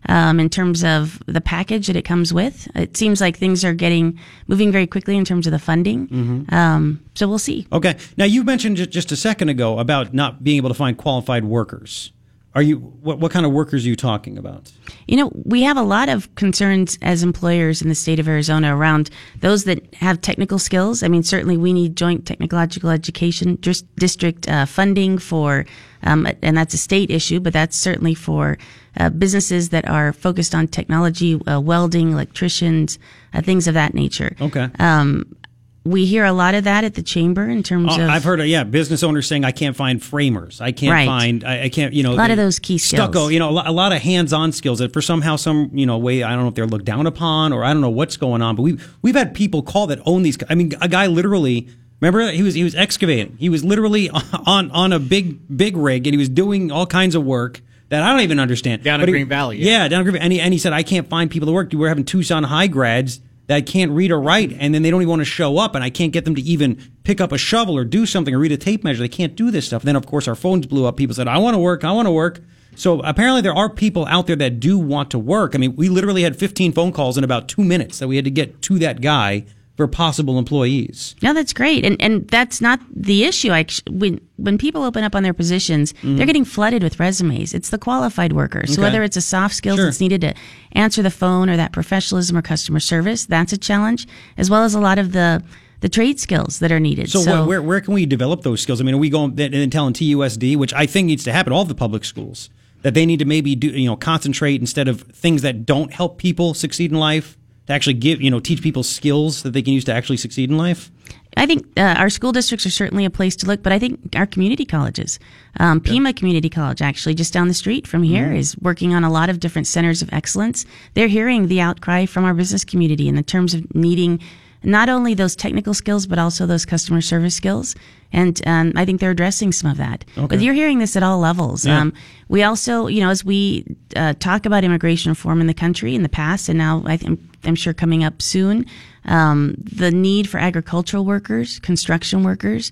um, 0.06 0.38
in 0.40 0.48
terms 0.48 0.84
of 0.84 1.20
the 1.26 1.40
package 1.40 1.86
that 1.86 1.96
it 1.96 2.02
comes 2.02 2.32
with. 2.32 2.68
It 2.74 2.96
seems 2.96 3.20
like 3.20 3.36
things 3.36 3.64
are 3.64 3.74
getting 3.74 4.18
moving 4.46 4.70
very 4.70 4.86
quickly 4.86 5.16
in 5.16 5.24
terms 5.24 5.46
of 5.46 5.52
the 5.52 5.58
funding. 5.58 6.08
Mm-hmm. 6.08 6.54
Um, 6.54 7.00
so 7.14 7.28
we'll 7.28 7.38
see. 7.38 7.66
Okay. 7.72 7.96
Now, 8.16 8.24
you 8.24 8.44
mentioned 8.44 8.76
just 8.90 9.10
a 9.10 9.16
second 9.16 9.48
ago 9.48 9.78
about 9.78 10.14
not 10.14 10.44
being 10.44 10.58
able 10.58 10.68
to 10.68 10.74
find 10.74 10.96
qualified 10.96 11.44
workers. 11.44 12.12
Are 12.54 12.62
you 12.62 12.78
what, 12.78 13.18
what 13.18 13.30
kind 13.30 13.44
of 13.44 13.52
workers 13.52 13.84
are 13.84 13.88
you 13.88 13.96
talking 13.96 14.38
about? 14.38 14.72
You 15.06 15.16
know, 15.16 15.30
we 15.44 15.62
have 15.62 15.76
a 15.76 15.82
lot 15.82 16.08
of 16.08 16.34
concerns 16.34 16.98
as 17.02 17.22
employers 17.22 17.82
in 17.82 17.88
the 17.88 17.94
state 17.94 18.18
of 18.18 18.26
Arizona 18.26 18.76
around 18.76 19.10
those 19.40 19.64
that 19.64 19.94
have 19.94 20.20
technical 20.20 20.58
skills. 20.58 21.02
I 21.02 21.08
mean, 21.08 21.22
certainly 21.22 21.56
we 21.56 21.72
need 21.72 21.94
joint 21.94 22.26
technological 22.26 22.90
education 22.90 23.58
dis- 23.60 23.82
district 23.96 24.48
uh, 24.48 24.64
funding 24.64 25.18
for, 25.18 25.66
um, 26.02 26.26
and 26.42 26.56
that's 26.56 26.74
a 26.74 26.78
state 26.78 27.10
issue, 27.10 27.38
but 27.38 27.52
that's 27.52 27.76
certainly 27.76 28.14
for 28.14 28.58
uh, 28.96 29.10
businesses 29.10 29.68
that 29.68 29.86
are 29.88 30.12
focused 30.12 30.54
on 30.54 30.68
technology, 30.68 31.40
uh, 31.46 31.60
welding, 31.60 32.12
electricians, 32.12 32.98
uh, 33.34 33.42
things 33.42 33.68
of 33.68 33.74
that 33.74 33.94
nature. 33.94 34.34
Okay. 34.40 34.68
Um, 34.78 35.36
we 35.84 36.04
hear 36.04 36.24
a 36.24 36.32
lot 36.32 36.54
of 36.54 36.64
that 36.64 36.84
at 36.84 36.94
the 36.94 37.02
chamber 37.02 37.48
in 37.48 37.62
terms 37.62 37.88
Oh, 37.96 38.02
of. 38.02 38.10
I've 38.10 38.24
heard, 38.24 38.40
uh, 38.40 38.44
yeah, 38.44 38.64
business 38.64 39.02
owners 39.02 39.26
saying 39.26 39.44
I 39.44 39.52
can't 39.52 39.74
find 39.76 40.02
framers. 40.02 40.60
I 40.60 40.72
can't 40.72 40.92
Right. 40.92 41.06
find, 41.06 41.44
I, 41.44 41.62
I 41.64 41.68
can't, 41.70 41.94
you 41.94 42.02
know, 42.02 42.12
A 42.12 42.14
lot 42.14 42.30
of 42.30 42.36
those 42.36 42.58
key 42.58 42.76
skills. 42.78 43.00
stucco. 43.04 43.12
skills. 43.20 43.32
You 43.32 43.38
know, 43.38 43.48
a 43.48 43.52
lot, 43.52 43.66
a 43.66 43.72
lot 43.72 43.92
of 43.92 44.02
hands-on 44.02 44.52
skills 44.52 44.80
that 44.80 44.92
for 44.92 45.00
somehow 45.00 45.36
some, 45.36 45.70
you 45.72 45.86
know, 45.86 45.96
way 45.96 46.22
I 46.22 46.30
don't 46.34 46.42
know 46.42 46.48
if 46.48 46.54
they're 46.54 46.66
looked 46.66 46.84
down 46.84 47.06
upon 47.06 47.52
or 47.52 47.64
I 47.64 47.72
don't 47.72 47.80
know 47.80 47.88
what's 47.90 48.16
going 48.18 48.42
on. 48.42 48.54
But 48.56 48.62
we 48.62 48.70
have 48.72 48.96
we've 49.02 49.14
had 49.14 49.32
people 49.34 49.62
call 49.62 49.86
that 49.86 50.00
own 50.04 50.22
these. 50.24 50.36
I 50.50 50.54
mean, 50.54 50.72
a 50.80 50.88
guy 50.88 51.06
literally. 51.06 51.68
Remember, 52.00 52.30
he 52.30 52.42
was 52.42 52.54
he 52.54 52.62
was 52.64 52.74
excavating. 52.76 53.36
He 53.40 53.48
was 53.48 53.64
literally 53.64 54.10
on 54.46 54.70
on 54.72 54.92
a 54.92 54.98
big 54.98 55.38
big 55.56 55.76
rig 55.76 56.06
and 56.06 56.12
he 56.14 56.18
was 56.18 56.28
doing 56.28 56.70
all 56.70 56.86
kinds 56.86 57.14
of 57.14 57.24
work 57.24 57.60
that 57.88 58.02
I 58.02 58.12
don't 58.12 58.20
even 58.20 58.38
understand. 58.38 58.82
Down 58.84 59.00
in 59.00 59.06
he- 59.08 59.12
Green 59.12 59.28
Valley, 59.28 59.56
Yeah, 59.58 59.84
yeah. 59.84 59.88
down 59.88 60.00
in 60.00 60.04
Green 60.04 60.12
Valley. 60.14 60.24
And 60.24 60.32
he, 60.34 60.40
and 60.40 60.52
he 60.52 60.58
said, 60.58 60.72
I 60.74 60.82
can't 60.82 61.08
find 61.08 61.30
people 61.30 61.46
to 61.46 61.52
work. 61.52 61.70
We're 61.72 61.88
having 61.88 62.04
Tucson 62.04 62.44
high 62.44 62.66
grads 62.66 63.20
that 63.48 63.66
can't 63.66 63.90
read 63.90 64.10
or 64.10 64.20
write, 64.20 64.52
and 64.58 64.74
then 64.74 64.82
they 64.82 64.90
don't 64.90 65.02
even 65.02 65.10
want 65.10 65.20
to 65.20 65.24
show 65.24 65.58
up, 65.58 65.74
and 65.74 65.82
I 65.82 65.90
can't 65.90 66.12
get 66.12 66.24
them 66.24 66.34
to 66.34 66.42
even 66.42 66.80
pick 67.02 67.20
up 67.20 67.32
a 67.32 67.38
shovel 67.38 67.76
or 67.76 67.84
do 67.84 68.06
something 68.06 68.34
or 68.34 68.38
read 68.38 68.52
a 68.52 68.56
tape 68.56 68.84
measure. 68.84 69.00
They 69.00 69.08
can't 69.08 69.34
do 69.34 69.50
this 69.50 69.66
stuff. 69.66 69.82
then, 69.82 69.96
of 69.96 70.06
course, 70.06 70.28
our 70.28 70.34
phones 70.34 70.66
blew 70.66 70.86
up. 70.86 70.96
People 70.96 71.14
said, 71.14 71.26
I 71.28 71.38
want 71.38 71.54
to 71.54 71.58
work. 71.58 71.82
I 71.82 71.92
want 71.92 72.06
to 72.06 72.12
work. 72.12 72.40
So 72.76 73.00
apparently, 73.00 73.40
there 73.40 73.54
are 73.54 73.68
people 73.68 74.06
out 74.06 74.26
there 74.26 74.36
that 74.36 74.60
do 74.60 74.78
want 74.78 75.10
to 75.10 75.18
work. 75.18 75.54
I 75.54 75.58
mean, 75.58 75.74
we 75.74 75.88
literally 75.88 76.22
had 76.22 76.36
15 76.36 76.72
phone 76.72 76.92
calls 76.92 77.18
in 77.18 77.24
about 77.24 77.48
two 77.48 77.64
minutes 77.64 77.98
that 77.98 78.06
we 78.06 78.16
had 78.16 78.24
to 78.26 78.30
get 78.30 78.62
to 78.62 78.78
that 78.78 79.00
guy 79.00 79.46
for 79.78 79.86
possible 79.86 80.38
employees. 80.38 81.14
No, 81.22 81.32
that's 81.32 81.52
great, 81.54 81.84
and 81.86 81.96
and 82.02 82.26
that's 82.28 82.60
not 82.60 82.80
the 82.94 83.22
issue. 83.24 83.52
I, 83.52 83.64
when 83.88 84.20
when 84.36 84.58
people 84.58 84.82
open 84.82 85.04
up 85.04 85.14
on 85.14 85.22
their 85.22 85.32
positions, 85.32 85.92
Mm-hmm. 85.94 86.16
they're 86.16 86.26
getting 86.26 86.44
flooded 86.44 86.82
with 86.82 86.98
resumes. 87.00 87.54
It's 87.54 87.70
the 87.70 87.78
qualified 87.78 88.32
worker. 88.32 88.66
So 88.66 88.72
Okay. 88.74 88.82
whether 88.82 89.02
it's 89.04 89.16
a 89.16 89.20
soft 89.22 89.54
skills 89.54 89.76
Sure. 89.78 89.84
that's 89.86 90.00
needed 90.00 90.20
to 90.22 90.34
answer 90.72 91.00
the 91.00 91.10
phone 91.10 91.48
or 91.48 91.56
that 91.56 91.70
professionalism 91.72 92.36
or 92.36 92.42
customer 92.42 92.80
service, 92.80 93.24
that's 93.24 93.52
a 93.52 93.56
challenge, 93.58 94.06
as 94.36 94.50
well 94.50 94.64
as 94.64 94.74
a 94.74 94.80
lot 94.80 94.98
of 94.98 95.12
the 95.12 95.42
the 95.80 95.88
trade 95.88 96.18
skills 96.18 96.58
that 96.58 96.72
are 96.72 96.80
needed. 96.80 97.08
So, 97.08 97.22
where, 97.22 97.44
where 97.46 97.62
where 97.62 97.80
can 97.80 97.94
we 97.94 98.04
develop 98.04 98.42
those 98.42 98.60
skills? 98.60 98.80
I 98.80 98.84
mean, 98.84 98.96
are 98.96 98.98
we 99.06 99.10
going 99.10 99.30
and 99.40 99.54
then 99.54 99.70
telling 99.70 99.94
TUSD, 99.94 100.56
which 100.56 100.74
I 100.74 100.86
think 100.86 101.06
needs 101.06 101.22
to 101.24 101.32
happen, 101.32 101.52
all 101.52 101.64
the 101.64 101.76
public 101.76 102.04
schools, 102.04 102.50
that 102.82 102.94
they 102.94 103.06
need 103.06 103.20
to 103.20 103.24
maybe 103.24 103.54
do 103.54 103.68
you 103.68 103.86
know 103.88 103.96
concentrate 103.96 104.60
instead 104.60 104.88
of 104.88 105.02
things 105.02 105.42
that 105.42 105.64
don't 105.64 105.92
help 105.92 106.18
people 106.18 106.52
succeed 106.52 106.90
in 106.90 106.98
life 106.98 107.36
to 107.68 107.72
actually 107.74 107.94
give 107.94 108.20
you 108.20 108.30
know 108.30 108.40
teach 108.40 108.62
people 108.62 108.82
skills 108.82 109.42
that 109.42 109.52
they 109.52 109.62
can 109.62 109.72
use 109.74 109.84
to 109.84 109.92
actually 109.94 110.16
succeed 110.16 110.50
in 110.50 110.56
life. 110.56 110.90
I 111.36 111.46
think 111.46 111.66
uh, 111.76 111.94
our 111.98 112.10
school 112.10 112.32
districts 112.32 112.66
are 112.66 112.70
certainly 112.70 113.04
a 113.04 113.10
place 113.10 113.36
to 113.36 113.46
look, 113.46 113.62
but 113.62 113.72
I 113.72 113.78
think 113.78 114.00
our 114.16 114.26
community 114.26 114.64
colleges, 114.64 115.20
um, 115.60 115.80
Pima 115.80 116.12
Community 116.12 116.48
College, 116.48 116.82
actually 116.82 117.14
just 117.14 117.32
down 117.32 117.46
the 117.46 117.54
street 117.54 117.86
from 117.86 118.02
here, 118.02 118.32
is 118.32 118.54
Mhm. 118.56 118.62
working 118.62 118.94
on 118.94 119.04
a 119.04 119.10
lot 119.10 119.28
of 119.28 119.38
different 119.38 119.68
centers 119.68 120.02
of 120.02 120.08
excellence. 120.12 120.66
They're 120.94 121.06
hearing 121.06 121.46
the 121.46 121.60
outcry 121.60 122.06
from 122.06 122.24
our 122.24 122.34
business 122.34 122.64
community 122.64 123.06
in 123.06 123.14
the 123.14 123.22
terms 123.22 123.54
of 123.54 123.72
needing 123.74 124.18
not 124.64 124.88
only 124.88 125.14
those 125.14 125.36
technical 125.36 125.74
skills, 125.74 126.08
but 126.08 126.18
also 126.18 126.44
those 126.44 126.64
customer 126.64 127.00
service 127.00 127.36
skills. 127.36 127.76
And 128.12 128.40
um, 128.44 128.72
I 128.74 128.84
think 128.84 128.98
they're 128.98 129.12
addressing 129.12 129.52
some 129.52 129.70
of 129.70 129.76
that. 129.76 130.04
But 130.16 130.40
you're 130.40 130.54
hearing 130.54 130.78
this 130.80 130.96
at 130.96 131.04
all 131.04 131.20
levels. 131.20 131.64
Yeah. 131.64 131.80
Um, 131.82 131.92
we 132.28 132.42
also, 132.42 132.88
you 132.88 133.00
know, 133.00 133.10
as 133.10 133.24
we 133.24 133.64
uh, 133.94 134.14
talk 134.18 134.46
about 134.46 134.64
immigration 134.64 135.10
reform 135.12 135.40
in 135.40 135.46
the 135.46 135.54
country 135.54 135.94
in 135.94 136.02
the 136.02 136.08
past, 136.08 136.48
and 136.48 136.58
now 136.58 136.82
I 136.86 136.96
think, 136.96 137.20
I'm 137.44 137.54
sure 137.54 137.72
coming 137.72 138.04
up 138.04 138.20
soon, 138.20 138.66
um, 139.04 139.54
the 139.58 139.90
need 139.90 140.28
for 140.28 140.38
agricultural 140.38 141.04
workers, 141.04 141.58
construction 141.60 142.22
workers. 142.22 142.70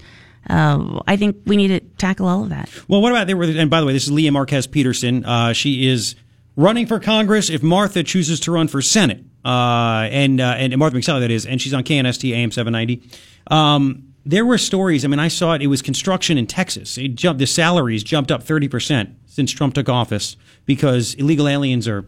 Uh, 0.48 1.00
I 1.06 1.16
think 1.16 1.36
we 1.46 1.56
need 1.56 1.68
to 1.68 1.80
tackle 1.80 2.26
all 2.28 2.44
of 2.44 2.50
that. 2.50 2.70
Well, 2.88 3.00
what 3.02 3.10
about 3.10 3.26
there? 3.26 3.36
Were, 3.36 3.44
and 3.44 3.70
by 3.70 3.80
the 3.80 3.86
way, 3.86 3.92
this 3.92 4.04
is 4.04 4.12
Lea 4.12 4.30
Marquez 4.30 4.66
Peterson. 4.66 5.24
Uh, 5.24 5.52
she 5.52 5.88
is 5.88 6.14
running 6.56 6.86
for 6.86 7.00
Congress 7.00 7.50
if 7.50 7.62
Martha 7.62 8.02
chooses 8.02 8.40
to 8.40 8.52
run 8.52 8.68
for 8.68 8.80
Senate. 8.80 9.24
Uh, 9.44 10.08
and 10.10 10.40
uh, 10.40 10.54
and 10.56 10.76
Martha 10.76 10.96
McSally, 10.96 11.20
that 11.20 11.30
is, 11.30 11.46
and 11.46 11.62
she's 11.62 11.72
on 11.72 11.84
KNST 11.84 12.32
AM 12.32 12.50
790. 12.50 13.08
Um, 13.48 14.12
there 14.24 14.44
were 14.44 14.58
stories. 14.58 15.04
I 15.04 15.08
mean, 15.08 15.20
I 15.20 15.28
saw 15.28 15.54
it. 15.54 15.62
It 15.62 15.68
was 15.68 15.82
construction 15.82 16.36
in 16.36 16.48
Texas. 16.48 16.98
It 16.98 17.14
jumped. 17.14 17.38
The 17.38 17.46
salaries 17.46 18.02
jumped 18.02 18.32
up 18.32 18.42
30 18.42 18.66
percent 18.66 19.10
since 19.26 19.52
Trump 19.52 19.74
took 19.74 19.88
office 19.88 20.36
because 20.64 21.14
illegal 21.14 21.46
aliens 21.46 21.86
are 21.86 22.06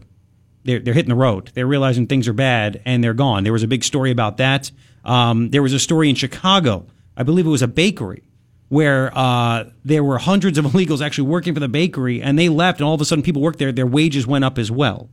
they're, 0.63 0.79
they're 0.79 0.93
hitting 0.93 1.09
the 1.09 1.15
road. 1.15 1.51
They're 1.53 1.67
realizing 1.67 2.07
things 2.07 2.27
are 2.27 2.33
bad 2.33 2.81
and 2.85 3.03
they're 3.03 3.13
gone. 3.13 3.43
There 3.43 3.53
was 3.53 3.63
a 3.63 3.67
big 3.67 3.83
story 3.83 4.11
about 4.11 4.37
that. 4.37 4.71
Um, 5.05 5.49
there 5.49 5.63
was 5.63 5.73
a 5.73 5.79
story 5.79 6.09
in 6.09 6.15
Chicago. 6.15 6.85
I 7.15 7.23
believe 7.23 7.45
it 7.45 7.49
was 7.49 7.61
a 7.61 7.67
bakery 7.67 8.23
where 8.69 9.15
uh, 9.17 9.65
there 9.83 10.03
were 10.03 10.17
hundreds 10.17 10.57
of 10.57 10.65
illegals 10.67 11.05
actually 11.05 11.27
working 11.27 11.53
for 11.53 11.59
the 11.59 11.67
bakery, 11.67 12.21
and 12.21 12.37
they 12.37 12.49
left, 12.49 12.79
and 12.79 12.87
all 12.87 12.93
of 12.93 13.01
a 13.01 13.05
sudden 13.05 13.23
people 13.23 13.41
worked 13.41 13.59
there. 13.59 13.71
Their 13.71 13.87
wages 13.87 14.27
went 14.27 14.45
up 14.45 14.57
as 14.57 14.71
well. 14.71 15.09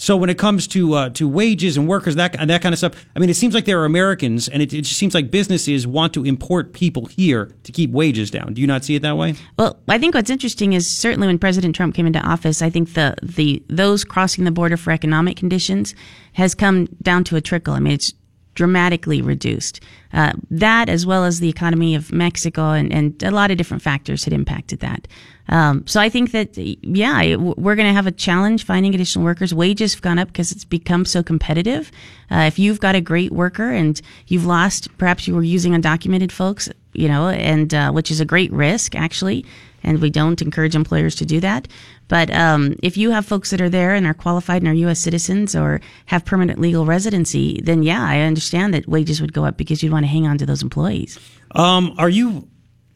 So 0.00 0.16
when 0.16 0.30
it 0.30 0.38
comes 0.38 0.68
to 0.68 0.94
uh, 0.94 1.08
to 1.10 1.28
wages 1.28 1.76
and 1.76 1.88
workers, 1.88 2.14
that 2.14 2.32
that 2.32 2.62
kind 2.62 2.72
of 2.72 2.78
stuff, 2.78 3.04
I 3.16 3.18
mean, 3.18 3.28
it 3.28 3.34
seems 3.34 3.52
like 3.52 3.64
there 3.64 3.80
are 3.80 3.84
Americans, 3.84 4.48
and 4.48 4.62
it, 4.62 4.72
it 4.72 4.82
just 4.82 4.96
seems 4.96 5.12
like 5.12 5.28
businesses 5.32 5.88
want 5.88 6.14
to 6.14 6.24
import 6.24 6.72
people 6.72 7.06
here 7.06 7.50
to 7.64 7.72
keep 7.72 7.90
wages 7.90 8.30
down. 8.30 8.54
Do 8.54 8.60
you 8.60 8.68
not 8.68 8.84
see 8.84 8.94
it 8.94 9.02
that 9.02 9.16
way? 9.16 9.34
Well, 9.58 9.76
I 9.88 9.98
think 9.98 10.14
what's 10.14 10.30
interesting 10.30 10.72
is 10.72 10.88
certainly 10.88 11.26
when 11.26 11.38
President 11.38 11.74
Trump 11.74 11.96
came 11.96 12.06
into 12.06 12.20
office, 12.20 12.62
I 12.62 12.70
think 12.70 12.94
the, 12.94 13.16
the 13.22 13.60
those 13.68 14.04
crossing 14.04 14.44
the 14.44 14.52
border 14.52 14.76
for 14.76 14.92
economic 14.92 15.36
conditions 15.36 15.96
has 16.34 16.54
come 16.54 16.86
down 17.02 17.24
to 17.24 17.36
a 17.36 17.40
trickle. 17.40 17.74
I 17.74 17.80
mean, 17.80 17.94
it's 17.94 18.14
dramatically 18.54 19.22
reduced. 19.22 19.80
Uh, 20.12 20.32
that, 20.50 20.88
as 20.88 21.06
well 21.06 21.24
as 21.24 21.38
the 21.38 21.48
economy 21.48 21.94
of 21.94 22.12
Mexico 22.12 22.70
and, 22.70 22.92
and 22.92 23.22
a 23.22 23.30
lot 23.30 23.50
of 23.50 23.56
different 23.56 23.82
factors 23.82 24.24
had 24.24 24.32
impacted 24.32 24.80
that. 24.80 25.06
Um, 25.48 25.86
so 25.86 26.00
I 26.00 26.08
think 26.08 26.32
that, 26.32 26.56
yeah, 26.56 27.36
we're 27.36 27.74
going 27.74 27.88
to 27.88 27.94
have 27.94 28.06
a 28.06 28.12
challenge 28.12 28.64
finding 28.64 28.94
additional 28.94 29.24
workers. 29.24 29.54
Wages 29.54 29.94
have 29.94 30.02
gone 30.02 30.18
up 30.18 30.28
because 30.28 30.52
it's 30.52 30.64
become 30.64 31.04
so 31.04 31.22
competitive. 31.22 31.90
Uh, 32.30 32.40
if 32.40 32.58
you've 32.58 32.80
got 32.80 32.94
a 32.94 33.00
great 33.00 33.32
worker 33.32 33.70
and 33.70 34.00
you've 34.26 34.44
lost, 34.44 34.96
perhaps 34.98 35.26
you 35.26 35.34
were 35.34 35.42
using 35.42 35.72
undocumented 35.72 36.30
folks, 36.30 36.68
you 36.92 37.08
know, 37.08 37.28
and 37.28 37.72
uh, 37.72 37.90
which 37.90 38.10
is 38.10 38.20
a 38.20 38.24
great 38.24 38.52
risk 38.52 38.94
actually, 38.94 39.44
and 39.82 40.00
we 40.00 40.10
don't 40.10 40.42
encourage 40.42 40.74
employers 40.74 41.14
to 41.16 41.24
do 41.24 41.40
that. 41.40 41.68
But 42.08 42.30
um, 42.30 42.76
if 42.82 42.96
you 42.96 43.10
have 43.10 43.26
folks 43.26 43.50
that 43.50 43.60
are 43.60 43.68
there 43.68 43.94
and 43.94 44.06
are 44.06 44.14
qualified 44.14 44.62
and 44.62 44.68
are 44.68 44.74
U.S. 44.74 44.98
citizens 44.98 45.54
or 45.54 45.80
have 46.06 46.24
permanent 46.24 46.58
legal 46.58 46.84
residency, 46.84 47.60
then 47.62 47.82
yeah, 47.82 48.02
I 48.02 48.20
understand 48.20 48.74
that 48.74 48.88
wages 48.88 49.20
would 49.20 49.32
go 49.32 49.44
up 49.44 49.56
because 49.56 49.82
you'd 49.82 49.92
want 49.92 50.04
to 50.04 50.08
hang 50.08 50.26
on 50.26 50.38
to 50.38 50.46
those 50.46 50.62
employees. 50.62 51.18
Um, 51.52 51.94
are 51.98 52.08
you? 52.08 52.48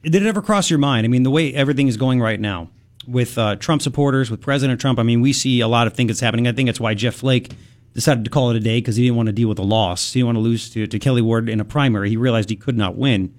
Did 0.02 0.16
it 0.16 0.26
ever 0.26 0.42
cross 0.42 0.68
your 0.68 0.78
mind? 0.78 1.04
I 1.04 1.08
mean, 1.08 1.22
the 1.22 1.30
way 1.30 1.54
everything 1.54 1.88
is 1.88 1.96
going 1.96 2.20
right 2.20 2.40
now 2.40 2.70
with 3.06 3.38
uh, 3.38 3.56
Trump 3.56 3.82
supporters, 3.82 4.30
with 4.30 4.40
President 4.40 4.80
Trump. 4.80 4.98
I 4.98 5.02
mean, 5.02 5.20
we 5.20 5.32
see 5.32 5.60
a 5.60 5.68
lot 5.68 5.86
of 5.86 5.94
things 5.94 6.08
that's 6.08 6.20
happening. 6.20 6.46
I 6.46 6.52
think 6.52 6.68
that's 6.68 6.80
why 6.80 6.94
Jeff 6.94 7.14
Flake 7.14 7.52
decided 7.94 8.24
to 8.24 8.30
call 8.30 8.50
it 8.50 8.56
a 8.56 8.60
day 8.60 8.78
because 8.78 8.96
he 8.96 9.04
didn't 9.04 9.16
want 9.16 9.26
to 9.26 9.32
deal 9.32 9.48
with 9.48 9.58
a 9.58 9.64
loss. 9.64 10.12
He 10.12 10.20
didn't 10.20 10.26
want 10.26 10.36
to 10.36 10.40
lose 10.40 10.70
to, 10.70 10.86
to 10.86 10.98
Kelli 10.98 11.22
Ward 11.22 11.48
in 11.48 11.60
a 11.60 11.64
primary. 11.64 12.08
He 12.08 12.16
realized 12.16 12.50
he 12.50 12.56
could 12.56 12.76
not 12.76 12.96
win. 12.96 13.34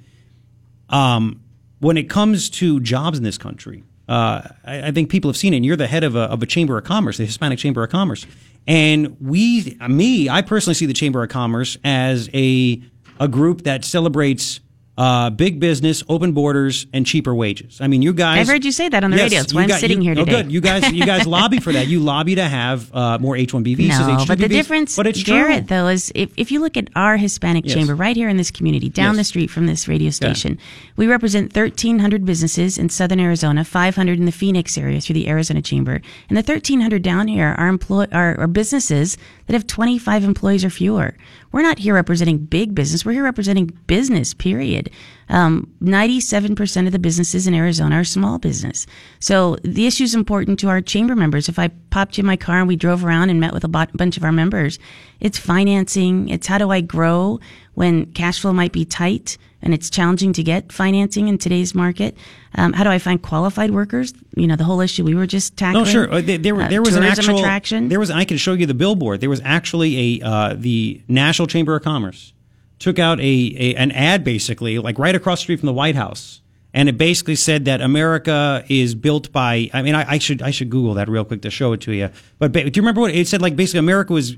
Um, 0.89 1.41
when 1.80 1.97
it 1.97 2.09
comes 2.09 2.49
to 2.51 2.80
jobs 2.80 3.18
in 3.18 3.24
this 3.24 3.38
country, 3.38 3.84
uh, 4.07 4.47
I, 4.64 4.88
I 4.88 4.91
think 4.91 5.09
people 5.09 5.30
have 5.30 5.38
seen 5.38 5.53
it. 5.53 5.57
And 5.57 5.66
you're 5.66 5.76
the 5.76 5.88
head 5.88 6.03
of 6.03 6.16
a, 6.16 6.22
of 6.22 6.43
a 6.43 6.45
chamber 6.45 6.78
of 6.78 6.84
commerce, 6.84 7.18
the 7.18 7.26
Hispanic 7.26 7.59
Chamber 7.59 7.84
of 7.84 7.89
Commerce, 7.89 8.26
and 8.68 9.18
we, 9.20 9.78
me, 9.89 10.30
I 10.30 10.41
personally 10.41 10.76
see 10.76 10.86
the 10.86 10.93
Chamber 10.93 11.24
of 11.24 11.30
Commerce 11.30 11.78
as 11.84 12.30
a 12.34 12.82
a 13.20 13.28
group 13.28 13.64
that 13.64 13.86
celebrates 13.86 14.59
uh, 14.96 15.30
big 15.32 15.60
business, 15.60 16.04
open 16.08 16.34
borders, 16.34 16.86
and 16.94 17.06
cheaper 17.06 17.34
wages. 17.34 17.82
I 17.82 17.88
mean, 17.88 18.02
you 18.04 18.14
guys. 18.14 18.39
I've 18.41 18.48
heard 18.54 18.64
you 18.64 18.72
say 18.72 18.89
that 18.89 19.04
on 19.04 19.10
the 19.10 19.18
Yes, 19.18 19.24
radio. 19.26 19.39
That's 19.39 19.54
why 19.54 19.62
I'm 19.64 19.68
got- 19.68 19.80
sitting 19.80 20.02
you- 20.04 20.12
here 20.14 20.22
Oh, 20.22 20.26
today. 20.26 20.44
good. 20.44 20.52
You 20.52 20.62
guys, 20.62 20.91
you 20.94 21.04
guys 21.06 21.26
lobby 21.38 21.60
for 21.60 21.74
that. 21.74 21.88
You 21.88 22.00
lobby 22.00 22.36
to 22.36 22.44
have 22.48 22.94
uh, 22.96 23.18
more 23.20 23.36
H-1B 23.36 23.76
visas. 23.76 24.00
No, 24.08 24.14
H-2B 24.16 24.28
but 24.28 24.38
the 24.38 24.48
difference, 24.48 24.96
But 24.96 25.08
it's 25.08 25.24
Garret, 25.24 25.68
true. 25.68 25.78
though, 25.78 25.88
is 25.88 26.12
if, 26.14 26.32
if 26.38 26.52
you 26.52 26.60
look 26.60 26.78
at 26.78 26.89
our 26.96 27.18
Hispanic 27.18 27.66
Yes. 27.66 27.74
chamber 27.74 27.96
right 27.96 28.16
here 28.16 28.30
in 28.30 28.38
this 28.38 28.52
community, 28.52 28.89
down 28.89 29.16
Yes. 29.16 29.18
the 29.18 29.24
street 29.24 29.50
from 29.50 29.66
this 29.66 29.88
radio 29.88 30.12
station, 30.12 30.60
we 30.96 31.08
represent 31.08 31.56
1,300 31.56 32.24
businesses 32.24 32.78
in 32.78 32.89
southern 32.89 33.20
Arizona, 33.20 33.64
500 33.64 34.20
in 34.20 34.26
the 34.26 34.32
Phoenix 34.32 34.78
area 34.78 35.02
through 35.02 35.16
the 35.16 35.28
Arizona 35.28 35.62
Chamber. 35.64 36.02
And 36.30 36.38
the 36.38 36.44
1,300 36.44 37.02
down 37.02 37.28
here 37.28 37.56
are, 37.58 37.68
employ- 37.68 38.08
are, 38.12 38.39
are 38.39 38.48
businesses 38.48 39.18
that 39.46 39.54
have 39.54 39.68
25 39.68 40.24
employees 40.24 40.64
or 40.64 40.70
fewer. 40.70 41.16
We're 41.52 41.62
not 41.62 41.80
here 41.80 41.94
representing 41.94 42.38
big 42.38 42.74
business. 42.74 43.06
We're 43.06 43.14
here 43.14 43.24
representing 43.24 43.68
business, 43.88 44.34
period. 44.34 44.89
Um, 45.30 45.71
97% 45.82 46.86
of 46.86 46.91
the 46.91 46.99
businesses 46.99 47.47
in 47.47 47.53
Arizona 47.53 47.95
are 47.95 48.03
small 48.03 48.39
business. 48.39 48.86
So 49.19 49.57
the 49.63 49.88
issue 49.88 50.03
is 50.03 50.15
important 50.15 50.59
to 50.59 50.69
our 50.69 50.82
chamber 50.82 51.15
members. 51.15 51.49
If 51.49 51.57
I 51.57 51.69
popped 51.89 52.17
you 52.17 52.21
in 52.21 52.28
my 52.28 52.38
car 52.38 52.59
and 52.59 52.67
we 52.67 52.76
drove 52.76 53.03
around 53.05 53.30
and 53.30 53.39
met 53.39 53.53
with 53.53 53.63
a 53.63 53.67
bunch 53.67 54.17
of 54.17 54.24
our 54.24 54.32
members, 54.32 54.80
it's 55.19 55.38
financing. 55.38 56.30
It's 56.30 56.47
how 56.47 56.57
do 56.57 56.71
I 56.71 56.82
grow 56.82 57.39
when 57.74 58.07
cash 58.13 58.39
flow 58.39 58.53
might 58.53 58.71
be 58.71 58.86
tight 58.86 59.38
and 59.63 59.74
it's 59.74 59.89
challenging 59.89 60.34
to 60.34 60.43
get 60.43 60.71
financing 60.71 61.30
in 61.30 61.38
today's 61.38 61.74
market. 61.74 62.17
Um, 62.55 62.74
how 62.74 62.84
do 62.84 62.89
I 62.89 62.99
find 62.99 63.21
qualified 63.21 63.71
workers? 63.71 64.13
You 64.36 64.45
know, 64.45 64.57
the 64.57 64.65
whole 64.65 64.82
issue 64.82 65.05
we 65.05 65.15
were 65.15 65.26
just 65.26 65.55
tackling. 65.55 65.86
No, 65.86 65.89
sure. 65.89 66.11
Uh, 66.11 66.21
There, 66.21 66.38
there, 66.38 66.61
Uh, 66.61 66.67
there 66.67 66.82
was 66.82 66.95
an 66.95 67.03
actual 67.03 67.39
attraction. 67.39 67.88
There 67.88 67.99
was. 67.99 68.11
I 68.11 68.26
can 68.26 68.38
show 68.38 68.53
you 68.53 68.65
the 68.65 68.74
billboard. 68.74 69.21
There 69.21 69.30
was 69.30 69.41
actually 69.43 70.19
a 70.19 70.26
uh, 70.26 70.55
the 70.57 71.01
National 71.07 71.47
Chamber 71.47 71.76
of 71.76 71.84
Commerce 71.84 72.33
took 72.84 73.00
out 73.00 73.20
a, 73.20 73.24
a 73.24 73.76
an 73.76 73.92
ad 73.94 74.24
basically 74.26 74.78
like 74.78 75.00
right 75.00 75.16
across 75.16 75.40
the 75.40 75.44
street 75.44 75.60
from 75.60 75.68
the 75.68 75.74
White 75.74 75.96
House, 75.96 76.42
and 76.74 76.90
it 76.90 76.98
basically 76.98 77.36
said 77.36 77.66
that 77.66 77.80
America 77.82 78.64
is 78.68 78.94
built 78.94 79.32
by. 79.32 79.70
I 79.74 79.82
mean, 79.82 79.96
I, 79.96 80.04
I 80.12 80.18
should 80.20 80.42
I 80.42 80.52
should 80.52 80.70
Google 80.70 80.94
that 80.96 81.08
real 81.08 81.24
quick 81.26 81.42
to 81.44 81.50
show 81.50 81.72
it 81.74 81.82
to 81.82 81.94
you. 81.94 82.10
But 82.40 82.52
ba- 82.52 82.70
do 82.70 82.78
you 82.78 82.82
remember 82.82 83.02
what 83.02 83.16
it 83.16 83.28
said? 83.28 83.42
Like 83.42 83.56
basically, 83.56 83.80
America 83.80 84.14
was. 84.14 84.36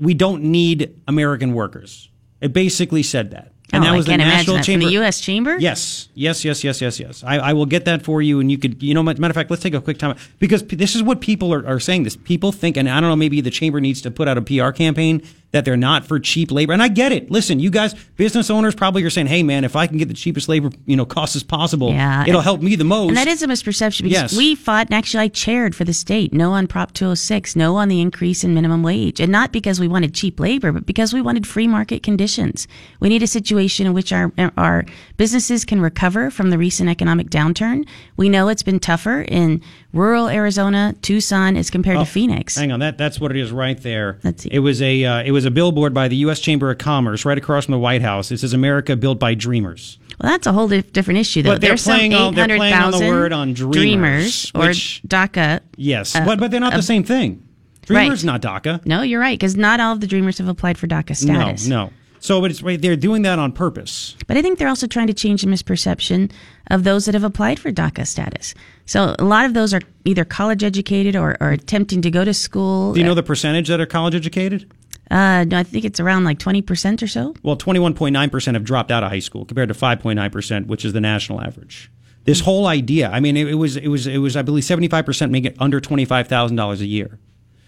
We 0.00 0.14
don't 0.14 0.44
need 0.44 0.94
American 1.08 1.54
workers. 1.54 2.08
It 2.40 2.52
basically 2.52 3.02
said 3.02 3.32
that. 3.32 3.52
And 3.72 3.82
Oh, 3.84 3.86
that 3.88 3.96
was 3.96 4.06
the 4.06 4.16
National 4.16 4.60
Chamber. 4.60 4.86
the 4.86 4.92
U.S. 4.92 5.20
Chamber? 5.20 5.58
Yes, 5.58 6.08
yes, 6.14 6.42
yes, 6.44 6.62
yes, 6.64 6.80
yes, 6.80 6.98
yes. 7.00 7.22
I, 7.24 7.36
I 7.38 7.52
will 7.52 7.66
get 7.66 7.84
that 7.84 8.02
for 8.02 8.22
you, 8.22 8.40
and 8.40 8.50
you 8.50 8.56
could, 8.56 8.82
you 8.82 8.94
know, 8.94 9.02
matter 9.02 9.26
of 9.26 9.34
fact, 9.34 9.50
let's 9.50 9.62
take 9.62 9.74
a 9.74 9.80
quick 9.80 9.98
time 9.98 10.16
because 10.38 10.62
p- 10.62 10.76
this 10.76 10.94
is 10.94 11.02
what 11.02 11.20
people 11.20 11.52
are, 11.52 11.66
are 11.66 11.80
saying. 11.80 12.04
This 12.04 12.16
people 12.16 12.50
think, 12.52 12.76
and 12.78 12.88
I 12.88 12.98
don't 13.00 13.10
know, 13.10 13.16
maybe 13.16 13.40
the 13.42 13.50
chamber 13.50 13.78
needs 13.80 14.00
to 14.02 14.10
put 14.10 14.26
out 14.28 14.38
a 14.38 14.42
PR 14.42 14.70
campaign 14.70 15.20
that 15.50 15.64
they're 15.64 15.76
not 15.78 16.04
for 16.04 16.20
cheap 16.20 16.50
labor, 16.50 16.72
and 16.74 16.82
I 16.82 16.88
get 16.88 17.10
it. 17.10 17.30
Listen, 17.30 17.58
you 17.58 17.70
guys, 17.70 17.94
business 18.16 18.50
owners 18.50 18.74
probably 18.74 19.02
are 19.04 19.08
saying, 19.10 19.28
hey, 19.28 19.42
man, 19.42 19.64
if 19.64 19.76
I 19.76 19.86
can 19.86 19.96
get 19.96 20.08
the 20.08 20.14
cheapest 20.14 20.46
labor, 20.48 20.70
you 20.84 20.94
know, 20.94 21.06
cost 21.06 21.36
as 21.36 21.42
possible, 21.42 21.90
Yeah. 21.90 22.24
it'll 22.26 22.42
help 22.42 22.60
me 22.60 22.76
the 22.76 22.84
most. 22.84 23.08
And 23.08 23.16
that 23.16 23.28
is 23.28 23.42
a 23.42 23.46
misperception 23.46 24.02
because 24.02 24.10
Yes. 24.32 24.36
we 24.36 24.54
fought, 24.54 24.88
and 24.88 24.94
actually 24.94 25.24
I 25.24 25.28
chaired 25.28 25.74
for 25.74 25.84
the 25.84 25.94
state, 25.94 26.34
no 26.34 26.52
on 26.52 26.66
Prop 26.66 26.92
206, 26.92 27.56
no 27.56 27.76
on 27.76 27.88
the 27.88 28.00
increase 28.02 28.44
in 28.44 28.52
minimum 28.52 28.82
wage. 28.82 29.20
And 29.20 29.32
not 29.32 29.50
because 29.52 29.80
we 29.80 29.88
wanted 29.88 30.12
cheap 30.12 30.38
labor, 30.38 30.70
but 30.70 30.84
because 30.84 31.14
we 31.14 31.22
wanted 31.22 31.46
free 31.46 31.66
market 31.66 32.02
conditions. 32.02 32.68
We 33.00 33.08
need 33.08 33.22
a 33.22 33.26
situation 33.26 33.86
in 33.86 33.94
which 33.94 34.12
our, 34.12 34.30
our 34.58 34.84
businesses 35.16 35.64
can 35.64 35.80
recover 35.80 36.30
from 36.30 36.50
the 36.50 36.58
recent 36.58 36.90
economic 36.90 37.30
downturn. 37.30 37.86
We 38.18 38.28
know 38.28 38.48
it's 38.48 38.62
been 38.62 38.80
tougher 38.80 39.22
in 39.22 39.62
rural 39.92 40.28
Arizona, 40.28 40.94
Tucson, 41.02 41.56
as 41.56 41.70
compared 41.70 41.96
Oh, 41.96 42.00
to 42.04 42.06
Phoenix. 42.10 42.56
Hang 42.56 42.72
on, 42.72 42.80
that 42.80 42.98
that's 42.98 43.20
what 43.20 43.30
it 43.30 43.36
is 43.36 43.50
right 43.52 43.80
there. 43.80 44.18
Let's 44.22 44.42
see. 44.42 44.50
It 44.52 44.58
was 44.60 44.80
a 44.82 45.04
uh, 45.04 45.22
it 45.22 45.30
was 45.32 45.44
a 45.44 45.50
billboard 45.50 45.94
by 45.94 46.08
the 46.08 46.16
U.S. 46.16 46.40
Chamber 46.40 46.70
of 46.70 46.78
Commerce 46.78 47.24
right 47.24 47.38
across 47.38 47.64
from 47.66 47.72
the 47.72 47.78
White 47.78 48.02
House. 48.02 48.30
It 48.30 48.38
says 48.38 48.52
"America 48.52 48.96
built 48.96 49.18
by 49.18 49.34
dreamers." 49.34 49.98
Well, 50.20 50.32
that's 50.32 50.46
a 50.48 50.52
whole 50.52 50.66
dif- 50.68 50.92
different 50.92 51.20
issue, 51.20 51.42
though. 51.42 51.50
But 51.52 51.60
they're 51.60 51.70
There's 51.70 51.82
some 51.82 51.94
playing 51.96 52.12
on- 52.14 52.34
they're 52.34 52.46
playing 52.46 52.74
on 52.74 52.90
the 52.90 52.96
800,000 52.98 53.08
word 53.08 53.32
on 53.32 53.52
dreamers, 53.54 54.50
or 54.54 54.66
which- 54.68 55.00
DACA. 55.06 55.60
Yes, 55.76 56.14
Uh, 56.16 56.24
but 56.24 56.40
but 56.40 56.50
they're 56.50 56.58
not 56.60 56.72
uh, 56.72 56.76
the 56.78 56.82
same 56.82 57.04
thing. 57.04 57.42
right. 57.88 58.00
Dreamers, 58.02 58.24
not 58.24 58.42
DACA. 58.42 58.84
No, 58.84 59.02
you're 59.02 59.20
right, 59.20 59.38
because 59.38 59.56
not 59.56 59.78
all 59.80 59.92
of 59.92 60.00
the 60.00 60.06
dreamers 60.08 60.38
have 60.38 60.48
applied 60.48 60.76
for 60.76 60.86
DACA 60.88 61.14
status. 61.16 61.66
No, 61.68 61.84
no. 61.84 61.90
So, 62.20 62.40
but 62.40 62.50
it's 62.50 62.60
they're 62.80 62.96
doing 62.96 63.22
that 63.22 63.38
on 63.38 63.52
purpose. 63.52 64.16
But 64.26 64.36
I 64.36 64.42
think 64.42 64.58
they're 64.58 64.68
also 64.68 64.86
trying 64.86 65.06
to 65.06 65.14
change 65.14 65.42
the 65.42 65.48
misperception 65.48 66.30
of 66.70 66.84
those 66.84 67.04
that 67.06 67.14
have 67.14 67.24
applied 67.24 67.58
for 67.58 67.70
DACA 67.72 68.06
status. 68.06 68.54
So 68.86 69.14
a 69.18 69.24
lot 69.24 69.44
of 69.46 69.54
those 69.54 69.72
are 69.72 69.80
either 70.04 70.24
college 70.24 70.62
educated 70.64 71.14
or, 71.16 71.36
or 71.40 71.50
attempting 71.50 72.02
to 72.02 72.10
go 72.10 72.24
to 72.24 72.34
school. 72.34 72.92
Do 72.92 73.00
you 73.00 73.06
know 73.06 73.14
the 73.14 73.22
percentage 73.22 73.68
that 73.68 73.80
are 73.80 73.86
college 73.86 74.14
educated? 74.14 74.70
Uh, 75.10 75.44
no, 75.44 75.58
I 75.58 75.62
think 75.62 75.84
it's 75.86 76.00
around 76.00 76.24
like 76.24 76.38
20% 76.38 77.02
or 77.02 77.06
so. 77.06 77.34
Well, 77.42 77.56
21.9% 77.56 78.52
have 78.54 78.64
dropped 78.64 78.90
out 78.90 79.02
of 79.02 79.10
high 79.10 79.20
school 79.20 79.46
compared 79.46 79.68
to 79.68 79.74
5.9%, 79.74 80.66
which 80.66 80.84
is 80.84 80.92
the 80.92 81.00
national 81.00 81.40
average. 81.40 81.90
This 82.24 82.40
whole 82.40 82.66
idea, 82.66 83.08
I 83.10 83.20
mean, 83.20 83.34
it, 83.38 83.48
it 83.48 83.54
was, 83.54 83.78
it 83.78 83.88
was, 83.88 84.06
it 84.06 84.18
was, 84.18 84.36
I 84.36 84.42
believe, 84.42 84.64
75% 84.64 85.30
make 85.30 85.46
it 85.46 85.56
under 85.58 85.80
$25,000 85.80 86.80
a 86.80 86.86
year. 86.86 87.18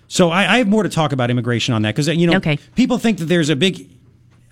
So 0.07 0.29
I, 0.29 0.55
I 0.55 0.59
have 0.59 0.69
more 0.69 0.83
to 0.83 0.89
talk 0.91 1.13
about 1.13 1.31
immigration 1.31 1.73
on 1.73 1.81
that 1.83 1.95
because, 1.95 2.09
you 2.09 2.27
know, 2.27 2.37
Okay. 2.37 2.59
people 2.75 2.99
think 2.99 3.19
that 3.19 3.27
there's 3.27 3.49
a 3.49 3.57
big, 3.57 3.89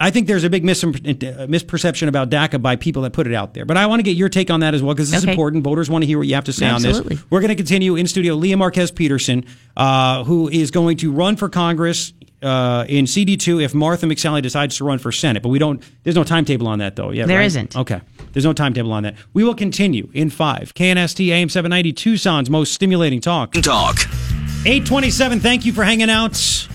I 0.01 0.11
think 0.11 0.29
there's 0.29 0.45
a 0.45 0.51
big 0.51 0.65
mis- 0.65 0.85
uh, 0.85 0.87
misperception 0.87 2.07
about 2.07 2.31
DACA 2.31 2.63
by 2.63 2.77
people 2.77 3.03
that 3.03 3.13
put 3.13 3.27
it 3.27 3.35
out 3.35 3.55
there. 3.55 3.65
But 3.65 3.77
I 3.77 3.87
want 3.87 3.99
to 3.99 4.05
get 4.05 4.17
your 4.17 4.29
take 4.29 4.49
on 4.51 4.61
that 4.61 4.73
as 4.75 4.83
well 4.83 4.95
because 4.95 5.11
this 5.11 5.23
Okay. 5.23 5.31
is 5.31 5.35
important. 5.35 5.65
Voters 5.65 5.91
want 5.91 6.03
to 6.03 6.07
hear 6.07 6.19
what 6.19 6.29
you 6.29 6.35
have 6.37 6.45
to 6.45 6.53
say 6.53 6.67
on 6.67 6.77
Absolutely. 6.77 7.17
this. 7.17 7.25
We're 7.31 7.41
going 7.41 7.49
to 7.49 7.57
continue 7.57 7.97
in 7.97 8.07
studio. 8.07 8.35
Lea 8.35 8.55
Marquez 8.55 8.91
Peterson, 8.93 9.45
uh, 9.77 10.23
who 10.25 10.49
is 10.49 10.71
going 10.71 10.99
to 10.99 11.11
run 11.11 11.35
for 11.37 11.49
Congress 11.49 12.13
uh, 12.43 12.85
in 12.89 13.07
CD2 13.07 13.61
if 13.65 13.75
Martha 13.75 14.07
McSally 14.07 14.41
decides 14.41 14.77
to 14.77 14.85
run 14.85 15.01
for 15.01 15.11
Senate. 15.11 15.43
But 15.43 15.49
we 15.49 15.59
don't. 15.59 15.83
There's 16.05 16.15
no 16.15 16.23
timetable 16.23 16.69
on 16.69 16.79
that 16.79 16.95
though. 16.95 17.11
Yeah, 17.11 17.27
There 17.27 17.39
right? 17.39 17.47
isn't. 17.47 17.75
Okay. 17.77 18.01
There's 18.33 18.45
no 18.45 18.53
timetable 18.53 18.93
on 18.93 19.03
that. 19.03 19.17
We 19.33 19.43
will 19.43 19.57
continue 19.57 20.09
in 20.15 20.31
five. 20.31 20.73
KNST 20.75 21.29
AM 21.33 21.49
790 21.49 21.93
Tucson's 21.95 22.49
most 22.49 22.73
stimulating 22.73 23.21
talk. 23.21 23.53
Talk. 23.55 23.99
827. 24.65 25.41
Thank 25.41 25.65
you 25.67 25.73
for 25.73 25.83
hanging 25.83 26.11
out. 26.11 26.69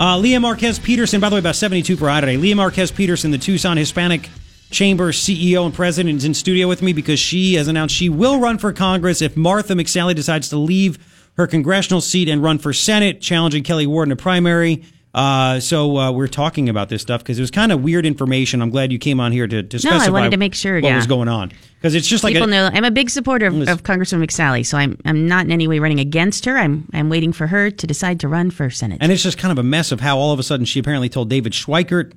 Uh, 0.00 0.16
Lea 0.16 0.38
Marquez 0.38 0.78
Peterson, 0.78 1.20
by 1.20 1.28
the 1.28 1.34
way, 1.34 1.40
about 1.40 1.56
72 1.56 1.96
per 1.96 2.08
hour 2.08 2.20
today. 2.20 2.36
Lea 2.36 2.54
Marquez 2.54 2.92
Peterson, 2.92 3.32
the 3.32 3.38
Tucson 3.38 3.76
Hispanic 3.76 4.30
Chamber 4.70 5.10
CEO 5.10 5.66
and 5.66 5.74
president, 5.74 6.18
is 6.18 6.24
in 6.24 6.34
studio 6.34 6.68
with 6.68 6.82
me 6.82 6.92
because 6.92 7.18
she 7.18 7.54
has 7.54 7.66
announced 7.66 7.96
she 7.96 8.08
will 8.08 8.38
run 8.38 8.58
for 8.58 8.72
Congress 8.72 9.20
if 9.20 9.36
Martha 9.36 9.74
McSally 9.74 10.14
decides 10.14 10.50
to 10.50 10.56
leave 10.56 11.04
her 11.36 11.48
congressional 11.48 12.00
seat 12.00 12.28
and 12.28 12.44
run 12.44 12.58
for 12.58 12.72
Senate, 12.72 13.20
challenging 13.20 13.64
Kelli 13.64 13.88
Ward 13.88 14.06
in 14.06 14.12
a 14.12 14.16
primary. 14.16 14.84
Uh, 15.18 15.58
so 15.58 15.96
uh, 15.96 16.12
we're 16.12 16.28
talking 16.28 16.68
about 16.68 16.88
this 16.88 17.02
stuff 17.02 17.24
because 17.24 17.40
it 17.40 17.42
was 17.42 17.50
kind 17.50 17.72
of 17.72 17.82
weird 17.82 18.06
information. 18.06 18.62
I'm 18.62 18.70
glad 18.70 18.92
you 18.92 19.00
came 19.00 19.18
on 19.18 19.32
here 19.32 19.48
to, 19.48 19.64
to 19.64 19.80
No, 19.84 19.98
I 19.98 20.10
wanted 20.10 20.30
to 20.30 20.36
make 20.36 20.54
sure, 20.54 20.76
what 20.76 20.84
yeah. 20.84 20.94
was 20.94 21.08
going 21.08 21.26
on 21.26 21.50
because 21.74 21.96
it's 21.96 22.06
just 22.06 22.22
like 22.22 22.34
People 22.34 22.48
a, 22.48 22.50
know 22.52 22.70
I'm 22.72 22.84
a 22.84 22.92
big 22.92 23.10
supporter 23.10 23.46
of, 23.46 23.68
of 23.68 23.82
Congresswoman 23.82 24.24
McSally, 24.24 24.64
so 24.64 24.78
I'm 24.78 24.96
I'm 25.04 25.26
not 25.26 25.44
in 25.44 25.50
any 25.50 25.66
way 25.66 25.80
running 25.80 25.98
against 25.98 26.44
her. 26.44 26.56
I'm 26.56 26.88
I'm 26.92 27.08
waiting 27.08 27.32
for 27.32 27.48
her 27.48 27.68
to 27.68 27.86
decide 27.86 28.20
to 28.20 28.28
run 28.28 28.52
for 28.52 28.70
Senate. 28.70 28.98
And 29.00 29.10
it's 29.10 29.24
just 29.24 29.38
kind 29.38 29.50
of 29.50 29.58
a 29.58 29.64
mess 29.64 29.90
of 29.90 30.00
how 30.00 30.18
all 30.18 30.32
of 30.32 30.38
a 30.38 30.44
sudden 30.44 30.64
she 30.64 30.78
apparently 30.78 31.08
told 31.08 31.28
David 31.28 31.52
Schweikert 31.52 32.12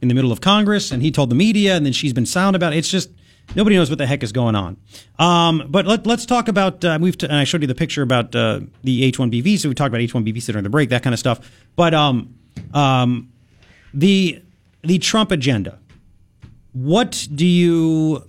in 0.00 0.08
the 0.08 0.14
middle 0.14 0.32
of 0.32 0.40
Congress, 0.40 0.92
and 0.92 1.02
he 1.02 1.10
told 1.10 1.30
the 1.30 1.34
media, 1.34 1.76
and 1.76 1.84
then 1.84 1.92
she's 1.92 2.14
been 2.14 2.24
silent 2.24 2.56
about 2.56 2.72
it. 2.72 2.78
It's 2.78 2.90
just 2.90 3.10
nobody 3.54 3.76
knows 3.76 3.90
what 3.90 3.98
the 3.98 4.06
heck 4.06 4.22
is 4.22 4.32
going 4.32 4.54
on. 4.54 4.76
Um, 5.18 5.66
but 5.68 5.86
let, 5.86 6.06
let's 6.06 6.26
talk 6.26 6.48
about. 6.48 6.84
Uh, 6.84 6.98
we've 7.00 7.16
t- 7.16 7.26
and 7.26 7.36
I 7.36 7.44
showed 7.44 7.62
you 7.62 7.68
the 7.68 7.74
picture 7.74 8.02
about 8.02 8.34
uh, 8.34 8.60
the 8.82 9.04
H-1B 9.04 9.42
visa. 9.42 9.68
We 9.68 9.74
talked 9.74 9.88
about 9.88 10.00
H-1B 10.00 10.32
visa 10.32 10.52
during 10.52 10.64
the 10.64 10.70
break, 10.70 10.90
that 10.90 11.02
kind 11.02 11.14
of 11.14 11.20
stuff. 11.20 11.50
But 11.76 11.94
um, 11.94 12.34
um, 12.74 13.30
the 13.92 14.42
the 14.82 14.98
Trump 14.98 15.30
agenda. 15.30 15.78
What 16.72 17.26
do 17.34 17.46
you 17.46 18.24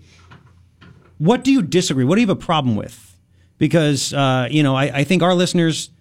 what 1.18 1.44
do 1.44 1.52
you 1.52 1.62
disagree? 1.62 2.04
What 2.04 2.16
do 2.16 2.22
you 2.22 2.28
have 2.28 2.36
a 2.36 2.40
problem 2.40 2.76
with? 2.76 3.16
Because 3.58 4.14
uh, 4.14 4.48
you 4.50 4.64
know, 4.64 4.76
I, 4.76 4.86
I 5.00 5.04
think 5.04 5.22
our 5.22 5.36
listeners 5.36 5.92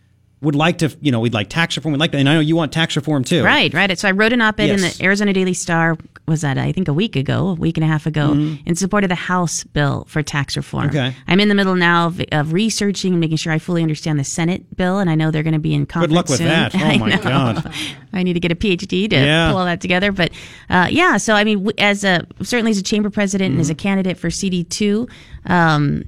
would 0.43 0.55
like 0.55 0.79
to, 0.79 0.97
you 1.03 1.13
know, 1.13 1.21
we'd 1.21 1.35
like 1.35 1.51
tax 1.51 1.77
reform. 1.77 1.93
We'd 1.93 1.99
like, 2.01 2.13
to, 2.13 2.19
and 2.19 2.29
I 2.29 2.35
know 2.35 2.41
you 2.41 2.57
want 2.57 2.73
tax 2.73 2.97
reform 2.97 3.25
too. 3.25 3.45
Right, 3.45 3.73
right. 3.75 3.99
So 3.99 4.09
I 4.09 4.13
wrote 4.13 4.33
an 4.33 4.41
op-ed 4.41 4.71
in 4.71 4.81
the 4.81 4.99
Arizona 5.03 5.33
Daily 5.35 5.53
Star. 5.55 5.97
Was 6.27 6.43
that 6.43 6.57
I 6.59 6.71
think 6.71 6.87
a 6.87 6.93
week 6.93 7.17
ago, 7.17 7.49
a 7.49 7.55
week 7.55 7.77
and 7.77 7.83
a 7.83 7.89
half 7.89 8.07
ago, 8.07 8.33
in 8.65 8.77
support 8.77 9.03
of 9.05 9.09
the 9.09 9.17
House 9.17 9.65
bill 9.65 10.05
for 10.09 10.23
tax 10.23 10.57
reform. 10.57 10.89
Mm-hmm. 10.91 10.97
Okay. 10.97 11.17
I'm 11.27 11.41
in 11.41 11.49
the 11.49 11.57
middle 11.57 11.75
now 11.75 12.07
of, 12.07 12.21
of 12.31 12.53
researching 12.53 13.13
and 13.15 13.21
making 13.21 13.37
sure 13.39 13.53
I 13.53 13.59
fully 13.59 13.83
understand 13.83 14.19
the 14.21 14.25
Senate 14.25 14.77
bill, 14.77 14.99
and 15.01 15.11
I 15.11 15.17
know 15.17 15.33
they're 15.33 15.43
going 15.43 15.55
to 15.55 15.59
be 15.59 15.75
in 15.75 15.87
conference. 15.87 16.15
luck 16.15 16.29
with 16.29 16.39
soon. 16.39 16.47
that. 16.49 16.73
Oh, 16.75 16.79
I 16.79 16.99
my 16.99 17.09
know. 17.11 17.23
God. 17.23 17.75
I 18.13 18.23
need 18.23 18.35
to 18.35 18.41
get 18.41 18.53
a 18.53 18.55
PhD 18.55 19.11
to 19.11 19.17
Yeah. 19.17 19.51
pull 19.51 19.59
all 19.59 19.65
that 19.65 19.81
together. 19.81 20.13
But 20.13 20.31
uh, 20.69 20.87
yeah, 20.91 21.17
so 21.17 21.35
I 21.35 21.43
mean, 21.43 21.69
as 21.79 22.05
a 22.05 22.25
certainly 22.43 22.71
as 22.71 22.79
a 22.79 22.83
chamber 22.83 23.11
president 23.11 23.53
and 23.53 23.61
as 23.61 23.69
a 23.69 23.75
Mm-hmm. 23.75 23.81
candidate 23.83 24.17
for 24.19 24.31
CD 24.31 24.63
two. 24.65 25.09
Um, 25.47 26.05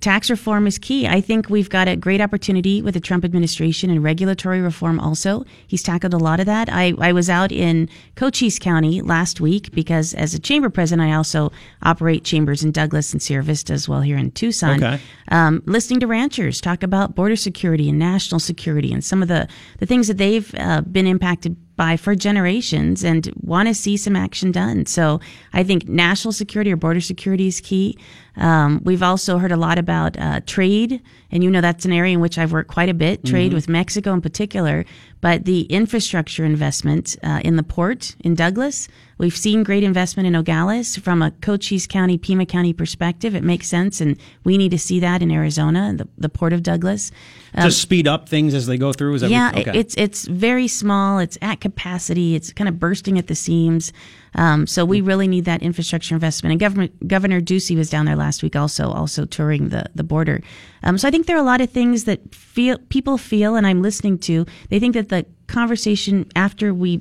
Tax 0.00 0.30
reform 0.30 0.66
is 0.66 0.78
key. 0.78 1.06
I 1.06 1.20
think 1.20 1.50
we've 1.50 1.68
got 1.68 1.88
a 1.88 1.96
great 1.96 2.20
opportunity 2.20 2.80
with 2.82 2.94
the 2.94 3.00
Trump 3.00 3.24
administration 3.24 3.90
and 3.90 4.02
regulatory 4.02 4.60
reform 4.60 4.98
also. 4.98 5.44
He's 5.66 5.82
tackled 5.82 6.14
a 6.14 6.18
lot 6.18 6.40
of 6.40 6.46
that. 6.46 6.68
I, 6.70 6.94
I 6.98 7.12
was 7.12 7.28
out 7.28 7.52
in 7.52 7.88
Cochise 8.14 8.58
County 8.58 9.02
last 9.02 9.40
week 9.40 9.72
because 9.72 10.14
as 10.14 10.34
a 10.34 10.38
chamber 10.38 10.70
president, 10.70 11.08
I 11.08 11.14
also 11.14 11.52
operate 11.82 12.24
chambers 12.24 12.62
in 12.62 12.72
Douglas 12.72 13.12
and 13.12 13.20
Sierra 13.20 13.42
Vista 13.42 13.72
as 13.72 13.88
well 13.88 14.00
here 14.00 14.16
in 14.16 14.30
Tucson. 14.30 14.82
Okay. 14.82 15.00
Um, 15.28 15.62
listening 15.66 16.00
to 16.00 16.06
ranchers 16.06 16.60
talk 16.60 16.82
about 16.82 17.14
border 17.14 17.36
security 17.36 17.88
and 17.88 17.98
national 17.98 18.40
security 18.40 18.92
and 18.92 19.04
some 19.04 19.22
of 19.22 19.28
the, 19.28 19.48
the 19.78 19.86
things 19.86 20.08
that 20.08 20.16
they've 20.18 20.54
uh, 20.58 20.80
been 20.82 21.06
impacted 21.06 21.56
by 21.80 21.96
for 21.96 22.14
generations 22.14 23.02
and 23.02 23.32
want 23.40 23.66
to 23.66 23.72
see 23.72 23.96
some 23.96 24.14
action 24.14 24.52
done. 24.52 24.84
So 24.84 25.18
I 25.54 25.64
think 25.64 25.88
national 25.88 26.32
security 26.32 26.70
or 26.70 26.76
border 26.76 27.00
security 27.00 27.46
is 27.46 27.58
key. 27.62 27.96
Um, 28.36 28.82
we've 28.84 29.02
also 29.02 29.38
heard 29.38 29.50
a 29.50 29.56
lot 29.56 29.78
about 29.78 30.18
uh, 30.18 30.40
trade, 30.44 31.00
and 31.30 31.42
you 31.42 31.50
know 31.50 31.62
that's 31.62 31.86
an 31.86 31.92
area 31.92 32.12
in 32.12 32.20
which 32.20 32.36
I've 32.36 32.52
worked 32.52 32.68
quite 32.70 32.90
a 32.90 32.94
bit, 32.94 33.24
trade 33.24 33.54
with 33.54 33.66
Mexico 33.66 34.12
in 34.12 34.20
particular. 34.20 34.84
But 35.20 35.44
the 35.44 35.62
infrastructure 35.62 36.44
investment 36.44 37.16
uh, 37.22 37.40
in 37.44 37.56
the 37.56 37.62
port 37.62 38.16
in 38.20 38.34
Douglas, 38.34 38.88
we've 39.18 39.36
seen 39.36 39.62
great 39.62 39.82
investment 39.82 40.26
in 40.26 40.32
Nogales 40.32 40.96
from 40.96 41.20
a 41.20 41.30
Cochise 41.30 41.86
County, 41.86 42.16
Pima 42.16 42.46
County 42.46 42.72
perspective. 42.72 43.34
It 43.34 43.44
makes 43.44 43.68
sense, 43.68 44.00
and 44.00 44.18
we 44.44 44.56
need 44.56 44.70
to 44.70 44.78
see 44.78 44.98
that 45.00 45.20
in 45.20 45.30
Arizona, 45.30 45.92
the, 45.94 46.08
the 46.16 46.30
port 46.30 46.54
of 46.54 46.62
Douglas. 46.62 47.12
Um, 47.54 47.64
to 47.64 47.70
speed 47.70 48.08
up 48.08 48.28
things 48.28 48.54
as 48.54 48.66
they 48.66 48.78
go 48.78 48.92
through. 48.92 49.14
Is 49.14 49.20
that 49.20 49.30
yeah, 49.30 49.52
okay. 49.54 49.78
it's 49.78 49.94
it's 49.96 50.26
very 50.26 50.68
small. 50.68 51.18
It's 51.18 51.36
at 51.42 51.60
capacity. 51.60 52.34
It's 52.34 52.52
kind 52.52 52.68
of 52.68 52.78
bursting 52.78 53.18
at 53.18 53.26
the 53.26 53.34
seams. 53.34 53.92
Um, 54.34 54.66
so 54.66 54.84
we 54.84 55.00
really 55.00 55.28
need 55.28 55.44
that 55.44 55.62
infrastructure 55.62 56.14
investment. 56.14 56.52
And 56.52 56.60
Governor 56.60 56.88
Governor 57.06 57.40
Ducey 57.40 57.76
was 57.76 57.90
down 57.90 58.06
there 58.06 58.16
last 58.16 58.42
week, 58.42 58.56
also 58.56 58.90
also 58.90 59.24
touring 59.24 59.68
the 59.70 59.84
the 59.94 60.04
border. 60.04 60.42
Um, 60.82 60.98
so 60.98 61.08
I 61.08 61.10
think 61.10 61.26
there 61.26 61.36
are 61.36 61.40
a 61.40 61.44
lot 61.44 61.60
of 61.60 61.70
things 61.70 62.04
that 62.04 62.34
feel 62.34 62.78
people 62.88 63.18
feel, 63.18 63.56
and 63.56 63.66
I'm 63.66 63.82
listening 63.82 64.18
to. 64.20 64.46
They 64.68 64.78
think 64.78 64.94
that 64.94 65.08
the 65.08 65.26
conversation 65.46 66.26
after 66.36 66.72
we 66.72 67.00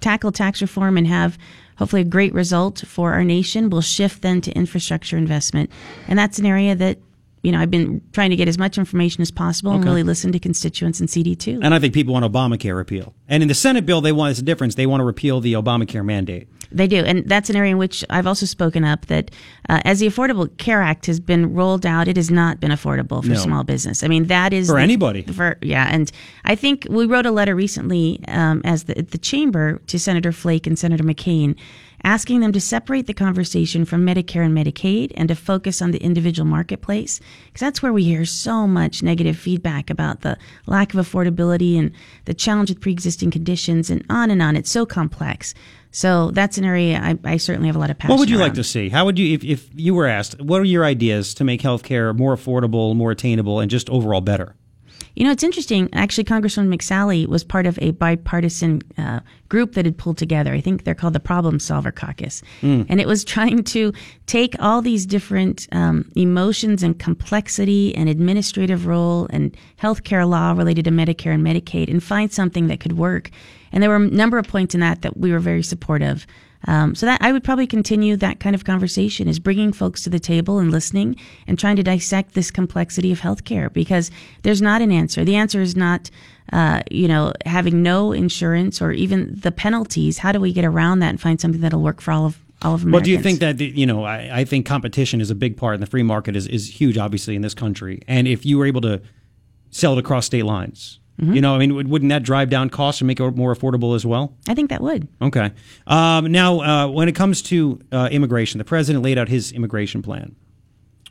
tackle 0.00 0.32
tax 0.32 0.62
reform 0.62 0.96
and 0.96 1.06
have 1.06 1.36
hopefully 1.76 2.02
a 2.02 2.04
great 2.04 2.32
result 2.34 2.84
for 2.86 3.12
our 3.12 3.24
nation 3.24 3.70
will 3.70 3.80
shift 3.80 4.22
then 4.22 4.40
to 4.42 4.52
infrastructure 4.52 5.16
investment, 5.16 5.70
and 6.08 6.18
that's 6.18 6.38
an 6.38 6.46
area 6.46 6.74
that. 6.74 6.98
You 7.42 7.52
know, 7.52 7.58
I've 7.60 7.70
been 7.70 8.02
trying 8.12 8.30
to 8.30 8.36
get 8.36 8.48
as 8.48 8.58
much 8.58 8.76
information 8.76 9.22
as 9.22 9.30
possible 9.30 9.72
and 9.72 9.82
really 9.84 10.02
listen 10.02 10.30
to 10.32 10.38
constituents 10.38 11.00
in 11.00 11.06
CD2. 11.06 11.60
and 11.62 11.72
I 11.74 11.78
think 11.78 11.94
people 11.94 12.12
want 12.12 12.30
Obamacare 12.30 12.76
repeal. 12.76 13.14
And 13.28 13.42
in 13.42 13.48
the 13.48 13.54
Senate 13.54 13.86
bill, 13.86 14.00
they 14.02 14.12
want 14.12 14.32
it's 14.32 14.40
a 14.40 14.42
difference. 14.42 14.74
They 14.74 14.86
want 14.86 15.00
to 15.00 15.04
repeal 15.04 15.40
the 15.40 15.54
Obamacare 15.54 16.04
mandate. 16.04 16.48
They 16.72 16.86
do, 16.86 16.98
and 16.98 17.26
that's 17.28 17.50
an 17.50 17.56
area 17.56 17.72
in 17.72 17.78
which 17.78 18.04
I've 18.10 18.26
also 18.28 18.46
spoken 18.46 18.84
up 18.84 19.06
that 19.06 19.30
uh, 19.68 19.80
as 19.84 19.98
the 20.00 20.06
Affordable 20.06 20.54
Care 20.58 20.82
Act 20.82 21.06
has 21.06 21.18
been 21.18 21.52
rolled 21.54 21.84
out, 21.84 22.06
it 22.06 22.16
has 22.16 22.30
not 22.30 22.60
been 22.60 22.70
affordable 22.70 23.22
for 23.22 23.30
No. 23.30 23.34
small 23.36 23.64
business. 23.64 24.04
I 24.04 24.08
mean, 24.08 24.26
that 24.26 24.52
is 24.52 24.68
For 24.68 24.76
the- 24.76 24.82
anybody. 24.82 25.22
For 25.22 25.56
yeah, 25.62 25.88
and 25.90 26.12
I 26.44 26.54
think 26.54 26.86
we 26.90 27.06
wrote 27.06 27.26
a 27.26 27.32
letter 27.32 27.56
recently 27.56 28.20
um, 28.28 28.60
as 28.64 28.84
the 28.84 29.02
the 29.02 29.18
chamber 29.18 29.80
to 29.88 29.98
Senator 29.98 30.30
Flake 30.30 30.66
and 30.66 30.78
Senator 30.78 31.02
McCain. 31.04 31.56
Asking 32.02 32.40
them 32.40 32.52
to 32.52 32.60
separate 32.60 33.06
the 33.06 33.14
conversation 33.14 33.84
from 33.84 34.06
Medicare 34.06 34.44
and 34.44 34.56
Medicaid 34.56 35.12
and 35.14 35.28
to 35.28 35.34
focus 35.34 35.82
on 35.82 35.90
the 35.90 36.02
individual 36.02 36.46
marketplace. 36.46 37.20
Because 37.46 37.60
that's 37.60 37.82
where 37.82 37.92
we 37.92 38.04
hear 38.04 38.24
so 38.24 38.66
much 38.66 39.02
negative 39.02 39.36
feedback 39.36 39.90
about 39.90 40.22
the 40.22 40.38
lack 40.66 40.94
of 40.94 41.06
affordability 41.06 41.78
and 41.78 41.92
the 42.24 42.34
challenge 42.34 42.70
with 42.70 42.80
pre 42.80 42.92
existing 42.92 43.30
conditions 43.30 43.90
and 43.90 44.04
on 44.08 44.30
and 44.30 44.40
on. 44.40 44.56
It's 44.56 44.70
so 44.70 44.86
complex. 44.86 45.54
So 45.92 46.30
that's 46.30 46.56
an 46.56 46.64
area 46.64 47.00
I, 47.02 47.18
I 47.24 47.36
certainly 47.36 47.66
have 47.66 47.76
a 47.76 47.80
lot 47.80 47.90
of 47.90 47.98
passion 47.98 48.10
What 48.10 48.20
would 48.20 48.30
you 48.30 48.38
like 48.38 48.54
to 48.54 48.64
see? 48.64 48.88
How 48.88 49.04
would 49.04 49.18
you, 49.18 49.34
if, 49.34 49.44
if 49.44 49.68
you 49.74 49.94
were 49.94 50.06
asked, 50.06 50.40
what 50.40 50.60
are 50.60 50.64
your 50.64 50.84
ideas 50.84 51.34
to 51.34 51.44
make 51.44 51.62
healthcare 51.62 52.16
more 52.16 52.36
affordable, 52.36 52.94
more 52.94 53.10
attainable, 53.10 53.58
and 53.60 53.70
just 53.70 53.90
overall 53.90 54.20
better? 54.20 54.54
You 55.16 55.24
know, 55.24 55.32
it's 55.32 55.42
interesting. 55.42 55.88
Actually, 55.92 56.24
Congresswoman 56.24 56.74
McSally 56.74 57.26
was 57.26 57.44
part 57.44 57.66
of 57.66 57.78
a 57.82 57.90
bipartisan 57.92 58.82
uh, 58.96 59.20
group 59.48 59.74
that 59.74 59.84
had 59.84 59.98
pulled 59.98 60.18
together. 60.18 60.52
I 60.52 60.60
think 60.60 60.84
they're 60.84 60.94
called 60.94 61.14
the 61.14 61.20
Problem 61.20 61.58
Solver 61.58 61.90
Caucus, 61.92 62.42
and 62.88 63.00
it 63.00 63.06
was 63.06 63.24
trying 63.24 63.64
to 63.64 63.92
take 64.26 64.54
all 64.60 64.80
these 64.82 65.06
different 65.06 65.66
um, 65.72 66.10
emotions 66.16 66.82
and 66.82 66.98
complexity 66.98 67.94
and 67.96 68.08
administrative 68.08 68.86
role 68.86 69.26
and 69.30 69.56
healthcare 69.80 70.28
law 70.28 70.52
related 70.52 70.84
to 70.84 70.90
Medicare 70.90 71.34
and 71.34 71.44
Medicaid 71.44 71.90
and 71.90 72.02
find 72.02 72.32
something 72.32 72.68
that 72.68 72.80
could 72.80 72.96
work. 72.96 73.30
And 73.72 73.82
there 73.82 73.90
were 73.90 73.96
a 73.96 74.00
number 74.00 74.38
of 74.38 74.46
points 74.46 74.74
in 74.74 74.80
that 74.80 75.02
that 75.02 75.16
we 75.16 75.32
were 75.32 75.40
very 75.40 75.62
supportive. 75.62 76.26
Um, 76.66 76.94
so 76.94 77.06
that 77.06 77.22
I 77.22 77.32
would 77.32 77.42
probably 77.42 77.66
continue 77.66 78.16
that 78.16 78.38
kind 78.38 78.54
of 78.54 78.64
conversation 78.64 79.28
is 79.28 79.38
bringing 79.38 79.72
folks 79.72 80.02
to 80.04 80.10
the 80.10 80.20
table 80.20 80.58
and 80.58 80.70
listening 80.70 81.16
and 81.46 81.58
trying 81.58 81.76
to 81.76 81.82
dissect 81.82 82.34
this 82.34 82.50
complexity 82.50 83.10
of 83.12 83.20
healthcare 83.20 83.72
because 83.72 84.10
there's 84.42 84.60
not 84.60 84.82
an 84.82 84.92
answer. 84.92 85.24
The 85.24 85.36
answer 85.36 85.62
is 85.62 85.74
not, 85.74 86.10
uh, 86.52 86.82
you 86.90 87.08
know, 87.08 87.32
having 87.46 87.82
no 87.82 88.12
insurance 88.12 88.82
or 88.82 88.92
even 88.92 89.34
the 89.40 89.50
penalties. 89.50 90.18
How 90.18 90.32
do 90.32 90.40
we 90.40 90.52
get 90.52 90.64
around 90.66 90.98
that 90.98 91.08
and 91.08 91.20
find 91.20 91.40
something 91.40 91.62
that'll 91.62 91.82
work 91.82 92.00
for 92.00 92.12
all 92.12 92.26
of 92.26 92.38
all 92.62 92.74
of 92.74 92.82
Americans? 92.82 92.92
Well, 92.92 93.04
do 93.04 93.10
you 93.10 93.22
think 93.22 93.40
that 93.40 93.56
the- 93.56 93.72
you 93.74 93.86
know? 93.86 94.04
I, 94.04 94.40
I 94.40 94.44
think 94.44 94.66
competition 94.66 95.22
is 95.22 95.30
a 95.30 95.34
big 95.34 95.56
part, 95.56 95.74
and 95.74 95.82
the 95.82 95.86
free 95.86 96.02
market 96.02 96.36
is 96.36 96.46
is 96.46 96.78
huge, 96.78 96.98
obviously, 96.98 97.34
in 97.34 97.40
this 97.42 97.54
country. 97.54 98.02
And 98.06 98.28
if 98.28 98.44
you 98.44 98.58
were 98.58 98.66
able 98.66 98.82
to 98.82 99.00
sell 99.70 99.94
it 99.94 99.98
across 99.98 100.26
state 100.26 100.44
lines, 100.44 100.99
Mm-hmm. 101.20 101.34
you 101.34 101.40
know, 101.40 101.54
I 101.54 101.58
mean, 101.58 101.74
would- 101.74 101.88
wouldn't 101.88 102.08
that 102.10 102.22
drive 102.22 102.48
down 102.50 102.70
costs 102.70 103.00
and 103.00 103.06
make 103.06 103.20
it 103.20 103.36
more 103.36 103.54
affordable 103.54 103.94
as 103.94 104.06
well? 104.06 104.34
I 104.48 104.54
think 104.54 104.70
that 104.70 104.80
would. 104.80 105.06
Okay. 105.20 105.50
Um, 105.86 106.32
now, 106.32 106.60
uh, 106.60 106.88
when 106.88 107.08
it 107.08 107.14
comes 107.14 107.42
to 107.42 107.80
uh, 107.92 108.08
immigration, 108.10 108.58
the 108.58 108.64
president 108.64 109.04
laid 109.04 109.18
out 109.18 109.28
his 109.28 109.52
immigration 109.52 110.00
plan. 110.02 110.34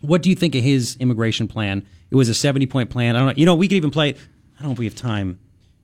What 0.01 0.21
do 0.23 0.29
you 0.29 0.35
think 0.35 0.55
of 0.55 0.63
his 0.63 0.95
immigration 0.99 1.47
plan? 1.47 1.85
It 2.09 2.15
was 2.15 2.29
a 2.29 2.33
70 2.33 2.65
point 2.67 2.89
plan. 2.89 3.15
I 3.15 3.19
don't 3.19 3.27
know. 3.27 3.33
You 3.35 3.45
know, 3.45 3.55
we 3.55 3.67
could 3.67 3.75
even 3.75 3.91
play. 3.91 4.09
I 4.09 4.13
don't 4.61 4.69
know 4.69 4.71
if 4.71 4.79
we 4.79 4.85
have 4.85 4.95
time. 4.95 5.39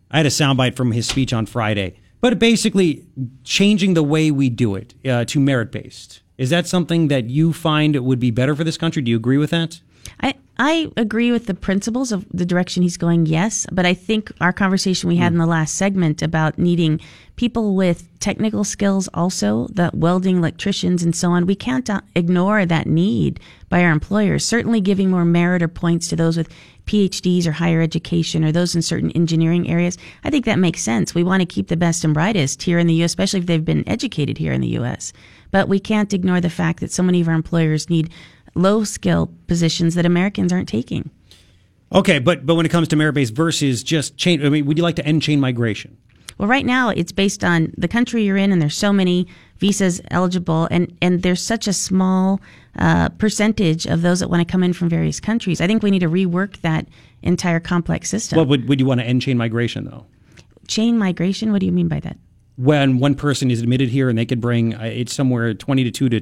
I 0.10 0.18
had 0.18 0.26
a 0.26 0.30
soundbite 0.30 0.76
from 0.76 0.92
his 0.92 1.08
speech 1.08 1.34
on 1.34 1.46
Friday, 1.46 1.98
but 2.22 2.40
basically 2.40 3.06
changing 3.44 3.94
the 3.94 4.04
way 4.04 4.32
we 4.32 4.50
do 4.50 4.76
it 4.76 4.94
uh, 5.08 5.26
to 5.26 5.40
merit 5.40 5.72
based. 5.72 6.22
Is 6.38 6.50
that 6.50 6.68
something 6.68 7.10
that 7.10 7.30
you 7.30 7.54
find 7.54 7.96
would 8.04 8.20
be 8.20 8.32
better 8.32 8.56
for 8.56 8.64
this 8.64 8.78
country? 8.78 9.02
Do 9.02 9.12
you 9.12 9.18
agree 9.18 9.38
with 9.38 9.50
that? 9.52 9.82
I, 10.20 10.36
I 10.58 10.90
agree 10.96 11.32
with 11.32 11.48
the 11.48 11.54
principles 11.54 12.12
of 12.12 12.26
the 12.34 12.46
direction 12.46 12.84
he's 12.84 12.98
going, 12.98 13.26
yes. 13.26 13.66
But 13.72 13.86
I 13.86 13.94
think 13.94 14.32
our 14.40 14.54
conversation 14.54 15.10
we 15.10 15.18
had 15.18 15.34
in 15.34 15.40
the 15.40 15.46
last 15.46 15.76
segment 15.76 16.22
about 16.22 16.58
needing 16.58 17.02
people 17.36 17.76
with 17.76 18.08
technical 18.20 18.64
skills 18.64 19.10
also, 19.14 19.68
the 19.74 19.92
welding, 19.94 20.38
electricians, 20.38 21.04
and 21.04 21.14
so 21.14 21.32
on, 21.32 21.46
we 21.46 21.56
can't 21.56 21.90
uh, 21.90 22.00
ignore 22.16 22.66
that 22.66 22.88
need 22.88 23.40
by 23.68 23.84
our 23.84 23.92
employers. 23.92 24.46
Certainly 24.46 24.82
giving 24.82 25.10
more 25.10 25.26
merit 25.26 25.62
or 25.62 25.68
points 25.68 26.08
to 26.08 26.16
those 26.16 26.38
with 26.38 26.50
PhDs 26.86 27.46
or 27.46 27.52
higher 27.52 27.82
education 27.82 28.46
or 28.46 28.52
those 28.52 28.76
in 28.76 28.82
certain 28.82 29.12
engineering 29.12 29.70
areas. 29.70 29.98
I 30.24 30.30
think 30.30 30.46
that 30.46 30.60
makes 30.60 30.82
sense. 30.82 31.14
We 31.14 31.24
want 31.24 31.42
to 31.42 31.46
keep 31.46 31.68
the 31.68 31.76
best 31.76 32.06
and 32.06 32.14
brightest 32.14 32.64
here 32.64 32.80
in 32.80 32.88
the 32.88 32.94
U.S., 32.96 33.12
especially 33.12 33.42
if 33.42 33.48
they've 33.48 33.66
been 33.66 33.88
educated 33.90 34.38
here 34.38 34.54
in 34.54 34.62
the 34.62 34.68
U.S. 34.70 35.12
But 35.52 35.68
we 35.68 35.80
can't 35.80 36.14
ignore 36.14 36.40
the 36.40 36.50
fact 36.50 36.80
that 36.80 36.92
so 36.92 37.04
many 37.04 37.20
of 37.22 37.28
our 37.28 37.34
employers 37.34 37.90
need 37.90 38.12
low 38.56 38.84
skill 38.84 39.32
positions 39.48 39.96
that 39.96 40.06
Americans 40.06 40.52
aren't 40.52 40.70
taking. 40.70 41.10
Okay, 41.92 42.20
but 42.20 42.46
but 42.46 42.56
when 42.56 42.66
it 42.66 42.70
comes 42.70 42.88
to 42.90 42.96
merit 42.96 43.14
based 43.14 43.34
versus 43.34 43.84
just 43.84 44.18
chain, 44.18 44.46
I 44.46 44.50
mean, 44.50 44.66
would 44.66 44.78
you 44.78 44.84
like 44.84 44.96
to 44.96 45.06
end 45.06 45.22
chain 45.22 45.40
migration? 45.40 45.98
Well, 46.38 46.50
right 46.50 46.66
now 46.66 46.90
it's 46.90 47.12
based 47.12 47.44
on 47.44 47.74
the 47.78 47.88
country 47.88 48.26
you're 48.26 48.38
in, 48.38 48.52
and 48.52 48.62
there's 48.62 48.78
so 48.78 48.92
many 48.92 49.28
visas 49.60 50.02
eligible, 50.12 50.68
and 50.72 50.98
and 51.02 51.22
there's 51.22 51.42
such 51.42 51.68
a 51.68 51.74
small 51.74 52.42
uh, 52.78 53.10
percentage 53.10 53.86
of 53.86 54.02
those 54.02 54.20
that 54.20 54.30
want 54.30 54.46
to 54.46 54.52
come 54.52 54.64
in 54.64 54.74
from 54.74 54.90
various 54.90 55.20
countries. 55.20 55.62
I 55.62 55.68
think 55.68 55.84
we 55.84 55.92
need 55.92 56.00
to 56.00 56.10
rework 56.10 56.60
that 56.62 56.88
entire 57.22 57.60
complex 57.60 58.10
system. 58.10 58.38
Well, 58.38 58.48
would 58.48 58.68
would 58.68 58.80
you 58.80 58.86
want 58.86 59.00
to 59.00 59.06
end 59.06 59.22
chain 59.22 59.38
migration 59.38 59.86
though? 59.86 60.06
Chain 60.68 60.98
migration. 60.98 61.52
What 61.52 61.60
do 61.60 61.68
you 61.68 61.72
mean 61.72 61.88
by 61.88 62.00
that? 62.02 62.18
when 62.58 63.00
one 63.00 63.16
person 63.16 63.52
is 63.52 63.62
admitted 63.62 63.90
here 63.90 64.10
and 64.10 64.18
they 64.18 64.26
could 64.26 64.42
bring 64.42 64.74
uh, 64.76 64.84
it's 64.84 65.14
somewhere 65.14 65.54
20 65.54 65.84
to 65.84 65.92
2 65.92 66.10
to 66.10 66.22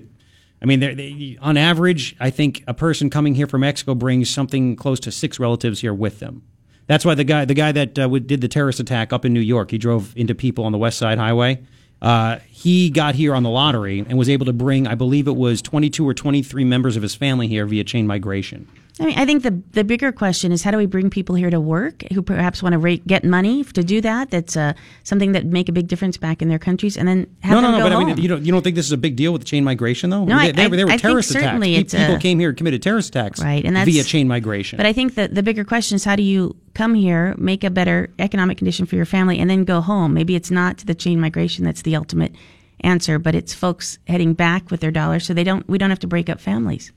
I 0.63 0.65
mean 0.65 0.79
they're- 0.79 1.37
on 1.41 1.57
average 1.57 2.15
I 2.19 2.29
think 2.29 2.63
a 2.67 2.73
person 2.73 3.09
coming 3.09 3.35
here 3.35 3.47
from 3.47 3.61
Mexico 3.61 3.93
brings 3.93 4.29
something 4.29 4.75
close 4.75 4.99
to 5.01 5.11
6 5.11 5.39
relatives 5.39 5.81
here 5.81 5.93
with 5.93 6.19
them. 6.19 6.43
That's 6.87 7.05
why 7.05 7.15
the 7.15 7.23
guy 7.23 7.45
the 7.45 7.53
guy 7.53 7.71
that 7.73 7.99
uh, 7.99 8.07
did 8.07 8.41
the 8.41 8.47
terrorist 8.47 8.79
attack 8.79 9.13
up 9.13 9.25
in 9.25 9.33
New 9.33 9.39
York, 9.39 9.71
he 9.71 9.77
drove 9.77 10.13
into 10.15 10.35
people 10.35 10.65
on 10.65 10.71
the 10.71 10.77
West 10.77 10.97
Side 10.97 11.17
Highway. 11.17 11.61
Uh, 12.01 12.39
he 12.49 12.89
got 12.89 13.15
here 13.15 13.33
on 13.33 13.43
the 13.43 13.49
lottery 13.49 13.99
and 13.99 14.17
was 14.17 14.27
able 14.27 14.45
to 14.45 14.51
bring, 14.51 14.85
I 14.87 14.95
believe 14.95 15.25
it 15.25 15.37
was 15.37 15.61
22 15.61 16.05
or 16.05 16.13
23 16.13 16.65
members 16.65 16.97
of 16.97 17.01
his 17.01 17.15
family 17.15 17.47
here 17.47 17.65
via 17.65 17.85
chain 17.85 18.05
migration. 18.05 18.67
I 18.99 19.05
mean, 19.07 19.17
I 19.17 19.25
think 19.25 19.41
the 19.41 19.59
the 19.71 19.83
bigger 19.83 20.11
question 20.11 20.51
is 20.51 20.61
how 20.61 20.69
do 20.69 20.77
we 20.77 20.85
bring 20.85 21.09
people 21.09 21.33
here 21.33 21.49
to 21.49 21.59
work 21.59 22.03
who 22.13 22.21
perhaps 22.21 22.61
want 22.61 22.73
to 22.73 22.77
rate, 22.79 23.07
get 23.07 23.23
money 23.25 23.63
to 23.63 23.83
do 23.83 24.01
that? 24.01 24.29
That's 24.29 24.55
uh, 24.55 24.73
something 25.03 25.31
that 25.31 25.47
make 25.47 25.67
a 25.67 25.71
big 25.71 25.87
difference 25.87 26.15
back 26.15 26.43
in 26.43 26.47
their 26.47 26.59
countries, 26.59 26.95
and 26.95 27.07
then 27.07 27.25
have 27.41 27.53
no, 27.55 27.61
them 27.61 27.71
no, 27.71 27.71
no. 27.71 27.77
go 27.79 27.83
But 27.85 27.91
home. 27.93 28.03
I 28.03 28.13
mean, 28.13 28.21
you 28.21 28.27
don't 28.29 28.45
you 28.45 28.51
don't 28.51 28.61
think 28.61 28.75
this 28.75 28.85
is 28.85 28.91
a 28.91 28.97
big 28.97 29.15
deal 29.15 29.31
with 29.33 29.41
the 29.41 29.47
chain 29.47 29.63
migration, 29.63 30.11
though? 30.11 30.25
No, 30.25 30.35
I 30.35 30.37
mean, 30.37 30.49
I- 30.49 30.51
they, 30.51 30.61
they 30.63 30.67
were, 30.67 30.75
they 30.75 30.81
I- 30.83 30.85
were 30.85 30.91
I 30.91 30.97
think 30.97 31.01
terrorist 31.01 31.31
attacks. 31.31 31.43
certainly 31.45 31.75
it's 31.75 31.93
People 31.95 32.15
a- 32.15 32.19
came 32.19 32.39
here 32.39 32.49
and 32.49 32.57
committed 32.57 32.83
terrorist 32.83 33.09
attacks, 33.09 33.41
Right, 33.41 33.65
and 33.65 33.75
that's- 33.75 33.91
via 33.91 34.03
chain 34.03 34.27
migration. 34.27 34.77
But 34.77 34.85
I 34.85 34.93
think 34.93 35.15
that 35.15 35.33
the 35.33 35.41
bigger 35.41 35.63
question 35.63 35.95
is 35.95 36.03
how 36.03 36.15
do 36.15 36.21
you 36.23 36.55
come 36.75 36.93
here, 36.93 37.33
make 37.39 37.63
a 37.63 37.71
better 37.71 38.11
economic 38.19 38.59
condition 38.59 38.85
for 38.85 38.95
your 38.95 39.05
family, 39.05 39.39
and 39.39 39.49
then 39.49 39.63
go 39.63 39.81
home? 39.81 40.13
Maybe 40.13 40.35
it's 40.35 40.51
not 40.51 40.77
the 40.85 40.93
chain 40.93 41.19
migration 41.19 41.65
that's 41.65 41.81
the 41.81 41.95
ultimate 41.95 42.35
answer, 42.81 43.17
but 43.17 43.33
it's 43.33 43.55
folks 43.55 43.97
heading 44.07 44.33
back 44.33 44.69
with 44.69 44.81
their 44.81 44.91
dollars 44.91 45.25
so 45.25 45.33
they 45.33 45.43
don't 45.43 45.67
we 45.67 45.79
don't 45.79 45.89
have 45.89 45.99
to 45.99 46.07
break 46.07 46.29
up 46.29 46.39
families. 46.39 46.91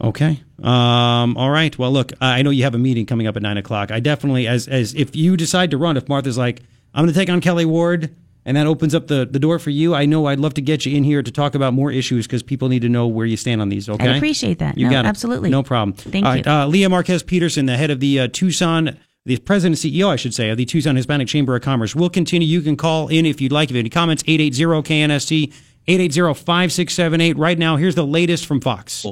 Okay. 0.00 0.40
Um, 0.62 1.36
all 1.36 1.50
right. 1.50 1.76
Well, 1.78 1.90
look, 1.92 2.12
I 2.20 2.42
know 2.42 2.50
you 2.50 2.64
have 2.64 2.74
a 2.74 2.78
meeting 2.78 3.06
coming 3.06 3.26
up 3.26 3.36
at 3.36 3.42
nine 3.42 3.56
o'clock. 3.56 3.90
I 3.90 4.00
definitely, 4.00 4.46
as 4.46 4.68
as 4.68 4.94
if 4.94 5.14
you 5.16 5.36
decide 5.36 5.70
to 5.72 5.78
run, 5.78 5.96
if 5.96 6.08
Martha's 6.08 6.38
like, 6.38 6.60
I'm 6.94 7.04
going 7.04 7.12
to 7.12 7.18
take 7.18 7.28
on 7.30 7.40
Kelli 7.40 7.66
Ward, 7.66 8.14
and 8.44 8.56
that 8.56 8.66
opens 8.66 8.94
up 8.94 9.08
the, 9.08 9.26
the 9.30 9.38
door 9.38 9.58
for 9.58 9.70
you, 9.70 9.94
I 9.94 10.06
know 10.06 10.26
I'd 10.26 10.38
love 10.40 10.54
to 10.54 10.62
get 10.62 10.86
you 10.86 10.96
in 10.96 11.04
here 11.04 11.22
to 11.22 11.30
talk 11.30 11.54
about 11.54 11.74
more 11.74 11.90
issues 11.92 12.26
because 12.26 12.42
people 12.42 12.68
need 12.68 12.82
to 12.82 12.88
know 12.88 13.06
where 13.06 13.26
you 13.26 13.36
stand 13.36 13.60
on 13.60 13.68
these. 13.68 13.88
Okay. 13.88 14.08
I'd 14.08 14.16
appreciate 14.16 14.58
that. 14.60 14.78
You 14.78 14.86
No, 14.86 14.92
got 14.92 15.04
it. 15.04 15.08
absolutely. 15.08 15.50
No 15.50 15.62
problem. 15.62 15.94
Thank 15.94 16.24
All 16.24 16.32
you. 16.36 16.42
right, 16.42 16.46
Uh, 16.46 16.66
Lea 16.66 16.86
Marquez 16.86 17.22
Peterson, 17.22 17.66
the 17.66 17.76
head 17.76 17.90
of 17.90 18.00
the 18.00 18.20
uh, 18.20 18.28
Tucson, 18.32 18.96
the 19.26 19.36
president 19.38 19.84
and 19.84 19.92
CEO, 19.92 20.08
I 20.08 20.16
should 20.16 20.34
say, 20.34 20.48
of 20.48 20.56
the 20.56 20.64
Tucson 20.64 20.96
Hispanic 20.96 21.28
Chamber 21.28 21.54
of 21.56 21.62
Commerce. 21.62 21.94
We'll 21.94 22.08
continue. 22.08 22.48
You 22.48 22.62
can 22.62 22.76
call 22.76 23.08
in 23.08 23.26
if 23.26 23.40
you'd 23.40 23.52
like. 23.52 23.68
If 23.68 23.72
you 23.72 23.76
have 23.78 23.82
any 23.82 23.90
comments, 23.90 24.22
880 24.26 24.82
KNST, 24.82 25.52
880 25.88 26.34
5678. 26.34 27.36
Right 27.36 27.58
now, 27.58 27.76
here's 27.76 27.96
the 27.96 28.06
latest 28.06 28.46
from 28.46 28.60
Fox. 28.62 29.04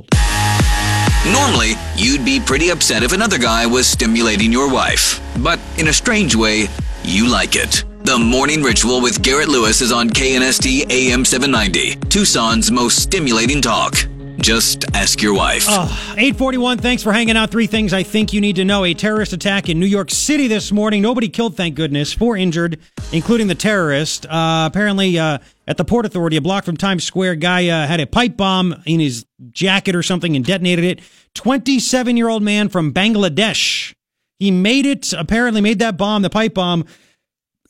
Normally, 1.32 1.72
you'd 1.96 2.24
be 2.24 2.38
pretty 2.38 2.70
upset 2.70 3.02
if 3.02 3.12
another 3.12 3.36
guy 3.38 3.66
was 3.66 3.88
stimulating 3.88 4.52
your 4.52 4.72
wife. 4.72 5.20
But 5.42 5.58
in 5.76 5.88
a 5.88 5.92
strange 5.92 6.36
way, 6.36 6.68
you 7.02 7.28
like 7.28 7.56
it. 7.56 7.82
The 8.04 8.16
Morning 8.16 8.62
Ritual 8.62 9.00
with 9.00 9.22
Garret 9.22 9.48
Lewis 9.48 9.80
is 9.80 9.90
on 9.90 10.08
KNST 10.08 10.88
AM 10.88 11.24
790, 11.24 11.96
Tucson's 12.08 12.70
most 12.70 13.02
stimulating 13.02 13.60
talk. 13.60 13.96
Just 14.38 14.84
ask 14.94 15.22
your 15.22 15.34
wife. 15.34 15.64
Oh, 15.68 15.84
841, 16.12 16.78
thanks 16.78 17.02
for 17.02 17.12
hanging 17.12 17.36
out. 17.36 17.50
Three 17.50 17.66
things 17.66 17.92
I 17.92 18.02
think 18.02 18.32
you 18.32 18.40
need 18.40 18.56
to 18.56 18.64
know. 18.64 18.84
A 18.84 18.94
terrorist 18.94 19.32
attack 19.32 19.68
in 19.68 19.80
New 19.80 19.86
York 19.86 20.10
City 20.10 20.46
this 20.46 20.70
morning. 20.70 21.02
Nobody 21.02 21.28
killed, 21.28 21.56
thank 21.56 21.74
goodness. 21.74 22.12
Four 22.12 22.36
injured, 22.36 22.78
including 23.12 23.46
the 23.46 23.54
terrorist. 23.54 24.26
Uh, 24.26 24.68
apparently, 24.70 25.18
uh, 25.18 25.38
at 25.66 25.78
the 25.78 25.84
Port 25.84 26.06
Authority, 26.06 26.36
a 26.36 26.40
block 26.40 26.64
from 26.64 26.76
Times 26.76 27.02
Square, 27.02 27.36
guy 27.36 27.68
uh, 27.68 27.86
had 27.86 27.98
a 27.98 28.06
pipe 28.06 28.36
bomb 28.36 28.74
in 28.84 29.00
his 29.00 29.24
jacket 29.50 29.96
or 29.96 30.02
something 30.02 30.36
and 30.36 30.44
detonated 30.44 30.84
it. 30.84 31.00
27 31.34 32.16
year 32.16 32.28
old 32.28 32.42
man 32.42 32.68
from 32.68 32.92
Bangladesh. 32.92 33.94
He 34.38 34.50
made 34.50 34.86
it, 34.86 35.12
apparently 35.12 35.60
made 35.60 35.78
that 35.78 35.96
bomb, 35.96 36.22
the 36.22 36.30
pipe 36.30 36.54
bomb, 36.54 36.84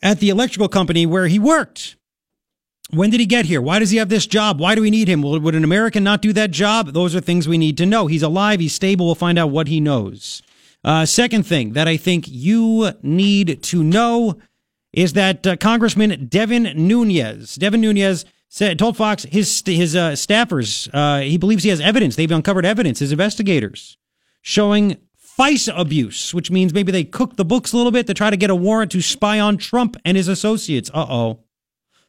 at 0.02 0.18
the 0.20 0.30
electrical 0.30 0.68
company 0.68 1.06
where 1.06 1.28
he 1.28 1.38
worked. 1.38 1.95
When 2.90 3.10
did 3.10 3.18
he 3.18 3.26
get 3.26 3.46
here? 3.46 3.60
Why 3.60 3.80
does 3.80 3.90
he 3.90 3.96
have 3.96 4.08
this 4.08 4.26
job? 4.26 4.60
Why 4.60 4.74
do 4.74 4.80
we 4.80 4.90
need 4.90 5.08
him? 5.08 5.22
Would 5.22 5.54
an 5.54 5.64
American 5.64 6.04
not 6.04 6.22
do 6.22 6.32
that 6.34 6.52
job? 6.52 6.92
Those 6.92 7.16
are 7.16 7.20
things 7.20 7.48
we 7.48 7.58
need 7.58 7.76
to 7.78 7.86
know. 7.86 8.06
He's 8.06 8.22
alive. 8.22 8.60
He's 8.60 8.74
stable. 8.74 9.06
We'll 9.06 9.16
find 9.16 9.38
out 9.38 9.50
what 9.50 9.66
he 9.66 9.80
knows. 9.80 10.42
Uh, 10.84 11.04
second 11.04 11.44
thing 11.44 11.72
that 11.72 11.88
I 11.88 11.96
think 11.96 12.26
you 12.28 12.92
need 13.02 13.60
to 13.64 13.82
know 13.82 14.38
is 14.92 15.14
that 15.14 15.44
uh, 15.44 15.56
Congressman 15.56 16.26
Devin 16.26 16.72
Nunes, 16.76 17.56
Devin 17.56 17.80
Nunes 17.80 18.24
said, 18.48 18.78
told 18.78 18.96
Fox 18.96 19.24
his 19.24 19.64
his 19.66 19.96
uh, 19.96 20.12
staffers, 20.12 20.88
uh, 20.94 21.22
he 21.22 21.38
believes 21.38 21.64
he 21.64 21.70
has 21.70 21.80
evidence. 21.80 22.14
They've 22.14 22.30
uncovered 22.30 22.64
evidence. 22.64 23.00
His 23.00 23.10
investigators 23.10 23.98
showing 24.42 24.96
FISA 25.38 25.78
abuse, 25.78 26.32
which 26.32 26.52
means 26.52 26.72
maybe 26.72 26.92
they 26.92 27.04
cooked 27.04 27.36
the 27.36 27.44
books 27.44 27.72
a 27.72 27.76
little 27.76 27.92
bit 27.92 28.06
to 28.06 28.14
try 28.14 28.30
to 28.30 28.36
get 28.36 28.48
a 28.48 28.54
warrant 28.54 28.92
to 28.92 29.02
spy 29.02 29.40
on 29.40 29.56
Trump 29.56 29.96
and 30.04 30.16
his 30.16 30.28
associates. 30.28 30.88
Uh 30.94 31.06
oh. 31.08 31.40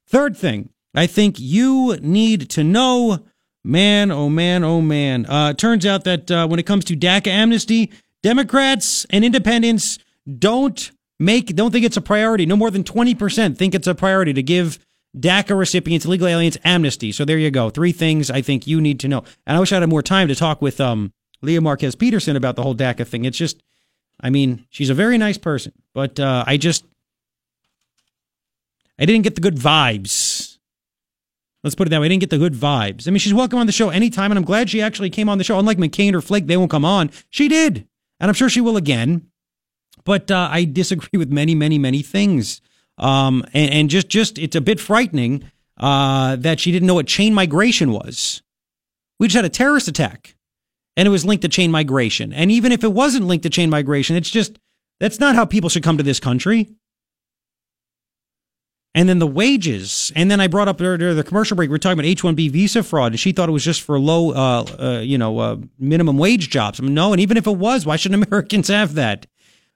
Third 0.07 0.37
thing, 0.37 0.69
I 0.95 1.05
think 1.05 1.39
you 1.39 1.97
need 2.01 2.49
to 2.51 2.63
know, 2.63 3.25
man, 3.63 4.11
oh 4.11 4.29
man, 4.29 4.63
oh 4.63 4.81
man. 4.81 5.25
Uh, 5.25 5.53
turns 5.53 5.85
out 5.85 6.05
that 6.05 6.31
uh, 6.31 6.47
when 6.47 6.59
it 6.59 6.65
comes 6.65 6.85
to 6.85 6.95
DACA 6.95 7.27
amnesty, 7.27 7.91
Democrats 8.23 9.05
and 9.09 9.25
independents 9.25 9.99
don't 10.39 10.91
make, 11.19 11.55
don't 11.55 11.71
think 11.71 11.85
it's 11.85 11.97
a 11.97 12.01
priority. 12.01 12.45
No 12.45 12.55
more 12.55 12.71
than 12.71 12.83
20% 12.83 13.57
think 13.57 13.75
it's 13.75 13.87
a 13.87 13.95
priority 13.95 14.33
to 14.33 14.41
give 14.41 14.79
DACA 15.17 15.57
recipients, 15.57 16.05
illegal 16.05 16.27
aliens, 16.27 16.57
amnesty. 16.63 17.11
So 17.11 17.25
there 17.25 17.37
you 17.37 17.51
go. 17.51 17.69
Three 17.69 17.91
things 17.91 18.31
I 18.31 18.41
think 18.41 18.65
you 18.65 18.79
need 18.79 18.99
to 19.01 19.07
know. 19.07 19.23
And 19.45 19.57
I 19.57 19.59
wish 19.59 19.71
I 19.71 19.79
had 19.79 19.89
more 19.89 20.03
time 20.03 20.27
to 20.29 20.35
talk 20.35 20.61
with 20.61 20.79
um, 20.79 21.11
Lea 21.41 21.59
Marquez 21.59 21.95
Peterson 21.95 22.35
about 22.35 22.55
the 22.55 22.63
whole 22.63 22.75
DACA 22.75 23.05
thing. 23.05 23.25
It's 23.25 23.37
just, 23.37 23.61
I 24.21 24.29
mean, 24.29 24.65
she's 24.69 24.89
a 24.89 24.93
very 24.93 25.17
nice 25.17 25.37
person, 25.37 25.73
but 25.93 26.19
uh, 26.19 26.43
I 26.47 26.57
just, 26.57 26.85
I 28.99 29.05
didn't 29.05 29.23
get 29.23 29.35
the 29.35 29.41
good 29.41 29.55
vibes 29.55 30.57
Let's 31.67 31.75
put 31.75 31.87
it 31.87 31.89
that 31.89 31.99
way. 31.99 32.05
I 32.05 32.09
didn't 32.09 32.21
get 32.21 32.29
the 32.29 32.37
good 32.37 32.53
vibes. 32.53 33.07
I 33.07 33.11
mean, 33.11 33.19
she's 33.19 33.33
welcome 33.33 33.59
on 33.59 33.65
the 33.65 33.73
show 33.73 33.89
anytime, 33.89 34.31
and 34.31 34.37
I'm 34.37 34.45
glad 34.45 34.69
she 34.69 34.81
actually 34.81 35.09
came 35.09 35.27
on 35.27 35.37
the 35.37 35.43
show. 35.43 35.59
Unlike 35.59 35.79
McCain 35.79 36.13
or 36.13 36.21
Flake, 36.21 36.47
they 36.47 36.55
won't 36.55 36.71
come 36.71 36.85
on. 36.85 37.09
She 37.29 37.49
did, 37.49 37.85
and 38.19 38.29
I'm 38.29 38.33
sure 38.35 38.47
she 38.47 38.61
will 38.61 38.77
again. 38.77 39.27
But 40.05 40.31
uh, 40.31 40.47
I 40.49 40.63
disagree 40.63 41.09
with 41.17 41.29
many, 41.29 41.55
many, 41.55 41.77
many 41.77 42.01
things. 42.01 42.61
Um, 42.97 43.43
and, 43.53 43.73
and 43.73 43.89
just, 43.89 44.07
just 44.07 44.37
it's 44.37 44.55
a 44.55 44.61
bit 44.61 44.79
frightening 44.79 45.51
uh, 45.77 46.37
that 46.37 46.61
she 46.61 46.71
didn't 46.71 46.87
know 46.87 46.95
what 46.95 47.07
chain 47.07 47.33
migration 47.33 47.91
was. 47.91 48.41
We 49.19 49.27
just 49.27 49.35
had 49.35 49.43
a 49.43 49.49
terrorist 49.49 49.89
attack, 49.89 50.35
and 50.95 51.05
it 51.05 51.11
was 51.11 51.25
linked 51.25 51.41
to 51.41 51.49
chain 51.49 51.69
migration. 51.69 52.31
And 52.31 52.49
even 52.49 52.71
if 52.71 52.83
it 52.83 52.93
wasn't 52.93 53.25
linked 53.25 53.43
to 53.43 53.49
chain 53.49 53.69
migration, 53.69 54.15
it's 54.15 54.29
just 54.29 54.57
that's 55.01 55.19
not 55.19 55.35
how 55.35 55.43
people 55.43 55.69
should 55.69 55.83
come 55.83 55.97
to 55.97 56.03
this 56.03 56.21
country. 56.21 56.69
And 58.97 59.07
then 59.07 59.19
the 59.19 59.27
wages. 59.27 60.11
And 60.15 60.31
then 60.31 60.41
I 60.41 60.47
brought 60.47 60.67
up 60.67 60.79
during 60.79 61.15
the 61.15 61.23
commercial 61.23 61.55
break, 61.55 61.69
we 61.69 61.75
are 61.75 61.77
talking 61.77 61.99
about 61.99 62.07
H 62.07 62.23
1B 62.23 62.49
visa 62.49 62.81
fraud, 62.81 63.11
and 63.11 63.19
she 63.19 63.31
thought 63.31 63.47
it 63.47 63.51
was 63.51 63.63
just 63.63 63.83
for 63.83 63.99
low, 63.99 64.31
uh, 64.31 64.65
uh, 64.79 64.99
you 65.01 65.19
know, 65.19 65.37
uh, 65.37 65.57
minimum 65.77 66.17
wage 66.17 66.49
jobs. 66.49 66.79
I 66.79 66.83
mean, 66.83 66.95
no, 66.95 67.11
and 67.11 67.21
even 67.21 67.37
if 67.37 67.45
it 67.45 67.57
was, 67.57 67.85
why 67.85 67.95
shouldn't 67.95 68.23
Americans 68.27 68.69
have 68.69 68.95
that? 68.95 69.27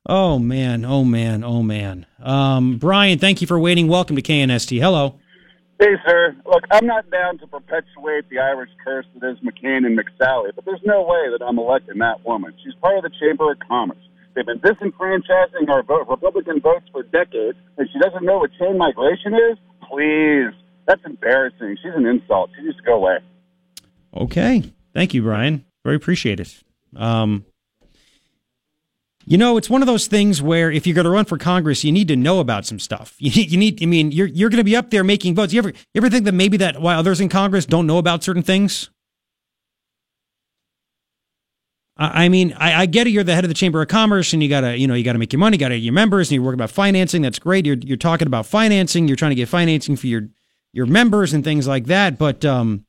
Oh, 0.08 0.40
man. 0.40 0.86
Oh, 0.86 1.04
man. 1.04 1.44
Oh, 1.44 1.62
man. 1.62 2.08
Um, 2.20 2.80
Brian, 2.80 3.20
thank 3.20 3.42
you 3.42 3.46
for 3.48 3.60
waiting. 3.60 3.88
Welcome 3.88 4.16
to 4.16 4.24
KNST. 4.24 4.82
Hello. 4.82 5.20
Hey, 5.80 5.94
sir. 6.04 6.36
Look, 6.48 6.64
I'm 6.72 6.88
not 6.88 7.08
down 7.12 7.38
to 7.38 7.46
perpetuate 7.46 8.28
the 8.32 8.40
Irish 8.40 8.72
curse 8.84 9.06
that 9.20 9.30
is 9.30 9.38
McCain 9.42 9.86
and 9.86 10.00
McSally, 10.00 10.50
but 10.56 10.66
there's 10.66 10.82
no 10.84 11.04
way 11.04 11.30
that 11.30 11.46
I'm 11.48 11.60
electing 11.60 12.00
that 12.00 12.26
woman. 12.26 12.56
She's 12.64 12.74
part 12.82 12.98
of 12.98 13.04
the 13.04 13.12
Chamber 13.20 13.52
of 13.52 13.60
Commerce. 13.68 14.00
They've 14.36 14.46
been 14.46 14.60
disenfranchising 14.60 15.70
our 15.70 15.84
vote, 15.84 16.08
Republican 16.10 16.62
votes 16.62 16.86
for 16.92 17.04
decades, 17.04 17.58
and 17.78 17.88
she 17.92 18.00
doesn't 18.00 18.24
know 18.24 18.40
what 18.40 18.52
chain 18.60 18.78
migration 18.78 19.34
is? 19.34 19.58
Please. 19.90 20.54
That's 20.88 21.02
embarrassing. 21.06 21.78
She's 21.82 21.94
an 21.96 22.06
insult. 22.06 22.50
She 22.56 22.64
needs 22.64 22.78
to 22.78 22.84
go 22.84 22.96
away. 22.96 23.18
Okay. 24.16 24.64
Thank 24.94 25.14
you, 25.14 25.22
Brian. 25.22 25.66
Very 25.84 25.96
appreciate 25.96 26.40
it. 26.40 26.64
Um, 26.96 27.46
you 29.26 29.38
know, 29.38 29.58
it's 29.58 29.70
one 29.70 29.82
of 29.82 29.88
those 29.88 30.08
things 30.08 30.42
where 30.42 30.72
if 30.72 30.88
you're 30.88 30.96
going 30.96 31.06
to 31.06 31.12
run 31.12 31.26
for 31.26 31.38
Congress, 31.38 31.84
you 31.84 31.92
need 31.92 32.08
to 32.08 32.16
know 32.16 32.40
about 32.40 32.66
some 32.66 32.80
stuff. 32.80 33.16
You 33.20 33.32
need, 33.32 33.52
you 33.52 33.58
need 33.58 33.84
I 33.84 33.86
mean, 33.86 34.12
you're 34.12 34.28
you're 34.28 34.50
going 34.50 34.58
to 34.58 34.64
be 34.64 34.76
up 34.76 34.90
there 34.90 35.04
making 35.04 35.36
votes. 35.36 35.54
You 35.54 35.60
ever 35.60 35.70
you 35.70 35.98
ever 35.98 36.10
think 36.10 36.26
that 36.26 36.34
maybe 36.34 36.58
that 36.58 36.82
why 36.82 36.96
others 36.96 37.22
in 37.22 37.30
Congress 37.30 37.66
don't 37.66 37.88
know 37.88 37.98
about 37.98 38.24
certain 38.24 38.44
things? 38.44 38.90
I 41.98 42.30
mean, 42.30 42.54
I, 42.54 42.82
I, 42.82 42.86
get 42.86 43.06
it. 43.06 43.12
You're 43.12 43.24
the 43.24 43.36
head 43.36 43.44
of 43.44 43.50
the 43.50 43.54
Chamber 43.54 43.82
of 43.82 43.88
Commerce, 43.88 44.34
and 44.34 44.42
you 44.42 44.50
gotta, 44.50 44.78
you 44.78 44.88
know, 44.88 44.94
you 44.94 45.04
gotta 45.04 45.20
make 45.20 45.34
your 45.34 45.40
money. 45.40 45.56
You 45.56 45.60
gotta 45.60 45.78
your 45.78 45.94
members, 45.94 46.30
and 46.30 46.36
you're 46.36 46.44
working 46.44 46.60
about 46.60 46.72
financing. 46.72 47.22
That's 47.22 47.38
great. 47.38 47.66
You're 47.66 47.78
you're 47.78 47.98
talking 47.98 48.28
about 48.28 48.46
financing. 48.46 49.08
You're 49.08 49.18
trying 49.18 49.32
to 49.32 49.36
get 49.36 49.50
financing 49.50 49.96
for 49.98 50.08
your 50.08 50.30
your 50.74 50.86
members 50.86 51.34
and 51.34 51.44
things 51.44 51.68
like 51.68 51.86
that. 51.86 52.18
But 52.18 52.46
um, 52.46 52.86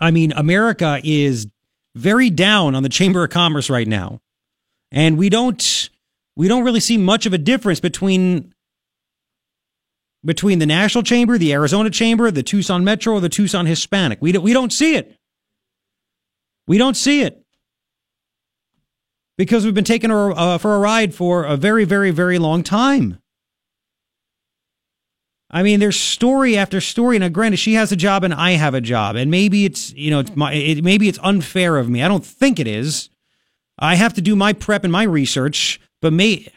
I 0.00 0.10
mean, 0.10 0.32
America 0.32 1.00
is 1.02 1.48
very 1.94 2.30
down 2.30 2.74
on 2.74 2.82
the 2.82 2.88
Chamber 2.88 3.24
of 3.24 3.30
Commerce 3.30 3.70
right 3.70 3.88
now, 3.88 4.20
and 4.92 5.16
we 5.16 5.28
don't 5.28 5.90
we 6.36 6.46
don't 6.46 6.62
really 6.62 6.80
see 6.80 6.98
much 6.98 7.26
of 7.26 7.32
a 7.32 7.38
difference 7.38 7.80
between 7.80 8.54
between 10.24 10.58
the 10.58 10.66
National 10.66 11.02
Chamber, 11.02 11.38
the 11.38 11.52
Arizona 11.52 11.88
Chamber, 11.88 12.30
the 12.30 12.42
Tucson 12.42 12.84
Metro, 12.84 13.14
or 13.14 13.20
the 13.20 13.28
Tucson 13.28 13.66
Hispanic. 13.66 14.18
We 14.20 14.30
don't 14.30 14.42
we 14.42 14.52
don't 14.52 14.72
see 14.72 14.94
it. 14.94 15.16
We 16.68 16.78
don't 16.78 16.96
see 16.96 17.22
it 17.22 17.45
because 19.36 19.64
we've 19.64 19.74
been 19.74 19.84
taking 19.84 20.10
her 20.10 20.32
uh, 20.32 20.58
for 20.58 20.74
a 20.74 20.78
ride 20.78 21.14
for 21.14 21.44
a 21.44 21.56
very, 21.56 21.84
very, 21.84 22.10
very 22.10 22.38
long 22.38 22.62
time. 22.62 23.18
I 25.50 25.62
mean, 25.62 25.78
there's 25.78 25.98
story 25.98 26.56
after 26.56 26.80
story. 26.80 27.18
Now, 27.18 27.28
granted, 27.28 27.58
she 27.58 27.74
has 27.74 27.92
a 27.92 27.96
job 27.96 28.24
and 28.24 28.34
I 28.34 28.52
have 28.52 28.74
a 28.74 28.80
job, 28.80 29.16
and 29.16 29.30
maybe 29.30 29.64
it's 29.64 29.92
you 29.94 30.10
know, 30.10 30.20
it's 30.20 30.34
my, 30.34 30.52
it, 30.52 30.82
maybe 30.82 31.08
it's 31.08 31.18
unfair 31.22 31.76
of 31.76 31.88
me. 31.88 32.02
I 32.02 32.08
don't 32.08 32.26
think 32.26 32.58
it 32.58 32.66
is. 32.66 33.10
I 33.78 33.94
have 33.94 34.14
to 34.14 34.20
do 34.20 34.34
my 34.34 34.52
prep 34.52 34.84
and 34.84 34.92
my 34.92 35.04
research, 35.04 35.80
but 36.00 36.12
may, 36.12 36.50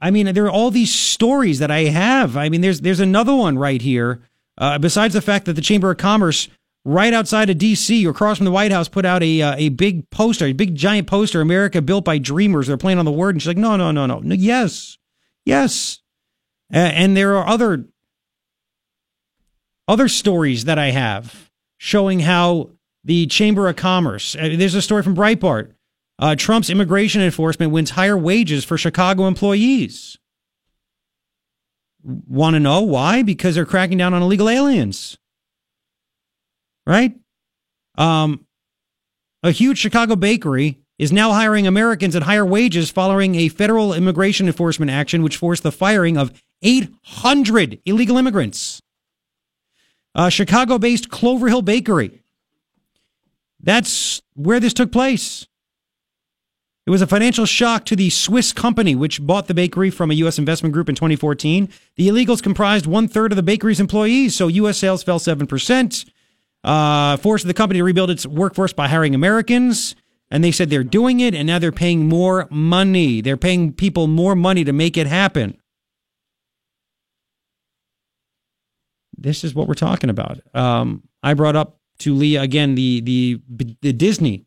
I 0.00 0.10
mean, 0.10 0.32
there 0.34 0.46
are 0.46 0.50
all 0.50 0.70
these 0.70 0.92
stories 0.92 1.58
that 1.60 1.70
I 1.70 1.84
have. 1.84 2.36
I 2.36 2.48
mean, 2.48 2.62
there's 2.62 2.80
there's 2.80 3.00
another 3.00 3.34
one 3.34 3.58
right 3.58 3.80
here. 3.80 4.20
Uh, 4.58 4.78
besides 4.78 5.14
the 5.14 5.22
fact 5.22 5.46
that 5.46 5.54
the 5.54 5.62
Chamber 5.62 5.90
of 5.90 5.96
Commerce 5.96 6.48
right 6.84 7.12
outside 7.12 7.50
of 7.50 7.58
D.C. 7.58 8.04
across 8.06 8.38
from 8.38 8.46
the 8.46 8.50
White 8.50 8.72
House 8.72 8.88
put 8.88 9.04
out 9.04 9.22
a 9.22 9.42
uh, 9.42 9.54
a 9.56 9.68
big 9.70 10.08
poster, 10.10 10.46
a 10.46 10.52
big 10.52 10.74
giant 10.74 11.06
poster, 11.06 11.40
"America 11.40 11.82
built 11.82 12.04
by 12.04 12.18
dreamers." 12.18 12.66
They're 12.66 12.76
playing 12.76 12.98
on 12.98 13.04
the 13.04 13.10
word, 13.12 13.34
and 13.34 13.42
she's 13.42 13.48
like, 13.48 13.56
"No, 13.56 13.76
no, 13.76 13.90
no, 13.90 14.06
no, 14.06 14.20
no 14.20 14.34
yes, 14.34 14.98
yes." 15.44 16.00
Uh, 16.72 16.78
and 16.78 17.16
there 17.16 17.36
are 17.36 17.46
other 17.46 17.86
other 19.88 20.08
stories 20.08 20.64
that 20.64 20.78
I 20.78 20.90
have 20.90 21.50
showing 21.78 22.20
how 22.20 22.70
the 23.04 23.26
Chamber 23.26 23.68
of 23.68 23.76
Commerce. 23.76 24.36
Uh, 24.36 24.54
there's 24.56 24.74
a 24.74 24.82
story 24.82 25.02
from 25.02 25.16
Breitbart. 25.16 25.74
Uh, 26.18 26.36
Trump's 26.36 26.68
immigration 26.68 27.22
enforcement 27.22 27.72
wins 27.72 27.90
higher 27.90 28.16
wages 28.16 28.62
for 28.62 28.76
Chicago 28.76 29.26
employees. 29.26 30.18
Want 32.02 32.54
to 32.54 32.60
know 32.60 32.82
why? 32.82 33.22
Because 33.22 33.54
they're 33.54 33.64
cracking 33.64 33.98
down 33.98 34.14
on 34.14 34.22
illegal 34.22 34.48
aliens 34.48 35.18
right? 36.90 37.14
Um, 37.96 38.46
a 39.44 39.52
huge 39.52 39.78
Chicago 39.78 40.16
bakery 40.16 40.80
is 40.98 41.12
now 41.12 41.32
hiring 41.32 41.66
Americans 41.66 42.16
at 42.16 42.24
higher 42.24 42.44
wages 42.44 42.90
following 42.90 43.36
a 43.36 43.48
federal 43.48 43.94
immigration 43.94 44.48
enforcement 44.48 44.90
action 44.90 45.22
which 45.22 45.36
forced 45.36 45.62
the 45.62 45.70
firing 45.70 46.18
of 46.18 46.32
800 46.62 47.80
illegal 47.86 48.18
immigrants. 48.18 48.82
A 50.16 50.32
Chicago 50.32 50.78
based 50.78 51.10
Clover 51.10 51.48
Hill 51.48 51.62
Bakery. 51.62 52.22
That's 53.60 54.20
where 54.34 54.58
this 54.58 54.74
took 54.74 54.90
place. 54.90 55.46
It 56.86 56.90
was 56.90 57.02
a 57.02 57.06
financial 57.06 57.46
shock 57.46 57.84
to 57.84 57.94
the 57.94 58.10
Swiss 58.10 58.52
company 58.52 58.96
which 58.96 59.24
bought 59.24 59.46
the 59.46 59.54
bakery 59.54 59.90
from 59.90 60.10
a 60.10 60.14
U.S. 60.14 60.38
investment 60.38 60.72
group 60.72 60.88
in 60.88 60.96
2014. 60.96 61.68
The 61.94 62.08
illegals 62.08 62.42
comprised 62.42 62.86
one 62.86 63.06
third 63.06 63.30
of 63.30 63.36
the 63.36 63.44
bakery's 63.44 63.78
employees, 63.78 64.34
so 64.34 64.48
U.S. 64.48 64.78
sales 64.78 65.04
fell 65.04 65.20
7% 65.20 66.10
uh, 66.64 67.16
forced 67.18 67.46
the 67.46 67.54
company 67.54 67.80
to 67.80 67.84
rebuild 67.84 68.10
its 68.10 68.26
workforce 68.26 68.72
by 68.72 68.88
hiring 68.88 69.14
Americans. 69.14 69.94
And 70.30 70.44
they 70.44 70.52
said 70.52 70.70
they're 70.70 70.84
doing 70.84 71.18
it, 71.18 71.34
and 71.34 71.46
now 71.46 71.58
they're 71.58 71.72
paying 71.72 72.08
more 72.08 72.46
money. 72.50 73.20
They're 73.20 73.36
paying 73.36 73.72
people 73.72 74.06
more 74.06 74.36
money 74.36 74.62
to 74.62 74.72
make 74.72 74.96
it 74.96 75.08
happen. 75.08 75.56
This 79.16 79.42
is 79.42 79.54
what 79.54 79.66
we're 79.66 79.74
talking 79.74 80.08
about. 80.08 80.38
Um, 80.54 81.02
I 81.22 81.34
brought 81.34 81.56
up 81.56 81.80
to 82.00 82.14
Lea 82.14 82.36
again 82.36 82.76
the 82.76 83.00
the 83.00 83.40
the 83.82 83.92
Disney 83.92 84.46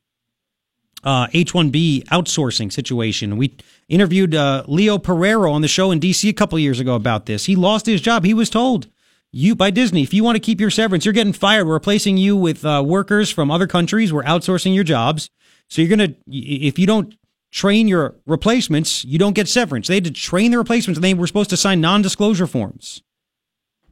uh, 1.03 1.27
H-1B 1.33 2.05
outsourcing 2.05 2.71
situation. 2.71 3.37
We 3.37 3.57
interviewed 3.89 4.33
uh, 4.33 4.63
Leo 4.67 4.97
Perrero 4.97 5.51
on 5.51 5.61
the 5.61 5.67
show 5.67 5.91
in 5.91 5.99
D.C. 5.99 6.29
a 6.29 6.33
couple 6.33 6.57
years 6.57 6.79
ago 6.79 6.95
about 6.95 7.25
this. 7.25 7.45
He 7.45 7.55
lost 7.55 7.85
his 7.85 8.01
job. 8.01 8.23
He 8.23 8.33
was 8.33 8.49
told 8.49 8.87
you 9.33 9.55
by 9.55 9.71
Disney. 9.71 10.03
If 10.03 10.13
you 10.13 10.23
want 10.23 10.35
to 10.35 10.39
keep 10.39 10.61
your 10.61 10.69
severance, 10.69 11.05
you're 11.05 11.13
getting 11.13 11.33
fired. 11.33 11.65
We're 11.65 11.73
replacing 11.73 12.17
you 12.17 12.37
with 12.37 12.63
uh, 12.63 12.83
workers 12.85 13.31
from 13.31 13.51
other 13.51 13.67
countries. 13.67 14.13
We're 14.13 14.23
outsourcing 14.23 14.73
your 14.73 14.83
jobs. 14.83 15.29
So 15.67 15.81
you're 15.81 15.89
gonna 15.89 16.13
if 16.27 16.77
you 16.77 16.85
don't 16.85 17.15
train 17.51 17.87
your 17.87 18.15
replacements, 18.25 19.03
you 19.03 19.17
don't 19.17 19.33
get 19.33 19.47
severance. 19.47 19.87
They 19.87 19.95
had 19.95 20.03
to 20.05 20.11
train 20.11 20.51
the 20.51 20.57
replacements, 20.57 20.97
and 20.97 21.03
they 21.03 21.13
were 21.13 21.27
supposed 21.27 21.49
to 21.49 21.57
sign 21.57 21.81
non-disclosure 21.81 22.47
forms. 22.47 23.01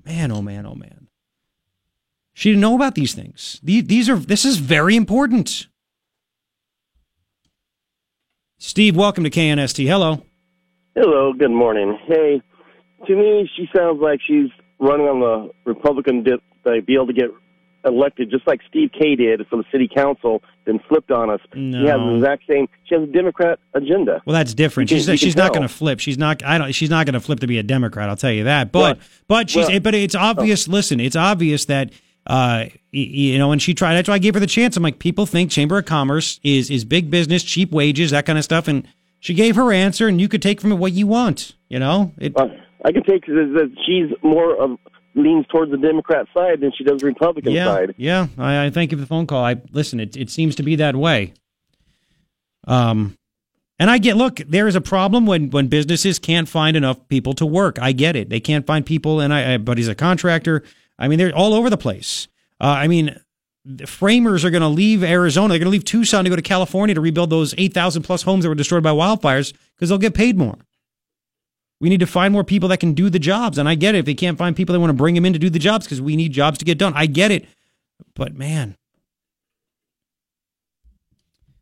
Man, 0.06 0.32
oh 0.32 0.42
man, 0.42 0.66
oh 0.66 0.76
man. 0.76 1.08
She 2.34 2.52
didn't 2.52 2.62
know 2.62 2.76
about 2.76 2.96
these 2.96 3.14
things. 3.14 3.60
These 3.64 4.10
are 4.10 4.16
this 4.16 4.46
is 4.46 4.58
very 4.58 4.96
important. 4.96 5.68
Steve, 8.60 8.96
welcome 8.96 9.24
to 9.24 9.32
KNST. 9.32 9.88
Hello. 9.88 10.24
Hello. 10.94 11.34
Good 11.34 11.50
morning. 11.50 11.98
Hey, 12.08 12.44
to 13.08 13.16
me, 13.16 13.50
she 13.56 13.68
sounds 13.76 14.00
like 14.00 14.20
she's 14.26 14.50
running 14.82 15.08
on 15.08 15.20
the 15.22 15.54
Republican 15.66 16.24
dip, 16.24 16.42
they 16.66 16.82
be 16.82 16.96
able 16.96 17.08
to 17.08 17.14
get 17.14 17.30
elected 17.86 18.30
just 18.30 18.46
like 18.46 18.60
Steve 18.70 18.92
Kay 18.98 19.16
did 19.16 19.46
for 19.48 19.58
the 19.58 19.64
city 19.72 19.90
council, 19.94 20.44
then 20.66 20.80
flipped 20.88 21.12
on 21.12 21.30
us. 21.30 21.40
No. 21.56 21.80
He 21.80 21.88
has 21.88 22.00
the 22.00 22.16
exact 22.16 22.44
same. 22.48 22.68
She 22.86 22.96
has 22.96 23.04
a 23.04 23.12
Democrat 23.12 23.60
agenda. 23.74 24.22
Well, 24.26 24.34
that's 24.34 24.54
different. 24.54 24.90
Can, 24.90 25.00
she's 25.00 25.20
she's 25.20 25.36
not 25.36 25.52
going 25.52 25.64
to 25.64 25.74
flip. 25.74 26.00
She's 26.00 26.18
not. 26.18 26.44
I 26.44 26.58
don't. 26.58 26.72
She's 26.74 26.90
not 26.90 27.06
going 27.06 27.14
to 27.14 27.20
flip 27.20 27.40
to 27.40 27.48
be 27.48 27.58
a 27.58 27.64
Democrat. 27.64 28.10
I'll 28.10 28.18
tell 28.18 28.32
you 28.32 28.44
that. 28.46 28.72
But 28.72 29.00
but 29.28 29.50
she's. 29.50 29.68
Well, 29.68 29.80
but 29.80 29.96
it's 29.96 30.16
obvious. 30.16 30.68
Oh. 30.68 30.72
Listen, 30.72 31.00
it's 31.00 31.16
obvious 31.16 31.66
that. 31.66 31.92
Uh, 32.28 32.66
you 32.92 33.40
know, 33.40 33.52
and 33.52 33.60
she 33.60 33.74
tried. 33.74 33.96
That's 33.96 34.08
why 34.08 34.14
I 34.14 34.20
gave 34.20 34.36
her 34.36 34.40
the 34.40 34.46
chance. 34.46 34.78
I'm 34.78 34.84
like, 34.84 35.00
people 35.00 35.26
think 35.26 35.50
Chamber 35.50 35.80
of 35.80 35.86
Commerce 35.86 36.40
is 36.44 36.70
is 36.70 36.86
big 36.86 37.10
business, 37.10 37.42
cheap 37.42 37.72
wages, 37.72 38.12
that 38.12 38.28
kind 38.28 38.38
of 38.38 38.44
stuff, 38.44 38.68
and 38.68 38.88
she 39.20 39.34
gave 39.34 39.56
her 39.56 39.74
answer, 39.74 40.08
and 40.08 40.22
you 40.22 40.30
could 40.30 40.42
take 40.42 40.62
from 40.62 40.72
it 40.72 40.76
what 40.76 40.92
you 40.92 41.08
want. 41.08 41.54
You 41.68 41.80
know, 41.80 42.12
it, 42.20 42.38
uh, 42.38 42.50
I 42.84 42.92
can 42.92 43.04
take 43.04 43.26
that 43.26 43.72
she's 43.86 44.12
more 44.24 44.56
of 44.56 44.78
leans 45.16 45.46
towards 45.48 45.72
the 45.72 45.78
Democrat 45.78 46.28
side 46.34 46.62
than 46.62 46.72
she 46.78 46.84
does 46.84 47.02
the 47.02 47.08
Republican 47.08 47.52
yeah, 47.52 47.66
side. 47.66 47.96
Yeah, 47.98 48.28
I, 48.38 48.66
I 48.66 48.70
thank 48.70 48.92
you 48.92 48.98
for 48.98 49.02
the 49.02 49.08
phone 49.08 49.28
call. 49.28 49.44
I 49.44 49.62
listen. 49.72 50.00
It 50.00 50.16
it 50.18 50.30
seems 50.30 50.56
to 50.56 50.64
be 50.64 50.76
that 50.78 50.96
way. 50.96 51.34
Um, 52.68 53.18
and 53.80 53.90
I 53.90 53.98
get 53.98 54.18
look. 54.18 54.38
There 54.38 54.68
is 54.68 54.76
a 54.76 54.82
problem 54.82 55.26
when 55.26 55.50
when 55.50 55.68
businesses 55.68 56.20
can't 56.20 56.48
find 56.48 56.78
enough 56.78 57.08
people 57.08 57.34
to 57.34 57.46
work. 57.46 57.80
I 57.80 57.92
get 57.92 58.16
it. 58.16 58.30
They 58.30 58.40
can't 58.40 58.66
find 58.66 58.86
people, 58.86 59.20
and 59.20 59.34
I. 59.34 59.56
I 59.56 59.58
but 59.58 59.78
he's 59.78 59.88
a 59.88 59.96
contractor. 59.96 60.64
I 60.98 61.08
mean, 61.08 61.18
they're 61.18 61.36
all 61.36 61.54
over 61.54 61.70
the 61.70 61.78
place. 61.78 62.28
Uh, 62.60 62.66
I 62.66 62.88
mean, 62.88 63.20
the 63.66 63.88
framers 63.88 64.46
are 64.46 64.52
going 64.52 64.62
to 64.62 64.68
leave 64.68 65.04
Arizona. 65.04 65.50
They're 65.50 65.60
going 65.60 65.66
to 65.66 65.72
leave 65.72 65.86
Tucson 65.86 66.24
to 66.24 66.30
go 66.30 66.36
to 66.36 66.42
California 66.44 66.94
to 66.94 67.02
rebuild 67.02 67.32
those 67.32 67.56
8,000 67.58 68.04
plus 68.04 68.22
homes 68.22 68.44
that 68.44 68.50
were 68.50 68.56
destroyed 68.56 68.84
by 68.84 68.92
wildfires 68.92 69.54
because 69.76 69.90
they'll 69.90 69.98
get 69.98 70.14
paid 70.14 70.38
more. 70.38 70.58
We 71.82 71.90
need 71.90 72.00
to 72.02 72.06
find 72.06 72.32
more 72.32 72.44
people 72.44 72.70
that 72.70 72.80
can 72.80 72.94
do 72.94 73.10
the 73.10 73.18
jobs. 73.18 73.58
And 73.58 73.68
I 73.68 73.74
get 73.74 73.96
it. 73.96 74.00
If 74.00 74.06
they 74.06 74.14
can't 74.14 74.38
find 74.38 74.56
people, 74.56 74.72
they 74.72 74.80
want 74.80 74.92
to 74.92 74.96
bring 74.96 75.16
them 75.16 75.26
in 75.26 75.34
to 75.34 75.40
do 75.40 75.50
the 75.50 75.58
jobs 75.58 75.86
because 75.86 76.00
we 76.00 76.16
need 76.16 76.32
jobs 76.32 76.60
to 76.60 76.66
get 76.66 76.78
done. 76.78 76.94
I 76.96 77.08
get 77.08 77.32
it. 77.32 77.48
But 78.14 78.38
man, 78.38 78.78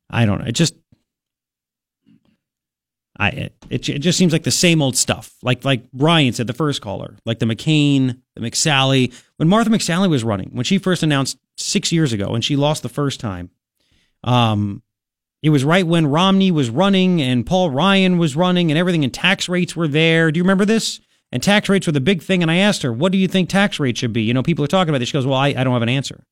I 0.10 0.26
don't 0.26 0.40
know. 0.40 0.46
It 0.46 0.52
just, 0.52 0.76
I 3.18 3.30
it, 3.30 3.56
it 3.70 4.00
just 4.00 4.18
seems 4.18 4.34
like 4.34 4.44
the 4.44 4.52
same 4.52 4.82
old 4.82 4.98
stuff. 4.98 5.34
Like 5.42 5.64
like 5.64 5.90
Brian 5.94 6.34
said, 6.34 6.48
the 6.48 6.54
first 6.54 6.82
caller, 6.82 7.16
like 7.26 7.40
the 7.40 7.46
McCain, 7.46 8.22
the 8.36 8.42
McSally. 8.42 9.14
When 9.38 9.48
Martha 9.48 9.70
McSally 9.70 10.10
was 10.10 10.26
running, 10.26 10.50
when 10.52 10.66
she 10.66 10.80
first 10.80 11.02
announced 11.02 11.38
six 11.56 11.94
years 11.94 12.12
ago, 12.12 12.34
and 12.34 12.44
she 12.44 12.58
lost 12.58 12.84
the 12.84 12.90
first 12.90 13.22
time, 13.22 13.52
um, 14.26 14.84
it 15.42 15.50
was 15.50 15.64
right 15.64 15.86
when 15.86 16.08
Romney 16.08 16.52
was 16.52 16.70
running 16.70 17.22
and 17.22 17.46
Paul 17.46 17.70
Ryan 17.70 18.18
was 18.18 18.36
running 18.36 18.72
and 18.72 18.78
everything, 18.78 19.04
and 19.04 19.14
tax 19.14 19.48
rates 19.48 19.76
were 19.76 19.88
there. 19.88 20.32
Do 20.32 20.38
you 20.38 20.44
remember 20.44 20.66
this? 20.66 21.00
And 21.32 21.44
tax 21.44 21.70
rates 21.70 21.86
were 21.86 21.94
the 21.94 22.02
big 22.02 22.22
thing. 22.22 22.42
And 22.42 22.52
I 22.52 22.58
asked 22.58 22.82
her, 22.82 22.92
"What 22.92 23.12
do 23.12 23.18
you 23.18 23.28
think 23.28 23.50
tax 23.50 23.80
rates 23.80 24.00
should 24.00 24.14
be?" 24.14 24.24
You 24.24 24.34
know, 24.34 24.44
people 24.44 24.66
are 24.66 24.68
talking 24.68 24.90
about 24.90 25.00
this. 25.00 25.10
She 25.10 25.14
goes, 25.14 25.26
"Well, 25.26 25.38
I, 25.38 25.50
I 25.50 25.64
don't 25.64 25.74
have 25.74 25.82
an 25.82 25.90
answer." 25.90 26.24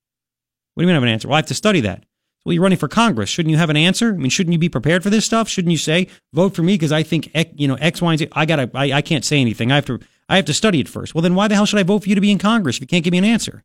What 0.74 0.82
do 0.82 0.86
you 0.86 0.88
mean 0.88 0.96
I 0.96 0.98
have 0.98 1.04
an 1.04 1.10
answer? 1.10 1.28
Well, 1.28 1.36
I 1.36 1.40
have 1.40 1.48
to 1.48 1.56
study 1.56 1.82
that. 1.82 2.04
Well, 2.46 2.54
you're 2.54 2.62
running 2.62 2.78
for 2.78 2.88
Congress. 2.88 3.30
Shouldn't 3.30 3.52
you 3.52 3.58
have 3.58 3.72
an 3.72 3.78
answer? 3.78 4.10
I 4.10 4.12
mean, 4.12 4.30
shouldn't 4.30 4.54
you 4.54 4.60
be 4.60 4.70
prepared 4.70 5.02
for 5.04 5.10
this 5.10 5.26
stuff? 5.26 5.50
Shouldn't 5.50 5.72
you 5.72 5.78
say, 5.78 6.08
vote 6.34 6.56
for 6.56 6.62
me 6.62 6.76
because 6.76 6.92
I 6.92 7.02
think, 7.04 7.30
you 7.56 7.68
know, 7.68 7.76
X, 7.76 8.00
Y, 8.02 8.12
and 8.12 8.20
Z? 8.20 8.28
I 8.32 8.46
gotta, 8.46 8.70
I, 8.74 8.94
I 8.94 9.02
can't 9.02 9.26
say 9.26 9.42
anything. 9.42 9.72
I 9.72 9.76
have 9.76 9.86
to, 9.88 10.00
I 10.30 10.36
have 10.36 10.46
to 10.46 10.54
study 10.54 10.80
it 10.80 10.88
first. 10.88 11.16
Well, 11.16 11.24
then 11.24 11.36
why 11.36 11.48
the 11.48 11.56
hell 11.56 11.66
should 11.66 11.80
I 11.80 11.84
vote 11.84 12.04
for 12.04 12.10
you 12.10 12.16
to 12.16 12.22
be 12.22 12.32
in 12.32 12.38
Congress 12.38 12.78
if 12.78 12.82
you 12.82 12.88
can't 12.88 13.04
give 13.04 13.12
me 13.12 13.18
an 13.18 13.26
answer? 13.26 13.64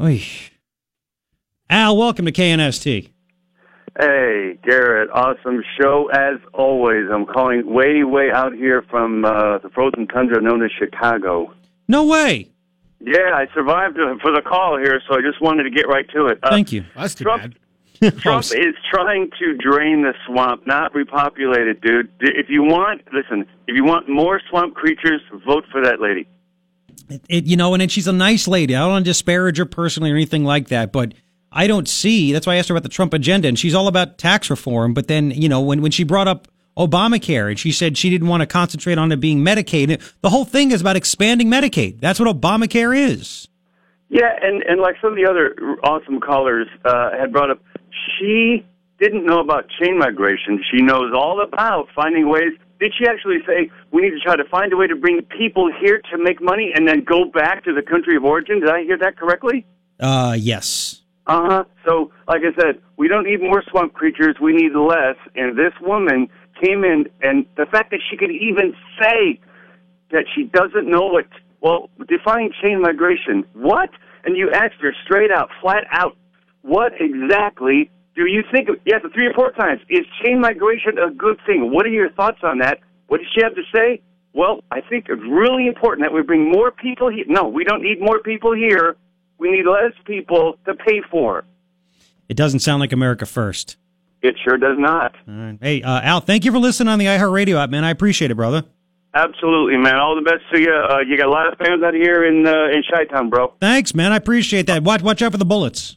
Oy. 0.00 0.24
Al, 1.72 1.96
welcome 1.96 2.26
to 2.26 2.32
KNST. 2.32 3.08
Hey, 3.98 4.58
Garret, 4.62 5.08
awesome 5.10 5.64
show 5.80 6.10
as 6.12 6.38
always. 6.52 7.06
I'm 7.10 7.24
calling 7.24 7.64
way, 7.72 8.04
way 8.04 8.30
out 8.30 8.52
here 8.52 8.82
from 8.90 9.24
uh, 9.24 9.56
the 9.56 9.70
frozen 9.70 10.06
tundra 10.06 10.42
known 10.42 10.62
as 10.62 10.70
Chicago. 10.78 11.54
No 11.88 12.04
way. 12.04 12.50
Yeah, 13.00 13.32
I 13.32 13.46
survived 13.54 13.96
for 14.20 14.32
the 14.32 14.42
call 14.42 14.76
here, 14.76 15.00
so 15.08 15.16
I 15.16 15.22
just 15.22 15.40
wanted 15.40 15.62
to 15.62 15.70
get 15.70 15.88
right 15.88 16.06
to 16.10 16.26
it. 16.26 16.40
Uh, 16.42 16.50
Thank 16.50 16.72
you. 16.72 16.84
That's 16.94 17.14
too 17.14 17.24
Trump, 17.24 17.54
bad. 18.02 18.18
Trump 18.18 18.44
is 18.44 18.74
trying 18.92 19.30
to 19.38 19.56
drain 19.56 20.02
the 20.02 20.12
swamp, 20.26 20.66
not 20.66 20.94
repopulate 20.94 21.68
it, 21.68 21.80
dude. 21.80 22.12
If 22.20 22.50
you 22.50 22.62
want, 22.62 23.00
listen, 23.14 23.46
if 23.66 23.74
you 23.74 23.84
want 23.84 24.10
more 24.10 24.42
swamp 24.50 24.74
creatures, 24.74 25.22
vote 25.46 25.64
for 25.72 25.82
that 25.82 26.02
lady. 26.02 26.28
It, 27.08 27.22
it, 27.30 27.44
you 27.46 27.56
know, 27.56 27.72
and, 27.72 27.82
and 27.82 27.90
she's 27.90 28.08
a 28.08 28.12
nice 28.12 28.46
lady. 28.46 28.76
I 28.76 28.80
don't 28.80 28.90
want 28.90 29.06
to 29.06 29.10
disparage 29.10 29.56
her 29.56 29.64
personally 29.64 30.10
or 30.10 30.16
anything 30.16 30.44
like 30.44 30.68
that, 30.68 30.92
but 30.92 31.14
I 31.52 31.66
don't 31.66 31.88
see. 31.88 32.32
That's 32.32 32.46
why 32.46 32.54
I 32.54 32.56
asked 32.56 32.68
her 32.68 32.74
about 32.74 32.82
the 32.82 32.88
Trump 32.88 33.12
agenda, 33.12 33.48
and 33.48 33.58
she's 33.58 33.74
all 33.74 33.88
about 33.88 34.18
tax 34.18 34.48
reform. 34.48 34.94
But 34.94 35.08
then, 35.08 35.30
you 35.30 35.48
know, 35.48 35.60
when 35.60 35.82
when 35.82 35.90
she 35.90 36.04
brought 36.04 36.28
up 36.28 36.48
Obamacare 36.76 37.50
and 37.50 37.58
she 37.58 37.70
said 37.72 37.98
she 37.98 38.08
didn't 38.08 38.28
want 38.28 38.40
to 38.40 38.46
concentrate 38.46 38.98
on 38.98 39.12
it 39.12 39.20
being 39.20 39.44
Medicaid, 39.44 40.00
the 40.22 40.30
whole 40.30 40.44
thing 40.44 40.70
is 40.70 40.80
about 40.80 40.96
expanding 40.96 41.48
Medicaid. 41.48 42.00
That's 42.00 42.18
what 42.18 42.34
Obamacare 42.34 42.96
is. 42.96 43.48
Yeah, 44.08 44.30
and 44.42 44.62
and 44.62 44.80
like 44.80 44.96
some 45.00 45.10
of 45.10 45.16
the 45.16 45.26
other 45.26 45.54
awesome 45.84 46.20
callers 46.20 46.68
uh, 46.84 47.10
had 47.18 47.32
brought 47.32 47.50
up, 47.50 47.60
she 48.18 48.64
didn't 48.98 49.26
know 49.26 49.40
about 49.40 49.66
chain 49.80 49.98
migration. 49.98 50.62
She 50.70 50.82
knows 50.82 51.12
all 51.14 51.42
about 51.42 51.88
finding 51.94 52.28
ways. 52.28 52.52
Did 52.80 52.92
she 52.98 53.06
actually 53.06 53.38
say 53.46 53.70
we 53.90 54.02
need 54.02 54.10
to 54.10 54.20
try 54.20 54.36
to 54.36 54.44
find 54.44 54.72
a 54.72 54.76
way 54.76 54.86
to 54.86 54.96
bring 54.96 55.22
people 55.22 55.70
here 55.80 56.00
to 56.10 56.18
make 56.18 56.42
money 56.42 56.72
and 56.74 56.88
then 56.88 57.04
go 57.04 57.24
back 57.24 57.64
to 57.64 57.72
the 57.72 57.82
country 57.82 58.16
of 58.16 58.24
origin? 58.24 58.60
Did 58.60 58.70
I 58.70 58.82
hear 58.82 58.98
that 58.98 59.16
correctly? 59.16 59.66
Uh, 60.00 60.36
yes. 60.38 61.01
Uh 61.26 61.42
huh. 61.48 61.64
So, 61.86 62.10
like 62.26 62.42
I 62.42 62.60
said, 62.60 62.80
we 62.96 63.08
don't 63.08 63.24
need 63.24 63.40
more 63.40 63.62
swamp 63.70 63.94
creatures. 63.94 64.36
We 64.40 64.52
need 64.52 64.74
less. 64.74 65.16
And 65.34 65.56
this 65.56 65.72
woman 65.80 66.28
came 66.60 66.84
in, 66.84 67.06
and 67.22 67.46
the 67.56 67.66
fact 67.66 67.90
that 67.90 68.00
she 68.10 68.16
could 68.16 68.30
even 68.30 68.74
say 69.00 69.40
that 70.10 70.24
she 70.34 70.44
doesn't 70.44 70.88
know 70.88 71.06
what, 71.06 71.26
well, 71.60 71.90
define 72.08 72.50
chain 72.60 72.82
migration. 72.82 73.44
What? 73.54 73.90
And 74.24 74.36
you 74.36 74.50
asked 74.52 74.80
her 74.80 74.94
straight 75.04 75.30
out, 75.30 75.48
flat 75.60 75.84
out, 75.90 76.16
what 76.62 76.92
exactly 77.00 77.90
do 78.14 78.26
you 78.26 78.42
think? 78.52 78.68
Of, 78.68 78.76
yes, 78.84 79.00
three 79.14 79.26
or 79.26 79.32
four 79.32 79.52
times. 79.52 79.80
Is 79.88 80.06
chain 80.22 80.40
migration 80.40 80.98
a 80.98 81.10
good 81.10 81.38
thing? 81.46 81.72
What 81.72 81.86
are 81.86 81.90
your 81.90 82.10
thoughts 82.12 82.38
on 82.42 82.58
that? 82.58 82.78
What 83.08 83.18
did 83.18 83.28
she 83.34 83.42
have 83.42 83.54
to 83.54 83.62
say? 83.74 84.00
Well, 84.34 84.62
I 84.70 84.80
think 84.80 85.06
it's 85.08 85.22
really 85.28 85.66
important 85.66 86.04
that 86.06 86.12
we 86.12 86.22
bring 86.22 86.50
more 86.50 86.70
people 86.70 87.10
here. 87.10 87.24
No, 87.28 87.48
we 87.48 87.64
don't 87.64 87.82
need 87.82 88.00
more 88.00 88.20
people 88.20 88.54
here. 88.54 88.96
We 89.42 89.50
need 89.50 89.66
less 89.66 89.92
people 90.04 90.56
to 90.66 90.74
pay 90.74 91.02
for. 91.10 91.44
It 92.28 92.36
doesn't 92.36 92.60
sound 92.60 92.78
like 92.78 92.92
America 92.92 93.26
first. 93.26 93.76
It 94.22 94.36
sure 94.44 94.56
does 94.56 94.76
not. 94.78 95.16
All 95.26 95.34
right. 95.34 95.58
Hey, 95.60 95.82
uh, 95.82 96.00
Al, 96.00 96.20
thank 96.20 96.44
you 96.44 96.52
for 96.52 96.60
listening 96.60 96.86
on 96.86 97.00
the 97.00 97.06
iHeartRadio 97.06 97.60
app, 97.60 97.68
man. 97.68 97.82
I 97.82 97.90
appreciate 97.90 98.30
it, 98.30 98.36
brother. 98.36 98.62
Absolutely, 99.14 99.78
man. 99.78 99.96
All 99.96 100.14
the 100.14 100.22
best 100.22 100.42
to 100.52 100.60
you. 100.60 100.72
Uh, 100.72 101.00
you 101.00 101.18
got 101.18 101.26
a 101.26 101.30
lot 101.30 101.52
of 101.52 101.58
fans 101.58 101.82
out 101.82 101.92
here 101.92 102.24
in 102.24 102.46
uh, 102.46 102.66
in 102.68 102.84
Chi-Town, 102.88 103.30
bro. 103.30 103.52
Thanks, 103.60 103.96
man. 103.96 104.12
I 104.12 104.16
appreciate 104.16 104.68
that. 104.68 104.84
Watch, 104.84 105.02
watch 105.02 105.22
out 105.22 105.32
for 105.32 105.38
the 105.38 105.44
bullets. 105.44 105.96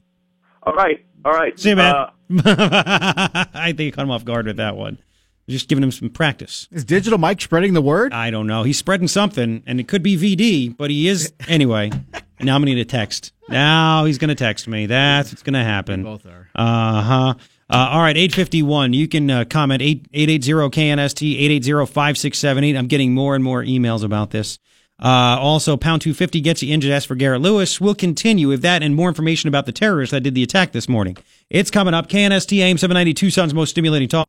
All 0.63 0.73
right, 0.73 1.05
all 1.23 1.31
right. 1.31 1.57
See 1.59 1.69
you, 1.69 1.76
man. 1.76 1.93
Uh, 1.93 2.09
I 3.53 3.67
think 3.67 3.81
you 3.81 3.91
caught 3.91 4.05
him 4.05 4.11
off 4.11 4.26
guard 4.26 4.47
with 4.47 4.57
that 4.57 4.76
one. 4.76 4.97
Just 5.47 5.69
giving 5.69 5.84
him 5.84 5.91
some 5.91 6.09
practice. 6.09 6.67
Is 6.72 6.84
Digital 6.84 7.19
Mike 7.19 7.39
spreading 7.39 7.73
the 7.73 7.81
word? 7.81 8.11
I 8.11 8.31
don't 8.31 8.47
know. 8.47 8.63
He's 8.63 8.80
spreading 8.80 9.07
something, 9.07 9.61
and 9.67 9.80
it 9.80 9.88
could 9.88 10.01
be 10.01 10.17
VD, 10.17 10.76
but 10.76 10.89
he 10.89 11.07
is 11.07 11.31
anyway. 11.47 11.91
now 12.40 12.56
I'm 12.56 12.62
gonna 12.62 12.74
need 12.74 12.80
a 12.80 12.86
text. 12.86 13.32
Now 13.49 14.06
he's 14.06 14.18
gonna 14.18 14.36
text 14.36 14.68
me. 14.68 14.86
That's 14.86 15.32
what's 15.32 15.44
gonna 15.44 15.64
happen. 15.64 16.03
Both 16.03 16.26
are. 16.26 16.49
Uh 16.56 17.02
huh. 17.02 17.34
Uh, 17.68 17.90
all 17.91 18.02
right, 18.02 18.16
851. 18.16 18.94
You 18.94 19.07
can 19.07 19.30
uh, 19.32 19.44
comment 19.45 19.82
8, 19.82 20.12
880-KNST, 20.12 21.62
880-5678. 21.62 22.78
I'm 22.78 22.86
getting 22.86 23.16
more 23.16 23.34
and 23.34 23.44
more 23.44 23.64
emails 23.64 24.03
about 24.03 24.30
this. 24.30 24.60
Uh, 25.02 25.38
also, 25.40 25.76
Pound 25.76 26.03
250 26.03 26.41
gets 26.41 26.62
you 26.62 26.72
injured. 26.72 26.91
Ask 26.91 27.07
for 27.07 27.16
Garret 27.16 27.41
Lewis. 27.41 27.82
We'll 27.82 27.95
continue 27.95 28.48
with 28.48 28.62
that 28.62 28.84
and 28.84 28.95
more 28.95 29.10
information 29.10 29.48
about 29.48 29.66
the 29.66 29.72
terrorists 29.72 30.12
that 30.12 30.22
did 30.22 30.36
the 30.36 30.44
attack 30.44 30.74
this 30.74 30.88
morning. 30.88 31.18
It's 31.49 31.72
coming 31.72 31.95
up. 31.95 32.07
KNST 32.07 32.60
AM 32.60 32.78
790, 32.78 33.14
Tucson's 33.16 33.53
most 33.53 33.72
stimulating 33.72 34.10
talk. 34.10 34.28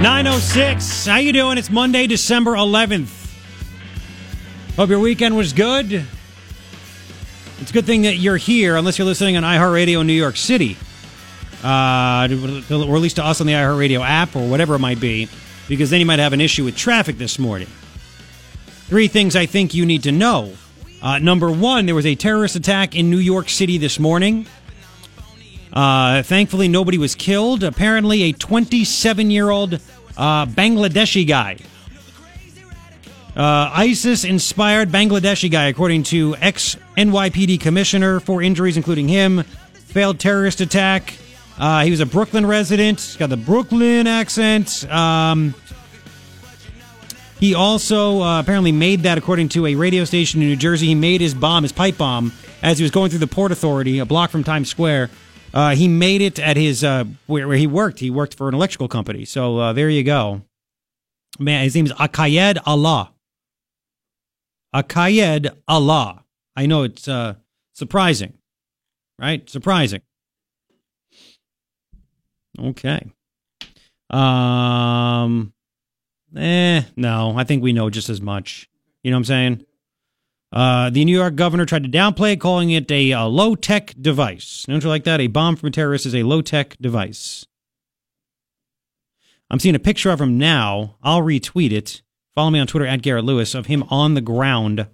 Nine 0.00 0.28
oh 0.28 0.38
six. 0.38 1.06
How 1.06 1.16
you 1.16 1.32
doing? 1.32 1.58
It's 1.58 1.70
Monday, 1.70 2.06
December 2.06 2.54
eleventh. 2.54 3.12
Hope 4.76 4.90
your 4.90 5.00
weekend 5.00 5.36
was 5.36 5.52
good. 5.52 6.06
It's 7.60 7.70
a 7.70 7.72
good 7.72 7.84
thing 7.84 8.02
that 8.02 8.14
you're 8.14 8.36
here, 8.36 8.76
unless 8.76 8.96
you're 8.96 9.06
listening 9.06 9.36
on 9.36 9.42
iHeartRadio 9.42 10.06
New 10.06 10.12
York 10.12 10.36
City, 10.36 10.76
uh, 11.64 12.28
or 12.70 12.96
at 12.96 13.02
least 13.02 13.16
to 13.16 13.24
us 13.24 13.40
on 13.40 13.48
the 13.48 13.54
iHeartRadio 13.54 14.00
app 14.00 14.36
or 14.36 14.48
whatever 14.48 14.76
it 14.76 14.78
might 14.78 15.00
be, 15.00 15.28
because 15.66 15.90
then 15.90 15.98
you 15.98 16.06
might 16.06 16.20
have 16.20 16.32
an 16.32 16.40
issue 16.40 16.64
with 16.64 16.76
traffic 16.76 17.18
this 17.18 17.36
morning. 17.36 17.66
Three 18.86 19.08
things 19.08 19.34
I 19.34 19.46
think 19.46 19.74
you 19.74 19.84
need 19.84 20.04
to 20.04 20.12
know. 20.12 20.52
Uh, 21.02 21.18
number 21.18 21.50
one, 21.50 21.86
there 21.86 21.96
was 21.96 22.06
a 22.06 22.14
terrorist 22.14 22.54
attack 22.54 22.94
in 22.94 23.10
New 23.10 23.18
York 23.18 23.48
City 23.48 23.78
this 23.78 23.98
morning. 23.98 24.46
Uh, 25.78 26.24
thankfully, 26.24 26.66
nobody 26.66 26.98
was 26.98 27.14
killed. 27.14 27.62
Apparently, 27.62 28.24
a 28.24 28.32
27 28.32 29.30
year 29.30 29.48
old 29.48 29.74
uh, 30.16 30.44
Bangladeshi 30.44 31.24
guy. 31.24 31.56
Uh, 33.36 33.70
ISIS 33.72 34.24
inspired 34.24 34.88
Bangladeshi 34.88 35.48
guy, 35.48 35.66
according 35.66 36.02
to 36.02 36.34
ex 36.40 36.76
NYPD 36.96 37.60
commissioner, 37.60 38.18
for 38.18 38.42
injuries, 38.42 38.76
including 38.76 39.06
him. 39.06 39.44
Failed 39.74 40.18
terrorist 40.18 40.60
attack. 40.60 41.14
Uh, 41.56 41.84
he 41.84 41.92
was 41.92 42.00
a 42.00 42.06
Brooklyn 42.06 42.44
resident. 42.44 43.14
Got 43.16 43.30
the 43.30 43.36
Brooklyn 43.36 44.08
accent. 44.08 44.84
Um, 44.90 45.54
he 47.38 47.54
also 47.54 48.20
uh, 48.20 48.40
apparently 48.40 48.72
made 48.72 49.04
that, 49.04 49.16
according 49.16 49.50
to 49.50 49.64
a 49.66 49.76
radio 49.76 50.04
station 50.04 50.42
in 50.42 50.48
New 50.48 50.56
Jersey. 50.56 50.88
He 50.88 50.96
made 50.96 51.20
his 51.20 51.34
bomb, 51.34 51.62
his 51.62 51.70
pipe 51.70 51.98
bomb, 51.98 52.32
as 52.64 52.78
he 52.78 52.82
was 52.82 52.90
going 52.90 53.10
through 53.10 53.20
the 53.20 53.28
Port 53.28 53.52
Authority, 53.52 54.00
a 54.00 54.04
block 54.04 54.30
from 54.30 54.42
Times 54.42 54.68
Square. 54.68 55.10
Uh, 55.58 55.74
he 55.74 55.88
made 55.88 56.22
it 56.22 56.38
at 56.38 56.56
his 56.56 56.84
uh, 56.84 57.02
where, 57.26 57.48
where, 57.48 57.56
he 57.56 57.66
worked. 57.66 57.98
He 57.98 58.10
worked 58.10 58.34
for 58.36 58.48
an 58.48 58.54
electrical 58.54 58.86
company. 58.86 59.24
So 59.24 59.58
uh, 59.58 59.72
there 59.72 59.90
you 59.90 60.04
go. 60.04 60.42
Man, 61.40 61.64
his 61.64 61.74
name 61.74 61.86
is 61.86 61.92
Akayed 61.94 62.58
Ullah. 62.64 63.12
Akayed 64.72 65.50
Ullah. 65.66 66.22
I 66.54 66.66
know 66.66 66.84
it's 66.84 67.08
uh, 67.08 67.34
surprising, 67.74 68.34
right? 69.18 69.50
Surprising. 69.50 70.02
Okay. 72.56 73.10
Um. 74.10 75.52
Eh, 76.36 76.82
no, 76.94 77.34
I 77.36 77.42
think 77.42 77.64
we 77.64 77.72
know 77.72 77.90
just 77.90 78.08
as 78.08 78.20
much. 78.20 78.70
You 79.02 79.10
know 79.10 79.16
what 79.16 79.22
I'm 79.22 79.24
saying? 79.24 79.66
Uh, 80.50 80.88
the 80.90 81.04
New 81.04 81.16
York 81.16 81.34
governor 81.34 81.66
tried 81.66 81.82
to 81.82 81.90
downplay 81.90 82.32
it, 82.32 82.40
calling 82.40 82.70
it 82.70 82.90
a, 82.90 83.10
a 83.10 83.24
low 83.24 83.54
tech 83.54 83.94
device. 84.00 84.64
Don't 84.66 84.82
you 84.82 84.88
like 84.88 85.04
that? 85.04 85.20
A 85.20 85.26
bomb 85.26 85.56
from 85.56 85.68
a 85.68 85.70
terrorist 85.70 86.06
is 86.06 86.14
a 86.14 86.22
low 86.22 86.40
tech 86.40 86.76
device. 86.80 87.46
I'm 89.50 89.58
seeing 89.58 89.74
a 89.74 89.80
picture 89.80 90.10
of 90.10 90.20
him 90.20 90.38
now. 90.38 90.96
I'll 91.02 91.22
retweet 91.22 91.72
it. 91.72 92.02
Follow 92.34 92.50
me 92.50 92.60
on 92.60 92.66
Twitter 92.66 92.86
at 92.86 93.02
Garret 93.02 93.24
Lewis 93.24 93.54
of 93.54 93.66
him 93.66 93.82
on 93.90 94.14
the 94.14 94.20
ground 94.20 94.86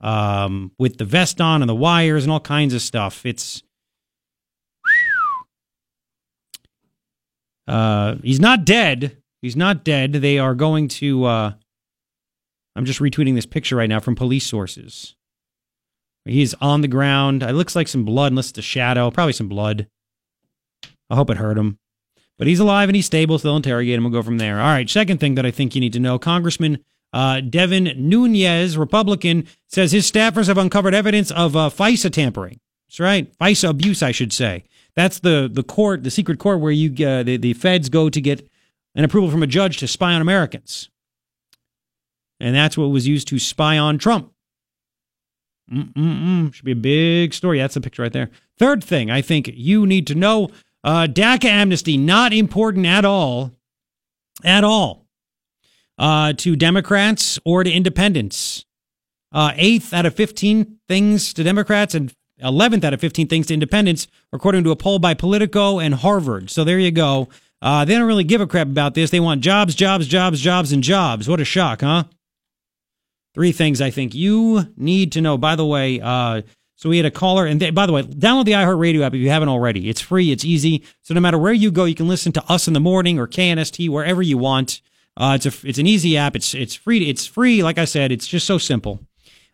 um, 0.00 0.72
with 0.78 0.98
the 0.98 1.04
vest 1.04 1.40
on 1.40 1.62
and 1.62 1.68
the 1.68 1.74
wires 1.74 2.24
and 2.24 2.32
all 2.32 2.40
kinds 2.40 2.74
of 2.74 2.82
stuff. 2.82 3.24
It's 3.24 3.62
uh, 7.66 8.16
he's 8.22 8.40
not 8.40 8.64
dead. 8.64 9.16
He's 9.40 9.56
not 9.56 9.84
dead. 9.84 10.12
They 10.12 10.38
are 10.38 10.54
going 10.54 10.88
to. 10.88 11.24
Uh, 11.24 11.52
I'm 12.74 12.84
just 12.84 13.00
retweeting 13.00 13.34
this 13.34 13.46
picture 13.46 13.76
right 13.76 13.88
now 13.88 14.00
from 14.00 14.14
police 14.14 14.46
sources. 14.46 15.14
He's 16.24 16.54
on 16.54 16.80
the 16.80 16.88
ground. 16.88 17.42
It 17.42 17.52
looks 17.52 17.74
like 17.74 17.88
some 17.88 18.04
blood, 18.04 18.32
unless 18.32 18.50
it's 18.50 18.58
a 18.58 18.62
shadow. 18.62 19.10
Probably 19.10 19.32
some 19.32 19.48
blood. 19.48 19.88
I 21.10 21.16
hope 21.16 21.30
it 21.30 21.36
hurt 21.36 21.58
him. 21.58 21.78
But 22.38 22.46
he's 22.46 22.60
alive 22.60 22.88
and 22.88 22.96
he's 22.96 23.06
stable, 23.06 23.38
so 23.38 23.48
they'll 23.48 23.56
interrogate 23.56 23.96
him. 23.96 24.04
We'll 24.04 24.12
go 24.12 24.22
from 24.22 24.38
there. 24.38 24.60
All 24.60 24.66
right. 24.66 24.88
Second 24.88 25.18
thing 25.18 25.34
that 25.34 25.44
I 25.44 25.50
think 25.50 25.74
you 25.74 25.80
need 25.80 25.92
to 25.92 26.00
know 26.00 26.18
Congressman 26.18 26.78
uh, 27.12 27.40
Devin 27.40 27.92
Nunes, 27.96 28.76
Republican, 28.76 29.46
says 29.68 29.92
his 29.92 30.10
staffers 30.10 30.46
have 30.46 30.58
uncovered 30.58 30.94
evidence 30.94 31.30
of 31.30 31.54
uh, 31.54 31.68
FISA 31.68 32.10
tampering. 32.10 32.58
That's 32.88 33.00
right. 33.00 33.32
FISA 33.38 33.68
abuse, 33.68 34.02
I 34.02 34.12
should 34.12 34.32
say. 34.32 34.64
That's 34.94 35.20
the, 35.20 35.48
the 35.52 35.62
court, 35.62 36.04
the 36.04 36.10
secret 36.10 36.38
court 36.38 36.60
where 36.60 36.72
you 36.72 36.90
uh, 37.06 37.22
the, 37.22 37.36
the 37.36 37.54
feds 37.54 37.88
go 37.88 38.10
to 38.10 38.20
get 38.20 38.48
an 38.94 39.04
approval 39.04 39.30
from 39.30 39.42
a 39.42 39.46
judge 39.46 39.78
to 39.78 39.88
spy 39.88 40.12
on 40.12 40.20
Americans. 40.20 40.90
And 42.42 42.56
that's 42.56 42.76
what 42.76 42.86
was 42.86 43.06
used 43.06 43.28
to 43.28 43.38
spy 43.38 43.78
on 43.78 43.98
Trump. 43.98 44.32
Mm-mm-mm. 45.72 46.52
Should 46.52 46.64
be 46.64 46.72
a 46.72 46.76
big 46.76 47.32
story. 47.32 47.58
That's 47.58 47.74
the 47.74 47.80
picture 47.80 48.02
right 48.02 48.12
there. 48.12 48.30
Third 48.58 48.82
thing 48.82 49.12
I 49.12 49.22
think 49.22 49.48
you 49.54 49.86
need 49.86 50.08
to 50.08 50.16
know 50.16 50.50
uh, 50.82 51.06
DACA 51.06 51.44
amnesty, 51.44 51.96
not 51.96 52.32
important 52.32 52.84
at 52.84 53.04
all. 53.04 53.52
At 54.42 54.64
all. 54.64 55.06
Uh, 55.96 56.32
to 56.32 56.56
Democrats 56.56 57.38
or 57.44 57.62
to 57.62 57.70
independents. 57.70 58.64
Uh, 59.30 59.52
eighth 59.54 59.94
out 59.94 60.04
of 60.04 60.14
15 60.16 60.78
things 60.88 61.32
to 61.32 61.44
Democrats 61.44 61.94
and 61.94 62.12
11th 62.42 62.82
out 62.82 62.92
of 62.92 63.00
15 63.00 63.28
things 63.28 63.46
to 63.46 63.54
independents, 63.54 64.08
according 64.32 64.64
to 64.64 64.72
a 64.72 64.76
poll 64.76 64.98
by 64.98 65.14
Politico 65.14 65.78
and 65.78 65.94
Harvard. 65.94 66.50
So 66.50 66.64
there 66.64 66.80
you 66.80 66.90
go. 66.90 67.28
Uh, 67.62 67.84
they 67.84 67.94
don't 67.94 68.08
really 68.08 68.24
give 68.24 68.40
a 68.40 68.48
crap 68.48 68.66
about 68.66 68.94
this. 68.94 69.10
They 69.10 69.20
want 69.20 69.42
jobs, 69.42 69.76
jobs, 69.76 70.08
jobs, 70.08 70.40
jobs, 70.40 70.72
and 70.72 70.82
jobs. 70.82 71.28
What 71.28 71.40
a 71.40 71.44
shock, 71.44 71.82
huh? 71.82 72.04
Three 73.34 73.52
things 73.52 73.80
I 73.80 73.90
think 73.90 74.14
you 74.14 74.66
need 74.76 75.12
to 75.12 75.20
know. 75.20 75.38
By 75.38 75.56
the 75.56 75.64
way, 75.64 76.00
uh, 76.00 76.42
so 76.76 76.88
we 76.88 76.96
had 76.96 77.06
a 77.06 77.10
caller, 77.10 77.46
and 77.46 77.60
they, 77.60 77.70
by 77.70 77.86
the 77.86 77.92
way, 77.92 78.02
download 78.02 78.44
the 78.44 78.52
iHeartRadio 78.52 79.02
app 79.02 79.14
if 79.14 79.20
you 79.20 79.30
haven't 79.30 79.48
already. 79.48 79.88
It's 79.88 80.00
free, 80.00 80.32
it's 80.32 80.44
easy. 80.44 80.84
So 81.02 81.14
no 81.14 81.20
matter 81.20 81.38
where 81.38 81.52
you 81.52 81.70
go, 81.70 81.84
you 81.84 81.94
can 81.94 82.08
listen 82.08 82.32
to 82.32 82.44
us 82.52 82.66
in 82.66 82.74
the 82.74 82.80
morning 82.80 83.18
or 83.18 83.28
KNST 83.28 83.88
wherever 83.88 84.20
you 84.20 84.36
want. 84.36 84.80
Uh, 85.16 85.38
it's 85.40 85.46
a 85.46 85.68
it's 85.68 85.78
an 85.78 85.86
easy 85.86 86.16
app. 86.16 86.34
It's 86.34 86.54
it's 86.54 86.74
free. 86.74 87.08
It's 87.08 87.26
free. 87.26 87.62
Like 87.62 87.78
I 87.78 87.84
said, 87.84 88.12
it's 88.12 88.26
just 88.26 88.46
so 88.46 88.58
simple. 88.58 89.00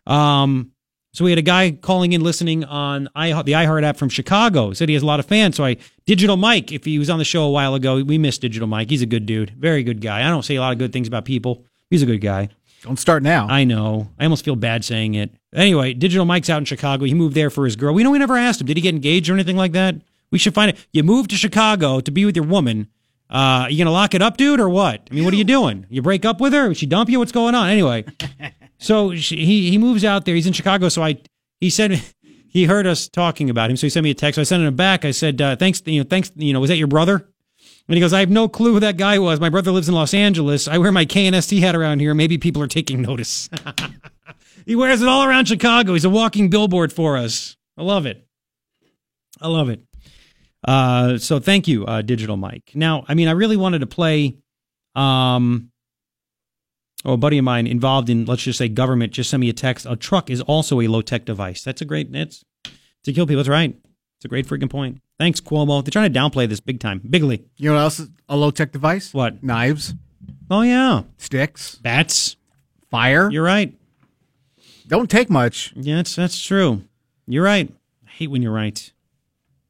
Um, 0.07 0.71
so 1.13 1.25
we 1.25 1.31
had 1.31 1.39
a 1.39 1.43
guy 1.43 1.71
calling 1.71 2.13
in, 2.13 2.21
listening 2.21 2.63
on 2.63 3.09
I, 3.15 3.29
the 3.43 3.53
iHeart 3.53 3.83
app 3.83 3.97
from 3.97 4.09
Chicago. 4.09 4.73
Said 4.73 4.89
he 4.89 4.93
has 4.93 5.03
a 5.03 5.07
lot 5.07 5.19
of 5.19 5.25
fans. 5.25 5.55
So 5.55 5.65
I 5.65 5.77
Digital 6.05 6.37
Mike, 6.37 6.71
if 6.71 6.85
he 6.85 6.97
was 6.97 7.09
on 7.09 7.19
the 7.19 7.25
show 7.25 7.43
a 7.43 7.51
while 7.51 7.75
ago, 7.75 8.01
we 8.03 8.17
missed 8.17 8.41
Digital 8.41 8.67
Mike. 8.67 8.89
He's 8.89 9.01
a 9.01 9.07
good 9.07 9.25
dude, 9.25 9.51
very 9.51 9.83
good 9.83 10.01
guy. 10.01 10.25
I 10.25 10.29
don't 10.29 10.43
say 10.43 10.55
a 10.55 10.61
lot 10.61 10.71
of 10.71 10.79
good 10.79 10.93
things 10.93 11.07
about 11.07 11.25
people. 11.25 11.65
He's 11.89 12.03
a 12.03 12.07
good 12.07 12.21
guy. 12.21 12.49
Don't 12.81 12.97
start 12.97 13.23
now. 13.23 13.47
I 13.49 13.63
know. 13.65 14.09
I 14.17 14.23
almost 14.23 14.45
feel 14.45 14.55
bad 14.55 14.85
saying 14.85 15.15
it. 15.15 15.31
Anyway, 15.53 15.93
Digital 15.93 16.25
Mike's 16.25 16.49
out 16.49 16.59
in 16.59 16.65
Chicago. 16.65 17.05
He 17.05 17.13
moved 17.13 17.35
there 17.35 17.49
for 17.49 17.65
his 17.65 17.75
girl. 17.75 17.93
We 17.93 18.03
know 18.03 18.11
we 18.11 18.19
never 18.19 18.37
asked 18.37 18.61
him. 18.61 18.67
Did 18.67 18.77
he 18.77 18.81
get 18.81 18.95
engaged 18.95 19.29
or 19.29 19.33
anything 19.33 19.57
like 19.57 19.73
that? 19.73 19.95
We 20.31 20.37
should 20.37 20.53
find 20.53 20.69
it. 20.71 20.87
You 20.93 21.03
moved 21.03 21.31
to 21.31 21.35
Chicago 21.35 21.99
to 21.99 22.11
be 22.11 22.25
with 22.25 22.35
your 22.35 22.45
woman. 22.45 22.87
Uh, 23.29 23.67
you 23.69 23.77
gonna 23.77 23.91
lock 23.91 24.15
it 24.15 24.21
up, 24.21 24.37
dude, 24.37 24.59
or 24.59 24.69
what? 24.69 25.07
I 25.09 25.13
mean, 25.13 25.23
what 25.23 25.33
are 25.33 25.37
you 25.37 25.43
doing? 25.43 25.85
You 25.89 26.01
break 26.01 26.25
up 26.25 26.41
with 26.41 26.53
her? 26.53 26.73
She 26.73 26.85
dump 26.85 27.09
you? 27.09 27.19
What's 27.19 27.31
going 27.31 27.53
on? 27.53 27.69
Anyway, 27.69 28.05
so 28.79 29.15
she, 29.15 29.45
he 29.45 29.69
he 29.69 29.77
moves 29.77 30.03
out 30.03 30.25
there. 30.25 30.33
He's 30.33 30.47
in 30.47 30.53
Chicago. 30.53 30.89
So 30.89 31.03
I 31.03 31.17
he 31.59 31.69
said 31.69 32.01
he 32.47 32.65
heard 32.65 32.87
us 32.87 33.07
talking 33.07 33.49
about 33.49 33.69
him. 33.69 33.77
So 33.77 33.85
he 33.85 33.89
sent 33.91 34.03
me 34.03 34.09
a 34.09 34.15
text. 34.15 34.35
So 34.35 34.41
I 34.41 34.45
sent 34.45 34.63
him 34.63 34.75
back. 34.75 35.05
I 35.05 35.11
said, 35.11 35.41
uh, 35.41 35.55
thanks. 35.55 35.81
You 35.85 36.01
know, 36.03 36.07
thanks. 36.09 36.31
You 36.35 36.53
know, 36.53 36.59
was 36.59 36.69
that 36.69 36.77
your 36.77 36.87
brother? 36.87 37.29
And 37.89 37.95
he 37.95 38.01
goes, 38.01 38.13
I 38.13 38.19
have 38.19 38.29
no 38.29 38.47
clue 38.47 38.73
who 38.73 38.79
that 38.81 38.97
guy 38.97 39.17
was. 39.17 39.39
My 39.39 39.49
brother 39.49 39.71
lives 39.71 39.89
in 39.89 39.95
Los 39.95 40.13
Angeles. 40.13 40.67
I 40.67 40.77
wear 40.77 40.91
my 40.91 41.07
KNST 41.07 41.59
hat 41.59 41.75
around 41.75 42.01
here. 42.01 42.13
Maybe 42.13 42.37
people 42.37 42.61
are 42.61 42.67
taking 42.67 43.01
notice. 43.01 43.49
he 44.67 44.75
wears 44.75 45.01
it 45.01 45.07
all 45.07 45.23
around 45.23 45.47
Chicago. 45.47 45.93
He's 45.93 46.05
a 46.05 46.09
walking 46.09 46.51
billboard 46.51 46.93
for 46.93 47.17
us. 47.17 47.57
I 47.75 47.81
love 47.81 48.05
it. 48.05 48.27
I 49.41 49.47
love 49.47 49.69
it. 49.69 49.81
Uh, 50.63 51.17
so 51.17 51.39
thank 51.39 51.67
you, 51.67 51.83
uh, 51.87 52.03
Digital 52.03 52.37
Mike. 52.37 52.73
Now, 52.75 53.05
I 53.07 53.15
mean, 53.15 53.27
I 53.27 53.31
really 53.31 53.57
wanted 53.57 53.79
to 53.79 53.87
play. 53.87 54.37
Um, 54.93 55.71
oh, 57.03 57.13
a 57.13 57.17
buddy 57.17 57.39
of 57.39 57.43
mine 57.43 57.65
involved 57.65 58.11
in, 58.11 58.25
let's 58.25 58.43
just 58.43 58.59
say, 58.59 58.69
government 58.69 59.13
just 59.13 59.31
sent 59.31 59.41
me 59.41 59.49
a 59.49 59.53
text. 59.53 59.87
A 59.89 59.95
truck 59.95 60.29
is 60.29 60.41
also 60.41 60.79
a 60.79 60.87
low 60.87 61.01
tech 61.01 61.25
device. 61.25 61.63
That's 61.63 61.81
a 61.81 61.85
great. 61.85 62.13
It's 62.13 62.45
to 63.05 63.13
kill 63.13 63.25
people. 63.25 63.37
That's 63.37 63.49
right. 63.49 63.75
It's 64.19 64.25
a 64.25 64.27
great 64.27 64.45
freaking 64.47 64.69
point. 64.69 64.99
Thanks, 65.17 65.39
Cuomo. 65.39 65.81
They're 65.83 65.91
trying 65.91 66.11
to 66.11 66.19
downplay 66.19 66.47
this 66.47 66.59
big 66.59 66.81
time. 66.81 66.99
Bigly. 66.99 67.43
You 67.55 67.69
know 67.69 67.75
what 67.75 67.81
else 67.83 67.99
is 68.01 68.09
a 68.27 68.35
low 68.35 68.51
tech 68.51 68.73
device? 68.73 69.13
What? 69.13 69.41
Knives, 69.41 69.93
Oh 70.51 70.61
yeah, 70.61 71.03
sticks, 71.17 71.75
bats. 71.75 72.35
fire. 72.89 73.29
You're 73.31 73.43
right. 73.43 73.73
Don't 74.87 75.09
take 75.09 75.29
much. 75.29 75.71
Yeah, 75.75 75.97
that's 75.97 76.15
that's 76.15 76.41
true. 76.41 76.83
You're 77.27 77.43
right. 77.45 77.71
I 78.05 78.09
hate 78.09 78.31
when 78.31 78.41
you're 78.41 78.51
right. 78.51 78.91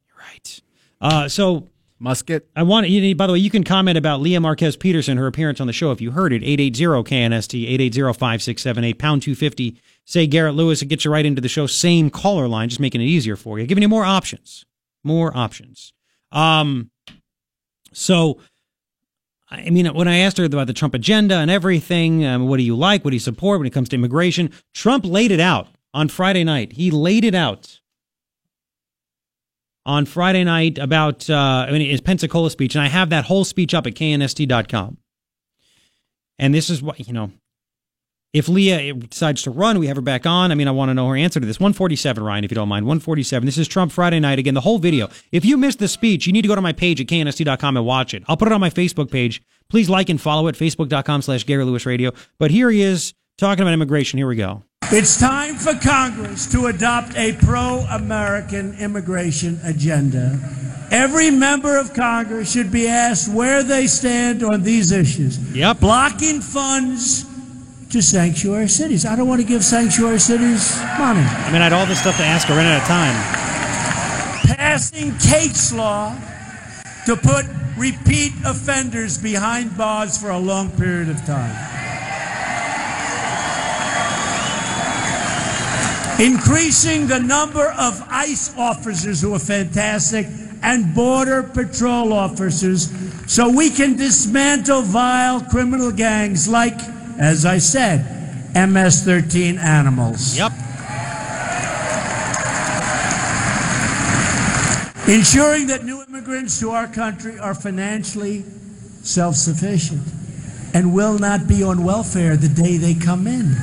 You're 0.08 0.16
right. 0.18 0.60
Uh, 1.00 1.28
so 1.28 1.68
Musket. 1.98 2.48
I 2.56 2.62
want 2.62 2.88
you. 2.88 3.14
By 3.14 3.26
the 3.26 3.34
way, 3.34 3.38
you 3.38 3.50
can 3.50 3.62
comment 3.62 3.98
about 3.98 4.20
Lea 4.22 4.38
Marquez 4.38 4.74
Peterson, 4.76 5.18
her 5.18 5.26
appearance 5.26 5.60
on 5.60 5.66
the 5.66 5.72
show 5.74 5.92
if 5.92 6.00
you 6.00 6.12
heard 6.12 6.32
it. 6.32 6.42
880 6.42 7.04
KNST 7.04 7.92
880-5678 7.92 8.98
pound 8.98 9.22
two 9.22 9.34
fifty. 9.34 9.76
Say 10.10 10.26
Garret 10.26 10.56
Lewis. 10.56 10.82
It 10.82 10.86
gets 10.86 11.04
you 11.04 11.12
right 11.12 11.24
into 11.24 11.40
the 11.40 11.48
show. 11.48 11.68
Same 11.68 12.10
caller 12.10 12.48
line, 12.48 12.68
just 12.68 12.80
making 12.80 13.00
it 13.00 13.04
easier 13.04 13.36
for 13.36 13.60
you, 13.60 13.66
giving 13.68 13.82
you 13.82 13.88
more 13.88 14.04
options. 14.04 14.64
More 15.04 15.30
options. 15.36 15.92
Um. 16.32 16.90
So, 17.92 18.40
I 19.48 19.70
mean, 19.70 19.86
when 19.94 20.08
I 20.08 20.18
asked 20.18 20.36
her 20.38 20.44
about 20.44 20.66
the 20.66 20.72
Trump 20.72 20.94
agenda 20.94 21.36
and 21.36 21.48
everything, 21.48 22.26
um, 22.26 22.48
what 22.48 22.56
do 22.56 22.64
you 22.64 22.74
like? 22.74 23.04
What 23.04 23.10
do 23.10 23.14
you 23.14 23.20
support 23.20 23.60
when 23.60 23.68
it 23.68 23.72
comes 23.72 23.88
to 23.90 23.96
immigration? 23.96 24.50
Trump 24.74 25.04
laid 25.06 25.30
it 25.30 25.38
out 25.38 25.68
on 25.94 26.08
Friday 26.08 26.42
night. 26.42 26.72
He 26.72 26.90
laid 26.90 27.24
it 27.24 27.36
out 27.36 27.78
on 29.86 30.06
Friday 30.06 30.42
night 30.42 30.76
about 30.78 31.30
uh, 31.30 31.66
I 31.68 31.70
mean, 31.70 31.88
his 31.88 32.00
Pensacola 32.00 32.50
speech, 32.50 32.74
and 32.74 32.82
I 32.82 32.88
have 32.88 33.10
that 33.10 33.26
whole 33.26 33.44
speech 33.44 33.74
up 33.74 33.86
at 33.86 33.94
knst.com. 33.94 34.98
And 36.36 36.52
this 36.52 36.68
is 36.68 36.82
what 36.82 37.06
you 37.06 37.12
know. 37.12 37.30
If 38.32 38.48
Lea 38.48 38.72
eh, 38.72 38.92
decides 38.92 39.42
to 39.42 39.50
run, 39.50 39.80
we 39.80 39.88
have 39.88 39.96
her 39.96 40.02
back 40.02 40.24
on. 40.24 40.52
I 40.52 40.54
mean, 40.54 40.68
I 40.68 40.70
want 40.70 40.90
to 40.90 40.94
know 40.94 41.08
her 41.08 41.16
answer 41.16 41.40
to 41.40 41.46
this. 41.46 41.58
147, 41.58 42.22
Ryan, 42.22 42.44
if 42.44 42.50
you 42.52 42.54
don't 42.54 42.68
mind. 42.68 42.86
147. 42.86 43.44
This 43.44 43.58
is 43.58 43.66
Trump 43.66 43.90
Friday 43.90 44.20
night. 44.20 44.38
Again, 44.38 44.54
the 44.54 44.60
whole 44.60 44.78
video. 44.78 45.08
If 45.32 45.44
you 45.44 45.56
missed 45.56 45.80
the 45.80 45.88
speech, 45.88 46.26
you 46.26 46.32
need 46.32 46.42
to 46.42 46.48
go 46.48 46.54
to 46.54 46.60
my 46.60 46.72
page 46.72 47.00
at 47.00 47.08
knst.com 47.08 47.76
and 47.76 47.84
watch 47.84 48.14
it. 48.14 48.22
I'll 48.28 48.36
put 48.36 48.46
it 48.46 48.52
on 48.52 48.60
my 48.60 48.70
Facebook 48.70 49.10
page. 49.10 49.42
Please 49.68 49.90
like 49.90 50.08
and 50.08 50.20
follow 50.20 50.46
it, 50.46 50.54
facebook.com 50.54 51.22
slash 51.22 51.44
Garret 51.44 51.66
Lewis 51.66 51.86
Radio. 51.86 52.12
But 52.38 52.52
here 52.52 52.70
he 52.70 52.82
is 52.82 53.14
talking 53.36 53.62
about 53.62 53.74
immigration. 53.74 54.18
Here 54.18 54.28
we 54.28 54.36
go. 54.36 54.62
It's 54.92 55.18
time 55.18 55.56
for 55.56 55.74
Congress 55.74 56.50
to 56.52 56.66
adopt 56.66 57.16
a 57.16 57.32
pro 57.32 57.84
American 57.90 58.74
immigration 58.78 59.58
agenda. 59.64 60.38
Every 60.92 61.30
member 61.30 61.78
of 61.78 61.94
Congress 61.94 62.52
should 62.52 62.72
be 62.72 62.88
asked 62.88 63.32
where 63.32 63.62
they 63.62 63.86
stand 63.86 64.42
on 64.42 64.62
these 64.62 64.90
issues. 64.90 65.38
Yep. 65.54 65.80
Blocking 65.80 66.40
funds 66.40 67.29
to 67.90 68.00
sanctuary 68.00 68.68
cities. 68.68 69.04
I 69.04 69.16
don't 69.16 69.26
want 69.26 69.40
to 69.40 69.46
give 69.46 69.64
sanctuary 69.64 70.20
cities 70.20 70.78
money. 70.98 71.20
I 71.20 71.50
mean, 71.52 71.60
I 71.60 71.64
had 71.64 71.72
all 71.72 71.86
this 71.86 72.00
stuff 72.00 72.16
to 72.18 72.24
ask 72.24 72.46
her, 72.48 72.54
ran 72.54 72.66
out 72.66 72.82
of 72.82 72.86
time. 72.86 74.56
Passing 74.56 75.12
Kate's 75.18 75.72
Law 75.72 76.16
to 77.06 77.16
put 77.16 77.46
repeat 77.76 78.32
offenders 78.44 79.18
behind 79.18 79.76
bars 79.76 80.16
for 80.16 80.30
a 80.30 80.38
long 80.38 80.70
period 80.72 81.08
of 81.08 81.16
time. 81.24 81.56
Increasing 86.20 87.06
the 87.06 87.18
number 87.18 87.70
of 87.78 88.02
ICE 88.08 88.54
officers 88.58 89.22
who 89.22 89.34
are 89.34 89.38
fantastic 89.38 90.26
and 90.62 90.94
Border 90.94 91.42
Patrol 91.42 92.12
officers 92.12 92.92
so 93.26 93.48
we 93.48 93.70
can 93.70 93.96
dismantle 93.96 94.82
vile 94.82 95.40
criminal 95.40 95.90
gangs 95.90 96.46
like, 96.46 96.78
as 97.20 97.44
I 97.44 97.58
said, 97.58 98.00
MS 98.56 99.04
13 99.04 99.58
animals. 99.58 100.36
Yep. 100.36 100.52
Ensuring 105.06 105.66
that 105.68 105.82
new 105.84 106.02
immigrants 106.02 106.58
to 106.60 106.70
our 106.70 106.86
country 106.86 107.38
are 107.38 107.54
financially 107.54 108.44
self 109.02 109.36
sufficient 109.36 110.02
and 110.72 110.94
will 110.94 111.18
not 111.18 111.46
be 111.46 111.62
on 111.62 111.84
welfare 111.84 112.36
the 112.36 112.48
day 112.48 112.76
they 112.76 112.94
come 112.94 113.26
in. 113.26 113.54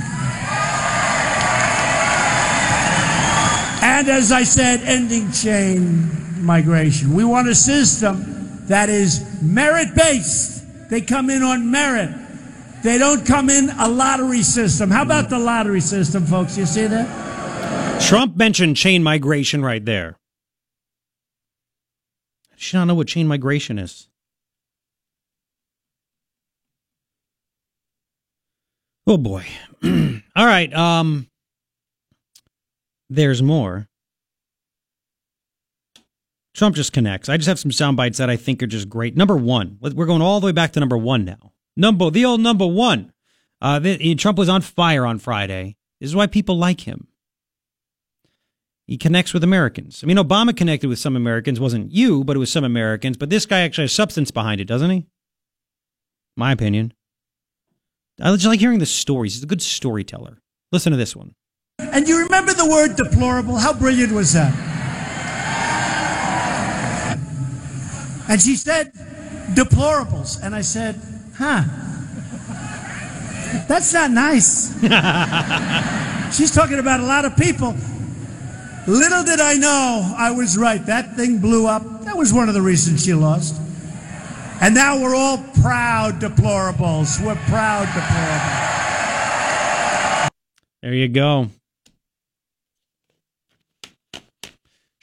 And 3.82 4.08
as 4.10 4.32
I 4.32 4.44
said, 4.44 4.82
ending 4.82 5.32
chain 5.32 6.44
migration. 6.44 7.14
We 7.14 7.24
want 7.24 7.48
a 7.48 7.56
system 7.56 8.66
that 8.68 8.90
is 8.90 9.26
merit 9.42 9.96
based 9.96 10.58
They 10.90 11.02
come 11.02 11.30
in 11.30 11.44
on 11.44 11.70
merit. 11.70 12.27
They 12.84 12.98
don't 12.98 13.26
come 13.26 13.50
in 13.50 13.70
a 13.70 13.88
lottery 13.88 14.44
system. 14.44 14.92
How 14.92 15.04
about 15.04 15.30
the 15.30 15.40
lottery 15.40 15.82
system, 15.82 16.26
folks? 16.26 16.58
You 16.58 16.66
see 16.66 16.88
that? 16.88 18.02
Trump 18.02 18.36
mentioned 18.36 18.78
chain 18.78 19.04
migration 19.04 19.64
right 19.64 19.84
there. 19.84 20.18
She 22.56 22.78
not 22.78 22.86
know 22.86 22.96
what 22.96 23.08
chain 23.08 23.28
migration 23.28 23.80
is? 23.80 24.08
Oh 29.06 29.18
boy. 29.18 29.46
All 29.84 30.46
right. 30.46 30.74
Um 30.74 31.28
there's 33.10 33.42
more. 33.42 33.88
Trump 36.54 36.76
just 36.76 36.92
connects. 36.92 37.30
I 37.30 37.38
just 37.38 37.48
have 37.48 37.60
some 37.60 37.72
sound 37.72 37.98
bites 37.98 38.18
that 38.18 38.30
I 38.30 38.36
think 38.36 38.62
are 38.64 38.68
just 38.68 38.90
great. 38.90 39.16
Number 39.16 39.38
one, 39.38 39.78
we're 39.80 40.08
going 40.08 40.24
all 40.24 40.40
the 40.40 40.48
way 40.48 40.52
back 40.52 40.74
to 40.74 40.80
number 40.80 40.98
one 40.98 41.24
now. 41.24 41.54
Number 41.78 42.10
the 42.10 42.26
old 42.26 42.42
number 42.42 42.66
one. 42.66 43.14
Uh, 43.62 43.80
the, 43.80 44.16
Trump 44.16 44.38
was 44.38 44.50
on 44.50 44.62
fire 44.62 45.06
on 45.06 45.20
Friday. 45.20 45.78
This 46.02 46.10
is 46.10 46.16
why 46.16 46.28
people 46.28 46.58
like 46.58 46.82
him. 46.82 47.08
He 48.88 48.98
connects 48.98 49.34
with 49.34 49.44
Americans. 49.44 50.02
I 50.04 50.08
mean, 50.08 50.18
Obama 50.18 50.56
connected 50.56 50.88
with 50.88 51.00
some 51.00 51.16
Americans. 51.16 51.60
Wasn't 51.60 51.92
you, 51.92 52.24
but 52.24 52.36
it 52.36 52.40
was 52.40 52.52
some 52.52 52.64
Americans. 52.64 53.18
But 53.18 53.30
this 53.30 53.46
guy 53.46 53.62
actually 53.62 53.84
has 53.84 53.92
substance 53.92 54.32
behind 54.32 54.60
it, 54.60 54.66
doesn't 54.66 54.90
he? 54.90 55.06
My 56.36 56.52
opinion. 56.52 56.94
I 58.22 58.32
just 58.32 58.46
like 58.46 58.60
hearing 58.60 58.80
the 58.80 58.86
stories. 58.86 59.36
He's 59.36 59.44
a 59.44 59.48
good 59.48 59.62
storyteller. 59.62 60.42
Listen 60.72 60.92
to 60.92 60.98
this 60.98 61.16
one. 61.16 61.36
And 61.80 62.08
you 62.08 62.24
remember 62.24 62.54
the 62.54 62.66
word 62.66 62.96
deplorable? 62.96 63.58
How 63.58 63.74
brilliant 63.74 64.14
was 64.14 64.34
that? 64.34 64.54
And 68.30 68.42
she 68.42 68.56
said, 68.56 68.92
deplorables. 69.54 70.42
And 70.42 70.56
I 70.56 70.62
said, 70.62 71.00
huh. 71.38 71.64
That's 73.68 73.94
not 73.94 74.12
nice. 74.12 74.74
She's 76.38 76.52
talking 76.52 76.80
about 76.80 77.00
a 77.00 77.06
lot 77.06 77.26
of 77.26 77.36
people. 77.38 77.76
Little 78.88 79.24
did 79.24 79.40
I 79.40 79.56
know 79.56 80.14
I 80.18 80.32
was 80.32 80.58
right. 80.58 80.86
That 80.86 81.16
thing 81.16 81.40
blew 81.40 81.68
up. 81.68 81.84
That 82.06 82.18
was 82.18 82.34
one 82.34 82.48
of 82.48 82.54
the 82.54 82.62
reasons 82.62 83.04
she 83.04 83.14
lost. 83.14 83.60
And 84.62 84.74
now 84.74 85.02
we're 85.02 85.16
all 85.16 85.38
proud 85.62 86.20
deplorables. 86.20 87.24
We're 87.24 87.36
proud 87.48 87.88
deplorables. 87.88 88.68
There 90.82 90.94
you 90.94 91.08
go. 91.10 91.50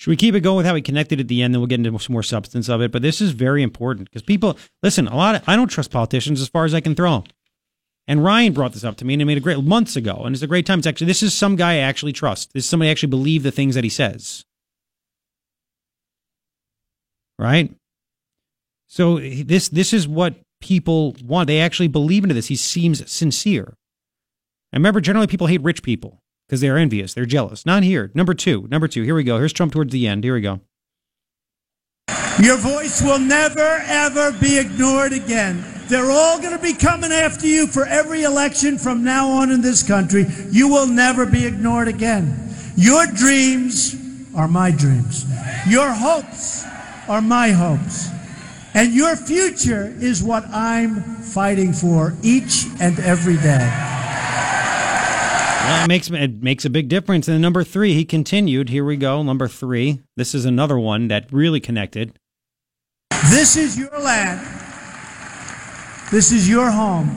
Should 0.05 0.11
we 0.11 0.17
keep 0.17 0.35
it 0.35 0.41
going 0.41 0.59
with 0.59 0.67
how 0.67 0.75
he 0.75 0.83
connected 0.83 1.19
at 1.19 1.29
the 1.29 1.41
end? 1.41 1.55
Then 1.55 1.63
we'll 1.63 1.67
get 1.67 1.81
into 1.81 1.99
some 1.99 2.13
more 2.13 2.23
substance 2.23 2.69
of 2.69 2.83
it. 2.83 2.93
But 2.93 3.01
this 3.01 3.23
is 3.23 3.31
very 3.31 3.63
important 3.63 4.11
because 4.11 4.21
people 4.21 4.59
listen. 4.83 5.09
A 5.09 5.17
lot. 5.17 5.37
Of, 5.37 5.49
I 5.49 5.57
don't 5.57 5.69
trust 5.69 5.91
politicians 5.91 6.43
as 6.43 6.49
far 6.49 6.67
as 6.67 6.75
I 6.75 6.83
can 6.83 6.95
throw. 6.95 7.21
them. 7.21 7.25
And 8.07 8.23
Ryan 8.23 8.53
brought 8.53 8.75
this 8.75 8.85
up 8.85 8.99
to 8.99 9.07
me 9.07 9.15
and 9.15 9.23
he 9.23 9.25
made 9.25 9.39
a 9.39 9.41
great 9.41 9.65
months 9.65 9.97
ago, 9.97 10.21
and 10.27 10.35
it's 10.35 10.43
a 10.43 10.47
great 10.47 10.67
time. 10.67 10.81
It's 10.81 10.87
actually 10.87 11.07
this 11.07 11.23
is 11.23 11.33
some 11.33 11.57
guy 11.57 11.77
I 11.77 11.79
actually 11.79 12.13
trust. 12.13 12.53
This 12.53 12.65
is 12.65 12.69
somebody 12.69 12.91
I 12.91 12.93
actually 12.93 13.09
believe 13.09 13.45
the 13.45 13.51
things 13.51 13.77
that 13.77 13.85
he 13.85 13.89
says. 13.89 14.45
Right. 17.39 17.75
So 18.89 19.21
this 19.21 19.71
this 19.71 19.95
is 19.95 20.07
what 20.07 20.35
people 20.61 21.17
want. 21.25 21.47
They 21.47 21.61
actually 21.61 21.89
believe 21.89 22.25
into 22.25 22.35
this. 22.35 22.49
He 22.49 22.57
seems 22.57 23.11
sincere. 23.11 23.73
And 24.71 24.83
remember, 24.83 25.01
generally 25.01 25.29
people 25.29 25.47
hate 25.47 25.63
rich 25.63 25.83
people 25.83 26.21
because 26.47 26.61
they're 26.61 26.79
envious, 26.79 27.15
they're 27.15 27.27
jealous. 27.27 27.65
Not 27.65 27.83
here. 27.83 28.11
Number 28.15 28.35
two. 28.35 28.67
Number 28.71 28.89
two. 28.89 29.03
Here 29.03 29.15
we 29.15 29.25
go. 29.25 29.39
Here's 29.39 29.53
Trump 29.53 29.73
towards 29.73 29.93
the 29.93 30.07
end. 30.07 30.25
Here 30.25 30.35
we 30.35 30.41
go. 30.41 30.61
Your 32.43 32.57
voice 32.57 33.01
will 33.01 33.21
never, 33.21 33.83
ever 33.87 34.33
be 34.33 34.59
ignored 34.59 35.13
again. 35.13 35.65
They're 35.89 36.11
all 36.11 36.41
going 36.41 36.57
to 36.57 36.63
be 36.63 36.73
coming 36.73 37.13
after 37.13 37.47
you 37.47 37.67
for 37.67 37.87
every 37.87 38.23
election 38.23 38.79
from 38.79 39.05
now 39.05 39.29
on 39.29 39.51
in 39.51 39.61
this 39.61 39.83
country. 39.83 40.27
You 40.51 40.69
will 40.69 40.87
never 40.87 41.27
be 41.27 41.47
ignored 41.47 41.89
again. 41.89 42.55
Your 42.77 43.07
dreams 43.07 43.95
are 44.35 44.49
my 44.49 44.71
dreams. 44.71 45.25
Your 45.69 45.93
hopes 45.93 46.65
are 47.09 47.21
my 47.21 47.51
hopes. 47.51 48.09
And 48.75 48.93
your 48.93 49.15
future 49.15 49.95
is 50.01 50.23
what 50.23 50.45
I'm 50.49 51.03
fighting 51.03 51.73
for 51.73 52.15
each 52.23 52.67
and 52.81 52.99
every 52.99 53.37
day. 53.37 53.71
It 55.67 55.89
makes 55.89 56.11
it 56.11 56.43
makes 56.43 56.65
a 56.65 56.71
big 56.71 56.89
difference. 56.89 57.29
And 57.29 57.41
number 57.41 57.65
three, 57.65 57.95
he 57.95 58.05
continued. 58.05 58.69
Here 58.69 58.85
we 58.85 58.97
go. 58.97 59.23
Number 59.23 59.49
three. 59.49 60.01
This 60.17 60.35
is 60.35 60.45
another 60.45 60.79
one 60.79 61.09
that 61.09 61.33
really 61.33 61.61
connected. 61.61 62.19
This 63.31 63.57
is 63.57 63.79
your 63.79 63.99
land. 63.99 64.41
This 66.11 66.33
is 66.33 66.49
your 66.49 66.71
home. 66.71 67.11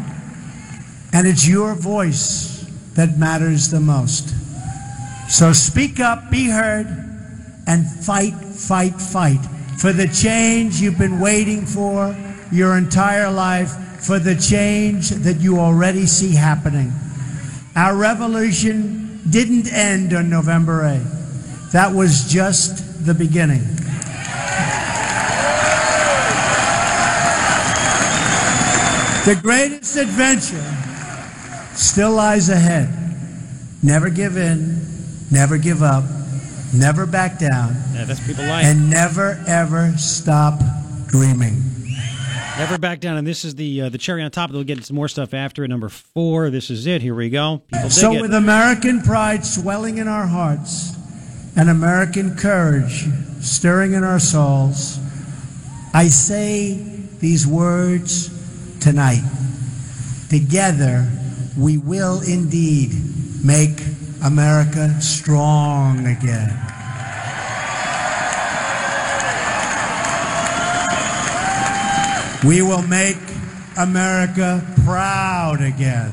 And 1.13 1.27
it's 1.27 1.47
your 1.47 1.75
voice 1.75 2.65
that 2.95 3.17
matters 3.17 3.69
the 3.69 3.79
most. 3.79 4.33
So 5.29 5.53
speak 5.53 5.99
up, 5.99 6.31
be 6.31 6.49
heard, 6.49 6.87
and 7.67 7.85
fight, 7.85 8.33
fight, 8.33 8.99
fight 8.99 9.45
for 9.77 9.93
the 9.93 10.07
change 10.07 10.81
you've 10.81 10.97
been 10.97 11.19
waiting 11.19 11.65
for 11.65 12.15
your 12.51 12.77
entire 12.77 13.29
life, 13.31 13.71
for 14.03 14.19
the 14.19 14.35
change 14.35 15.09
that 15.09 15.39
you 15.39 15.59
already 15.59 16.05
see 16.05 16.33
happening. 16.33 16.91
Our 17.77 17.95
revolution 17.95 19.21
didn't 19.29 19.71
end 19.71 20.11
on 20.11 20.31
November 20.31 20.81
8th. 20.81 21.71
That 21.73 21.93
was 21.93 22.25
just 22.25 23.05
the 23.05 23.13
beginning. 23.13 23.61
The 29.25 29.39
greatest 29.39 29.95
adventure 29.95 31.75
still 31.75 32.13
lies 32.13 32.49
ahead. 32.49 32.89
Never 33.83 34.09
give 34.09 34.37
in, 34.37 34.81
never 35.29 35.59
give 35.59 35.83
up, 35.83 36.03
never 36.73 37.05
back 37.05 37.37
down. 37.37 37.75
Yeah, 37.93 38.05
that's 38.05 38.25
people 38.25 38.43
like. 38.43 38.65
And 38.65 38.89
never 38.89 39.43
ever 39.45 39.93
stop 39.97 40.59
dreaming. 41.05 41.61
Never 42.57 42.77
back 42.79 42.99
down, 42.99 43.17
and 43.17 43.27
this 43.27 43.45
is 43.45 43.55
the 43.55 43.81
uh, 43.81 43.89
the 43.89 43.97
cherry 43.97 44.23
on 44.23 44.31
top. 44.31 44.51
We'll 44.51 44.63
get 44.63 44.83
some 44.83 44.95
more 44.95 45.07
stuff 45.07 45.33
after 45.33 45.63
it. 45.63 45.67
Number 45.67 45.89
four. 45.89 46.49
This 46.49 46.69
is 46.69 46.87
it. 46.87 47.01
Here 47.01 47.15
we 47.15 47.29
go. 47.29 47.61
People 47.71 47.89
so, 47.89 48.19
with 48.19 48.33
American 48.33 49.01
pride 49.01 49.45
swelling 49.45 49.97
in 49.97 50.07
our 50.07 50.27
hearts, 50.27 50.95
and 51.55 51.69
American 51.69 52.35
courage 52.35 53.05
stirring 53.41 53.93
in 53.93 54.03
our 54.03 54.19
souls, 54.19 54.99
I 55.93 56.07
say 56.07 56.73
these 57.19 57.45
words 57.45 58.29
tonight. 58.79 59.23
Together, 60.29 61.09
we 61.57 61.77
will 61.77 62.21
indeed 62.21 62.91
make 63.43 63.81
America 64.23 64.99
strong 65.01 66.05
again. 66.05 66.76
We 72.45 72.61
will 72.61 72.83
make 72.83 73.17
America 73.77 74.63
proud 74.85 75.61
again. 75.61 76.11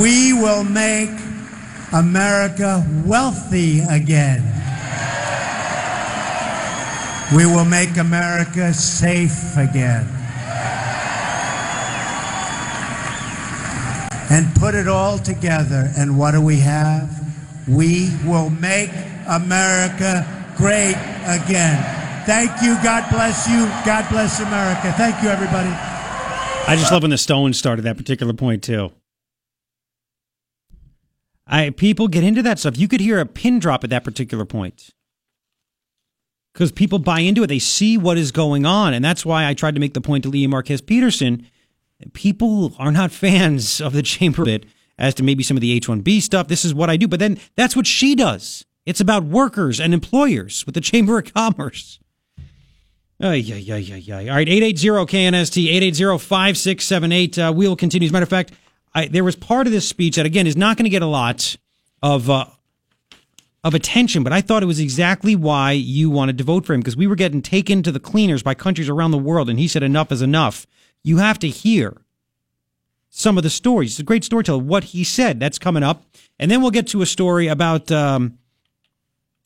We 0.00 0.32
will 0.34 0.64
make 0.64 1.10
America 1.92 2.86
wealthy 3.06 3.80
again. 3.80 4.42
We 7.34 7.46
will 7.46 7.64
make 7.64 7.96
America 7.96 8.74
safe 8.74 9.56
again. 9.56 10.06
And 14.30 14.54
put 14.56 14.74
it 14.74 14.88
all 14.88 15.18
together, 15.18 15.90
and 15.96 16.18
what 16.18 16.32
do 16.32 16.40
we 16.40 16.58
have? 16.60 17.08
We 17.68 18.10
will 18.24 18.50
make 18.50 18.90
America 19.26 20.26
great 20.56 20.96
again. 21.26 22.03
Thank 22.26 22.62
you. 22.62 22.74
God 22.82 23.08
bless 23.10 23.48
you. 23.48 23.66
God 23.84 24.08
bless 24.10 24.40
America. 24.40 24.92
Thank 24.92 25.22
you, 25.22 25.28
everybody. 25.28 25.68
I 26.66 26.76
just 26.78 26.90
love 26.90 27.02
when 27.02 27.10
the 27.10 27.18
Stones 27.18 27.58
started 27.58 27.82
that 27.82 27.96
particular 27.96 28.32
point 28.32 28.62
too. 28.62 28.92
I 31.46 31.70
people 31.70 32.08
get 32.08 32.24
into 32.24 32.42
that 32.42 32.58
stuff. 32.58 32.78
You 32.78 32.88
could 32.88 33.00
hear 33.00 33.20
a 33.20 33.26
pin 33.26 33.58
drop 33.58 33.84
at 33.84 33.90
that 33.90 34.04
particular 34.04 34.44
point. 34.44 34.90
Because 36.52 36.72
people 36.72 36.98
buy 36.98 37.20
into 37.20 37.42
it. 37.42 37.48
They 37.48 37.58
see 37.58 37.98
what 37.98 38.16
is 38.16 38.30
going 38.30 38.64
on. 38.64 38.94
And 38.94 39.04
that's 39.04 39.26
why 39.26 39.46
I 39.46 39.54
tried 39.54 39.74
to 39.74 39.80
make 39.80 39.92
the 39.92 40.00
point 40.00 40.22
to 40.24 40.30
Lea 40.30 40.46
Marquez 40.46 40.80
Peterson. 40.80 41.46
People 42.12 42.74
are 42.78 42.92
not 42.92 43.10
fans 43.12 43.80
of 43.80 43.92
the 43.92 44.02
chamber 44.02 44.44
bit 44.44 44.64
as 44.96 45.14
to 45.14 45.22
maybe 45.22 45.42
some 45.42 45.56
of 45.56 45.60
the 45.60 45.72
H 45.72 45.88
1B 45.88 46.22
stuff. 46.22 46.48
This 46.48 46.64
is 46.64 46.72
what 46.72 46.88
I 46.88 46.96
do. 46.96 47.08
But 47.08 47.18
then 47.18 47.38
that's 47.56 47.76
what 47.76 47.86
she 47.86 48.14
does. 48.14 48.64
It's 48.86 49.00
about 49.00 49.24
workers 49.24 49.80
and 49.80 49.92
employers 49.92 50.64
with 50.64 50.74
the 50.74 50.80
Chamber 50.80 51.18
of 51.18 51.34
Commerce. 51.34 51.98
Ay, 53.20 53.44
ay, 53.52 53.64
ay, 53.70 53.92
ay, 53.92 54.12
ay. 54.12 54.28
All 54.28 54.36
right, 54.36 54.48
880-KNST, 54.48 55.68
880-5678. 55.92 57.48
Uh, 57.48 57.52
we 57.52 57.68
will 57.68 57.76
continue. 57.76 58.06
As 58.06 58.10
a 58.10 58.12
matter 58.12 58.24
of 58.24 58.28
fact, 58.28 58.52
I, 58.94 59.06
there 59.06 59.24
was 59.24 59.36
part 59.36 59.66
of 59.66 59.72
this 59.72 59.88
speech 59.88 60.16
that, 60.16 60.26
again, 60.26 60.46
is 60.46 60.56
not 60.56 60.76
going 60.76 60.84
to 60.84 60.90
get 60.90 61.02
a 61.02 61.06
lot 61.06 61.56
of 62.02 62.28
uh, 62.28 62.46
of 63.62 63.74
attention, 63.74 64.22
but 64.22 64.32
I 64.32 64.42
thought 64.42 64.62
it 64.62 64.66
was 64.66 64.78
exactly 64.78 65.34
why 65.34 65.72
you 65.72 66.10
wanted 66.10 66.36
to 66.38 66.44
vote 66.44 66.66
for 66.66 66.74
him 66.74 66.80
because 66.80 66.96
we 66.96 67.06
were 67.06 67.14
getting 67.16 67.40
taken 67.40 67.82
to 67.82 67.90
the 67.90 67.98
cleaners 67.98 68.42
by 68.42 68.52
countries 68.52 68.90
around 68.90 69.12
the 69.12 69.18
world, 69.18 69.48
and 69.48 69.58
he 69.58 69.66
said 69.66 69.82
enough 69.82 70.12
is 70.12 70.20
enough. 70.20 70.66
You 71.02 71.16
have 71.16 71.38
to 71.38 71.48
hear 71.48 71.96
some 73.08 73.38
of 73.38 73.42
the 73.42 73.50
stories. 73.50 73.92
It's 73.92 74.00
a 74.00 74.04
great 74.04 74.22
storyteller. 74.22 74.62
What 74.62 74.84
he 74.84 75.02
said 75.02 75.40
that's 75.40 75.58
coming 75.58 75.82
up, 75.82 76.04
and 76.38 76.50
then 76.50 76.60
we'll 76.60 76.72
get 76.72 76.88
to 76.88 77.00
a 77.00 77.06
story 77.06 77.46
about. 77.46 77.90
Um, 77.90 78.38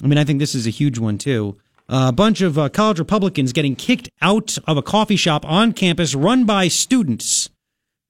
I 0.02 0.06
mean, 0.06 0.18
I 0.18 0.24
think 0.24 0.38
this 0.38 0.54
is 0.54 0.66
a 0.66 0.70
huge 0.70 0.98
one 0.98 1.18
too. 1.18 1.58
A 1.90 2.12
bunch 2.12 2.42
of 2.42 2.58
uh, 2.58 2.68
college 2.68 2.98
Republicans 2.98 3.54
getting 3.54 3.74
kicked 3.74 4.10
out 4.20 4.58
of 4.66 4.76
a 4.76 4.82
coffee 4.82 5.16
shop 5.16 5.46
on 5.46 5.72
campus 5.72 6.14
run 6.14 6.44
by 6.44 6.68
students 6.68 7.48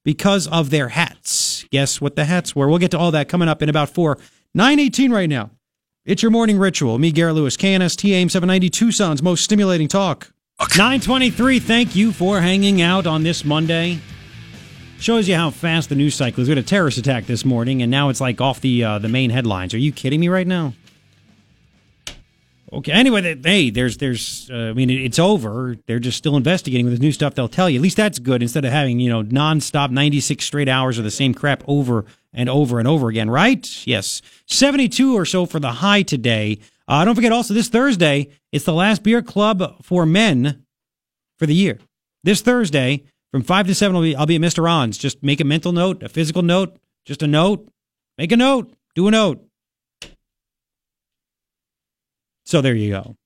because 0.04 0.48
of 0.48 0.70
their 0.70 0.88
hats. 0.88 1.64
Guess 1.70 2.00
what 2.00 2.16
the 2.16 2.24
hats 2.24 2.56
were? 2.56 2.68
We'll 2.68 2.78
get 2.78 2.90
to 2.90 2.98
all 2.98 3.12
that 3.12 3.28
coming 3.28 3.48
up 3.48 3.62
in 3.62 3.68
about 3.68 3.90
four. 3.90 4.18
918 4.54 5.12
right 5.12 5.28
now. 5.28 5.50
It's 6.04 6.22
your 6.22 6.30
morning 6.32 6.58
ritual. 6.58 6.98
Me, 6.98 7.12
Garret 7.12 7.34
Lewis, 7.34 7.56
KNST 7.56 8.10
AM 8.10 8.28
790 8.28 8.70
Tucson's 8.70 9.22
most 9.22 9.44
stimulating 9.44 9.86
talk. 9.86 10.32
923, 10.60 11.60
thank 11.60 11.94
you 11.94 12.10
for 12.10 12.40
hanging 12.40 12.82
out 12.82 13.06
on 13.06 13.22
this 13.22 13.44
Monday. 13.44 14.00
Shows 14.98 15.28
you 15.28 15.36
how 15.36 15.50
fast 15.50 15.88
the 15.88 15.94
news 15.94 16.16
cycle 16.16 16.42
is. 16.42 16.48
We 16.48 16.56
had 16.56 16.64
a 16.64 16.66
terrorist 16.66 16.98
attack 16.98 17.26
this 17.26 17.44
morning, 17.44 17.82
and 17.82 17.90
now 17.92 18.08
it's 18.08 18.20
like 18.20 18.40
off 18.40 18.60
the 18.60 18.82
uh, 18.82 18.98
the 18.98 19.08
main 19.08 19.30
headlines. 19.30 19.72
Are 19.72 19.78
you 19.78 19.92
kidding 19.92 20.18
me 20.18 20.28
right 20.28 20.46
now? 20.46 20.72
Okay. 22.72 22.92
Anyway, 22.92 23.22
th- 23.22 23.38
hey, 23.42 23.70
there's, 23.70 23.96
there's, 23.96 24.50
uh, 24.52 24.56
I 24.56 24.72
mean, 24.74 24.90
it- 24.90 25.00
it's 25.02 25.18
over. 25.18 25.76
They're 25.86 25.98
just 25.98 26.18
still 26.18 26.36
investigating 26.36 26.84
with 26.86 26.94
the 26.94 27.00
new 27.00 27.12
stuff. 27.12 27.34
They'll 27.34 27.48
tell 27.48 27.70
you. 27.70 27.78
At 27.78 27.82
least 27.82 27.96
that's 27.96 28.18
good 28.18 28.42
instead 28.42 28.64
of 28.64 28.72
having, 28.72 29.00
you 29.00 29.08
know, 29.08 29.22
nonstop 29.22 29.90
96 29.90 30.44
straight 30.44 30.68
hours 30.68 30.98
of 30.98 31.04
the 31.04 31.10
same 31.10 31.32
crap 31.32 31.62
over 31.66 32.04
and 32.32 32.48
over 32.50 32.78
and 32.78 32.86
over 32.86 33.08
again, 33.08 33.30
right? 33.30 33.86
Yes. 33.86 34.20
72 34.46 35.16
or 35.16 35.24
so 35.24 35.46
for 35.46 35.58
the 35.60 35.72
high 35.72 36.02
today. 36.02 36.58
Uh, 36.86 37.04
don't 37.04 37.14
forget 37.14 37.32
also 37.32 37.54
this 37.54 37.68
Thursday, 37.68 38.28
it's 38.52 38.64
the 38.66 38.72
last 38.74 39.02
beer 39.02 39.22
club 39.22 39.82
for 39.82 40.04
men 40.04 40.64
for 41.38 41.46
the 41.46 41.54
year. 41.54 41.78
This 42.24 42.42
Thursday 42.42 43.04
from 43.30 43.42
5 43.42 43.66
to 43.68 43.74
7, 43.74 43.96
I'll 43.96 44.02
be, 44.02 44.16
I'll 44.16 44.26
be 44.26 44.36
at 44.36 44.40
Mr. 44.42 44.62
Ron's. 44.62 44.98
Just 44.98 45.22
make 45.22 45.40
a 45.40 45.44
mental 45.44 45.72
note, 45.72 46.02
a 46.02 46.08
physical 46.08 46.42
note, 46.42 46.76
just 47.06 47.22
a 47.22 47.26
note. 47.26 47.68
Make 48.18 48.32
a 48.32 48.36
note. 48.36 48.74
Do 48.94 49.06
a 49.08 49.10
note. 49.10 49.44
So 52.48 52.62
there 52.62 52.74
you 52.74 52.90
go. 52.90 53.16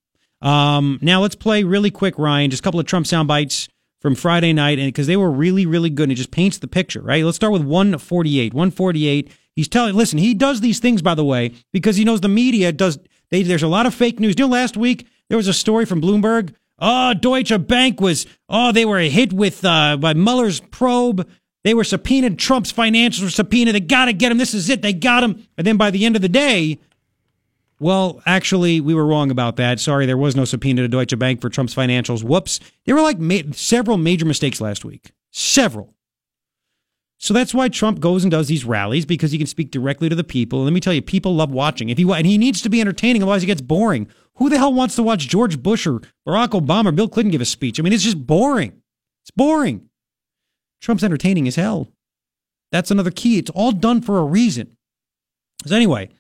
Um, 0.47 0.99
now 1.01 1.23
let's 1.23 1.36
play 1.36 1.62
really 1.62 1.93
quick, 1.93 2.19
Ryan. 2.19 2.51
Just 2.51 2.61
a 2.61 2.65
couple 2.65 2.81
of 2.81 2.86
Trump 2.86 3.07
sound 3.07 3.28
bites 3.28 3.69
from 4.01 4.16
Friday 4.16 4.53
night, 4.53 4.81
and 4.81 4.89
because 4.89 5.07
they 5.07 5.16
were 5.16 5.31
really, 5.31 5.65
really 5.65 5.90
good, 5.90 6.05
and 6.05 6.12
it 6.12 6.16
just 6.16 6.32
paints 6.32 6.59
the 6.59 6.66
picture, 6.66 7.01
right? 7.01 7.24
Let's 7.24 7.36
start 7.36 7.53
with 7.53 7.62
148. 7.62 8.53
148. 8.53 9.31
He's 9.55 9.69
telling, 9.69 9.94
listen, 9.94 10.19
he 10.19 10.35
does 10.35 10.61
these 10.61 10.81
things, 10.81 11.03
by 11.03 11.15
the 11.15 11.24
way, 11.24 11.53
because 11.73 11.94
he 11.94 12.05
knows 12.05 12.20
the 12.20 12.28
media 12.28 12.73
does. 12.73 12.99
They, 13.31 13.44
there's 13.44 13.62
a 13.62 13.69
lot 13.69 13.86
of 13.86 13.94
fake 13.94 14.19
news. 14.19 14.35
You 14.36 14.47
know, 14.47 14.53
last 14.53 14.77
week 14.77 15.07
there 15.28 15.36
was 15.36 15.47
a 15.47 15.55
story 15.55 15.85
from 15.85 16.03
Bloomberg. 16.03 16.53
Oh, 16.81 17.15
Deutsche 17.15 17.65
Bank 17.69 18.01
was. 18.01 18.27
Oh, 18.49 18.73
they 18.73 18.85
were 18.85 18.99
hit 18.99 19.32
with 19.32 19.65
uh, 19.65 19.99
by 19.99 20.15
Mueller's 20.15 20.59
probe. 20.59 21.28
They 21.62 21.74
were 21.74 21.85
subpoenaed. 21.85 22.40
Trump's 22.40 22.73
financials 22.73 23.23
were 23.23 23.31
subpoenaed. 23.31 23.77
They 23.77 23.81
got 23.81 24.07
to 24.07 24.12
get 24.12 24.32
him. 24.32 24.39
This 24.39 24.53
is 24.53 24.69
it. 24.69 24.82
They 24.82 24.93
got 24.93 25.23
him. 25.23 25.47
And 25.57 25.65
then 25.65 25.77
by 25.77 25.93
the 25.93 26.05
end 26.05 26.16
of 26.16 26.23
the 26.23 26.28
day, 26.28 26.81
well, 27.82 28.22
actually, 28.24 28.80
we 28.80 28.94
were 28.94 29.04
wrong 29.04 29.30
about 29.30 29.56
that. 29.56 29.80
Sorry, 29.80 30.06
there 30.06 30.16
was 30.16 30.36
no 30.36 30.44
subpoena 30.44 30.82
to 30.82 30.88
Deutsche 30.88 31.18
Bank 31.18 31.40
for 31.40 31.50
Trump's 31.50 31.74
financials. 31.74 32.22
Whoops. 32.22 32.60
There 32.86 32.94
were 32.94 33.02
like 33.02 33.18
ma- 33.18 33.52
several 33.52 33.98
major 33.98 34.24
mistakes 34.24 34.60
last 34.60 34.84
week. 34.84 35.12
Several. 35.32 35.94
So 37.18 37.34
that's 37.34 37.52
why 37.52 37.68
Trump 37.68 38.00
goes 38.00 38.24
and 38.24 38.30
does 38.30 38.48
these 38.48 38.64
rallies 38.64 39.04
because 39.04 39.32
he 39.32 39.38
can 39.38 39.46
speak 39.46 39.70
directly 39.70 40.09
to 40.09 40.14
the 40.14 40.24
people. 40.24 40.62
Let 40.64 40.72
me 40.72 40.80
tell 40.80 40.92
you, 40.92 41.02
people 41.02 41.34
love 41.34 41.50
watching. 41.50 41.88
If 41.88 41.98
he 41.98 42.10
and 42.10 42.26
he 42.26 42.38
needs 42.38 42.62
to 42.62 42.68
be 42.68 42.80
entertaining, 42.80 43.22
otherwise 43.22 43.42
he 43.42 43.46
gets 43.46 43.60
boring. 43.60 44.09
Who 44.36 44.48
the 44.48 44.59
hell 44.59 44.72
wants 44.72 44.96
to 44.96 45.02
watch 45.02 45.28
George 45.28 45.62
Bush 45.62 45.86
or 45.86 46.00
Barack 46.26 46.50
Obama 46.50 46.86
or 46.86 46.92
Bill 46.92 47.09
Clinton 47.09 47.32
give 47.32 47.40
a 47.40 47.44
speech? 47.44 47.78
I 47.78 47.82
mean, 47.82 47.92
it's 47.92 48.02
just 48.02 48.26
boring. 48.26 48.80
It's 49.22 49.30
boring. 49.30 49.88
Trump's 50.80 51.04
entertaining 51.04 51.46
as 51.46 51.56
hell. 51.56 51.88
That's 52.70 52.90
another 52.90 53.10
key. 53.10 53.38
It's 53.38 53.50
all 53.50 53.72
done 53.72 54.00
for 54.00 54.18
a 54.18 54.24
reason. 54.24 54.76
So 55.66 55.76
anyway, 55.76 56.10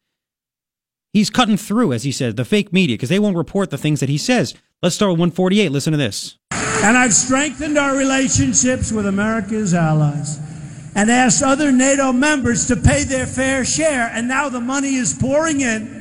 he's 1.12 1.30
cutting 1.30 1.56
through, 1.56 1.92
as 1.92 2.04
he 2.04 2.12
says, 2.12 2.34
the 2.34 2.44
fake 2.44 2.72
media 2.72 2.94
because 2.94 3.08
they 3.08 3.18
won't 3.18 3.36
report 3.36 3.70
the 3.70 3.78
things 3.78 4.00
that 4.00 4.08
he 4.08 4.18
says. 4.18 4.54
Let's 4.82 4.94
start 4.94 5.10
with 5.12 5.20
148. 5.20 5.70
Listen 5.70 5.92
to 5.92 5.96
this. 5.96 6.38
And 6.50 6.96
I've 6.96 7.14
strengthened 7.14 7.78
our 7.78 7.96
relationships 7.96 8.90
with 8.90 9.06
America's 9.06 9.74
allies 9.74 10.40
and 10.94 11.10
asked 11.10 11.42
other 11.42 11.70
NATO 11.70 12.12
members 12.12 12.66
to 12.66 12.76
pay 12.76 13.04
their 13.04 13.26
fair 13.26 13.64
share. 13.64 14.10
And 14.12 14.26
now 14.26 14.48
the 14.48 14.60
money 14.60 14.94
is 14.94 15.14
pouring 15.14 15.60
in. 15.60 16.00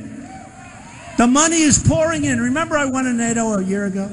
The 1.18 1.26
money 1.26 1.60
is 1.60 1.78
pouring 1.78 2.24
in. 2.24 2.40
Remember, 2.40 2.76
I 2.76 2.86
went 2.86 3.06
to 3.06 3.12
NATO 3.12 3.54
a 3.54 3.62
year 3.62 3.86
ago? 3.86 4.10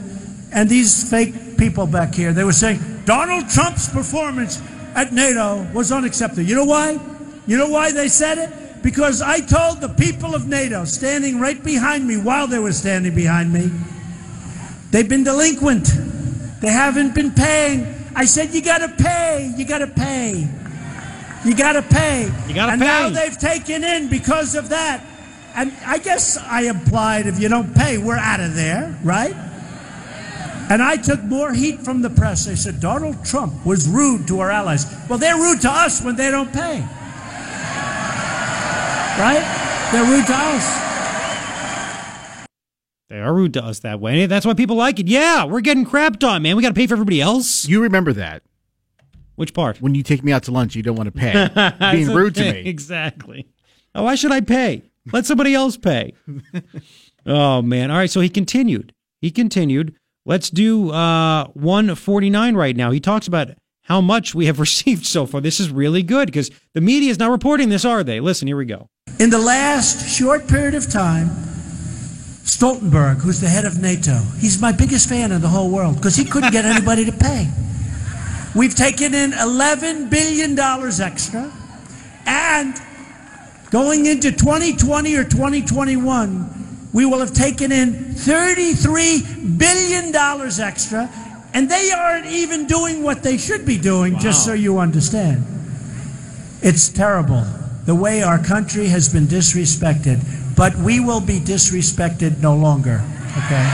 And 0.53 0.69
these 0.69 1.09
fake 1.09 1.57
people 1.57 1.87
back 1.87 2.13
here, 2.13 2.33
they 2.33 2.43
were 2.43 2.53
saying 2.53 2.79
Donald 3.05 3.49
Trump's 3.49 3.89
performance 3.89 4.61
at 4.95 5.11
NATO 5.11 5.67
was 5.73 5.91
unacceptable. 5.91 6.43
You 6.43 6.55
know 6.55 6.65
why? 6.65 6.99
You 7.47 7.57
know 7.57 7.69
why 7.69 7.91
they 7.91 8.09
said 8.09 8.37
it? 8.37 8.68
Because 8.81 9.21
I 9.21 9.39
told 9.41 9.81
the 9.81 9.89
people 9.89 10.35
of 10.35 10.47
NATO 10.47 10.85
standing 10.85 11.39
right 11.39 11.61
behind 11.61 12.07
me 12.07 12.17
while 12.17 12.47
they 12.47 12.59
were 12.59 12.71
standing 12.71 13.13
behind 13.13 13.51
me, 13.51 13.71
they've 14.91 15.07
been 15.07 15.23
delinquent. 15.23 15.89
They 16.61 16.71
haven't 16.71 17.13
been 17.15 17.31
paying. 17.31 17.95
I 18.15 18.25
said, 18.25 18.53
you 18.53 18.61
got 18.61 18.79
to 18.79 19.03
pay. 19.03 19.53
You 19.57 19.65
got 19.65 19.79
to 19.79 19.87
pay. 19.87 20.47
You 21.45 21.55
got 21.55 21.73
to 21.73 21.81
pay. 21.81 22.29
You 22.47 22.53
gotta 22.53 22.73
and 22.73 22.81
pay. 22.81 22.87
now 22.87 23.09
they've 23.09 23.37
taken 23.37 23.83
in 23.83 24.09
because 24.09 24.55
of 24.55 24.69
that. 24.69 25.05
And 25.55 25.71
I 25.85 25.97
guess 25.97 26.37
I 26.37 26.63
implied 26.63 27.27
if 27.27 27.39
you 27.39 27.49
don't 27.49 27.73
pay, 27.73 27.97
we're 27.97 28.17
out 28.17 28.39
of 28.39 28.55
there, 28.55 28.97
right? 29.03 29.33
And 30.69 30.83
I 30.83 30.97
took 30.97 31.23
more 31.23 31.51
heat 31.53 31.79
from 31.81 32.01
the 32.01 32.09
press. 32.09 32.45
They 32.45 32.55
said 32.55 32.79
Donald 32.79 33.25
Trump 33.25 33.65
was 33.65 33.87
rude 33.87 34.27
to 34.27 34.39
our 34.41 34.51
allies. 34.51 34.85
Well, 35.09 35.17
they're 35.17 35.37
rude 35.37 35.61
to 35.61 35.71
us 35.71 36.03
when 36.03 36.15
they 36.15 36.29
don't 36.29 36.53
pay. 36.53 36.85
Right? 39.19 39.89
They're 39.91 40.05
rude 40.05 40.25
to 40.27 40.33
us. 40.33 40.89
They 43.09 43.19
are 43.19 43.33
rude 43.33 43.53
to 43.53 43.63
us 43.65 43.79
that 43.79 43.99
way. 43.99 44.27
That's 44.27 44.45
why 44.45 44.53
people 44.53 44.77
like 44.77 44.97
it. 44.99 45.07
Yeah, 45.07 45.43
we're 45.43 45.59
getting 45.59 45.85
crapped 45.85 46.25
on, 46.25 46.41
man. 46.41 46.55
We 46.55 46.61
got 46.61 46.69
to 46.69 46.73
pay 46.73 46.87
for 46.87 46.93
everybody 46.93 47.19
else. 47.19 47.67
You 47.67 47.81
remember 47.81 48.13
that. 48.13 48.43
Which 49.35 49.53
part? 49.53 49.81
When 49.81 49.93
you 49.93 50.03
take 50.03 50.23
me 50.23 50.31
out 50.31 50.43
to 50.43 50.51
lunch, 50.51 50.75
you 50.75 50.83
don't 50.83 50.95
want 50.95 51.07
to 51.07 51.19
pay. 51.19 51.49
Being 51.91 52.15
rude 52.15 52.35
to 52.35 52.53
me. 52.53 52.59
Exactly. 52.65 53.47
Oh, 53.93 54.03
why 54.03 54.15
should 54.15 54.31
I 54.31 54.41
pay? 54.41 54.83
Let 55.11 55.25
somebody 55.25 55.53
else 55.53 55.75
pay. 55.75 56.13
oh 57.25 57.61
man. 57.61 57.91
All 57.91 57.97
right. 57.97 58.09
So 58.09 58.21
he 58.21 58.29
continued. 58.29 58.93
He 59.21 59.31
continued. 59.31 59.95
Let's 60.25 60.49
do 60.49 60.91
uh, 60.91 61.47
149 61.47 62.55
right 62.55 62.75
now. 62.75 62.91
He 62.91 62.99
talks 62.99 63.27
about 63.27 63.49
how 63.89 63.99
much 63.99 64.35
we 64.35 64.45
have 64.45 64.59
received 64.67 65.05
so 65.05 65.25
far. 65.25 65.41
This 65.41 65.59
is 65.59 65.69
really 65.69 66.03
good 66.03 66.27
because 66.27 66.51
the 66.73 66.81
media 66.81 67.09
is 67.09 67.19
not 67.19 67.31
reporting 67.31 67.69
this, 67.69 67.83
are 67.83 68.03
they? 68.03 68.19
Listen, 68.19 68.47
here 68.47 68.57
we 68.57 68.65
go. 68.65 68.87
In 69.19 69.29
the 69.31 69.39
last 69.39 70.07
short 70.07 70.47
period 70.47 70.75
of 70.75 70.89
time, 70.89 71.27
Stoltenberg, 72.43 73.17
who's 73.21 73.41
the 73.41 73.49
head 73.49 73.65
of 73.65 73.81
NATO, 73.81 74.17
he's 74.39 74.61
my 74.61 74.71
biggest 74.71 75.09
fan 75.09 75.31
in 75.31 75.41
the 75.41 75.47
whole 75.47 75.69
world 75.69 75.95
because 75.95 76.15
he 76.15 76.25
couldn't 76.25 76.51
get 76.51 76.65
anybody 76.65 77.05
to 77.05 77.11
pay. 77.11 77.49
We've 78.55 78.73
taken 78.73 79.13
in 79.13 79.31
$11 79.31 80.09
billion 80.09 80.57
extra, 80.59 81.51
and 82.25 82.75
going 83.69 84.07
into 84.07 84.31
2020 84.31 85.15
or 85.15 85.23
2021, 85.23 86.87
we 86.91 87.05
will 87.05 87.19
have 87.19 87.33
taken 87.33 87.71
in 87.71 87.93
$33 87.93 89.57
billion 89.59 90.15
extra, 90.15 91.09
and 91.53 91.69
they 91.69 91.91
aren't 91.91 92.27
even 92.27 92.67
doing 92.67 93.03
what 93.03 93.23
they 93.23 93.37
should 93.37 93.65
be 93.65 93.77
doing, 93.77 94.19
just 94.19 94.45
so 94.45 94.53
you 94.53 94.79
understand. 94.79 95.43
It's 96.61 96.89
terrible 96.89 97.45
the 97.85 97.95
way 97.95 98.21
our 98.21 98.37
country 98.37 98.87
has 98.87 99.11
been 99.11 99.25
disrespected, 99.25 100.55
but 100.55 100.75
we 100.75 100.99
will 100.99 101.21
be 101.21 101.39
disrespected 101.39 102.39
no 102.41 102.55
longer. 102.55 103.03
Okay? 103.31 103.65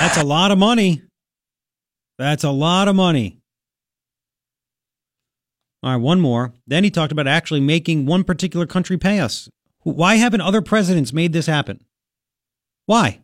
That's 0.00 0.18
a 0.18 0.24
lot 0.24 0.50
of 0.50 0.58
money. 0.58 1.02
That's 2.18 2.44
a 2.44 2.50
lot 2.50 2.88
of 2.88 2.96
money. 2.96 3.38
All 5.82 5.92
right, 5.92 5.96
one 5.96 6.20
more. 6.20 6.52
Then 6.66 6.84
he 6.84 6.90
talked 6.90 7.12
about 7.12 7.26
actually 7.26 7.60
making 7.60 8.04
one 8.04 8.24
particular 8.24 8.66
country 8.66 8.98
pay 8.98 9.20
us. 9.20 9.48
Why 9.82 10.16
haven't 10.16 10.42
other 10.42 10.60
presidents 10.60 11.12
made 11.12 11.32
this 11.32 11.46
happen? 11.46 11.80
Why? 12.84 13.20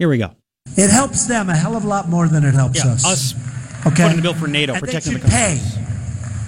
Here 0.00 0.08
we 0.08 0.18
go. 0.18 0.34
It 0.76 0.90
helps 0.90 1.26
them 1.26 1.50
a 1.50 1.56
hell 1.56 1.76
of 1.76 1.84
a 1.84 1.88
lot 1.88 2.08
more 2.08 2.28
than 2.28 2.44
it 2.44 2.54
helps 2.54 2.82
Yeah, 2.84 2.92
us. 2.92 3.04
us 3.04 3.34
okay? 3.86 4.04
putting 4.04 4.16
the 4.16 4.22
bill 4.22 4.34
for 4.34 4.46
NATO, 4.48 4.72
and 4.72 4.82
they 4.82 4.86
protecting 4.86 5.14
the 5.14 5.18
country. 5.20 5.36
pay. 5.38 5.60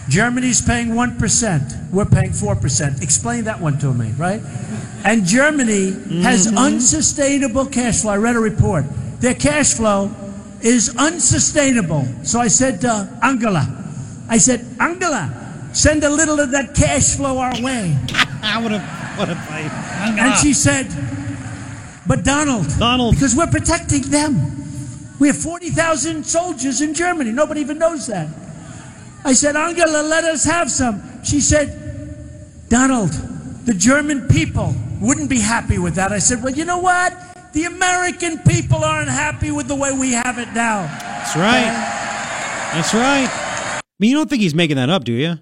Germany's 0.08 0.62
paying 0.62 0.88
1%. 0.90 1.90
We're 1.92 2.04
paying 2.06 2.30
4%. 2.30 3.02
Explain 3.02 3.44
that 3.44 3.60
one 3.60 3.78
to 3.78 3.92
me, 3.92 4.12
right? 4.16 4.40
And 5.04 5.24
Germany 5.26 5.90
has 6.22 6.46
Mm-hmm. 6.46 6.56
unsustainable 6.58 7.66
cash 7.66 8.00
flow. 8.02 8.12
I 8.12 8.16
read 8.16 8.36
a 8.36 8.40
report. 8.40 8.84
Their 9.20 9.34
cash 9.34 9.74
flow 9.74 10.10
is 10.62 10.94
unsustainable. 10.96 12.06
So 12.22 12.40
I 12.40 12.48
said 12.48 12.80
to 12.82 13.08
Angela, 13.22 13.66
I 14.28 14.38
said, 14.38 14.64
Angela, 14.80 15.68
send 15.74 16.04
a 16.04 16.10
little 16.10 16.40
of 16.40 16.50
that 16.52 16.74
cash 16.74 17.16
flow 17.16 17.38
our 17.38 17.60
way. 17.60 17.96
I 18.42 18.60
would 18.62 18.72
have. 18.72 19.18
what 19.18 19.28
a 19.28 19.34
fight. 19.36 19.70
And 20.18 20.34
she 20.38 20.52
said, 20.54 20.86
But 22.06 22.24
Donald, 22.24 22.66
Donald, 22.78 23.14
because 23.14 23.34
we're 23.34 23.46
protecting 23.46 24.02
them. 24.02 24.50
We 25.18 25.28
have 25.28 25.36
40,000 25.36 26.24
soldiers 26.24 26.80
in 26.80 26.92
Germany. 26.92 27.30
Nobody 27.30 27.60
even 27.60 27.78
knows 27.78 28.08
that. 28.08 28.28
I 29.24 29.32
said, 29.32 29.56
Angela, 29.56 30.02
let 30.02 30.24
us 30.24 30.44
have 30.44 30.70
some. 30.70 31.22
She 31.24 31.40
said, 31.40 32.66
Donald, 32.68 33.10
the 33.64 33.72
German 33.72 34.28
people 34.28 34.74
wouldn't 35.00 35.30
be 35.30 35.40
happy 35.40 35.78
with 35.78 35.94
that. 35.94 36.12
I 36.12 36.18
said, 36.18 36.42
Well, 36.42 36.52
you 36.52 36.64
know 36.64 36.78
what? 36.78 37.16
The 37.52 37.64
American 37.64 38.38
people 38.38 38.84
aren't 38.84 39.08
happy 39.08 39.50
with 39.50 39.68
the 39.68 39.76
way 39.76 39.92
we 39.92 40.12
have 40.12 40.38
it 40.38 40.52
now. 40.52 40.82
That's 41.00 41.36
right. 41.36 41.68
Uh, 41.68 42.74
That's 42.74 42.92
right. 42.92 43.28
I 43.30 43.80
mean, 43.98 44.10
you 44.10 44.16
don't 44.16 44.28
think 44.28 44.42
he's 44.42 44.54
making 44.54 44.76
that 44.76 44.90
up, 44.90 45.04
do 45.04 45.12
you? 45.12 45.38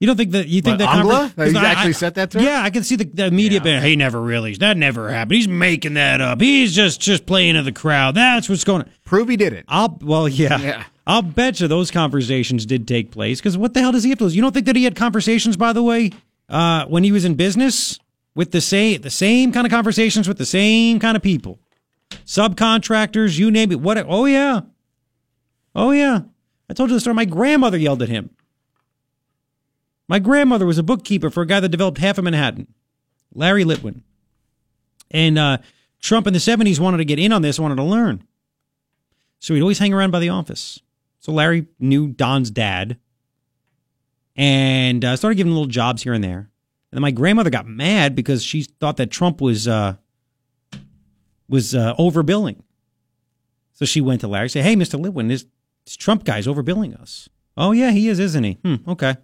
You 0.00 0.06
don't 0.06 0.16
think 0.16 0.30
that 0.32 0.48
you 0.48 0.62
think 0.62 0.80
What, 0.80 0.86
that 0.86 0.96
Angela? 0.96 1.28
conver- 1.28 1.36
'cause 1.36 1.52
He 1.52 1.58
I- 1.58 1.64
actually 1.64 1.88
I- 1.90 1.92
said 1.92 2.14
that 2.14 2.30
to 2.30 2.38
her? 2.38 2.44
Yeah, 2.44 2.62
I 2.62 2.70
can 2.70 2.82
see 2.84 2.96
the, 2.96 3.04
the 3.04 3.30
media 3.30 3.60
being, 3.60 3.82
he 3.82 3.96
never 3.96 4.18
really, 4.20 4.54
that 4.56 4.78
never 4.78 5.10
happened. 5.10 5.34
He's 5.36 5.46
making 5.48 5.94
that 5.94 6.22
up. 6.22 6.40
He's 6.40 6.74
just 6.74 7.00
just 7.02 7.26
playing 7.26 7.54
to 7.54 7.62
the 7.62 7.70
crowd. 7.72 8.14
That's 8.14 8.48
what's 8.48 8.64
going 8.64 8.82
on. 8.82 8.90
Prove 9.04 9.28
he 9.28 9.36
did 9.36 9.52
it. 9.52 9.66
I'll 9.68 9.98
well, 10.00 10.26
yeah. 10.26 10.58
Yeah. 10.58 10.84
I'll 11.06 11.20
bet 11.22 11.60
you 11.60 11.68
those 11.68 11.90
conversations 11.90 12.64
did 12.64 12.88
take 12.88 13.10
place 13.10 13.40
because 13.40 13.58
what 13.58 13.74
the 13.74 13.80
hell 13.80 13.92
does 13.92 14.02
he 14.04 14.08
have 14.10 14.18
to 14.18 14.24
lose? 14.24 14.34
You 14.36 14.40
don't 14.42 14.52
think 14.52 14.66
that 14.66 14.76
he 14.76 14.84
had 14.84 14.96
conversations, 14.96 15.56
by 15.58 15.72
the 15.74 15.82
way, 15.82 16.12
uh, 16.48 16.86
when 16.86 17.04
he 17.04 17.12
was 17.12 17.24
in 17.26 17.34
business 17.34 17.98
with 18.34 18.52
the 18.52 18.60
same 18.62 19.02
the 19.02 19.10
same 19.10 19.52
kind 19.52 19.66
of 19.66 19.70
conversations 19.70 20.26
with 20.28 20.38
the 20.38 20.46
same 20.46 20.98
kind 20.98 21.14
of 21.16 21.22
people, 21.22 21.58
subcontractors, 22.24 23.38
you 23.38 23.50
name 23.50 23.72
it. 23.72 23.80
What? 23.80 23.98
Oh 24.08 24.24
yeah, 24.24 24.60
oh 25.74 25.90
yeah. 25.90 26.20
I 26.68 26.72
told 26.72 26.88
you 26.90 26.94
the 26.96 27.00
story. 27.00 27.14
My 27.14 27.24
grandmother 27.24 27.76
yelled 27.76 28.02
at 28.02 28.08
him. 28.08 28.30
My 30.10 30.18
grandmother 30.18 30.66
was 30.66 30.76
a 30.76 30.82
bookkeeper 30.82 31.30
for 31.30 31.42
a 31.42 31.46
guy 31.46 31.60
that 31.60 31.68
developed 31.68 31.98
half 31.98 32.18
of 32.18 32.24
Manhattan, 32.24 32.66
Larry 33.32 33.62
Litwin. 33.62 34.02
And 35.12 35.38
uh, 35.38 35.58
Trump 36.00 36.26
in 36.26 36.32
the 36.32 36.40
70s 36.40 36.80
wanted 36.80 36.96
to 36.96 37.04
get 37.04 37.20
in 37.20 37.30
on 37.30 37.42
this, 37.42 37.60
wanted 37.60 37.76
to 37.76 37.84
learn. 37.84 38.24
So 39.38 39.54
he'd 39.54 39.60
always 39.60 39.78
hang 39.78 39.94
around 39.94 40.10
by 40.10 40.18
the 40.18 40.30
office. 40.30 40.80
So 41.20 41.30
Larry 41.30 41.68
knew 41.78 42.08
Don's 42.08 42.50
dad 42.50 42.98
and 44.34 45.04
uh, 45.04 45.14
started 45.14 45.36
giving 45.36 45.52
little 45.52 45.68
jobs 45.68 46.02
here 46.02 46.12
and 46.12 46.24
there. 46.24 46.38
And 46.90 46.96
then 46.96 47.02
my 47.02 47.12
grandmother 47.12 47.50
got 47.50 47.68
mad 47.68 48.16
because 48.16 48.42
she 48.42 48.64
thought 48.64 48.96
that 48.96 49.12
Trump 49.12 49.40
was 49.40 49.68
uh, 49.68 49.94
was 51.48 51.72
uh, 51.72 51.94
overbilling. 52.00 52.58
So 53.74 53.84
she 53.84 54.00
went 54.00 54.22
to 54.22 54.28
Larry 54.28 54.46
and 54.46 54.50
said, 54.50 54.64
Hey, 54.64 54.74
Mr. 54.74 55.00
Litwin, 55.00 55.28
this, 55.28 55.46
this 55.84 55.94
Trump 55.94 56.24
guy's 56.24 56.48
overbilling 56.48 57.00
us. 57.00 57.28
Oh, 57.56 57.70
yeah, 57.70 57.92
he 57.92 58.08
is, 58.08 58.18
isn't 58.18 58.42
he? 58.42 58.54
Hmm, 58.64 58.76
okay. 58.88 59.16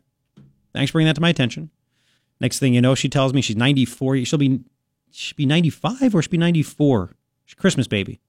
Thanks 0.76 0.90
for 0.90 0.96
bringing 0.96 1.08
that 1.08 1.14
to 1.14 1.22
my 1.22 1.30
attention. 1.30 1.70
Next 2.40 2.58
thing 2.58 2.74
you 2.74 2.82
know, 2.82 2.94
she 2.94 3.08
tells 3.08 3.32
me 3.32 3.40
she's 3.40 3.56
94. 3.56 4.24
She'll 4.24 4.38
be, 4.38 4.60
she'll 5.10 5.36
be 5.36 5.46
95 5.46 6.14
or 6.14 6.22
she'll 6.22 6.30
be 6.30 6.36
94. 6.36 7.16
She's 7.46 7.54
Christmas 7.54 7.86
baby. 7.86 8.20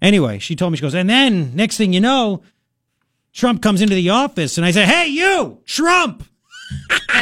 Anyway, 0.00 0.38
she 0.38 0.54
told 0.54 0.70
me, 0.70 0.76
she 0.76 0.82
goes, 0.82 0.94
and 0.94 1.10
then 1.10 1.56
next 1.56 1.76
thing 1.76 1.92
you 1.92 2.00
know, 2.00 2.42
Trump 3.32 3.60
comes 3.60 3.82
into 3.82 3.96
the 3.96 4.10
office 4.10 4.56
and 4.56 4.64
I 4.64 4.70
say, 4.70 4.84
Hey, 4.84 5.08
you, 5.08 5.60
Trump! 5.66 6.22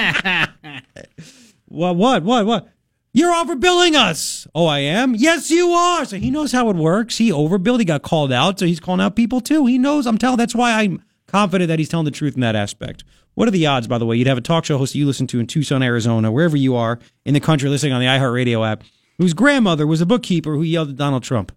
what, 1.66 1.96
what, 1.96 2.22
what, 2.22 2.44
what? 2.46 2.68
You're 3.14 3.32
overbilling 3.32 3.94
us. 3.94 4.46
Oh, 4.54 4.66
I 4.66 4.80
am? 4.80 5.14
Yes, 5.14 5.50
you 5.50 5.70
are. 5.70 6.04
So 6.04 6.18
he 6.18 6.30
knows 6.30 6.52
how 6.52 6.68
it 6.68 6.76
works. 6.76 7.16
He 7.16 7.30
overbilled. 7.30 7.78
He 7.78 7.86
got 7.86 8.02
called 8.02 8.30
out. 8.30 8.58
So 8.58 8.66
he's 8.66 8.78
calling 8.78 9.00
out 9.00 9.16
people 9.16 9.40
too. 9.40 9.64
He 9.64 9.78
knows. 9.78 10.06
I'm 10.06 10.18
telling. 10.18 10.36
That's 10.36 10.54
why 10.54 10.72
I'm 10.72 11.02
confident 11.26 11.68
that 11.68 11.78
he's 11.78 11.88
telling 11.88 12.04
the 12.04 12.10
truth 12.10 12.34
in 12.34 12.42
that 12.42 12.54
aspect. 12.54 13.04
What 13.36 13.48
are 13.48 13.52
the 13.52 13.66
odds, 13.66 13.86
by 13.86 13.98
the 13.98 14.06
way? 14.06 14.16
You'd 14.16 14.28
have 14.28 14.38
a 14.38 14.40
talk 14.40 14.64
show 14.64 14.78
host 14.78 14.94
you 14.94 15.06
listen 15.06 15.26
to 15.26 15.38
in 15.38 15.46
Tucson, 15.46 15.82
Arizona, 15.82 16.32
wherever 16.32 16.56
you 16.56 16.74
are 16.74 16.98
in 17.26 17.34
the 17.34 17.40
country, 17.40 17.68
listening 17.68 17.92
on 17.92 18.00
the 18.00 18.06
iHeartRadio 18.06 18.66
app, 18.66 18.82
whose 19.18 19.34
grandmother 19.34 19.86
was 19.86 20.00
a 20.00 20.06
bookkeeper 20.06 20.54
who 20.54 20.62
yelled 20.62 20.88
at 20.88 20.96
Donald 20.96 21.22
Trump. 21.22 21.52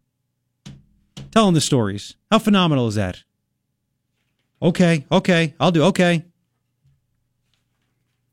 Tell 1.31 1.47
him 1.47 1.53
the 1.53 1.61
stories. 1.61 2.17
How 2.29 2.37
phenomenal 2.37 2.87
is 2.87 2.95
that? 2.95 3.23
Okay, 4.61 5.05
okay, 5.09 5.53
I'll 5.57 5.71
do 5.71 5.83
okay. 5.85 6.25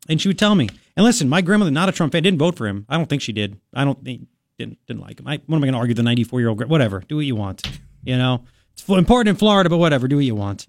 And 0.09 0.21
she 0.21 0.27
would 0.27 0.41
tell 0.41 0.57
me. 0.57 0.69
And 0.97 1.05
listen, 1.05 1.29
my 1.29 1.41
grandmother, 1.41 1.71
not 1.71 1.89
a 1.89 1.93
Trump 1.93 2.13
fan, 2.13 2.25
didn't 2.25 2.41
vote 2.41 2.57
for 2.57 2.67
him. 2.67 2.85
I 2.89 2.97
don't 2.97 3.09
think 3.09 3.23
she 3.23 3.33
did. 3.33 3.61
I 3.73 3.85
don't 3.85 4.03
think 4.03 4.27
didn't 4.59 4.79
didn't 4.89 5.03
like 5.03 5.21
him. 5.21 5.29
I, 5.29 5.41
what 5.47 5.57
am 5.57 5.63
I 5.63 5.67
going 5.67 5.75
to 5.75 5.79
argue? 5.79 5.95
The 5.95 6.03
94 6.03 6.41
year 6.41 6.49
old, 6.49 6.69
whatever. 6.69 7.01
Do 7.07 7.17
what 7.17 7.27
you 7.27 7.37
want. 7.37 7.65
You 8.03 8.17
know, 8.17 8.45
it's 8.73 8.89
important 8.89 9.29
in 9.29 9.37
Florida, 9.37 9.71
but 9.71 9.77
whatever. 9.79 10.09
Do 10.09 10.17
what 10.17 10.25
you 10.25 10.35
want. 10.35 10.67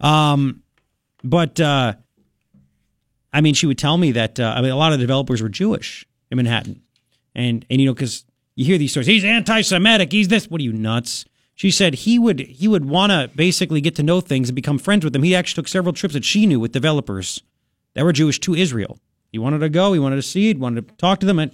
Um, 0.00 0.64
but 1.22 1.60
uh, 1.60 1.94
I 3.36 3.40
mean, 3.42 3.54
she 3.54 3.66
would 3.66 3.78
tell 3.78 3.98
me 3.98 4.12
that 4.12 4.40
uh, 4.40 4.54
I 4.56 4.62
mean, 4.62 4.70
a 4.70 4.76
lot 4.76 4.92
of 4.92 4.98
the 4.98 5.02
developers 5.02 5.42
were 5.42 5.48
Jewish 5.50 6.06
in 6.30 6.36
Manhattan, 6.36 6.80
and 7.34 7.64
and 7.68 7.80
you 7.80 7.86
know, 7.86 7.94
because 7.94 8.24
you 8.54 8.64
hear 8.64 8.78
these 8.78 8.92
stories, 8.92 9.06
he's 9.06 9.24
anti-Semitic, 9.24 10.10
he's 10.10 10.28
this. 10.28 10.48
What 10.48 10.60
are 10.60 10.64
you 10.64 10.72
nuts? 10.72 11.24
She 11.54 11.70
said 11.70 11.94
he 11.94 12.18
would 12.18 12.40
he 12.40 12.66
would 12.68 12.84
want 12.86 13.12
to 13.12 13.30
basically 13.36 13.80
get 13.80 13.94
to 13.96 14.02
know 14.02 14.20
things 14.20 14.48
and 14.48 14.56
become 14.56 14.78
friends 14.78 15.04
with 15.04 15.12
them. 15.12 15.22
He 15.22 15.34
actually 15.34 15.62
took 15.62 15.68
several 15.68 15.92
trips 15.92 16.14
that 16.14 16.24
she 16.24 16.46
knew 16.46 16.58
with 16.60 16.72
developers 16.72 17.42
that 17.94 18.04
were 18.04 18.12
Jewish 18.12 18.40
to 18.40 18.54
Israel. 18.54 18.98
He 19.32 19.38
wanted 19.38 19.58
to 19.58 19.68
go. 19.68 19.92
He 19.92 19.98
wanted 19.98 20.16
to 20.16 20.22
see 20.22 20.48
it. 20.50 20.58
Wanted 20.58 20.88
to 20.88 20.94
talk 20.96 21.20
to 21.20 21.26
them. 21.26 21.38
And 21.38 21.50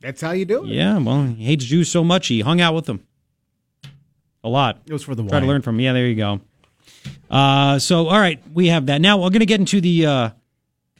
That's 0.00 0.20
how 0.20 0.30
you 0.32 0.44
do 0.44 0.64
it. 0.64 0.68
yeah, 0.70 0.98
well, 0.98 1.24
he 1.24 1.44
hates 1.44 1.64
Jews 1.64 1.88
so 1.90 2.02
much 2.04 2.28
he 2.28 2.40
hung 2.40 2.60
out 2.60 2.74
with 2.74 2.86
them 2.86 3.00
a 4.42 4.48
lot. 4.48 4.80
It 4.86 4.92
was 4.92 5.02
for 5.02 5.14
the 5.14 5.22
Try 5.22 5.40
to 5.40 5.44
wine. 5.46 5.48
learn 5.48 5.62
from. 5.62 5.78
Yeah, 5.80 5.92
there 5.92 6.06
you 6.06 6.14
go. 6.14 6.40
Uh, 7.30 7.78
so 7.78 8.08
all 8.08 8.18
right, 8.18 8.42
we 8.52 8.68
have 8.68 8.86
that. 8.86 9.00
Now 9.00 9.18
we're 9.18 9.30
going 9.30 9.40
to 9.40 9.46
get 9.46 9.60
into 9.60 9.80
the. 9.80 10.06
Uh, 10.06 10.30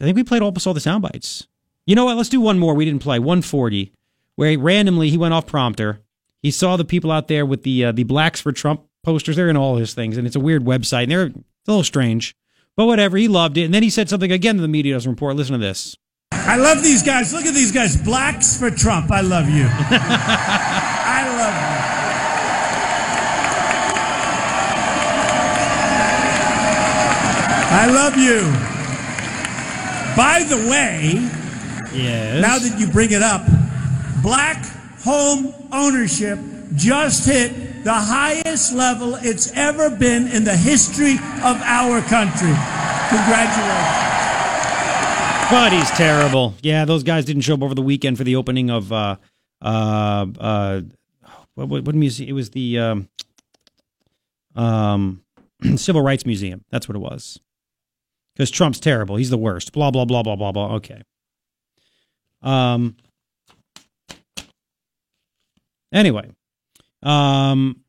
I 0.01 0.05
think 0.05 0.16
we 0.16 0.24
played 0.24 0.43
almost 0.43 0.66
all 0.66 0.74
the 0.74 0.81
sound 0.81 1.02
bites. 1.02 1.47
You 1.86 1.94
know 1.94 2.05
what? 2.05 2.16
Let's 2.16 2.28
do 2.28 2.40
one 2.40 2.59
more. 2.59 2.74
We 2.74 2.85
didn't 2.85 3.02
play 3.02 3.18
140, 3.18 3.93
where 4.36 4.51
he 4.51 4.56
randomly 4.56 5.10
he 5.10 5.18
went 5.18 5.35
off 5.35 5.47
prompter. 5.47 6.01
He 6.43 6.51
saw 6.51 6.77
the 6.77 6.85
people 6.85 7.10
out 7.10 7.28
there 7.28 7.44
with 7.44 7.62
the 7.64 7.86
uh, 7.86 7.93
the 7.93 8.05
blacks 8.05 8.40
for 8.40 8.52
Trump 8.52 8.82
posters. 9.02 9.36
They're 9.36 9.51
in 9.51 9.56
all 9.56 9.77
his 9.77 9.93
things, 9.94 10.16
and 10.16 10.27
it's 10.27 10.36
a 10.36 10.40
weird 10.40 10.64
website. 10.64 11.05
And 11.05 11.12
they're 11.12 11.27
a 11.27 11.35
little 11.66 11.85
strange, 11.85 12.36
but 12.77 12.86
whatever. 12.86 13.16
He 13.16 13.28
loved 13.28 13.56
it, 13.59 13.64
and 13.64 13.74
then 13.74 13.82
he 13.82 13.90
said 13.90 14.09
something 14.09 14.32
again 14.32 14.56
that 14.56 14.62
the 14.62 14.68
media 14.68 14.94
doesn't 14.94 15.10
report. 15.10 15.36
Listen 15.36 15.55
to 15.55 15.59
this. 15.59 15.97
I 16.32 16.56
love 16.56 16.82
these 16.82 17.02
guys. 17.02 17.32
Look 17.32 17.44
at 17.44 17.55
these 17.55 17.72
guys. 17.72 17.97
Blacks 17.97 18.59
for 18.59 18.70
Trump. 18.70 19.10
I 19.10 19.20
love 19.20 19.48
you. 19.48 19.66
I 19.68 21.24
love 21.36 21.64
you. 21.64 21.69
I 27.72 27.86
love 27.86 28.16
you. 28.16 28.40
By 30.16 30.42
the 30.42 30.68
way, 30.68 31.12
Yes. 31.94 32.40
now 32.42 32.59
that 32.59 32.78
you 32.78 32.88
bring 32.88 33.12
it 33.12 33.22
up, 33.22 33.42
black 34.22 34.64
home 35.02 35.55
ownership 35.72 36.38
just 36.74 37.26
hit 37.26 37.84
the 37.84 37.92
highest 37.92 38.72
level 38.72 39.14
it's 39.16 39.52
ever 39.56 39.88
been 39.90 40.28
in 40.28 40.44
the 40.44 40.56
history 40.56 41.14
of 41.42 41.60
our 41.62 42.01
country. 42.02 42.52
Congratulations. 43.09 44.06
But 45.51 45.72
he's 45.72 45.90
terrible. 45.92 46.55
Yeah, 46.62 46.84
those 46.84 47.02
guys 47.02 47.24
didn't 47.24 47.42
show 47.42 47.55
up 47.55 47.62
over 47.62 47.74
the 47.74 47.82
weekend 47.82 48.18
for 48.18 48.24
the 48.24 48.36
opening 48.36 48.70
of 48.70 48.92
uh 48.92 49.16
uh 49.62 50.26
uh 50.38 50.80
what 51.55 51.68
what, 51.68 51.84
what 51.84 51.94
museum? 51.97 52.28
It 52.28 52.32
was 52.34 52.51
the 52.51 52.78
um 52.78 53.09
um 54.55 55.22
Civil 55.76 56.02
Rights 56.02 56.24
Museum. 56.26 56.64
That's 56.70 56.88
what 56.88 56.94
it 56.97 57.01
was. 57.01 57.40
Because 58.35 58.51
Trump's 58.51 58.81
terrible. 58.81 59.16
He's 59.16 59.31
the 59.31 59.39
worst. 59.39 59.73
Blah 59.73 59.90
blah 59.90 60.05
blah 60.05 60.23
blah 60.23 60.36
blah 60.36 60.52
blah. 60.52 60.74
Okay. 60.77 61.02
Um. 62.43 62.97
Anyway, 65.93 66.31
um, 67.02 67.81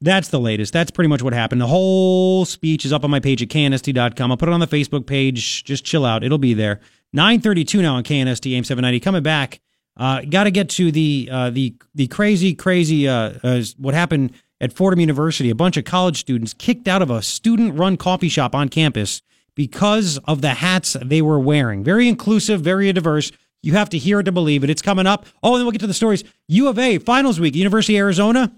that's 0.00 0.28
the 0.28 0.40
latest. 0.40 0.72
That's 0.72 0.90
pretty 0.90 1.08
much 1.08 1.22
what 1.22 1.32
happened. 1.32 1.60
The 1.60 1.66
whole 1.66 2.44
speech 2.44 2.84
is 2.84 2.92
up 2.92 3.04
on 3.04 3.10
my 3.10 3.20
page 3.20 3.42
at 3.42 3.48
knst.com. 3.48 4.30
I'll 4.30 4.36
put 4.36 4.48
it 4.48 4.52
on 4.52 4.60
the 4.60 4.66
Facebook 4.66 5.06
page. 5.06 5.64
Just 5.64 5.84
chill 5.84 6.04
out. 6.04 6.24
It'll 6.24 6.38
be 6.38 6.54
there. 6.54 6.80
932 7.12 7.80
now 7.80 7.94
on 7.94 8.02
KNST 8.02 8.52
AM 8.56 8.64
790. 8.64 9.00
Coming 9.00 9.22
back. 9.22 9.60
Uh, 9.96 10.22
got 10.22 10.44
to 10.44 10.50
get 10.50 10.68
to 10.70 10.90
the 10.90 11.28
uh, 11.30 11.50
the 11.50 11.74
the 11.94 12.08
crazy 12.08 12.54
crazy 12.54 13.06
uh, 13.08 13.62
what 13.78 13.94
happened 13.94 14.32
at 14.60 14.72
Fordham 14.72 14.98
University. 14.98 15.50
A 15.50 15.54
bunch 15.54 15.76
of 15.76 15.84
college 15.84 16.18
students 16.18 16.52
kicked 16.52 16.88
out 16.88 17.00
of 17.00 17.10
a 17.10 17.22
student 17.22 17.78
run 17.78 17.96
coffee 17.96 18.28
shop 18.28 18.54
on 18.56 18.68
campus 18.68 19.22
because 19.56 20.18
of 20.26 20.40
the 20.42 20.54
hats 20.54 20.96
they 21.02 21.22
were 21.22 21.38
wearing. 21.40 21.84
Very 21.84 22.08
inclusive, 22.08 22.60
very 22.60 22.92
diverse. 22.92 23.30
You 23.62 23.72
have 23.74 23.88
to 23.90 23.98
hear 23.98 24.20
it 24.20 24.24
to 24.24 24.32
believe 24.32 24.62
it. 24.64 24.70
It's 24.70 24.82
coming 24.82 25.06
up. 25.06 25.26
Oh, 25.42 25.54
and 25.54 25.60
then 25.60 25.64
we'll 25.64 25.72
get 25.72 25.80
to 25.80 25.86
the 25.86 25.94
stories. 25.94 26.22
U 26.48 26.68
of 26.68 26.78
A 26.78 26.98
finals 26.98 27.40
week, 27.40 27.54
University 27.54 27.96
of 27.96 28.00
Arizona. 28.02 28.52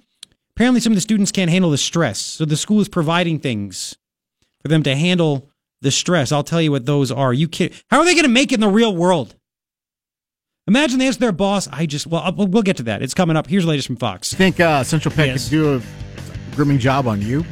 Apparently, 0.56 0.80
some 0.80 0.92
of 0.92 0.96
the 0.96 1.00
students 1.02 1.30
can't 1.30 1.50
handle 1.50 1.70
the 1.70 1.78
stress, 1.78 2.18
so 2.18 2.44
the 2.44 2.56
school 2.56 2.80
is 2.80 2.88
providing 2.88 3.38
things 3.38 3.96
for 4.62 4.68
them 4.68 4.82
to 4.84 4.96
handle 4.96 5.50
the 5.82 5.90
stress. 5.90 6.32
I'll 6.32 6.42
tell 6.42 6.62
you 6.62 6.70
what 6.72 6.86
those 6.86 7.12
are. 7.12 7.32
You 7.32 7.46
kid? 7.46 7.74
How 7.90 7.98
are 7.98 8.04
they 8.04 8.14
going 8.14 8.24
to 8.24 8.28
make 8.30 8.50
it 8.52 8.54
in 8.56 8.60
the 8.60 8.68
real 8.68 8.96
world? 8.96 9.36
Imagine 10.66 10.98
they 10.98 11.06
ask 11.06 11.20
their 11.20 11.30
boss. 11.30 11.68
I 11.70 11.86
just 11.86 12.06
well, 12.08 12.32
we'll 12.36 12.48
we'll 12.48 12.62
get 12.62 12.78
to 12.78 12.82
that. 12.84 13.02
It's 13.02 13.14
coming 13.14 13.36
up. 13.36 13.46
Here's 13.46 13.64
the 13.64 13.70
latest 13.70 13.86
from 13.86 13.96
Fox. 13.96 14.32
You 14.32 14.38
think 14.38 14.58
uh, 14.58 14.82
Central 14.82 15.14
Pet 15.14 15.28
Yes. 15.28 15.44
could 15.44 15.50
do 15.50 15.76
a 15.76 15.82
grooming 16.56 16.78
job 16.78 17.06
on 17.06 17.22
you? 17.22 17.44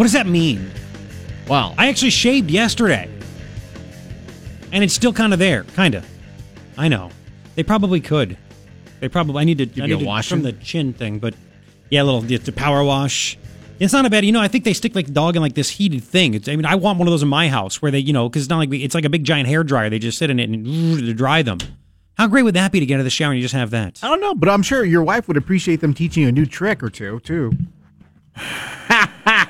What 0.00 0.04
does 0.04 0.14
that 0.14 0.26
mean? 0.26 0.70
Well, 1.46 1.74
I 1.76 1.88
actually 1.88 2.08
shaved 2.08 2.50
yesterday. 2.50 3.06
and 4.72 4.82
it's 4.82 4.94
still 4.94 5.12
kind 5.12 5.34
of 5.34 5.38
there, 5.38 5.64
kind 5.64 5.94
of. 5.94 6.08
I 6.78 6.88
know. 6.88 7.10
They 7.54 7.62
probably 7.62 8.00
could. 8.00 8.38
They 9.00 9.10
probably. 9.10 9.42
I 9.42 9.44
need 9.44 9.58
to. 9.58 9.66
Give 9.66 9.84
I 9.84 9.88
need 9.88 9.92
a 9.92 9.98
to 9.98 10.04
washing? 10.06 10.36
from 10.38 10.42
the 10.42 10.52
chin 10.54 10.94
thing, 10.94 11.18
but 11.18 11.34
yeah, 11.90 12.00
a 12.00 12.04
little 12.04 12.22
the, 12.22 12.38
the 12.38 12.50
power 12.50 12.82
wash. 12.82 13.36
It's 13.78 13.92
not 13.92 14.06
a 14.06 14.08
bad. 14.08 14.24
You 14.24 14.32
know, 14.32 14.40
I 14.40 14.48
think 14.48 14.64
they 14.64 14.72
stick 14.72 14.94
like 14.94 15.04
the 15.04 15.12
dog 15.12 15.36
in 15.36 15.42
like 15.42 15.52
this 15.52 15.68
heated 15.68 16.02
thing. 16.02 16.32
It's, 16.32 16.48
I 16.48 16.56
mean, 16.56 16.64
I 16.64 16.76
want 16.76 16.98
one 16.98 17.06
of 17.06 17.12
those 17.12 17.22
in 17.22 17.28
my 17.28 17.50
house 17.50 17.82
where 17.82 17.90
they, 17.90 17.98
you 17.98 18.14
know, 18.14 18.26
because 18.26 18.44
it's 18.44 18.50
not 18.50 18.56
like 18.56 18.70
we, 18.70 18.82
it's 18.82 18.94
like 18.94 19.04
a 19.04 19.10
big 19.10 19.24
giant 19.24 19.48
hair 19.48 19.62
dryer. 19.62 19.90
They 19.90 19.98
just 19.98 20.16
sit 20.16 20.30
in 20.30 20.40
it 20.40 20.48
and 20.48 20.64
to 20.98 21.12
dry 21.12 21.42
them. 21.42 21.58
How 22.16 22.26
great 22.26 22.44
would 22.44 22.54
that 22.54 22.72
be 22.72 22.80
to 22.80 22.86
get 22.86 22.94
out 22.94 23.00
of 23.00 23.04
the 23.04 23.10
shower 23.10 23.32
and 23.32 23.36
you 23.38 23.42
just 23.42 23.54
have 23.54 23.68
that? 23.72 24.00
I 24.02 24.08
don't 24.08 24.22
know, 24.22 24.34
but 24.34 24.48
I'm 24.48 24.62
sure 24.62 24.82
your 24.82 25.02
wife 25.02 25.28
would 25.28 25.36
appreciate 25.36 25.82
them 25.82 25.92
teaching 25.92 26.22
you 26.22 26.30
a 26.30 26.32
new 26.32 26.46
trick 26.46 26.82
or 26.82 26.88
two, 26.88 27.20
too. 27.20 27.52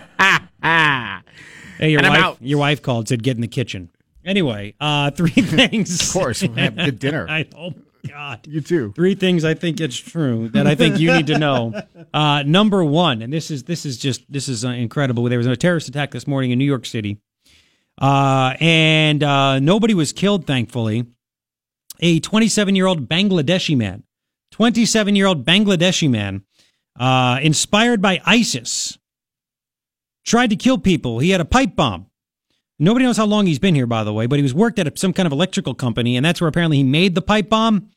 Hey, 0.62 1.91
your 1.91 1.99
And 1.99 2.07
I'm 2.07 2.12
wife, 2.12 2.23
out. 2.24 2.39
your 2.41 2.59
wife 2.59 2.82
called 2.82 3.09
said 3.09 3.23
get 3.23 3.37
in 3.37 3.41
the 3.41 3.49
kitchen. 3.49 3.91
Anyway, 4.24 4.74
uh, 4.81 5.11
three 5.12 5.31
things. 5.31 6.09
Of 6.09 6.12
course, 6.12 6.43
we'll 6.43 6.53
have 6.55 6.77
good 6.77 6.99
dinner. 6.99 7.27
I, 7.31 7.47
oh 7.57 7.73
God, 8.07 8.47
You 8.47 8.61
too. 8.61 8.93
three 8.95 9.15
things 9.15 9.45
I 9.45 9.55
think 9.55 9.81
it's 9.81 9.97
true 9.97 10.49
that 10.51 10.66
I 10.66 10.74
think 10.74 10.99
you 10.99 11.12
need 11.12 11.27
to 11.28 11.39
know. 11.39 11.73
Uh, 12.12 12.43
number 12.45 12.82
one, 12.82 13.23
and 13.23 13.32
this 13.32 13.53
is 13.53 13.62
this 13.65 13.87
is 13.87 13.97
just 13.97 14.24
this 14.32 14.49
is 14.49 14.65
uh, 14.65 14.70
incredible. 14.70 15.23
There 15.28 15.39
was 15.39 15.47
a 15.47 15.55
terrorist 15.55 15.87
attack 15.89 16.11
this 16.11 16.27
morning 16.27 16.51
in 16.51 16.59
New 16.59 16.65
York 16.65 16.85
City, 16.85 17.19
uh, 18.03 18.55
and 18.59 19.23
uh, 19.23 19.61
nobody 19.61 19.95
was 19.95 20.12
killed, 20.12 20.45
thankfully. 20.45 21.07
A 22.01 22.19
27 22.19 22.74
year 22.74 22.87
old 22.87 23.09
Bangladeshi 23.09 23.77
man, 23.77 24.03
27 24.51 25.15
year 25.15 25.27
old 25.27 25.45
Bangladeshi 25.47 26.11
man, 26.11 26.43
uh, 26.99 27.39
inspired 27.43 28.03
by 28.03 28.20
ISIS, 28.27 28.99
tried 30.24 30.51
to 30.51 30.56
kill 30.56 30.78
people. 30.78 31.18
He 31.18 31.30
had 31.30 31.40
a 31.40 31.44
pipe 31.44 31.76
bomb. 31.76 32.06
Nobody 32.78 33.05
knows 33.05 33.18
how 33.18 33.26
long 33.26 33.47
he's 33.47 33.59
been 33.59 33.74
here, 33.74 33.86
by 33.86 34.05
the 34.05 34.12
way, 34.12 34.26
but 34.26 34.38
he 34.38 34.42
was 34.42 34.55
worked 34.55 34.78
at 34.78 34.98
some 34.98 35.12
kind 35.12 35.26
of 35.26 35.32
electrical 35.32 35.74
company, 35.74 36.16
and 36.16 36.24
that's 36.24 36.40
where 36.40 36.48
apparently 36.48 36.78
he 36.78 36.82
made 36.82 37.14
the 37.14 37.22
pipe 37.22 37.48
bomb. 37.48 37.90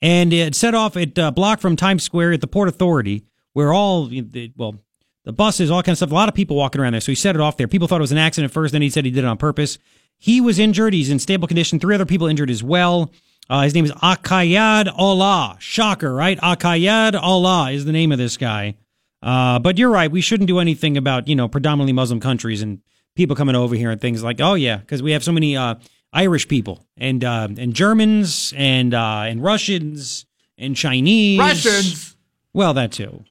And 0.00 0.32
it 0.32 0.54
set 0.54 0.74
off 0.74 0.96
at 0.96 1.18
a 1.18 1.30
block 1.30 1.60
from 1.60 1.76
Times 1.76 2.02
Square 2.02 2.32
at 2.32 2.40
the 2.40 2.46
Port 2.46 2.68
Authority, 2.68 3.24
where 3.52 3.70
all 3.72 4.06
the- 4.06 4.50
well, 4.56 4.76
the 5.24 5.32
buses, 5.32 5.70
all 5.70 5.82
kinds 5.82 6.00
of 6.00 6.08
stuff. 6.08 6.12
A 6.12 6.14
lot 6.14 6.30
of 6.30 6.34
people 6.34 6.56
walking 6.56 6.80
around 6.80 6.92
there, 6.92 7.02
so 7.02 7.12
he 7.12 7.16
set 7.16 7.34
it 7.34 7.40
off 7.42 7.58
there. 7.58 7.68
People 7.68 7.86
thought 7.86 8.00
it 8.00 8.00
was 8.00 8.12
an 8.12 8.16
accident 8.18 8.50
first, 8.50 8.72
then 8.72 8.80
he 8.80 8.88
said 8.88 9.04
he 9.04 9.10
did 9.10 9.24
it 9.24 9.26
on 9.26 9.36
purpose. 9.36 9.78
He 10.16 10.40
was 10.40 10.58
injured. 10.58 10.94
He's 10.94 11.10
in 11.10 11.18
stable 11.18 11.46
condition. 11.46 11.78
Three 11.78 11.94
other 11.94 12.06
people 12.06 12.26
injured 12.26 12.50
as 12.50 12.62
well. 12.62 13.10
Uh, 13.50 13.62
his 13.62 13.74
name 13.74 13.84
is 13.84 13.92
Akayed 13.92 14.86
Ullah. 14.98 15.56
Shocker, 15.58 16.14
right? 16.14 16.38
Akayed 16.40 17.14
Ullah 17.14 17.72
is 17.72 17.84
the 17.84 17.92
name 17.92 18.12
of 18.12 18.18
this 18.18 18.36
guy. 18.36 18.76
Uh, 19.22 19.58
but 19.58 19.78
you're 19.78 19.90
right. 19.90 20.10
We 20.10 20.20
shouldn't 20.20 20.48
do 20.48 20.58
anything 20.58 20.96
about, 20.96 21.28
you 21.28 21.36
know, 21.36 21.48
predominantly 21.48 21.92
Muslim 21.92 22.20
countries 22.20 22.62
and 22.62 22.80
people 23.14 23.36
coming 23.36 23.54
over 23.54 23.74
here 23.74 23.90
and 23.90 24.00
things 24.00 24.22
like, 24.22 24.40
oh, 24.40 24.54
yeah, 24.54 24.78
because 24.78 25.02
we 25.02 25.12
have 25.12 25.22
so 25.22 25.32
many 25.32 25.56
uh, 25.56 25.74
Irish 26.12 26.48
people 26.48 26.84
and 26.96 27.22
uh, 27.22 27.48
and 27.56 27.74
Germans 27.74 28.52
and 28.56 28.94
uh, 28.94 29.24
and 29.26 29.42
Russians 29.42 30.26
and 30.58 30.74
Chinese. 30.76 31.38
Russians. 31.38 32.16
Well, 32.52 32.74
that 32.74 32.92
too. 32.92 33.24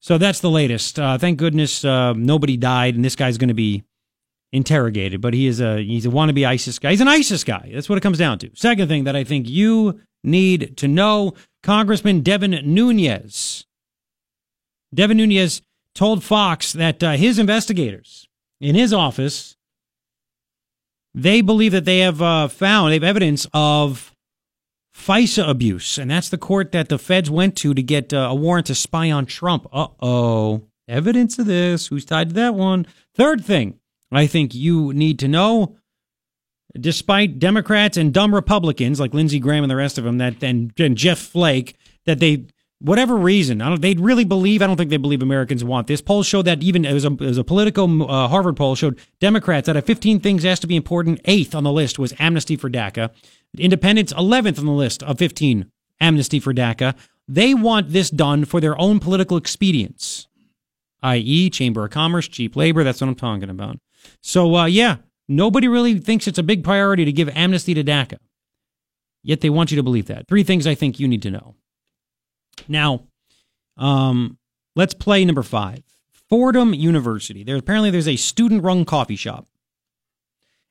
So 0.00 0.18
that's 0.18 0.40
the 0.40 0.50
latest. 0.50 0.98
Uh, 0.98 1.18
thank 1.18 1.38
goodness 1.38 1.84
uh, 1.84 2.14
nobody 2.14 2.56
died, 2.56 2.94
and 2.94 3.04
this 3.04 3.16
guy's 3.16 3.38
going 3.38 3.48
to 3.48 3.54
be 3.54 3.84
interrogated. 4.52 5.20
But 5.20 5.34
he 5.34 5.46
is 5.46 5.60
a 5.60 5.82
he's 5.82 6.06
a 6.06 6.10
wannabe 6.10 6.46
ISIS 6.46 6.78
guy. 6.78 6.90
He's 6.90 7.00
an 7.00 7.08
ISIS 7.08 7.44
guy. 7.44 7.70
That's 7.72 7.88
what 7.88 7.96
it 7.98 8.02
comes 8.02 8.18
down 8.18 8.38
to. 8.40 8.50
Second 8.54 8.88
thing 8.88 9.04
that 9.04 9.16
I 9.16 9.24
think 9.24 9.48
you 9.48 10.00
need 10.24 10.76
to 10.78 10.88
know: 10.88 11.34
Congressman 11.62 12.20
Devin 12.20 12.60
Nunes. 12.64 13.66
Devin 14.94 15.16
Nunes 15.16 15.62
told 15.94 16.22
Fox 16.24 16.72
that 16.72 17.02
uh, 17.02 17.12
his 17.12 17.38
investigators 17.38 18.28
in 18.60 18.74
his 18.74 18.92
office 18.92 19.56
they 21.14 21.40
believe 21.40 21.72
that 21.72 21.84
they 21.84 22.00
have 22.00 22.22
uh, 22.22 22.48
found 22.48 22.90
they 22.90 22.96
have 22.96 23.02
evidence 23.04 23.46
of 23.52 24.14
FISA 24.94 25.48
abuse, 25.48 25.98
and 25.98 26.10
that's 26.10 26.28
the 26.28 26.38
court 26.38 26.72
that 26.72 26.88
the 26.88 26.98
feds 26.98 27.30
went 27.30 27.56
to 27.56 27.74
to 27.74 27.82
get 27.82 28.12
uh, 28.12 28.28
a 28.30 28.34
warrant 28.34 28.66
to 28.66 28.74
spy 28.74 29.10
on 29.10 29.26
Trump. 29.26 29.66
Uh 29.72 29.88
oh, 30.00 30.62
evidence 30.88 31.38
of 31.38 31.46
this. 31.46 31.88
Who's 31.88 32.04
tied 32.04 32.28
to 32.28 32.34
that 32.34 32.54
one? 32.54 32.86
Third 33.14 33.44
thing 33.44 33.78
I 34.12 34.26
think 34.26 34.54
you 34.54 34.92
need 34.92 35.18
to 35.20 35.28
know. 35.28 35.76
Despite 36.78 37.40
Democrats 37.40 37.96
and 37.96 38.14
dumb 38.14 38.32
Republicans 38.32 39.00
like 39.00 39.12
Lindsey 39.12 39.40
Graham 39.40 39.64
and 39.64 39.70
the 39.70 39.76
rest 39.76 39.98
of 39.98 40.04
them, 40.04 40.18
that 40.18 40.42
and, 40.42 40.72
and 40.78 40.96
Jeff 40.96 41.18
Flake, 41.18 41.76
that 42.06 42.20
they 42.20 42.46
whatever 42.80 43.16
reason, 43.16 43.62
I 43.62 43.68
don't. 43.68 43.80
They 43.80 43.94
really 43.94 44.24
believe. 44.24 44.62
I 44.62 44.66
don't 44.66 44.76
think 44.76 44.90
they 44.90 44.96
believe 44.96 45.22
Americans 45.22 45.62
want 45.62 45.86
this. 45.86 46.00
Polls 46.00 46.26
showed 46.26 46.46
that 46.46 46.62
even 46.62 46.84
as 46.84 47.04
a, 47.04 47.10
was 47.10 47.38
a 47.38 47.42
uh, 47.42 48.28
Harvard 48.28 48.56
poll 48.56 48.74
showed 48.74 48.98
Democrats 49.20 49.68
out 49.68 49.76
of 49.76 49.84
15 49.84 50.20
things 50.20 50.44
asked 50.44 50.62
to 50.62 50.68
be 50.68 50.76
important, 50.76 51.20
eighth 51.26 51.54
on 51.54 51.64
the 51.64 51.72
list 51.72 51.98
was 51.98 52.14
amnesty 52.18 52.56
for 52.56 52.68
DACA. 52.68 53.10
Independents 53.56 54.12
11th 54.12 54.58
on 54.58 54.66
the 54.66 54.72
list 54.72 55.02
of 55.02 55.18
15 55.18 55.70
amnesty 56.00 56.40
for 56.40 56.54
DACA. 56.54 56.94
They 57.28 57.54
want 57.54 57.90
this 57.90 58.10
done 58.10 58.44
for 58.44 58.60
their 58.60 58.78
own 58.80 58.98
political 58.98 59.36
expedience, 59.36 60.26
i.e., 61.02 61.50
Chamber 61.50 61.84
of 61.84 61.90
Commerce, 61.90 62.26
cheap 62.26 62.56
labor. 62.56 62.82
That's 62.82 63.00
what 63.00 63.08
I'm 63.08 63.14
talking 63.14 63.50
about. 63.50 63.78
So 64.20 64.56
uh, 64.56 64.66
yeah, 64.66 64.96
nobody 65.28 65.68
really 65.68 65.98
thinks 65.98 66.26
it's 66.26 66.38
a 66.38 66.42
big 66.42 66.64
priority 66.64 67.04
to 67.04 67.12
give 67.12 67.28
amnesty 67.30 67.74
to 67.74 67.84
DACA. 67.84 68.18
Yet 69.22 69.42
they 69.42 69.50
want 69.50 69.70
you 69.70 69.76
to 69.76 69.82
believe 69.82 70.06
that. 70.06 70.26
Three 70.28 70.42
things 70.42 70.66
I 70.66 70.74
think 70.74 70.98
you 70.98 71.06
need 71.06 71.22
to 71.22 71.30
know. 71.30 71.54
Now, 72.68 73.04
um, 73.76 74.38
let's 74.76 74.94
play 74.94 75.24
number 75.24 75.42
five. 75.42 75.82
Fordham 76.28 76.72
University. 76.72 77.42
There 77.42 77.56
apparently 77.56 77.90
there's 77.90 78.06
a 78.06 78.16
student-run 78.16 78.84
coffee 78.84 79.16
shop. 79.16 79.46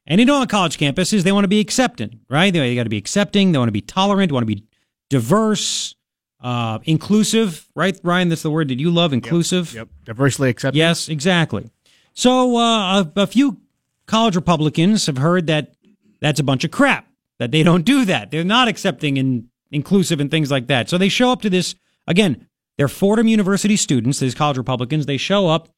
And 0.07 0.19
you 0.19 0.25
know 0.25 0.35
on 0.37 0.47
college 0.47 0.77
campuses, 0.77 1.23
they 1.23 1.31
want 1.31 1.43
to 1.43 1.49
be 1.49 1.59
accepting, 1.59 2.21
right? 2.29 2.51
They, 2.51 2.73
got 2.75 2.83
to 2.83 2.89
be 2.89 2.97
accepting. 2.97 3.51
They 3.51 3.57
want 3.57 3.67
to 3.67 3.73
be 3.73 3.81
tolerant. 3.81 4.29
They 4.29 4.33
want 4.33 4.43
to 4.47 4.55
be 4.55 4.63
diverse, 5.09 5.93
uh, 6.41 6.79
inclusive, 6.85 7.67
right? 7.75 7.99
Ryan, 8.03 8.29
that's 8.29 8.41
the 8.41 8.49
word 8.49 8.69
that 8.69 8.79
you 8.79 8.89
love, 8.89 9.11
inclusive. 9.11 9.73
Yep. 9.73 9.89
Diversely 10.05 10.49
accepted. 10.49 10.77
Yes, 10.77 11.09
exactly. 11.09 11.69
So 12.13 12.57
uh, 12.57 13.03
a, 13.03 13.11
a 13.17 13.27
few 13.27 13.61
college 14.07 14.35
Republicans 14.35 15.05
have 15.05 15.17
heard 15.17 15.47
that 15.47 15.75
that's 16.21 16.39
a 16.39 16.43
bunch 16.43 16.63
of 16.63 16.71
crap, 16.71 17.07
that 17.37 17.51
they 17.51 17.63
don't 17.63 17.85
do 17.85 18.05
that. 18.05 18.31
They're 18.31 18.43
not 18.43 18.67
accepting 18.67 19.17
and 19.17 19.48
inclusive 19.71 20.19
and 20.19 20.31
things 20.31 20.51
like 20.51 20.67
that. 20.67 20.89
So 20.89 20.97
they 20.97 21.09
show 21.09 21.31
up 21.31 21.41
to 21.41 21.49
this, 21.49 21.75
again, 22.07 22.47
they're 22.77 22.87
Fordham 22.87 23.27
University 23.27 23.75
students, 23.75 24.19
these 24.19 24.35
college 24.35 24.57
Republicans. 24.57 25.05
They 25.05 25.17
show 25.17 25.47
up 25.47 25.69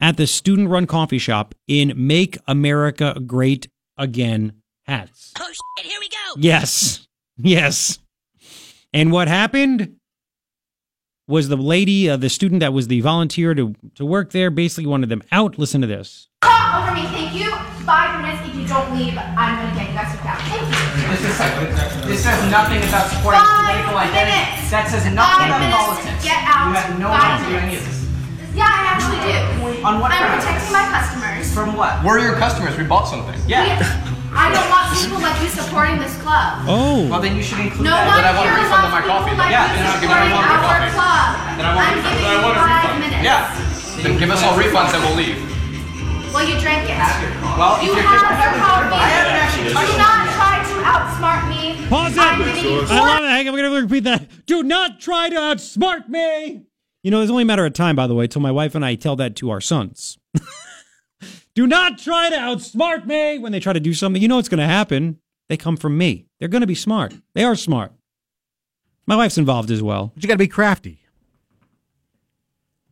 at 0.00 0.16
the 0.16 0.26
student 0.26 0.70
run 0.70 0.86
coffee 0.86 1.18
shop 1.18 1.54
in 1.68 1.92
Make 1.96 2.38
America 2.46 3.20
Great 3.26 3.68
Again 3.98 4.54
hats. 4.86 5.32
Oh 5.38 5.52
shit, 5.78 5.86
here 5.86 6.00
we 6.00 6.08
go. 6.08 6.16
Yes. 6.38 7.06
Yes. 7.36 7.98
And 8.92 9.12
what 9.12 9.28
happened 9.28 9.96
was 11.28 11.48
the 11.48 11.56
lady, 11.56 12.08
uh, 12.08 12.16
the 12.16 12.28
student 12.28 12.60
that 12.60 12.72
was 12.72 12.88
the 12.88 13.00
volunteer 13.02 13.54
to, 13.54 13.74
to 13.94 14.04
work 14.04 14.32
there, 14.32 14.50
basically 14.50 14.86
wanted 14.86 15.10
them 15.10 15.22
out. 15.30 15.58
Listen 15.58 15.80
to 15.82 15.86
this. 15.86 16.28
Talk 16.42 16.82
over 16.82 16.94
me, 16.94 17.02
thank 17.08 17.34
you. 17.34 17.50
Five 17.84 18.20
minutes. 18.20 18.48
If 18.48 18.56
you 18.56 18.66
don't 18.66 18.98
leave, 18.98 19.16
I'm 19.16 19.56
gonna 19.56 19.78
get 19.78 19.88
you 19.90 19.94
guys 19.94 20.12
kicked 20.12 20.26
out. 20.26 20.40
Thank 20.40 20.74
you. 20.74 20.79
This 21.10 21.22
is 21.26 21.36
this 22.06 22.20
says 22.22 22.38
nothing 22.50 22.82
about 22.86 23.10
supporting 23.10 23.42
Five 23.42 23.82
political 23.82 23.98
identity. 23.98 24.30
minutes. 24.30 24.70
That 24.70 24.84
says 24.90 25.02
Five 25.06 25.14
nothing 25.18 25.48
about 25.50 25.60
minutes. 25.62 25.82
politics. 25.82 26.20
Get 26.22 26.40
out. 26.46 26.70
You 26.70 26.74
have 26.78 26.90
no 27.02 27.08
Five 27.10 27.18
right 27.18 27.38
to 27.42 27.46
do 27.50 27.56
any 27.58 27.74
of 27.78 27.82
this. 27.86 27.98
Yeah, 28.54 28.66
I 28.66 28.80
actually 28.94 29.20
do. 29.26 29.36
On 29.86 29.98
what 30.02 30.10
I'm 30.14 30.22
grounds? 30.26 30.42
protecting 30.42 30.72
my 30.74 30.86
customers. 30.90 31.44
From 31.54 31.68
what? 31.78 31.92
We're 32.06 32.18
your 32.22 32.34
customers. 32.38 32.74
We 32.78 32.84
bought 32.86 33.06
something. 33.10 33.34
Yeah. 33.46 33.78
I 34.30 34.46
don't 34.54 34.66
want 34.70 34.94
people 34.94 35.18
like 35.18 35.34
you 35.42 35.50
supporting 35.50 35.98
this 35.98 36.14
club. 36.22 36.62
Oh. 36.70 37.06
Well, 37.10 37.18
then 37.18 37.34
you 37.34 37.42
should 37.42 37.58
include 37.62 37.90
No 37.90 37.94
that. 37.94 38.06
one 38.06 38.22
Then 38.22 38.26
I 38.30 38.34
want 38.38 38.46
a 38.46 38.54
here 38.54 38.62
refund 38.62 38.86
on 38.86 38.90
wants 38.90 38.94
my 38.94 39.02
people 39.02 39.18
coffee. 39.18 39.34
like 39.38 39.50
Yeah, 39.50 39.66
you 39.66 39.74
then 39.74 39.86
I'll 39.90 39.98
give 39.98 40.06
supporting 40.06 40.30
everyone 40.30 40.46
our 40.46 40.54
my 40.54 40.70
coffee. 40.70 40.94
club. 40.94 41.28
Then 41.58 41.66
I 41.66 41.72
want 41.74 41.82
I'm 41.82 41.90
a 41.90 41.98
refund. 41.98 42.14
giving 42.14 42.22
Then 42.22 42.30
I 42.30 42.38
you 42.38 42.46
want 42.46 42.54
a 42.54 42.62
five 42.62 42.86
refund. 42.86 43.00
minutes. 43.02 43.26
Yeah. 43.26 44.02
Then 44.06 44.12
give 44.22 44.30
us 44.30 44.40
all 44.46 44.54
refunds 44.54 44.92
and 44.94 45.02
we'll 45.02 45.18
leave. 45.18 45.38
Well, 46.30 46.46
you 46.46 46.54
drank 46.62 46.86
it. 46.86 46.94
Well, 47.58 47.82
you 47.82 47.90
if 47.90 47.98
you're 47.98 48.06
have 48.06 48.22
your 48.38 48.54
coffee. 48.62 48.94
I 48.94 49.06
haven't 49.10 49.34
actually 49.34 49.66
Do 49.66 49.74
touched 49.74 49.98
not 49.98 50.14
try 50.14 50.29
to 50.29 50.29
outsmart 50.90 51.48
me. 51.48 51.86
Pause 51.88 52.18
I'm 52.18 52.40
it. 52.42 52.44
giving 52.54 52.64
you 52.64 52.80
I 52.82 52.98
love 53.00 53.22
it. 53.24 53.28
Hang 53.28 53.48
on, 53.48 53.54
I'm 53.54 53.60
going 53.60 53.72
to 53.72 53.82
repeat 53.82 54.04
that. 54.04 54.46
Do 54.46 54.62
not 54.62 55.00
try 55.00 55.28
to 55.28 55.36
outsmart 55.36 56.08
me. 56.08 56.62
You 57.02 57.10
know, 57.10 57.22
it's 57.22 57.30
only 57.30 57.42
a 57.42 57.46
matter 57.46 57.64
of 57.64 57.72
time, 57.72 57.96
by 57.96 58.06
the 58.06 58.14
way, 58.14 58.26
till 58.26 58.42
my 58.42 58.50
wife 58.50 58.74
and 58.74 58.84
I 58.84 58.94
tell 58.94 59.16
that 59.16 59.36
to 59.36 59.50
our 59.50 59.60
sons. 59.60 60.18
do 61.54 61.66
not 61.66 61.98
try 61.98 62.28
to 62.30 62.36
outsmart 62.36 63.06
me 63.06 63.38
when 63.38 63.52
they 63.52 63.60
try 63.60 63.72
to 63.72 63.80
do 63.80 63.94
something. 63.94 64.20
You 64.20 64.28
know 64.28 64.36
what's 64.36 64.48
going 64.50 64.58
to 64.60 64.66
happen. 64.66 65.18
They 65.48 65.56
come 65.56 65.76
from 65.76 65.96
me. 65.96 66.26
They're 66.38 66.48
going 66.48 66.60
to 66.60 66.66
be 66.66 66.74
smart. 66.74 67.14
They 67.34 67.42
are 67.44 67.56
smart. 67.56 67.92
My 69.06 69.16
wife's 69.16 69.38
involved 69.38 69.70
as 69.70 69.82
well. 69.82 70.12
But 70.14 70.22
you 70.22 70.28
got 70.28 70.34
to 70.34 70.38
be 70.38 70.46
crafty. 70.48 71.00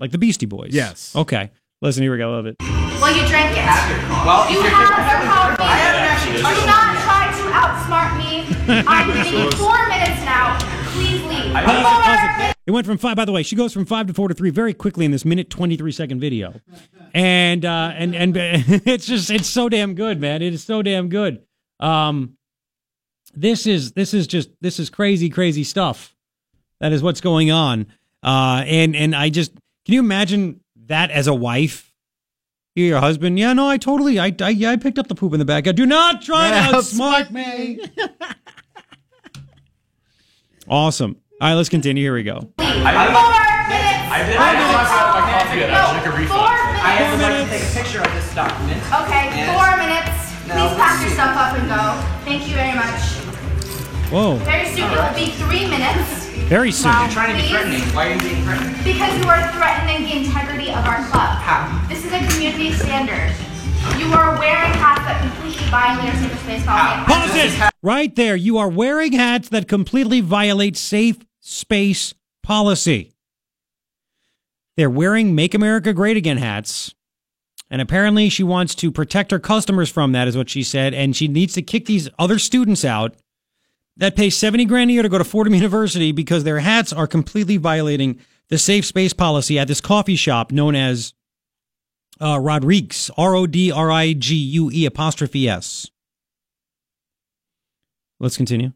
Like 0.01 0.11
the 0.11 0.19
Beastie 0.19 0.47
Boys. 0.47 0.71
Yes. 0.73 1.15
Okay. 1.15 1.51
Listen, 1.83 2.03
here 2.03 2.13
we 2.13 2.19
go. 2.19 2.33
I 2.33 2.37
love 2.37 2.47
it. 2.47 2.57
Well, 2.61 3.15
you 3.15 3.27
drank 3.29 3.53
it. 3.53 3.65
Well, 4.27 4.51
You 4.51 4.59
you're 4.59 4.71
have 4.71 5.23
your 5.23 5.31
coffee. 5.31 5.63
I 5.63 5.77
haven't 5.77 6.03
actually 6.03 6.37
Do 6.37 6.43
touched 6.43 6.67
not 6.67 6.67
try 6.67 6.73
to 6.73 6.89
outsmart 6.89 6.93
me. 6.95 6.98
I'm 8.69 9.07
giving 9.25 9.51
four 9.53 9.89
minutes 9.89 10.21
now. 10.25 10.59
Please 10.93 11.23
leave. 11.25 11.53
Pause 11.53 12.19
it, 12.23 12.41
Four 12.41 12.51
it. 12.51 12.57
It 12.67 12.71
went 12.73 12.87
from 12.87 12.99
five. 12.99 13.17
By 13.17 13.25
the 13.25 13.33
way, 13.33 13.43
she 13.43 13.57
goes 13.57 13.73
from 13.73 13.87
five 13.87 14.07
to 14.09 14.15
four 14.15 14.29
to 14.29 14.35
three 14.35 14.51
very 14.51 14.75
quickly 14.75 15.05
in 15.05 15.11
this 15.11 15.25
minute 15.25 15.49
twenty 15.51 15.77
three 15.77 15.93
second 15.93 16.21
video, 16.21 16.61
and 17.15 17.65
uh, 17.65 17.93
and 17.95 18.15
and 18.15 18.37
it's 18.37 19.07
just 19.07 19.31
it's 19.31 19.49
so 19.49 19.69
damn 19.69 19.95
good, 19.95 20.21
man. 20.21 20.43
It 20.43 20.53
is 20.53 20.63
so 20.65 20.83
damn 20.83 21.09
good. 21.09 21.43
Um, 21.81 22.37
this 23.35 23.67
is 23.67 23.93
this 23.93 24.13
is 24.13 24.27
just 24.27 24.51
this 24.61 24.79
is 24.79 24.91
crazy, 24.91 25.31
crazy 25.31 25.65
stuff. 25.65 26.15
That 26.81 26.93
is 26.93 27.03
what's 27.03 27.21
going 27.21 27.51
on. 27.51 27.87
Uh, 28.23 28.65
and 28.67 28.95
and 28.95 29.15
I 29.15 29.31
just 29.31 29.53
can 29.87 29.95
you 29.95 30.01
imagine 30.01 30.61
that 30.87 31.11
as 31.11 31.27
a 31.27 31.35
wife? 31.35 31.87
You're 32.75 32.87
your 32.89 33.01
husband. 33.01 33.39
Yeah, 33.39 33.55
no, 33.55 33.69
I 33.69 33.77
totally. 33.77 34.19
I, 34.21 34.35
I 34.41 34.51
yeah, 34.51 34.71
I 34.71 34.77
picked 34.77 34.99
up 34.99 35.09
the 35.09 35.15
poop 35.15 35.33
in 35.33 35.39
the 35.39 35.45
bag. 35.45 35.67
I 35.67 35.73
do 35.73 35.87
not 35.87 36.23
try 36.23 36.49
Yeah, 36.49 36.69
to 36.69 36.77
outsmart 36.77 37.31
me. 37.31 37.81
awesome. 40.69 41.17
All 41.41 41.49
right, 41.49 41.55
let's 41.55 41.69
continue. 41.69 42.03
Here 42.03 42.15
we 42.15 42.23
go. 42.25 42.41
Four 42.41 42.67
minutes. 42.67 42.83
I 44.11 44.25
did. 44.27 44.37
I 44.37 44.53
did 44.59 44.69
not 44.75 44.87
have 44.91 45.15
my 45.15 45.23
coffee 45.31 45.59
yet. 45.61 45.71
I 45.71 45.87
should 45.87 45.97
like 46.03 46.07
a 46.07 46.15
refund. 46.19 46.29
Four 46.29 46.49
I 46.49 46.99
minutes. 46.99 47.11
would 47.13 47.23
like 47.23 47.39
to 47.39 47.51
take 47.51 47.63
a 47.63 47.73
picture 47.79 48.01
of 48.03 48.11
this 48.15 48.29
document. 48.35 48.81
Okay, 49.07 49.25
And- 49.39 49.53
four 49.55 49.71
minutes. 49.79 50.17
Please 50.49 50.57
let's 50.65 50.81
pack 50.81 50.97
see. 50.99 51.05
your 51.05 51.13
stuff 51.15 51.37
up 51.37 51.53
and 51.61 51.69
go. 51.69 51.83
Thank 52.25 52.49
you 52.49 52.55
very 52.57 52.75
much. 52.75 53.03
Whoa. 54.11 54.37
Very 54.49 54.65
soon 54.73 54.89
it 54.91 54.97
will 54.97 55.13
be 55.15 55.31
three 55.45 55.69
minutes. 55.69 56.27
Very 56.49 56.73
soon. 56.73 56.91
Wow. 56.91 57.03
You're 57.05 57.13
trying 57.13 57.37
to 57.37 57.37
be 57.37 57.43
Please. 57.45 57.53
threatening. 57.53 57.83
Why 57.95 58.09
are 58.09 58.15
you 58.17 58.21
being 58.25 58.43
threatening? 58.43 58.73
Because 58.83 59.13
you 59.21 59.29
are 59.29 59.45
threatening 59.53 60.09
the 60.09 60.15
integrity 60.25 60.71
of 60.73 60.81
our 60.89 61.05
club. 61.13 61.37
How? 61.45 61.69
This 61.93 62.05
is 62.09 62.13
a 62.17 62.25
community 62.33 62.73
standard. 62.73 63.37
You 63.97 64.13
are 64.13 64.39
wearing 64.39 64.73
hats 64.75 65.05
that 65.07 65.23
completely 65.23 65.65
violate 65.69 66.09
our 66.09 66.21
safe 66.21 66.41
space 66.41 66.65
policy. 66.65 67.05
Pause 67.07 67.35
it 67.35 67.73
right 67.83 68.17
there. 68.17 68.37
You 68.37 68.59
are 68.59 68.69
wearing 68.69 69.13
hats 69.13 69.49
that 69.51 69.69
completely 69.69 70.21
violate 70.21 70.77
safe 70.77 71.19
space 71.41 72.15
policy. 72.43 73.13
They're 74.77 74.91
wearing 74.91 75.35
Make 75.35 75.55
America 75.55 75.93
Great 75.93 76.17
Again 76.17 76.37
hats. 76.39 76.95
And 77.71 77.83
apparently, 77.83 78.29
she 78.29 78.43
wants 78.43 78.75
to 78.77 78.91
protect 78.91 79.31
her 79.31 79.39
customers 79.39 79.91
from 79.91 80.13
that, 80.13 80.29
is 80.29 80.37
what 80.37 80.49
she 80.49 80.63
said. 80.63 80.95
And 80.95 81.15
she 81.15 81.29
needs 81.29 81.53
to 81.55 81.63
kick 81.63 81.87
these 81.87 82.09
other 82.19 82.39
students 82.39 82.85
out 82.85 83.15
that 83.99 84.17
pay 84.17 84.31
70 84.31 84.65
grand 84.65 84.91
a 84.91 84.93
year 84.95 85.03
to 85.03 85.09
go 85.09 85.19
to 85.19 85.25
Fordham 85.25 85.55
University 85.55 86.13
because 86.13 86.45
their 86.45 86.61
hats 86.61 86.93
are 86.93 87.07
completely 87.07 87.57
violating 87.57 88.19
the 88.49 88.57
safe 88.57 88.87
space 88.87 89.13
policy 89.13 89.59
at 89.59 89.69
this 89.69 89.81
coffee 89.81 90.17
shop 90.17 90.53
known 90.53 90.75
as 90.75 91.13
uh, 92.21 92.39
Rodrigue's, 92.41 93.11
R 93.17 93.35
O 93.35 93.47
D 93.47 93.71
R 93.73 93.91
I 93.91 94.13
G 94.13 94.35
U 94.37 94.71
E 94.73 94.87
apostrophe 94.87 95.49
S. 95.49 95.91
Let's 98.21 98.37
continue. 98.37 98.73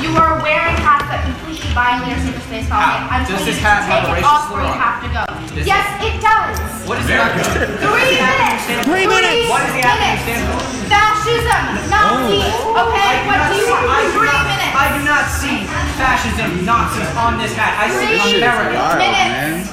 You 0.00 0.12
are 0.20 0.36
wearing 0.44 0.76
hats 0.76 1.08
that 1.08 1.24
completely 1.24 1.64
violate 1.72 2.12
our 2.12 2.20
safe 2.20 2.42
space 2.44 2.68
policy. 2.68 3.08
I'm 3.08 3.24
Does 3.24 3.40
telling 3.40 3.46
this 3.48 3.56
you 3.56 3.64
hat 3.64 3.80
to 3.80 3.88
have 3.88 4.04
take 4.04 4.12
a 4.12 4.12
it 4.12 4.20
racist 4.20 4.28
off 4.28 4.44
or 4.44 4.60
slur 4.60 4.60
you 4.60 4.68
on 4.68 4.78
have 4.84 4.98
to 5.00 5.08
go. 5.08 5.22
Does 5.56 5.64
yes, 5.66 5.86
it 6.04 6.14
does. 6.20 6.56
What 6.84 7.00
is 7.00 7.06
America? 7.08 7.40
Three 7.80 8.20
minutes. 8.20 8.62
Three 8.84 9.06
minutes. 9.08 9.48
What 9.48 9.60
does 9.64 9.72
the 9.72 9.82
acronym 9.88 10.20
stand 10.28 10.42
for? 10.52 10.60
Fascism, 10.92 11.64
Nazis. 11.88 12.44
Oh. 12.44 12.84
Okay, 12.84 13.08
I 13.08 13.24
do 13.24 13.24
what 13.24 13.38
not 13.40 13.48
do 13.48 13.56
you 13.56 13.64
see- 13.64 13.72
want? 13.72 13.88
I 13.88 14.00
do 14.04 14.12
Three 14.12 14.28
not- 14.28 14.44
minutes. 14.44 14.74
I 14.76 14.86
do 14.92 15.00
not 15.08 15.24
see 15.32 15.56
fascism, 15.96 16.50
Nazis 16.68 17.08
on 17.16 17.32
this 17.40 17.52
hat. 17.56 17.72
I 17.80 17.86
see 17.88 18.20
Three 18.20 18.44
America. 18.44 19.00
minutes. 19.00 19.72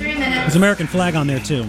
Three 0.00 0.14
minutes. 0.16 0.40
There's 0.48 0.56
an 0.56 0.60
American 0.64 0.86
flag 0.88 1.14
on 1.14 1.26
there 1.26 1.40
too. 1.40 1.68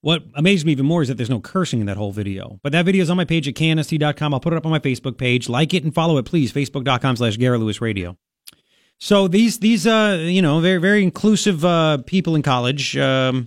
What 0.00 0.22
amazed 0.34 0.64
me 0.64 0.72
even 0.72 0.86
more 0.86 1.02
is 1.02 1.08
that 1.08 1.14
there's 1.14 1.30
no 1.30 1.40
cursing 1.40 1.80
in 1.80 1.86
that 1.86 1.96
whole 1.96 2.12
video. 2.12 2.60
But 2.62 2.72
that 2.72 2.84
video 2.84 3.02
is 3.02 3.10
on 3.10 3.16
my 3.16 3.24
page 3.24 3.48
at 3.48 3.54
knst.com. 3.54 4.32
I'll 4.32 4.40
put 4.40 4.52
it 4.52 4.56
up 4.56 4.64
on 4.64 4.70
my 4.70 4.78
Facebook 4.78 5.18
page. 5.18 5.48
Like 5.48 5.74
it 5.74 5.82
and 5.82 5.92
follow 5.92 6.18
it, 6.18 6.24
please. 6.24 6.52
Facebook.com 6.52 7.16
slash 7.16 7.36
Garret 7.36 7.60
Lewis 7.60 7.80
Radio. 7.80 8.16
So 8.98 9.28
these 9.28 9.60
these 9.60 9.86
uh 9.86 10.18
you 10.20 10.42
know 10.42 10.60
very 10.60 10.78
very 10.78 11.04
inclusive 11.04 11.64
uh 11.64 11.98
people 11.98 12.34
in 12.34 12.42
college 12.42 12.96
um 12.96 13.46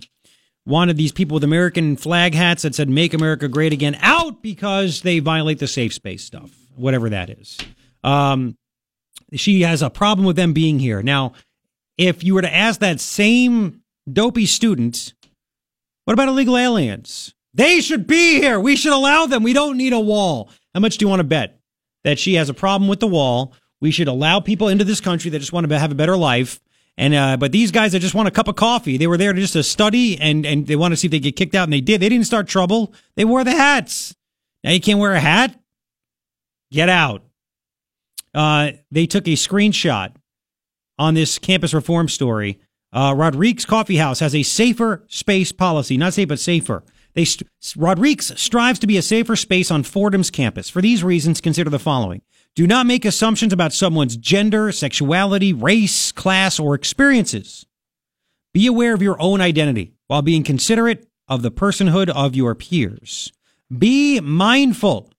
wanted 0.64 0.96
these 0.96 1.12
people 1.12 1.34
with 1.34 1.44
American 1.44 1.96
flag 1.96 2.34
hats 2.34 2.62
that 2.62 2.74
said 2.74 2.88
"Make 2.88 3.12
America 3.12 3.48
Great 3.48 3.72
Again" 3.72 3.96
out 4.00 4.42
because 4.42 5.02
they 5.02 5.18
violate 5.18 5.58
the 5.58 5.66
safe 5.66 5.92
space 5.92 6.24
stuff, 6.24 6.50
whatever 6.74 7.10
that 7.10 7.28
is. 7.30 7.58
Um, 8.02 8.56
she 9.34 9.62
has 9.62 9.82
a 9.82 9.90
problem 9.90 10.26
with 10.26 10.36
them 10.36 10.52
being 10.52 10.78
here 10.78 11.02
now. 11.02 11.32
If 11.98 12.24
you 12.24 12.34
were 12.34 12.42
to 12.42 12.54
ask 12.54 12.80
that 12.80 13.00
same 13.00 13.82
dopey 14.10 14.46
student, 14.46 15.12
what 16.04 16.14
about 16.14 16.28
illegal 16.28 16.56
aliens? 16.56 17.34
They 17.54 17.80
should 17.80 18.06
be 18.06 18.40
here. 18.40 18.58
We 18.58 18.76
should 18.76 18.92
allow 18.92 19.26
them. 19.26 19.42
We 19.42 19.52
don't 19.52 19.76
need 19.76 19.92
a 19.92 20.00
wall. 20.00 20.50
How 20.74 20.80
much 20.80 20.98
do 20.98 21.04
you 21.04 21.08
want 21.08 21.20
to 21.20 21.24
bet 21.24 21.60
that 22.04 22.18
she 22.18 22.34
has 22.34 22.48
a 22.48 22.54
problem 22.54 22.88
with 22.88 23.00
the 23.00 23.06
wall? 23.06 23.54
We 23.80 23.90
should 23.90 24.08
allow 24.08 24.40
people 24.40 24.68
into 24.68 24.84
this 24.84 25.00
country 25.00 25.30
that 25.30 25.38
just 25.38 25.52
want 25.52 25.68
to 25.68 25.78
have 25.78 25.92
a 25.92 25.96
better 25.96 26.16
life. 26.16 26.60
And 26.96 27.14
uh, 27.14 27.36
but 27.36 27.52
these 27.52 27.70
guys 27.70 27.92
that 27.92 28.00
just 28.00 28.14
want 28.14 28.28
a 28.28 28.32
cup 28.32 28.48
of 28.48 28.56
coffee, 28.56 28.96
they 28.96 29.06
were 29.06 29.16
there 29.16 29.32
to 29.32 29.40
just 29.40 29.54
to 29.54 29.62
study 29.62 30.18
and 30.20 30.44
and 30.44 30.66
they 30.66 30.76
want 30.76 30.92
to 30.92 30.96
see 30.96 31.06
if 31.06 31.10
they 31.10 31.20
get 31.20 31.36
kicked 31.36 31.54
out, 31.54 31.64
and 31.64 31.72
they 31.72 31.80
did. 31.80 32.00
They 32.00 32.08
didn't 32.08 32.26
start 32.26 32.48
trouble. 32.48 32.92
They 33.16 33.24
wore 33.24 33.44
the 33.44 33.52
hats. 33.52 34.14
Now 34.62 34.72
you 34.72 34.80
can't 34.80 34.98
wear 34.98 35.12
a 35.12 35.20
hat. 35.20 35.58
Get 36.70 36.88
out. 36.88 37.24
Uh, 38.34 38.72
they 38.90 39.06
took 39.06 39.26
a 39.26 39.32
screenshot 39.32 40.14
on 40.98 41.14
this 41.14 41.38
campus 41.38 41.74
reform 41.74 42.08
story. 42.08 42.60
Uh, 42.92 43.14
Rodrigue's 43.16 43.64
Coffee 43.64 43.96
House 43.96 44.20
has 44.20 44.34
a 44.34 44.42
safer 44.42 45.04
space 45.08 45.50
policy, 45.52 45.96
not 45.96 46.14
safe, 46.14 46.28
but 46.28 46.38
safer. 46.40 46.84
They 47.14 47.24
st- 47.24 47.48
Rodrigue's 47.76 48.38
strives 48.40 48.78
to 48.80 48.86
be 48.86 48.96
a 48.96 49.02
safer 49.02 49.36
space 49.36 49.70
on 49.70 49.82
Fordham's 49.82 50.30
campus. 50.30 50.68
For 50.68 50.82
these 50.82 51.02
reasons, 51.02 51.40
consider 51.40 51.70
the 51.70 51.78
following. 51.78 52.22
Do 52.54 52.66
not 52.66 52.86
make 52.86 53.04
assumptions 53.04 53.52
about 53.52 53.72
someone's 53.72 54.16
gender, 54.16 54.72
sexuality, 54.72 55.52
race, 55.52 56.12
class, 56.12 56.58
or 56.58 56.74
experiences. 56.74 57.66
Be 58.52 58.66
aware 58.66 58.92
of 58.92 59.00
your 59.00 59.20
own 59.20 59.40
identity 59.40 59.94
while 60.08 60.20
being 60.20 60.42
considerate 60.42 61.08
of 61.28 61.40
the 61.40 61.50
personhood 61.50 62.10
of 62.10 62.36
your 62.36 62.54
peers. 62.54 63.32
Be 63.76 64.20
mindful 64.20 65.11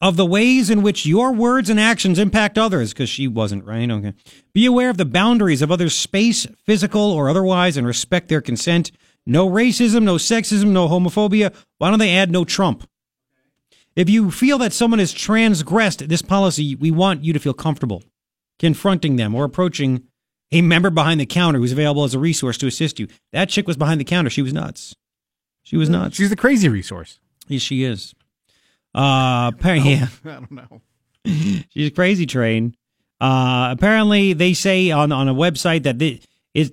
of 0.00 0.16
the 0.16 0.26
ways 0.26 0.70
in 0.70 0.82
which 0.82 1.04
your 1.04 1.32
words 1.32 1.68
and 1.68 1.78
actions 1.78 2.18
impact 2.18 2.56
others, 2.56 2.92
because 2.92 3.10
she 3.10 3.28
wasn't, 3.28 3.64
right? 3.64 3.90
Okay. 3.90 4.14
Be 4.54 4.66
aware 4.66 4.90
of 4.90 4.96
the 4.96 5.04
boundaries 5.04 5.62
of 5.62 5.70
others' 5.70 5.94
space, 5.94 6.46
physical 6.64 7.12
or 7.12 7.28
otherwise, 7.28 7.76
and 7.76 7.86
respect 7.86 8.28
their 8.28 8.40
consent. 8.40 8.90
No 9.26 9.48
racism, 9.48 10.02
no 10.04 10.14
sexism, 10.14 10.68
no 10.68 10.88
homophobia. 10.88 11.54
Why 11.78 11.90
don't 11.90 11.98
they 11.98 12.16
add 12.16 12.30
no 12.30 12.44
Trump? 12.44 12.88
If 13.94 14.08
you 14.08 14.30
feel 14.30 14.56
that 14.58 14.72
someone 14.72 15.00
has 15.00 15.12
transgressed 15.12 16.08
this 16.08 16.22
policy, 16.22 16.74
we 16.74 16.90
want 16.90 17.24
you 17.24 17.32
to 17.32 17.38
feel 17.38 17.54
comfortable 17.54 18.02
confronting 18.58 19.16
them 19.16 19.34
or 19.34 19.44
approaching 19.44 20.04
a 20.52 20.60
member 20.62 20.90
behind 20.90 21.18
the 21.18 21.26
counter 21.26 21.58
who's 21.58 21.72
available 21.72 22.04
as 22.04 22.14
a 22.14 22.18
resource 22.18 22.58
to 22.58 22.66
assist 22.66 23.00
you. 23.00 23.08
That 23.32 23.48
chick 23.48 23.66
was 23.66 23.76
behind 23.76 24.00
the 24.00 24.04
counter. 24.04 24.30
She 24.30 24.42
was 24.42 24.52
nuts. 24.52 24.94
She 25.62 25.76
was 25.76 25.88
nuts. 25.88 26.16
She's 26.16 26.30
the 26.30 26.36
crazy 26.36 26.68
resource. 26.68 27.20
Yes, 27.48 27.62
she 27.62 27.84
is. 27.84 28.14
Uh, 28.94 29.50
apparently, 29.54 29.92
yeah. 29.94 30.08
I 30.24 30.28
don't 30.28 30.50
know. 30.50 30.80
She's 31.70 31.88
a 31.88 31.92
crazy 31.92 32.26
train. 32.26 32.76
Uh, 33.20 33.68
apparently, 33.70 34.32
they 34.32 34.54
say 34.54 34.90
on 34.90 35.12
on 35.12 35.28
a 35.28 35.34
website 35.34 35.82
that 35.84 35.98
this 35.98 36.26
is 36.54 36.72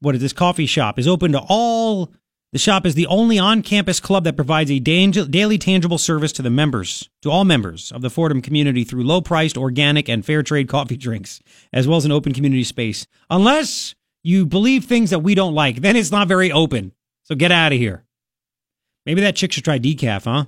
what 0.00 0.14
is 0.14 0.20
this 0.20 0.32
coffee 0.32 0.66
shop 0.66 0.98
is 0.98 1.08
open 1.08 1.32
to 1.32 1.40
all. 1.48 2.12
The 2.50 2.58
shop 2.58 2.86
is 2.86 2.94
the 2.94 3.06
only 3.08 3.38
on-campus 3.38 4.00
club 4.00 4.24
that 4.24 4.34
provides 4.34 4.70
a 4.70 4.78
daily 4.78 5.58
tangible 5.58 5.98
service 5.98 6.32
to 6.32 6.40
the 6.40 6.48
members, 6.48 7.10
to 7.20 7.30
all 7.30 7.44
members 7.44 7.92
of 7.92 8.00
the 8.00 8.08
Fordham 8.08 8.40
community 8.40 8.84
through 8.84 9.04
low-priced, 9.04 9.58
organic, 9.58 10.08
and 10.08 10.24
fair 10.24 10.42
trade 10.42 10.66
coffee 10.66 10.96
drinks, 10.96 11.40
as 11.74 11.86
well 11.86 11.98
as 11.98 12.06
an 12.06 12.12
open 12.12 12.32
community 12.32 12.64
space. 12.64 13.06
Unless 13.28 13.94
you 14.22 14.46
believe 14.46 14.84
things 14.84 15.10
that 15.10 15.18
we 15.18 15.34
don't 15.34 15.54
like, 15.54 15.82
then 15.82 15.94
it's 15.94 16.10
not 16.10 16.26
very 16.26 16.50
open. 16.50 16.92
So 17.24 17.34
get 17.34 17.52
out 17.52 17.72
of 17.72 17.78
here. 17.78 18.06
Maybe 19.04 19.20
that 19.20 19.36
chick 19.36 19.52
should 19.52 19.64
try 19.64 19.78
decaf, 19.78 20.24
huh? 20.24 20.46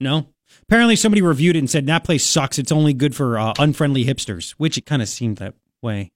No. 0.00 0.28
Apparently, 0.62 0.96
somebody 0.96 1.22
reviewed 1.22 1.56
it 1.56 1.60
and 1.60 1.70
said 1.70 1.86
that 1.86 2.04
place 2.04 2.24
sucks. 2.24 2.58
It's 2.58 2.72
only 2.72 2.92
good 2.94 3.14
for 3.14 3.38
uh, 3.38 3.52
unfriendly 3.58 4.04
hipsters, 4.04 4.52
which 4.52 4.76
it 4.78 4.86
kind 4.86 5.02
of 5.02 5.08
seemed 5.08 5.36
that 5.38 5.54
way. 5.82 6.10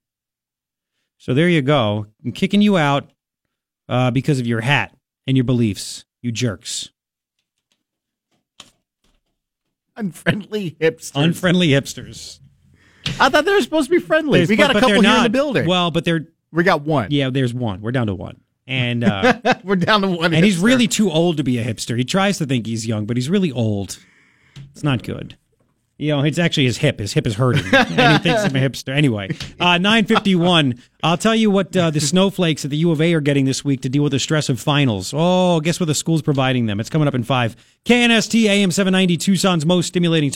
So 1.17 1.33
there 1.33 1.47
you 1.49 1.61
go. 1.61 2.07
I'm 2.23 2.31
kicking 2.31 2.61
you 2.61 2.77
out 2.77 3.09
uh, 3.87 4.11
because 4.11 4.39
of 4.39 4.47
your 4.47 4.61
hat 4.61 4.95
and 5.27 5.37
your 5.37 5.43
beliefs, 5.43 6.05
you 6.21 6.31
jerks. 6.31 6.89
Unfriendly 9.95 10.75
hipsters. 10.79 11.11
Unfriendly 11.15 11.69
hipsters. 11.69 12.39
I 13.19 13.29
thought 13.29 13.45
they 13.45 13.51
were 13.53 13.61
supposed 13.61 13.89
to 13.89 13.95
be 13.97 14.01
friendly. 14.01 14.39
There's- 14.39 14.49
we 14.49 14.55
got 14.55 14.73
but- 14.73 14.77
a 14.77 14.79
couple 14.81 15.01
here 15.01 15.17
in 15.17 15.23
the 15.23 15.29
building. 15.29 15.67
Well, 15.67 15.91
but 15.91 16.03
they're 16.05 16.27
we 16.51 16.63
got 16.63 16.81
one. 16.81 17.11
yeah. 17.11 17.29
There's 17.29 17.53
one. 17.53 17.81
We're 17.81 17.91
down 17.91 18.07
to 18.07 18.15
one, 18.15 18.39
and 18.67 19.03
uh, 19.03 19.39
We're 19.63 19.75
down 19.75 20.01
to 20.01 20.07
one. 20.07 20.33
and 20.33 20.43
he's 20.43 20.57
really 20.57 20.87
too 20.87 21.11
old 21.11 21.37
to 21.37 21.43
be 21.43 21.57
a 21.59 21.63
hipster. 21.65 21.97
He 21.97 22.03
tries 22.03 22.37
to 22.39 22.45
think 22.45 22.65
he's 22.65 22.85
young, 22.87 23.05
but 23.05 23.17
he's 23.17 23.29
really 23.29 23.51
old. 23.51 23.97
It's 24.71 24.83
not 24.83 25.03
good. 25.03 25.37
You 25.97 26.09
know, 26.13 26.23
it's 26.23 26.37
actually 26.39 26.65
his 26.65 26.75
hip. 26.79 26.99
His 26.99 27.13
hip 27.13 27.25
is 27.25 27.35
hurting, 27.35 27.63
and 27.73 27.87
he 27.89 28.17
thinks 28.23 28.41
I'm 28.43 28.53
a 28.53 28.59
hipster. 28.59 28.93
Anyway, 28.93 29.29
uh, 29.61 29.77
nine 29.77 30.05
fifty 30.05 30.35
one. 30.35 30.81
I'll 31.01 31.17
tell 31.17 31.33
you 31.35 31.49
what 31.49 31.75
uh, 31.77 31.89
the 31.89 32.01
snowflakes 32.01 32.65
at 32.65 32.71
the 32.71 32.75
U 32.77 32.91
of 32.91 32.99
A 32.99 33.13
are 33.13 33.21
getting 33.21 33.45
this 33.45 33.63
week 33.63 33.79
to 33.83 33.89
deal 33.89 34.03
with 34.03 34.11
the 34.11 34.19
stress 34.19 34.49
of 34.49 34.59
finals. 34.59 35.13
Oh, 35.15 35.61
guess 35.61 35.79
what 35.79 35.85
the 35.85 35.95
school's 35.95 36.21
providing 36.21 36.65
them? 36.65 36.81
It's 36.81 36.89
coming 36.89 37.07
up 37.07 37.15
in 37.15 37.23
five. 37.23 37.55
KNST 37.85 38.43
AM 38.43 38.71
seven 38.71 38.91
ninety 38.91 39.15
Tucson's 39.15 39.65
most 39.65 39.87
stimulating. 39.87 40.31
Talk 40.31 40.33